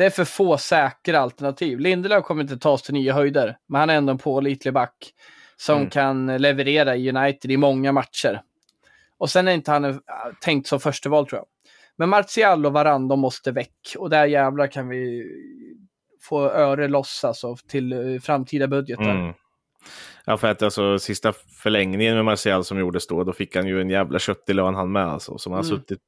det 0.00 0.06
är 0.06 0.10
för 0.10 0.24
få 0.24 0.58
säkra 0.58 1.20
alternativ. 1.20 1.78
Lindelöf 1.78 2.24
kommer 2.24 2.42
inte 2.42 2.56
ta 2.56 2.70
oss 2.70 2.82
till 2.82 2.94
nya 2.94 3.14
höjder, 3.14 3.56
men 3.66 3.80
han 3.80 3.90
är 3.90 3.94
ändå 3.94 4.10
en 4.10 4.18
pålitlig 4.18 4.74
back 4.74 5.12
som 5.56 5.76
Mm. 5.76 5.90
kan 5.90 6.36
leverera 6.36 6.96
i 6.96 7.08
United 7.08 7.50
i 7.50 7.56
många 7.56 7.92
matcher. 7.92 8.42
Och 9.18 9.30
sen 9.30 9.48
är 9.48 9.52
inte 9.52 9.70
han 9.70 9.84
eh, 9.84 9.96
tänkt 10.40 10.68
som 10.68 10.80
första 10.80 11.08
val 11.08 11.26
tror 11.26 11.38
jag. 11.38 11.46
Men 11.96 12.08
Martial 12.08 12.66
och 12.66 12.72
Varann, 12.72 13.08
de 13.08 13.20
måste 13.20 13.52
väck. 13.52 13.94
Och 13.98 14.10
där 14.10 14.26
jävlar 14.26 14.66
kan 14.66 14.88
vi 14.88 15.26
få 16.22 16.40
öre 16.50 16.88
loss 16.88 17.24
alltså 17.24 17.56
till 17.56 17.92
eh, 17.92 18.20
framtida 18.20 18.66
budgetar. 18.68 19.10
Mm. 19.10 19.34
Ja, 20.24 20.36
för 20.36 20.48
att 20.48 20.62
alltså 20.62 20.98
sista 20.98 21.32
förlängningen 21.62 22.14
med 22.14 22.24
Martial 22.24 22.64
som 22.64 22.78
gjordes 22.78 23.06
då, 23.06 23.24
då 23.24 23.32
fick 23.32 23.56
han 23.56 23.66
ju 23.66 23.80
en 23.80 23.90
jävla 23.90 24.18
köttig 24.18 24.54
lön 24.54 24.74
han 24.74 24.92
med 24.92 25.06
alltså. 25.06 25.38
Som 25.38 25.52
han 25.52 25.64
Mm. 25.64 25.76
suttit, 25.76 25.98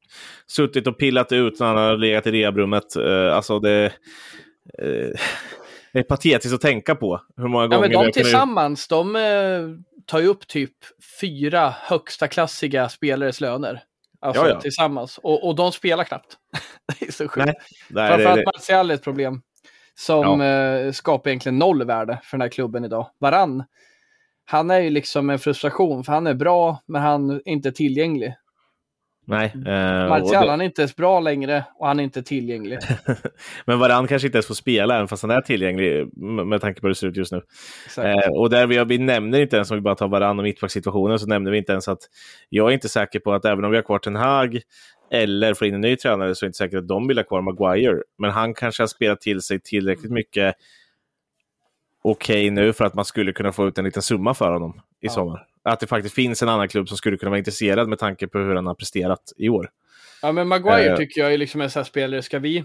suttit 0.47 0.87
och 0.87 0.99
pillat 0.99 1.33
ut 1.33 1.61
när 1.61 1.67
han 1.67 1.77
har 1.77 1.97
legat 1.97 2.27
i 2.27 2.31
rehabrummet. 2.33 2.97
Uh, 2.97 3.35
alltså 3.37 3.59
det, 3.59 3.85
eh, 4.79 5.19
det 5.93 5.99
är 5.99 6.03
patetiskt 6.03 6.55
att 6.55 6.61
tänka 6.61 6.95
på 6.95 7.21
hur 7.37 7.49
många 7.49 7.65
Ja, 7.65 7.69
gånger 7.69 7.81
men 7.81 7.91
vi 7.91 7.97
har 7.97 8.05
de 8.05 8.13
tillsammans, 8.13 8.89
de 8.89 9.17
eh, 9.17 9.23
tar 10.07 10.21
ju 10.21 10.27
upp 10.27 10.47
typ 10.49 10.73
fyra 11.21 11.75
högsta 11.81 12.29
klassiga 12.29 12.89
spelares 12.89 13.41
löner. 13.41 13.83
Alltså 14.21 14.43
Ja, 14.43 14.49
ja. 14.49 14.61
tillsammans. 14.61 15.19
Och, 15.19 15.49
och 15.49 15.55
de 15.57 15.73
spelar 15.73 16.05
knappt. 16.05 16.37
det 16.99 17.07
är 17.07 17.13
så 17.13 17.29
sjukt. 17.29 17.47
Nej, 17.47 17.55
Nej, 17.91 18.09
det, 18.11 18.15
Framförallt 18.15 18.39
det, 18.39 18.45
Martial 18.45 18.91
är 18.91 18.95
ett 18.95 19.05
problem. 19.05 19.43
Som 19.95 20.41
eh, 20.41 20.93
skapar 20.93 21.31
egentligen 21.31 21.59
noll 21.59 21.85
värde 21.85 22.21
för 22.25 22.37
den 22.37 22.43
här 22.43 22.49
klubben 22.49 22.85
idag. 22.85 23.11
Varann, 23.19 23.65
han 24.45 24.71
är 24.71 24.81
ju 24.81 24.91
liksom 24.91 25.31
en 25.31 25.39
frustration 25.39 26.05
för 26.05 26.13
han 26.13 26.27
är 26.27 26.35
bra 26.35 26.83
men 26.87 27.03
han 27.03 27.31
är 27.31 27.41
inte 27.45 27.73
tillgänglig. 27.73 28.35
nej. 29.27 29.53
eh, 29.67 30.03
och 30.03 30.09
Martial, 30.09 30.45
det- 30.45 30.51
han 30.51 30.61
är 30.61 30.65
inte 30.65 30.83
ens 30.83 30.97
bra 30.97 31.21
längre 31.21 31.65
och 31.79 31.87
han 31.87 32.01
är 32.01 32.05
inte 32.05 32.23
tillgänglig. 32.23 32.79
men 33.67 33.79
Varann 33.79 34.07
kanske 34.07 34.29
inte 34.29 34.37
ens 34.37 34.47
får 34.47 34.55
spela, 34.55 34.95
även 34.97 35.09
fast 35.09 35.23
han 35.23 35.31
är 35.31 35.41
tillgänglig 35.41 36.19
med 36.47 36.61
tanke 36.61 36.81
på 36.81 36.87
hur 36.87 36.91
det 36.91 36.95
ser 36.99 37.07
ut 37.07 37.17
just 37.17 37.33
nu. 37.33 37.43
Eh, 37.99 38.29
och 38.39 38.51
där 38.51 38.67
vi, 38.67 38.85
vi 38.85 38.99
nämner 38.99 39.41
inte 39.41 39.57
ens, 39.57 39.71
om 39.71 39.77
vi 39.77 39.81
bara 39.81 39.95
tar 39.95 40.09
varann 40.09 40.39
och 40.39 40.43
mittbackssituationen, 40.45 41.19
så 41.19 41.27
nämner 41.27 41.51
vi 41.51 41.59
inte 41.59 41.73
ens 41.73 41.89
att 41.89 42.01
jag 42.49 42.69
är 42.69 42.73
inte 42.75 42.89
säker 42.89 43.21
på 43.21 43.33
att 43.33 43.45
även 43.45 43.65
om 43.65 43.71
vi 43.71 43.77
har 43.77 43.85
kvar 43.85 43.99
Ten 43.99 44.17
Hag 44.17 44.61
eller 45.11 45.55
får 45.55 45.67
in 45.67 45.75
en 45.75 45.81
ny 45.81 45.97
tränare 45.97 46.35
så 46.35 46.45
är 46.45 46.47
det 46.47 46.49
inte 46.49 46.57
säkert 46.59 46.79
att 46.79 46.89
de 46.89 47.09
vill 47.09 47.19
ha 47.19 47.25
kvar 47.25 47.43
Maguire. 47.43 48.03
Men 48.19 48.31
han 48.31 48.55
kanske 48.55 48.83
har 48.83 48.89
spelat 48.89 49.21
till 49.21 49.41
sig 49.41 49.61
tillräckligt 49.61 50.13
mycket 50.13 50.55
okej 52.03 52.51
nu 52.51 52.73
för 52.73 52.85
att 52.85 52.95
man 52.95 53.05
skulle 53.05 53.33
kunna 53.33 53.53
få 53.53 53.69
ut 53.69 53.79
en 53.79 53.85
liten 53.85 54.03
summa 54.03 54.35
för 54.35 54.53
honom 54.53 54.81
i 55.01 55.07
Ja. 55.07 55.11
sommar. 55.13 55.47
Att 55.63 55.81
det 55.81 55.87
faktiskt 55.87 56.15
finns 56.15 56.43
en 56.43 56.49
annan 56.49 56.69
klubb 56.69 56.89
som 56.89 56.97
skulle 56.97 57.17
kunna 57.17 57.31
vara 57.31 57.39
intresserad 57.39 57.89
med 57.89 57.99
tanke 57.99 58.27
på 58.27 58.39
hur 58.39 58.55
han 58.55 58.67
har 58.67 58.75
presterat 58.75 59.33
i 59.37 59.49
år. 59.49 59.71
Ja, 60.23 60.33
men 60.33 60.49
Maguire 60.49 60.91
Eh. 60.91 60.97
tycker 60.97 61.21
jag 61.21 61.35
är 61.35 61.39
liksom 61.39 61.61
en 61.61 61.71
sån 61.71 61.81
här 61.81 61.85
spelare. 61.85 62.23
Ska 62.23 62.39
vi, 62.39 62.65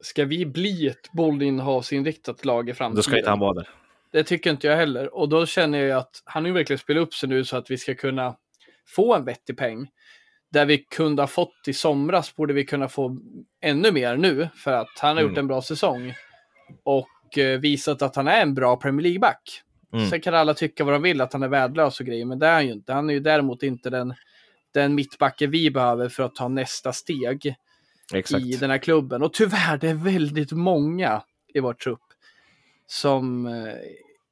ska 0.00 0.24
vi 0.24 0.46
bli 0.46 0.86
ett 0.86 1.12
bollinnehavsinriktat 1.12 2.44
lag 2.44 2.68
i 2.68 2.74
framtiden? 2.74 2.96
Då 2.96 3.02
ska 3.02 3.16
inte 3.18 3.30
han 3.30 3.38
vara 3.38 3.54
där. 3.54 3.68
Det 4.12 4.24
tycker 4.24 4.50
inte 4.50 4.66
jag 4.66 4.76
heller. 4.76 5.14
Och 5.14 5.28
då 5.28 5.46
känner 5.46 5.78
jag 5.78 5.98
att 5.98 6.22
han 6.24 6.46
ju 6.46 6.52
verkligen 6.52 6.78
spelat 6.78 7.02
upp 7.02 7.14
sig 7.14 7.28
nu 7.28 7.44
så 7.44 7.56
att 7.56 7.70
vi 7.70 7.78
ska 7.78 7.94
kunna 7.94 8.36
få 8.86 9.14
en 9.14 9.24
vettig 9.24 9.56
peng. 9.58 9.88
Där 10.50 10.66
vi 10.66 10.78
kunde 10.78 11.22
ha 11.22 11.26
fått 11.26 11.54
i 11.66 11.72
somras 11.72 12.36
borde 12.36 12.52
vi 12.54 12.64
kunna 12.64 12.88
få 12.88 13.18
ännu 13.62 13.92
mer 13.92 14.16
nu. 14.16 14.48
För 14.54 14.72
att 14.72 14.98
han 15.00 15.16
har 15.16 15.22
gjort 15.22 15.30
Mm. 15.32 15.40
en 15.40 15.46
bra 15.46 15.62
säsong. 15.62 16.14
Och 16.84 17.08
eh, 17.36 17.58
visat 17.58 18.02
att 18.02 18.16
han 18.16 18.28
är 18.28 18.42
en 18.42 18.54
bra 18.54 18.76
Premier 18.76 19.02
League-back. 19.02 19.62
Mm. 19.92 20.10
Sen 20.10 20.20
kan 20.20 20.34
alla 20.34 20.54
tycka 20.54 20.84
vad 20.84 20.94
de 20.94 21.02
vill, 21.02 21.20
att 21.20 21.32
han 21.32 21.42
är 21.42 21.48
värdelös 21.48 22.00
och 22.00 22.06
grejer. 22.06 22.24
Men 22.24 22.38
det 22.38 22.46
är 22.46 22.52
han 22.52 22.66
ju 22.66 22.72
inte. 22.72 22.92
Han 22.92 23.10
är 23.10 23.14
ju 23.14 23.20
däremot 23.20 23.62
inte 23.62 23.90
den, 23.90 24.14
den 24.74 24.94
mittbacke 24.94 25.46
vi 25.46 25.70
behöver 25.70 26.08
för 26.08 26.22
att 26.22 26.34
ta 26.34 26.48
nästa 26.48 26.92
steg 26.92 27.54
Exakt. 28.14 28.44
i 28.44 28.56
den 28.56 28.70
här 28.70 28.78
klubben. 28.78 29.22
Och 29.22 29.32
tyvärr, 29.32 29.78
det 29.78 29.88
är 29.88 29.94
väldigt 29.94 30.52
många 30.52 31.22
i 31.54 31.60
vår 31.60 31.74
trupp 31.74 32.00
som 32.86 33.46
eh, 33.46 33.74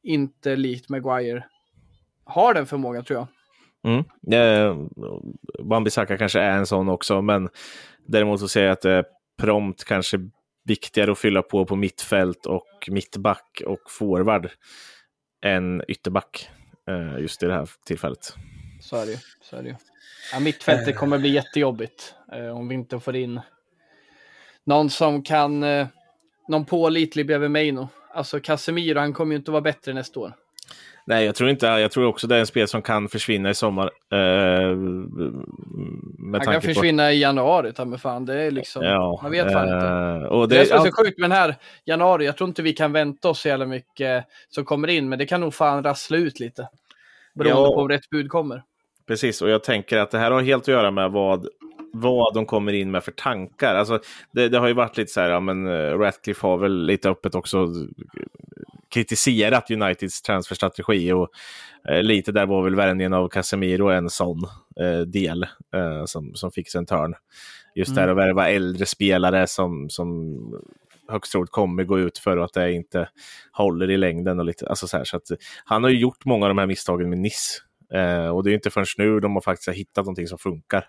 inte 0.03 0.57
likt 0.57 0.89
Maguire 0.89 1.45
har 2.25 2.55
den 2.55 2.67
förmågan 2.67 3.05
tror 3.05 3.19
jag. 3.19 3.29
Mm. 3.93 4.05
Eh, 4.33 4.77
Wan-Bissaka 5.59 6.17
kanske 6.17 6.41
är 6.41 6.57
en 6.57 6.67
sån 6.67 6.89
också, 6.89 7.23
men 7.23 7.49
däremot 8.07 8.41
så 8.41 8.49
ser 8.49 8.65
jag 8.65 8.73
att 8.73 8.85
är 8.85 9.05
prompt 9.37 9.85
kanske 9.85 10.19
viktigare 10.67 11.13
att 11.13 11.19
fylla 11.19 11.43
på 11.43 11.67
på 11.67 11.77
mittfält 11.77 12.47
och 12.47 12.89
mittback 12.89 13.63
och 13.67 13.91
forward 13.91 14.51
än 15.45 15.83
ytterback 15.89 16.51
eh, 16.89 17.21
just 17.21 17.43
i 17.43 17.47
det 17.47 17.53
här 17.53 17.69
tillfället. 17.85 18.35
Så 18.81 18.97
är 18.97 19.07
det 19.07 19.13
ju. 19.13 19.19
Så 19.43 19.57
är 19.57 19.63
det 19.63 19.69
ju. 19.69 19.75
Ja, 20.33 20.41
mittfältet 20.41 20.97
kommer 20.97 21.19
bli 21.19 21.29
jättejobbigt 21.29 22.15
eh, 22.33 22.57
om 22.57 22.69
vi 22.69 22.75
inte 22.75 23.01
får 23.01 23.17
in 23.17 23.41
någon 24.65 24.91
som 24.91 25.23
kan, 25.23 25.63
eh, 25.63 25.87
någon 26.49 26.65
pålitlig 26.65 27.27
bredvid 27.27 27.51
Meino. 27.51 27.89
Alltså 28.15 28.41
Casemiro, 28.41 28.99
han 28.99 29.13
kommer 29.13 29.33
ju 29.33 29.37
inte 29.37 29.51
vara 29.51 29.63
bättre 29.63 29.93
nästa 29.93 30.21
år. 30.21 30.33
Nej, 31.09 31.25
jag 31.27 31.35
tror 31.35 31.51
inte. 31.51 31.67
Jag 31.67 31.91
tror 31.91 32.07
också 32.07 32.27
det 32.27 32.37
är 32.37 32.41
en 32.41 32.47
spel 32.47 32.69
som 32.69 32.83
kan 32.83 33.09
försvinna 33.09 33.51
i 33.51 33.55
sommar. 33.55 33.91
Eh, 34.13 34.77
med 34.77 36.33
Han 36.33 36.41
kan 36.41 36.41
tanke 36.45 36.61
på... 36.69 36.75
försvinna 36.75 37.13
i 37.13 37.21
januari, 37.21 37.73
ta 37.73 37.85
mig 37.85 37.99
fan. 37.99 38.25
Det 38.27 38.41
är 38.43 38.51
liksom, 38.51 38.85
Ja, 38.85 39.21
man 39.23 39.31
vet 39.31 39.53
fan 39.53 39.65
inte. 39.75 39.87
eh, 39.87 40.33
Och 40.33 40.49
Det, 40.49 40.55
det, 40.55 40.61
är 40.61 40.67
ja, 40.71 40.85
så 40.85 40.93
sjukt 40.93 41.19
med 41.19 41.31
den 41.31 41.37
här 41.39 41.57
januari. 41.85 42.25
Jag 42.27 42.37
tror 42.37 42.49
inte 42.49 42.63
vi 42.63 42.73
kan 42.73 42.93
vänta 42.93 43.29
oss 43.29 43.41
så 43.41 43.49
jävla 43.49 43.67
mycket 43.67 44.25
som 44.49 44.65
kommer 44.65 44.89
in, 44.89 45.09
men 45.09 45.19
det 45.19 45.27
kan 45.27 45.41
nog 45.41 45.55
fan 45.55 45.83
rassla 45.83 46.17
ut 46.17 46.41
lite. 46.41 46.69
Beroende 47.35 47.61
Ja. 47.69 47.75
på 47.75 47.81
om 47.81 47.89
rätt 47.89 48.11
bud 48.11 48.29
kommer. 48.31 48.63
Precis, 49.07 49.43
och 49.43 49.51
jag 49.51 49.65
tänker 49.65 49.99
att 49.99 50.11
det 50.11 50.19
här 50.19 50.31
har 50.31 50.43
helt 50.43 50.63
att 50.63 50.69
göra 50.69 50.91
med 50.91 51.11
vad, 51.11 51.47
vad 52.01 52.35
de 52.35 52.47
kommer 52.47 52.73
in 52.73 52.91
med 52.91 53.05
för 53.05 53.13
tankar. 53.13 53.75
Alltså, 53.75 54.01
det, 54.33 54.49
det 54.49 54.59
har 54.59 54.69
ju 54.69 54.75
varit 54.75 54.97
lite 54.97 55.13
så 55.13 55.21
här, 55.21 55.31
ja, 55.31 55.41
men 55.41 55.67
eh, 55.67 55.99
Ratcliffe 55.99 56.47
har 56.47 56.57
väl 56.57 56.87
lite 56.87 57.11
öppet 57.11 57.35
också 57.35 57.69
kritiserat 58.89 59.71
Uniteds 59.71 60.23
transferstrategi 60.23 61.13
och 61.13 61.29
eh, 61.89 62.03
lite 62.03 62.33
där 62.33 62.47
var 62.47 62.63
väl 62.63 62.77
värvningen 62.77 63.13
av 63.13 63.29
Casemiro 63.29 63.89
en 63.89 64.11
sån 64.11 64.45
eh, 64.81 65.01
del 65.01 65.43
eh, 65.75 66.05
som, 66.05 66.35
som 66.35 66.51
fick 66.51 66.71
sig 66.71 66.79
en 66.79 66.87
törn. 66.87 67.15
Just 67.75 67.91
Mm. 67.91 68.03
där 68.03 68.09
att 68.09 68.17
värva 68.17 68.51
äldre 68.51 68.87
spelare 68.87 69.47
som, 69.47 69.91
som 69.91 70.37
högst 71.09 71.33
troligt 71.33 71.51
kommer 71.51 71.85
gå 71.85 71.99
ut 71.99 72.19
för 72.19 72.37
och 72.37 72.45
att 72.45 72.53
det 72.53 72.73
inte 72.73 73.09
håller 73.53 73.91
i 73.91 73.97
längden. 73.97 74.39
Och 74.39 74.45
lite, 74.45 74.69
alltså 74.69 74.89
så 74.89 74.97
här, 74.97 75.05
så 75.05 75.17
att, 75.17 75.23
han 75.65 75.83
har 75.83 75.91
ju 75.91 75.99
gjort 75.99 76.25
många 76.25 76.47
av 76.47 76.51
de 76.51 76.59
här 76.59 76.67
misstagen 76.67 77.09
med 77.09 77.19
Nice. 77.19 77.61
Eh, 77.93 78.29
och 78.29 78.45
det 78.45 78.51
är 78.51 78.55
inte 78.55 78.71
förrän 78.71 78.87
nu 78.99 79.21
de 79.21 79.35
har 79.35 79.41
faktiskt 79.41 79.69
hittat 79.69 80.05
någonting 80.05 80.29
som 80.29 80.39
funkar. 80.39 80.85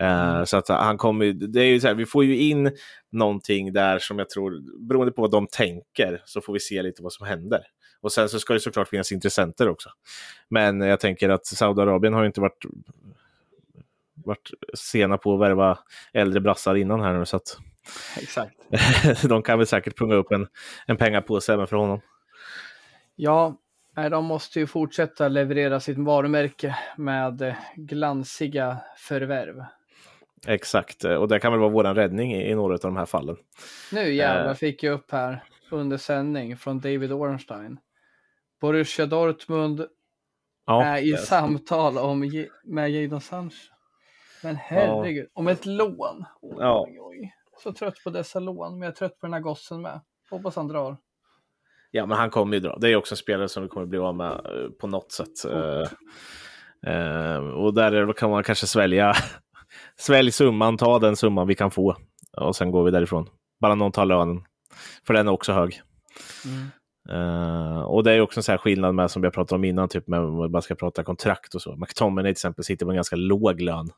Eh, 0.00 0.44
så 0.44 0.56
att 0.56 0.68
han 0.68 0.98
kommer, 0.98 1.32
det 1.32 1.60
är 1.60 1.66
ju 1.66 1.80
så 1.80 1.86
här, 1.86 1.94
vi 1.94 2.06
får 2.06 2.24
ju 2.24 2.38
in 2.38 2.76
någonting 3.12 3.72
där 3.72 3.98
som 3.98 4.18
jag 4.18 4.30
tror, 4.30 4.62
beroende 4.88 5.12
på 5.12 5.22
vad 5.22 5.30
de 5.30 5.46
tänker, 5.46 6.22
så 6.24 6.40
får 6.40 6.52
vi 6.52 6.60
se 6.60 6.82
lite 6.82 7.02
vad 7.02 7.12
som 7.12 7.26
händer. 7.26 7.60
Och 8.00 8.12
sen 8.12 8.28
så 8.28 8.40
ska 8.40 8.54
det 8.54 8.60
såklart 8.60 8.88
finnas 8.88 9.12
intressenter 9.12 9.68
också. 9.68 9.88
Men 10.48 10.80
jag 10.80 11.00
tänker 11.00 11.28
att 11.28 11.46
Saudiarabien 11.46 12.14
har 12.14 12.20
ju 12.20 12.26
inte 12.26 12.40
varit, 12.40 12.64
varit 14.14 14.50
sena 14.74 15.18
på 15.18 15.34
att 15.34 15.40
värva 15.40 15.78
äldre 16.12 16.40
brassar 16.40 16.74
innan 16.74 17.00
här 17.00 17.18
nu. 17.18 17.26
Så 17.26 17.36
att 17.36 17.58
Exakt. 18.20 18.54
de 19.28 19.42
kan 19.42 19.58
väl 19.58 19.66
säkert 19.66 19.98
punga 19.98 20.14
upp 20.14 20.32
en, 20.32 20.46
en 20.86 20.96
pengapåse 20.96 21.52
även 21.52 21.66
för 21.66 21.76
honom. 21.76 22.00
Ja, 23.16 23.56
de 24.10 24.24
måste 24.24 24.60
ju 24.60 24.66
fortsätta 24.66 25.28
leverera 25.28 25.80
sitt 25.80 25.98
varumärke 25.98 26.76
med 26.96 27.56
glansiga 27.76 28.78
förvärv. 28.96 29.64
Exakt, 30.46 31.04
och 31.04 31.28
det 31.28 31.38
kan 31.40 31.52
väl 31.52 31.60
vara 31.60 31.70
vår 31.70 31.84
räddning 31.94 32.34
i, 32.34 32.50
i 32.50 32.54
några 32.54 32.74
av 32.74 32.80
de 32.80 32.96
här 32.96 33.06
fallen. 33.06 33.36
Nu 33.92 34.12
jävlar 34.14 34.50
Eh. 34.50 34.54
fick 34.54 34.82
jag 34.82 34.92
upp 34.94 35.10
här 35.10 35.44
under 35.70 35.96
sändning 35.96 36.56
från 36.56 36.80
David 36.80 37.12
Ornstein. 37.12 37.78
Borussia 38.60 39.06
Dortmund 39.06 39.86
Ja, 40.66 40.84
är 40.84 41.02
i 41.02 41.10
det- 41.10 41.16
samtal 41.18 41.98
om, 41.98 42.46
med 42.64 42.90
Jadon 42.90 43.20
Sancho. 43.20 43.56
Men 44.42 44.56
herregud, 44.56 45.28
om 45.32 45.48
ett 45.48 45.66
lån. 45.66 46.24
Oj, 46.42 46.56
Ja. 46.58 46.86
oj, 46.88 46.98
oj. 47.00 47.34
Så 47.62 47.72
trött 47.72 47.94
på 48.04 48.10
dessa 48.10 48.40
lån, 48.40 48.72
men 48.72 48.82
jag 48.82 48.90
är 48.92 48.96
trött 48.96 49.18
på 49.20 49.26
den 49.26 49.32
här 49.34 49.40
gossen 49.40 49.82
med. 49.82 50.00
Hoppas 50.30 50.56
han 50.56 50.68
drar. 50.68 50.96
Ja, 51.90 52.06
men 52.06 52.18
han 52.18 52.30
kommer 52.30 52.54
ju 52.54 52.60
dra. 52.60 52.76
Det 52.78 52.88
är 52.90 52.96
också 52.96 53.12
en 53.12 53.16
spelare 53.16 53.48
som 53.48 53.62
vi 53.62 53.68
kommer 53.68 53.86
bli 53.86 53.98
av 53.98 54.14
med 54.16 54.30
eh, 54.32 54.70
på 54.80 54.86
något 54.86 55.12
sätt. 55.12 55.44
Eh, 55.44 55.82
eh, 56.94 57.36
och 57.38 57.74
där 57.74 58.12
kan 58.12 58.30
man 58.30 58.42
kanske 58.42 58.66
svälja, 58.66 59.12
svälj 59.98 60.32
summan, 60.32 60.76
ta 60.76 60.98
den 60.98 61.16
summan 61.16 61.46
vi 61.46 61.54
kan 61.54 61.70
få 61.70 61.96
och 62.36 62.56
sen 62.56 62.70
går 62.70 62.84
vi 62.84 62.90
därifrån. 62.90 63.28
Bara 63.60 63.74
någon 63.74 63.92
tar 63.92 64.06
lönen, 64.06 64.44
för 65.06 65.14
den 65.14 65.28
är 65.28 65.32
också 65.32 65.52
hög. 65.52 65.82
Mm. 66.44 66.70
Eh, 67.08 67.80
och 67.80 68.04
det 68.04 68.12
är 68.12 68.20
också 68.20 68.38
en 68.38 68.44
sån 68.44 68.52
här 68.52 68.58
skillnad 68.58 68.94
med 68.94 69.10
som 69.10 69.24
har 69.24 69.30
pratat 69.30 69.52
om 69.52 69.64
innan, 69.64 69.88
typ 69.88 70.08
med 70.08 70.20
om 70.20 70.36
man 70.36 70.52
bara 70.52 70.62
ska 70.62 70.74
prata 70.74 71.04
kontrakt 71.04 71.54
och 71.54 71.62
så. 71.62 71.76
McTominay 71.76 72.30
till 72.30 72.30
exempel 72.30 72.64
sitter 72.64 72.86
på 72.86 72.90
en 72.90 72.96
ganska 72.96 73.16
låg 73.16 73.60
lön. 73.60 73.90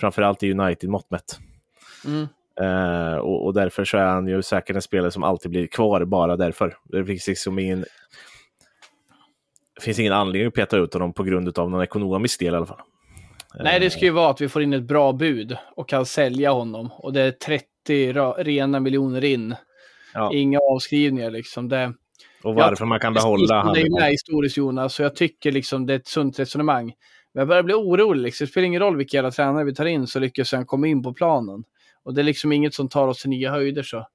Framförallt 0.00 0.42
i 0.42 0.52
United-mått 0.52 1.10
mätt. 1.10 1.38
Mm. 2.06 2.26
Eh, 2.60 3.16
och, 3.16 3.46
och 3.46 3.54
därför 3.54 3.84
så 3.84 3.96
är 3.96 4.06
han 4.06 4.28
ju 4.28 4.42
säkert 4.42 4.76
en 4.76 4.82
spelare 4.82 5.10
som 5.10 5.22
alltid 5.22 5.50
blir 5.50 5.66
kvar 5.66 6.04
bara 6.04 6.36
därför. 6.36 6.76
Det 6.84 7.04
finns 7.04 7.28
liksom 7.28 7.58
ingen... 7.58 7.84
Det 9.74 9.82
finns 9.82 9.98
ingen 9.98 10.12
anledning 10.12 10.48
att 10.48 10.54
peta 10.54 10.76
ut 10.76 10.94
honom 10.94 11.12
på 11.12 11.22
grund 11.22 11.58
av 11.58 11.70
någon 11.70 11.82
ekonomisk 11.82 12.40
del 12.40 12.54
i 12.54 12.56
alla 12.56 12.66
fall. 12.66 12.80
Nej, 13.56 13.80
det 13.80 13.90
ska 13.90 14.00
ju 14.00 14.10
vara 14.10 14.30
att 14.30 14.40
vi 14.40 14.48
får 14.48 14.62
in 14.62 14.72
ett 14.72 14.82
bra 14.82 15.12
bud 15.12 15.56
och 15.76 15.88
kan 15.88 16.06
sälja 16.06 16.50
honom. 16.50 16.90
Och 16.92 17.12
det 17.12 17.20
är 17.20 17.30
30 17.30 17.66
ra- 18.12 18.44
rena 18.44 18.80
miljoner 18.80 19.24
in. 19.24 19.54
Ja. 20.14 20.30
Inga 20.34 20.58
avskrivningar 20.58 21.30
liksom. 21.30 21.68
Det, 21.68 21.92
Och 22.42 22.54
varför 22.54 22.84
man 22.84 23.00
kan 23.00 23.14
behålla 23.14 23.62
han. 23.62 23.74
Det 23.74 23.80
är 23.80 24.00
med 24.00 24.10
historiskt 24.10 24.56
Jonas, 24.56 24.94
så 24.94 25.02
jag 25.02 25.16
tycker 25.16 25.52
liksom 25.52 25.86
det 25.86 25.92
är 25.92 25.96
ett 25.98 26.06
sunt 26.06 26.38
resonemang. 26.38 26.94
Men 27.32 27.40
jag 27.40 27.48
börjar 27.48 27.62
bli 27.62 27.74
orolig. 27.74 28.22
Liksom. 28.22 28.44
Det 28.44 28.50
spelar 28.50 28.66
ingen 28.66 28.80
roll 28.82 28.96
vilka 28.96 29.16
jävla 29.16 29.30
tränare 29.30 29.64
vi 29.64 29.74
tar 29.74 29.84
in 29.84 30.06
så 30.06 30.18
lyckas 30.18 30.52
han 30.52 30.66
komma 30.66 30.86
in 30.86 31.02
på 31.02 31.12
planen. 31.12 31.64
Och 32.02 32.14
det 32.14 32.20
är 32.20 32.24
liksom 32.24 32.52
inget 32.52 32.74
som 32.74 32.88
tar 32.88 33.08
oss 33.08 33.20
till 33.20 33.30
nya 33.30 33.50
höjder. 33.50 33.82
så. 33.82 34.06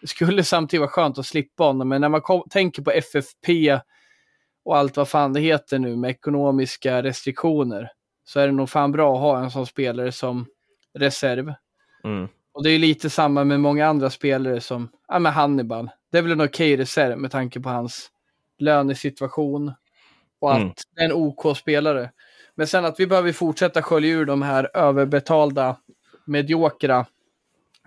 Det 0.00 0.06
skulle 0.06 0.44
samtidigt 0.44 0.80
vara 0.80 0.90
skönt 0.90 1.18
att 1.18 1.26
slippa 1.26 1.64
honom, 1.64 1.88
men 1.88 2.00
när 2.00 2.08
man 2.08 2.20
kom, 2.20 2.42
tänker 2.50 2.82
på 2.82 2.90
FFP 2.90 3.78
och 4.64 4.76
allt 4.76 4.96
vad 4.96 5.08
fan 5.08 5.32
det 5.32 5.40
heter 5.40 5.78
nu 5.78 5.96
med 5.96 6.10
ekonomiska 6.10 7.02
restriktioner 7.02 7.90
så 8.24 8.40
är 8.40 8.46
det 8.46 8.52
nog 8.52 8.70
fan 8.70 8.92
bra 8.92 9.14
att 9.14 9.20
ha 9.20 9.38
en 9.44 9.50
sån 9.50 9.66
spelare 9.66 10.12
som 10.12 10.46
reserv. 10.98 11.54
Mm. 12.04 12.28
Och 12.52 12.62
det 12.64 12.70
är 12.70 12.78
lite 12.78 13.10
samma 13.10 13.44
med 13.44 13.60
många 13.60 13.86
andra 13.86 14.10
spelare 14.10 14.60
som 14.60 14.88
ja, 15.08 15.18
med 15.18 15.32
Hannibal. 15.32 15.90
Det 16.12 16.18
är 16.18 16.22
väl 16.22 16.32
en 16.32 16.40
okej 16.40 16.76
reserv 16.76 17.18
med 17.18 17.30
tanke 17.30 17.60
på 17.60 17.68
hans 17.68 18.10
lönesituation 18.58 19.72
och 20.40 20.52
att 20.52 20.58
Mm. 20.58 20.72
det 20.96 21.00
är 21.00 21.04
en 21.04 21.12
OK-spelare. 21.12 22.10
Men 22.54 22.66
sen 22.66 22.84
att 22.84 23.00
vi 23.00 23.06
behöver 23.06 23.32
fortsätta 23.32 23.82
skölja 23.82 24.10
ur 24.14 24.24
de 24.24 24.42
här 24.42 24.70
överbetalda, 24.74 25.76
mediokra 26.26 27.06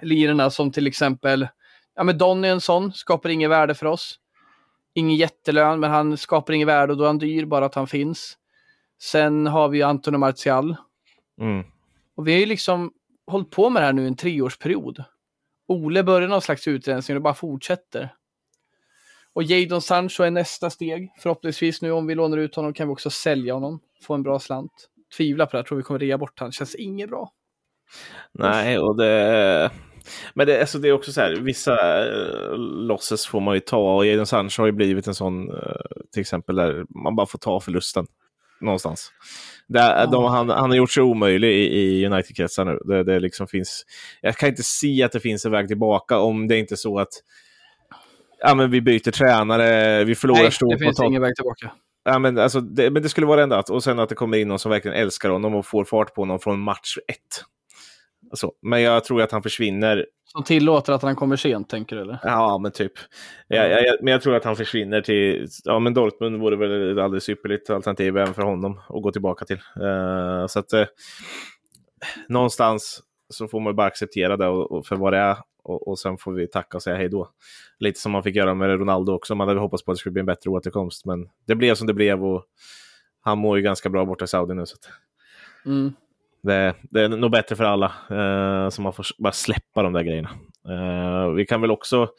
lirarna 0.02 0.50
som 0.50 0.72
till 0.72 0.88
exempel, 0.88 1.48
ja 1.96 2.04
men 2.04 2.18
Donny 2.18 2.48
är 2.48 2.52
en 2.52 2.62
sån, 2.62 2.94
skapar 2.94 3.30
inget 3.30 3.50
värde 3.50 3.76
för 3.76 3.86
oss. 3.86 4.20
Ingen 4.94 5.16
jättelön, 5.16 5.80
men 5.80 5.92
han 5.92 6.18
skapar 6.18 6.54
inget 6.54 6.68
värde 6.68 6.94
och 6.94 6.98
då 6.98 7.04
är 7.04 7.08
han 7.08 7.18
dyr, 7.18 7.46
bara 7.46 7.66
att 7.66 7.76
han 7.76 7.88
finns. 7.88 8.38
Sen 9.02 9.48
har 9.48 9.70
vi 9.70 9.78
ju 9.78 9.84
Antonio 9.84 10.18
Martial. 10.18 10.76
Mm. 11.42 11.66
Och 12.16 12.28
vi 12.28 12.32
har 12.34 12.40
ju 12.40 12.46
liksom 12.46 12.92
hållit 13.28 13.52
på 13.52 13.70
med 13.70 13.82
det 13.82 13.86
här 13.86 13.94
nu 13.94 14.08
en 14.08 14.16
treårsperiod. 14.16 15.04
Ole 15.68 16.04
börjar 16.04 16.28
någon 16.28 16.42
slags 16.42 16.68
utrensning 16.68 17.18
och 17.18 17.24
bara 17.24 17.34
fortsätter. 17.34 18.14
Och 19.34 19.44
Jadon 19.44 19.82
Sancho 19.82 20.24
är 20.24 20.32
nästa 20.32 20.70
steg. 20.70 21.14
Förhoppningsvis 21.20 21.82
nu 21.82 21.92
om 21.92 22.08
vi 22.08 22.16
lånar 22.16 22.38
ut 22.38 22.56
honom 22.56 22.74
kan 22.74 22.88
vi 22.88 22.94
också 22.94 23.10
sälja 23.10 23.54
honom. 23.54 23.80
Få 24.02 24.14
en 24.14 24.24
bra 24.24 24.40
slant. 24.40 24.90
Tvivlar 25.18 25.46
på 25.46 25.52
det, 25.52 25.58
här, 25.58 25.64
tror 25.64 25.78
vi 25.78 25.84
kommer 25.84 26.00
rea 26.00 26.18
bort 26.18 26.40
honom. 26.40 26.52
Känns 26.52 26.76
inget 26.76 27.10
bra. 27.10 27.32
Nej, 28.32 28.80
och 28.80 28.98
det... 28.98 29.72
Men 30.34 30.48
det, 30.48 30.60
alltså 30.60 30.80
det 30.80 30.88
är 30.88 30.94
också 30.94 31.12
så 31.12 31.22
här, 31.22 31.36
vissa 31.36 32.06
uh, 32.06 32.58
losses 32.58 33.26
får 33.28 33.40
man 33.40 33.56
ju 33.56 33.60
ta 33.60 33.96
och 33.96 34.06
Jadon 34.06 34.26
Sancho 34.26 34.62
har 34.62 34.68
ju 34.68 34.72
blivit 34.72 35.08
en 35.08 35.16
sån, 35.16 35.50
eh, 35.50 35.76
till 36.14 36.22
exempel, 36.22 36.56
där 36.56 36.86
man 37.04 37.16
bara 37.16 37.28
får 37.28 37.40
ta 37.40 37.60
förlusten 37.60 38.08
någonstans. 38.62 39.12
Det, 39.68 40.08
de, 40.12 40.24
han, 40.24 40.50
han 40.50 40.70
har 40.70 40.78
gjort 40.78 40.92
sig 40.92 41.04
omöjlig 41.04 41.50
i, 41.50 41.80
i 41.80 42.06
United-kretsar 42.06 42.66
nu. 42.66 42.80
Det, 42.86 43.04
det 43.04 43.20
liksom 43.20 43.48
finns, 43.48 43.86
jag 44.22 44.36
kan 44.36 44.50
inte 44.50 44.64
se 44.64 45.04
att 45.04 45.12
det 45.12 45.20
finns 45.20 45.46
en 45.46 45.52
väg 45.52 45.68
tillbaka 45.68 46.20
om 46.20 46.48
det 46.48 46.58
inte 46.58 46.74
är 46.74 46.76
så 46.76 47.00
att 47.00 47.14
ja, 48.40 48.56
men 48.56 48.72
vi 48.72 48.82
byter 48.82 49.12
tränare, 49.12 50.04
vi 50.04 50.16
förlorar 50.16 50.42
Nej, 50.42 50.52
stort 50.52 50.70
det 50.70 50.78
på 50.78 50.84
finns 50.84 51.00
ingen 51.00 51.22
väg 51.22 51.36
tillbaka. 51.36 51.72
Ja, 52.06 52.20
men, 52.20 52.38
alltså, 52.38 52.62
det, 52.62 52.92
men 52.92 53.04
det 53.04 53.10
skulle 53.10 53.28
vara 53.28 53.38
det 53.38 53.44
enda. 53.44 53.64
Och 53.70 53.84
sen 53.84 54.00
att 54.00 54.10
det 54.10 54.16
kommer 54.16 54.38
in 54.38 54.48
någon 54.48 54.60
som 54.60 54.72
verkligen 54.72 54.98
älskar 54.98 55.30
honom 55.30 55.56
och 55.56 55.66
får 55.66 55.84
fart 55.86 56.14
på 56.14 56.22
honom 56.22 56.40
från 56.40 56.60
match 56.60 56.98
ett. 57.08 57.44
Så. 58.34 58.54
Men 58.62 58.82
jag 58.82 59.04
tror 59.04 59.22
att 59.22 59.32
han 59.32 59.44
försvinner. 59.44 60.06
Som 60.32 60.44
tillåter 60.44 60.94
att 60.94 61.02
han 61.02 61.16
kommer 61.16 61.36
sent, 61.36 61.70
tänker 61.70 61.96
du 61.96 62.02
eller? 62.02 62.20
Ja, 62.24 62.58
men 62.58 62.72
typ. 62.72 62.92
Jag, 63.48 63.72
jag, 63.72 63.98
men 64.02 64.12
jag 64.12 64.22
tror 64.22 64.36
att 64.36 64.44
han 64.44 64.56
försvinner 64.56 65.02
till... 65.02 65.48
Ja, 65.64 65.80
men 65.80 65.94
Dortmund 65.94 66.40
vore 66.40 66.56
väl 66.56 66.92
ett 66.92 67.04
alldeles 67.04 67.30
ypperligt 67.30 67.70
alternativ 67.70 68.18
även 68.18 68.34
för 68.34 68.42
honom 68.42 68.82
att 68.90 69.04
gå 69.04 69.12
tillbaka 69.12 69.46
till. 69.46 69.60
Eh, 69.82 70.48
så 70.48 70.60
att 70.60 70.74
eh, 70.74 70.86
någonstans 72.28 73.02
så 73.30 73.48
får 73.48 73.60
man 73.60 73.76
bara 73.76 73.88
acceptera 73.88 74.38
det 74.38 74.48
och, 74.48 74.72
och 74.72 74.86
för 74.86 74.96
vad 74.96 75.14
det 75.14 75.20
är. 75.20 75.38
Och, 75.64 75.88
och 75.88 76.00
sen 76.00 76.18
får 76.18 76.34
vi 76.34 76.48
tacka 76.48 76.78
och 76.78 76.84
säga 76.84 76.96
hej 76.96 77.10
då. 77.10 77.30
Lite 77.80 78.00
som 78.00 78.12
man 78.12 78.24
fick 78.24 78.36
göra 78.36 78.54
med 78.54 78.70
Ronaldo 78.70 79.14
också. 79.14 79.36
Man 79.36 79.48
hade 79.48 79.60
hoppats 79.60 79.86
på 79.86 79.92
att 79.92 79.96
det 79.96 80.00
skulle 80.00 80.14
bli 80.14 80.20
en 80.20 80.26
bättre 80.26 80.50
återkomst. 80.50 81.06
Men 81.06 81.30
det 81.48 81.56
blev 81.56 81.76
som 81.76 81.88
det 81.88 81.94
blev 81.94 82.26
och 82.26 82.46
han 83.22 83.38
mår 83.38 83.58
ju 83.58 83.64
ganska 83.64 83.90
bra 83.90 84.06
borta 84.06 84.26
i 84.26 84.28
Saudi 84.28 84.54
nu. 84.54 84.66
Så 84.66 84.76
att 84.76 84.90
Mm 85.66 85.94
det, 86.42 86.76
det 86.82 87.02
är 87.02 87.10
nog 87.10 87.32
bättre 87.32 87.56
för 87.56 87.64
alla. 87.64 87.86
Eh, 87.86 88.70
så 88.70 88.82
man 88.82 88.94
får 88.94 89.06
bara 89.18 89.34
släppa 89.34 89.84
de 89.84 89.94
där 89.94 90.04
grejerna. 90.04 90.30
Eh, 90.70 91.30
vi 91.32 91.46
kan 91.46 91.62
väl 91.62 91.72
också, 91.72 92.10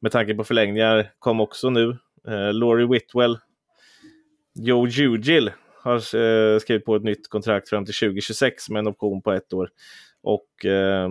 med 0.00 0.12
tanke 0.12 0.34
på 0.34 0.44
förlängningar, 0.44 1.12
kom 1.18 1.40
också 1.40 1.70
nu. 1.70 1.98
Eh, 2.28 2.52
Laurie 2.52 2.86
Whitwell, 2.86 3.38
Joe 4.54 4.86
Jugill, 4.86 5.50
har 5.82 6.16
eh, 6.16 6.58
skrivit 6.58 6.84
på 6.84 6.96
ett 6.96 7.04
nytt 7.04 7.28
kontrakt 7.28 7.68
fram 7.68 7.84
till 7.84 7.94
2026 7.94 8.70
med 8.70 8.80
en 8.80 8.86
option 8.86 9.22
på 9.22 9.32
ett 9.32 9.52
år. 9.52 9.70
Och 10.22 10.64
eh, 10.64 11.08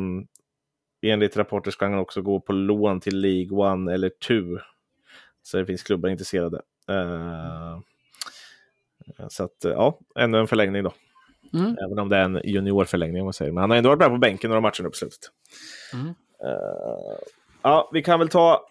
enligt 1.02 1.38
rapporter 1.38 1.72
ska 1.72 1.86
han 1.86 2.00
också 2.00 2.22
gå 2.22 2.40
på 2.40 2.54
lån 2.54 3.00
till 3.00 3.20
League 3.20 3.58
One 3.58 3.94
eller 3.94 4.12
2. 4.28 4.34
Så 5.44 5.58
det 5.58 5.66
finns 5.66 5.84
klubbar 5.84 6.10
intresserade. 6.10 6.62
Eh, 6.90 7.80
så 9.30 9.44
att, 9.44 9.66
eh, 9.66 9.72
ja, 9.72 10.00
ännu 10.16 10.38
en 10.40 10.48
förlängning 10.48 10.84
då. 10.84 10.94
Mm. 11.54 11.78
Även 11.86 12.00
om 12.00 12.10
det 12.10 12.18
är 12.18 12.22
en 12.24 12.42
juniorförlängning 12.44 13.22
om 13.22 13.26
man 13.26 13.34
säger. 13.34 13.52
Men 13.52 13.62
han 13.62 13.70
har 13.70 13.78
ändå 13.78 13.90
varit 13.90 14.00
bra 14.00 14.10
på 14.10 14.18
bänken 14.18 14.50
några 14.50 14.62
matcher 14.62 14.84
nu 14.84 14.90
på 14.90 14.96
slutet. 14.96 15.20
Mm. 15.94 16.08
Eh, 16.44 17.18
ja, 17.62 17.90
vi 17.94 18.04
kan 18.04 18.20
väl 18.20 18.30
ta 18.30 18.62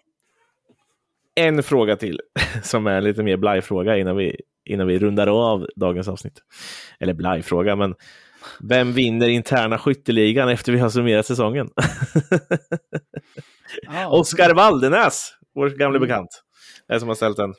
en 1.35 1.63
fråga 1.63 1.97
till 1.97 2.21
som 2.63 2.87
är 2.87 2.95
en 2.97 3.05
lite 3.05 3.23
mer 3.23 3.37
blaj-fråga 3.37 3.97
innan 3.97 4.17
vi, 4.17 4.37
innan 4.65 4.87
vi 4.87 4.99
rundar 4.99 5.27
av 5.27 5.67
dagens 5.77 6.09
avsnitt. 6.09 6.39
Eller 7.01 7.15
blaj-fråga, 7.15 7.77
men 7.77 7.95
vem 8.61 8.93
vinner 8.93 9.29
interna 9.29 9.79
skytteligan 9.79 10.49
efter 10.49 10.73
vi 10.73 10.79
har 10.79 10.89
summerat 10.91 11.27
säsongen? 11.27 11.71
Ja. 13.83 14.09
Oskar 14.11 14.55
Waldenäs, 14.55 15.33
vår 15.55 15.69
gamle 15.71 15.97
Mm. 15.97 16.09
bekant, 16.09 16.43
är 16.89 16.99
som 16.99 17.09
har 17.09 17.15
ställt 17.15 17.37
den. 17.37 17.55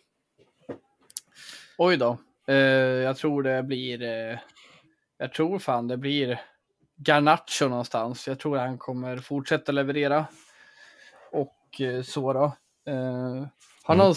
Oj 1.78 1.98
då. 1.98 2.18
Eh, 2.48 2.56
jag 2.56 3.18
tror 3.18 3.44
det 3.44 3.64
blir... 3.64 4.02
Eh, 4.04 4.38
jag 5.18 5.34
tror 5.34 5.60
fan 5.60 5.88
det 5.88 5.98
blir 5.98 6.42
Garnacho 7.08 7.68
någonstans. 7.70 8.28
Jag 8.28 8.40
tror 8.40 8.58
han 8.58 8.78
kommer 8.78 9.18
fortsätta 9.18 9.72
leverera. 9.72 10.26
Och 11.32 11.82
eh, 11.82 12.02
så 12.02 12.34
då. 12.34 12.44
Eh, 12.92 13.48
har 13.84 13.96
Mm. 13.96 14.08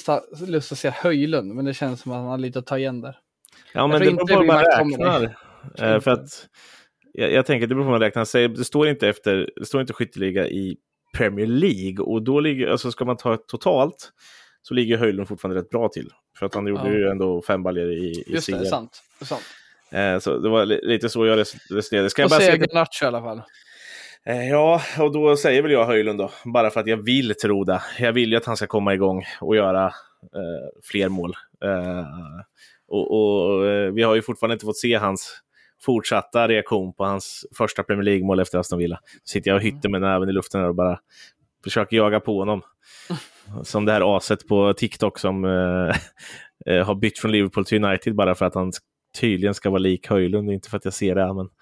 lust 0.50 0.72
att 0.72 0.78
säga 0.78 0.92
Höjlund, 0.96 1.54
men 1.54 1.64
det 1.64 1.74
känns 1.74 2.00
som 2.00 2.12
att 2.12 2.18
han 2.18 2.26
har 2.26 2.38
lite 2.38 2.58
att 2.58 2.66
ta 2.66 2.78
igen 2.78 3.00
där. 3.00 3.18
Ja, 3.74 3.86
men 3.86 4.00
det 4.00 4.06
beror 4.12 4.26
på 4.26 4.34
hur 4.40 4.46
man 4.46 4.64
räknar. 4.64 5.22
Eh, 5.94 6.00
För 6.00 6.10
att, 6.10 6.48
jag, 7.12 7.32
jag 7.32 7.46
tänker 7.46 7.64
att 7.64 7.68
det 7.68 7.74
beror 7.74 7.84
på 7.84 7.90
hur 7.90 7.90
man 7.98 8.00
räknar. 8.00 8.48
Det 8.56 8.64
står 8.64 8.88
inte 8.88 9.08
efter, 9.08 9.50
det 9.56 9.66
står 9.66 9.80
inte 9.80 9.92
skytteliga 9.92 10.48
i 10.48 10.76
Premier 11.16 11.46
League 11.46 12.04
och 12.04 12.22
då 12.22 12.40
ligger, 12.40 12.68
alltså 12.68 12.90
ska 12.90 13.04
man 13.04 13.16
ta 13.16 13.36
totalt 13.36 14.12
så 14.62 14.74
ligger 14.74 14.96
Höjlund 14.98 15.28
fortfarande 15.28 15.60
rätt 15.60 15.70
bra 15.70 15.88
till. 15.88 16.10
För 16.38 16.46
att 16.46 16.54
han 16.54 16.66
gjorde 16.66 16.88
Ja. 16.88 16.94
ju 16.94 17.08
ändå 17.08 17.42
fem 17.42 17.62
baljor 17.62 17.90
i, 17.92 17.96
i 17.96 18.24
Just 18.26 18.46
det, 18.46 18.52
det 18.52 18.58
är 18.58 18.62
CL. 18.64 18.68
sant. 18.70 19.02
Det 19.18 19.22
är 19.24 19.26
sant. 19.26 19.42
Eh, 19.92 20.18
så 20.18 20.38
det 20.38 20.48
var 20.48 20.64
li- 20.66 20.80
lite 20.82 21.08
så 21.08 21.26
jag 21.26 21.38
res- 21.38 21.70
resonerade. 21.70 22.10
Ska 22.10 22.22
jag 22.22 22.30
bara 22.30 22.40
säga 22.40 22.52
seger 22.52 22.74
Nacho 22.74 23.04
i 23.04 23.06
alla 23.06 23.20
fall. 23.22 23.42
Eh, 24.26 24.48
Ja, 24.48 24.82
och 24.98 25.12
då 25.12 25.36
säger 25.36 25.62
väl 25.62 25.70
jag 25.72 25.84
Höjlund 25.86 26.18
då, 26.18 26.30
bara 26.44 26.70
för 26.70 26.80
att 26.80 26.86
jag 26.86 26.96
vill 27.04 27.34
tro 27.34 27.64
det. 27.64 27.82
Jag 27.98 28.12
vill 28.12 28.30
ju 28.30 28.36
att 28.36 28.44
han 28.46 28.56
ska 28.56 28.66
komma 28.66 28.94
igång 28.94 29.24
och 29.40 29.56
göra 29.56 29.86
eh, 29.86 30.80
fler 30.84 31.08
mål. 31.08 31.34
Eh, 31.64 32.04
och 32.88 33.10
och 33.20 33.66
eh, 33.66 33.92
vi 33.92 34.02
har 34.02 34.14
ju 34.14 34.22
fortfarande 34.22 34.52
inte 34.52 34.64
fått 34.66 34.76
se 34.78 34.94
hans 34.94 35.40
fortsatta 35.84 36.48
reaktion 36.48 36.92
på 36.94 37.04
hans 37.04 37.46
första 37.58 37.82
Premier 37.82 38.04
League-mål 38.04 38.40
efter 38.40 38.58
Aston 38.58 38.78
Villa. 38.78 39.00
Så 39.24 39.32
sitter 39.32 39.50
jag 39.50 39.56
och 39.56 39.62
hytter 39.62 39.88
med 39.88 40.00
näven 40.00 40.28
i 40.28 40.32
luften 40.32 40.64
och 40.64 40.74
bara 40.74 40.98
försöker 41.64 41.96
jaga 41.96 42.20
på 42.20 42.38
honom. 42.38 42.62
Som 43.62 43.84
det 43.84 43.92
här 43.92 44.16
aset 44.16 44.48
på 44.48 44.72
TikTok 44.72 45.18
som 45.18 45.44
eh, 46.66 46.86
har 46.86 46.94
bytt 46.94 47.18
från 47.18 47.32
Liverpool 47.32 47.64
till 47.64 47.84
United 47.84 48.14
bara 48.14 48.34
för 48.34 48.46
att 48.46 48.54
han 48.54 48.72
tydligen 49.20 49.54
ska 49.54 49.70
vara 49.70 49.78
lik 49.78 50.06
Höjlund. 50.08 50.50
Inte 50.50 50.70
för 50.70 50.76
att 50.76 50.84
jag 50.84 50.94
ser 50.94 51.14
det, 51.14 51.34
men... 51.34 51.48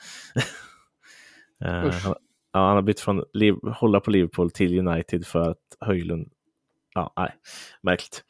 Eh, 1.65 1.91
han- 1.93 2.15
Ja, 2.53 2.67
han 2.67 2.75
har 2.75 2.83
bytt 2.83 3.01
från 3.01 3.25
hålla 3.75 4.01
på 4.01 4.11
Liverpool 4.11 4.51
till 4.51 4.79
United 4.89 5.27
för 5.27 5.51
att 5.51 5.59
Höjlund... 5.81 6.29
Ja, 6.95 7.13
nej, 7.17 7.35
märkligt. 7.83 8.25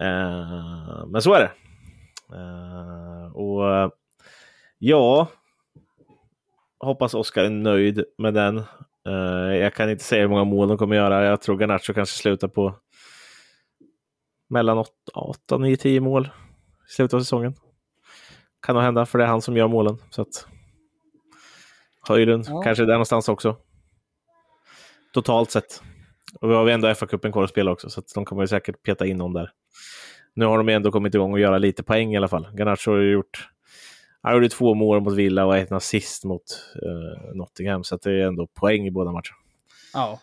Eh, 0.00 1.06
men 1.06 1.22
så 1.22 1.34
är 1.34 1.40
det. 1.40 1.52
Eh, 2.36 3.32
och 3.32 3.92
ja, 4.78 5.28
hoppas 6.80 7.14
Oskar 7.14 7.44
är 7.44 7.50
nöjd 7.50 8.04
med 8.18 8.34
den. 8.34 8.58
Eh, 9.08 9.56
jag 9.56 9.74
kan 9.74 9.90
inte 9.90 10.04
säga 10.04 10.22
hur 10.22 10.28
många 10.28 10.44
mål 10.44 10.68
de 10.68 10.78
kommer 10.78 10.96
göra. 10.96 11.24
Jag 11.24 11.42
tror 11.42 11.58
Garnacho 11.58 11.92
kanske 11.94 12.18
slutar 12.18 12.48
på 12.48 12.74
mellan 14.50 14.84
8, 15.14 15.58
9, 15.58 15.76
10 15.76 16.00
mål 16.00 16.24
i 16.88 16.92
slutet 16.92 17.14
av 17.14 17.18
säsongen. 17.20 17.54
Kan 18.62 18.74
nog 18.74 18.84
hända, 18.84 19.06
för 19.06 19.18
det 19.18 19.24
är 19.24 19.28
han 19.28 19.42
som 19.42 19.56
gör 19.56 19.68
målen. 19.68 19.96
Så 20.10 20.22
att 20.22 20.46
Höjlund 22.08 22.44
Ja. 22.48 22.62
kanske 22.62 22.84
där 22.84 22.92
någonstans 22.92 23.28
också. 23.28 23.56
Totalt 25.12 25.50
sett. 25.50 25.82
Och 26.40 26.50
vi 26.50 26.54
har 26.54 26.64
vi 26.64 26.72
ändå 26.72 26.88
FA-cupen 26.88 27.32
kvar 27.32 27.44
att 27.44 27.50
spela 27.50 27.70
också, 27.70 27.90
så 27.90 28.02
de 28.14 28.24
kommer 28.24 28.46
säkert 28.46 28.82
peta 28.82 29.06
in 29.06 29.16
någon 29.16 29.32
där. 29.32 29.50
Nu 30.34 30.44
har 30.44 30.58
de 30.58 30.68
ändå 30.68 30.92
kommit 30.92 31.14
igång 31.14 31.32
och 31.32 31.40
göra 31.40 31.58
lite 31.58 31.82
poäng 31.82 32.14
i 32.14 32.16
alla 32.16 32.28
fall. 32.28 32.48
Garnacho 32.58 32.90
har 32.90 32.98
ju 32.98 33.12
gjort 33.12 33.48
han 34.22 34.34
gjorde 34.34 34.48
två 34.48 34.74
mål 34.74 35.00
mot 35.00 35.14
Villa 35.14 35.46
och 35.46 35.56
ett 35.56 35.72
assist 35.72 36.24
mot 36.24 36.42
eh, 36.82 37.34
Nottingham, 37.34 37.84
så 37.84 37.96
det 37.96 38.10
är 38.10 38.26
ändå 38.26 38.46
poäng 38.46 38.86
i 38.86 38.90
båda 38.90 39.10
matcherna. 39.10 39.36
Ja. 39.94 40.20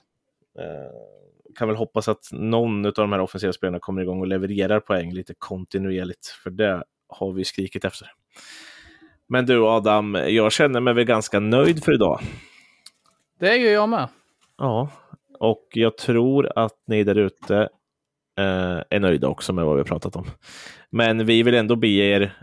Eh, 0.59 1.55
kan 1.55 1.67
väl 1.67 1.77
hoppas 1.77 2.07
att 2.07 2.29
någon 2.31 2.85
av 2.85 2.93
de 2.93 3.11
här 3.11 3.19
offensiva 3.19 3.53
spelarna 3.53 3.79
kommer 3.79 4.01
igång 4.01 4.19
och 4.19 4.27
levererar 4.27 4.79
poäng 4.79 5.13
lite 5.13 5.33
kontinuerligt, 5.37 6.27
för 6.27 6.49
det 6.49 6.83
har 7.07 7.31
vi 7.31 7.45
skrikit 7.45 7.85
efter. 7.85 8.11
Men 9.29 9.45
du 9.45 9.65
Adam, 9.65 10.17
jag 10.27 10.51
känner 10.51 10.79
mig 10.79 10.93
väl 10.93 11.03
ganska 11.03 11.39
nöjd 11.39 11.83
för 11.83 11.93
idag. 11.93 12.19
Det 13.39 13.49
är 13.49 13.57
ju 13.57 13.69
jag 13.69 13.89
med. 13.89 14.07
Ja, 14.57 14.89
och 15.39 15.67
jag 15.73 15.97
tror 15.97 16.51
att 16.55 16.83
ni 16.87 17.03
där 17.03 17.17
ute 17.17 17.57
eh, 18.37 18.81
är 18.89 18.99
nöjda 18.99 19.27
också 19.27 19.53
med 19.53 19.65
vad 19.65 19.77
vi 19.77 19.83
pratat 19.83 20.15
om. 20.15 20.25
Men 20.89 21.25
vi 21.25 21.43
vill 21.43 21.55
ändå 21.55 21.75
be 21.75 21.87
er, 21.87 22.33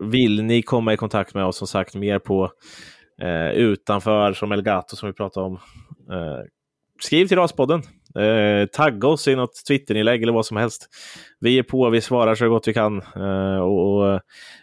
vill 0.00 0.42
ni 0.42 0.62
komma 0.62 0.92
i 0.92 0.96
kontakt 0.96 1.34
med 1.34 1.44
oss 1.44 1.56
som 1.56 1.66
sagt 1.66 1.94
mer 1.94 2.18
på 2.18 2.52
eh, 3.22 3.50
utanför 3.50 4.32
som 4.32 4.52
Elgato 4.52 4.96
som 4.96 5.06
vi 5.06 5.12
pratade 5.12 5.46
om. 5.46 5.54
Eh, 6.10 6.40
skriv 7.00 7.26
till 7.26 7.38
Raspodden. 7.38 7.82
Eh, 8.20 8.66
tagga 8.66 9.08
oss 9.08 9.28
i 9.28 9.36
något 9.36 9.64
Twitterinlägg 9.68 10.22
eller 10.22 10.32
vad 10.32 10.46
som 10.46 10.56
helst. 10.56 10.88
Vi 11.40 11.58
är 11.58 11.62
på, 11.62 11.90
vi 11.90 12.00
svarar 12.00 12.34
så 12.34 12.48
gott 12.48 12.68
vi 12.68 12.74
kan 12.74 13.02
eh, 13.16 13.58
och, 13.58 14.02
och 14.02 14.20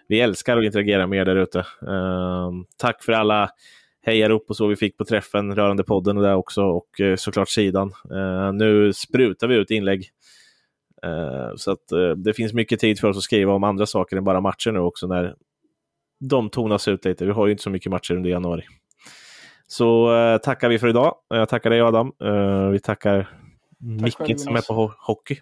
vi 0.07 0.19
älskar 0.21 0.57
att 0.57 0.65
interagera 0.65 1.07
med 1.07 1.19
er 1.19 1.25
där 1.25 1.35
ute. 1.35 1.59
Eh, 1.59 2.51
tack 2.77 3.03
för 3.03 3.13
alla 3.13 3.49
hejarop 4.05 4.45
och 4.49 4.55
så 4.55 4.67
vi 4.67 4.75
fick 4.75 4.97
på 4.97 5.05
träffen 5.05 5.55
rörande 5.55 5.83
podden 5.83 6.17
och 6.17 6.23
där 6.23 6.35
också 6.35 6.63
och 6.63 7.01
eh, 7.01 7.15
såklart 7.15 7.49
sidan. 7.49 7.93
Eh, 8.11 8.53
nu 8.53 8.93
sprutar 8.93 9.47
vi 9.47 9.55
ut 9.55 9.71
inlägg. 9.71 10.09
Eh, 11.03 11.55
så 11.55 11.71
att 11.71 11.91
eh, 11.91 12.09
det 12.09 12.33
finns 12.33 12.53
mycket 12.53 12.79
tid 12.79 12.99
för 12.99 13.07
oss 13.07 13.17
att 13.17 13.23
skriva 13.23 13.53
om 13.53 13.63
andra 13.63 13.85
saker 13.85 14.17
än 14.17 14.23
bara 14.23 14.41
matcher 14.41 14.71
nu 14.71 14.79
också 14.79 15.07
när 15.07 15.35
de 16.29 16.49
tonas 16.49 16.87
ut 16.87 17.05
lite. 17.05 17.25
Vi 17.25 17.31
har 17.31 17.47
ju 17.47 17.51
inte 17.51 17.63
så 17.63 17.69
mycket 17.69 17.91
matcher 17.91 18.13
under 18.13 18.29
januari. 18.29 18.63
Så 19.67 20.15
eh, 20.15 20.37
tackar 20.37 20.69
vi 20.69 20.79
för 20.79 20.87
idag. 20.87 21.15
Jag 21.27 21.49
tackar 21.49 21.69
dig 21.69 21.81
Adam. 21.81 22.11
Eh, 22.23 22.69
vi 22.69 22.79
tackar 22.79 23.38
själv, 23.79 24.01
Micke 24.01 24.39
som 24.39 24.55
är 24.55 24.61
på 24.61 24.73
ho- 24.73 24.93
hockey. 24.97 25.37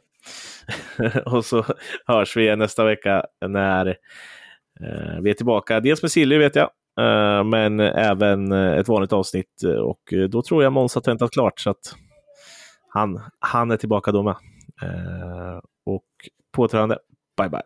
och 1.26 1.46
så 1.46 1.66
hörs 2.06 2.38
vi 2.38 2.56
nästa 2.56 2.84
vecka 2.86 3.26
när 3.48 3.88
eh, 4.80 5.20
vi 5.22 5.30
är 5.30 5.34
tillbaka. 5.34 5.80
Dels 5.80 6.02
med 6.02 6.12
Silly 6.12 6.38
vet 6.38 6.56
jag, 6.56 6.70
eh, 7.00 7.44
men 7.44 7.80
även 7.80 8.52
eh, 8.52 8.74
ett 8.78 8.88
vanligt 8.88 9.14
avsnitt. 9.14 9.62
Och 9.84 10.14
då 10.30 10.42
tror 10.42 10.64
jag 10.64 10.74
Måns 10.74 10.96
har 10.96 11.02
tentat 11.02 11.32
klart 11.32 11.60
så 11.60 11.70
att 11.70 11.96
han, 12.90 13.22
han 13.40 13.72
är 13.72 13.78
tillbaka 13.78 14.12
då 14.12 14.24
med. 14.24 14.36
Eh, 14.82 15.60
och 15.86 16.06
på 16.52 16.62
återhörande. 16.62 16.98
Bye 17.38 17.50
bye. 17.50 17.62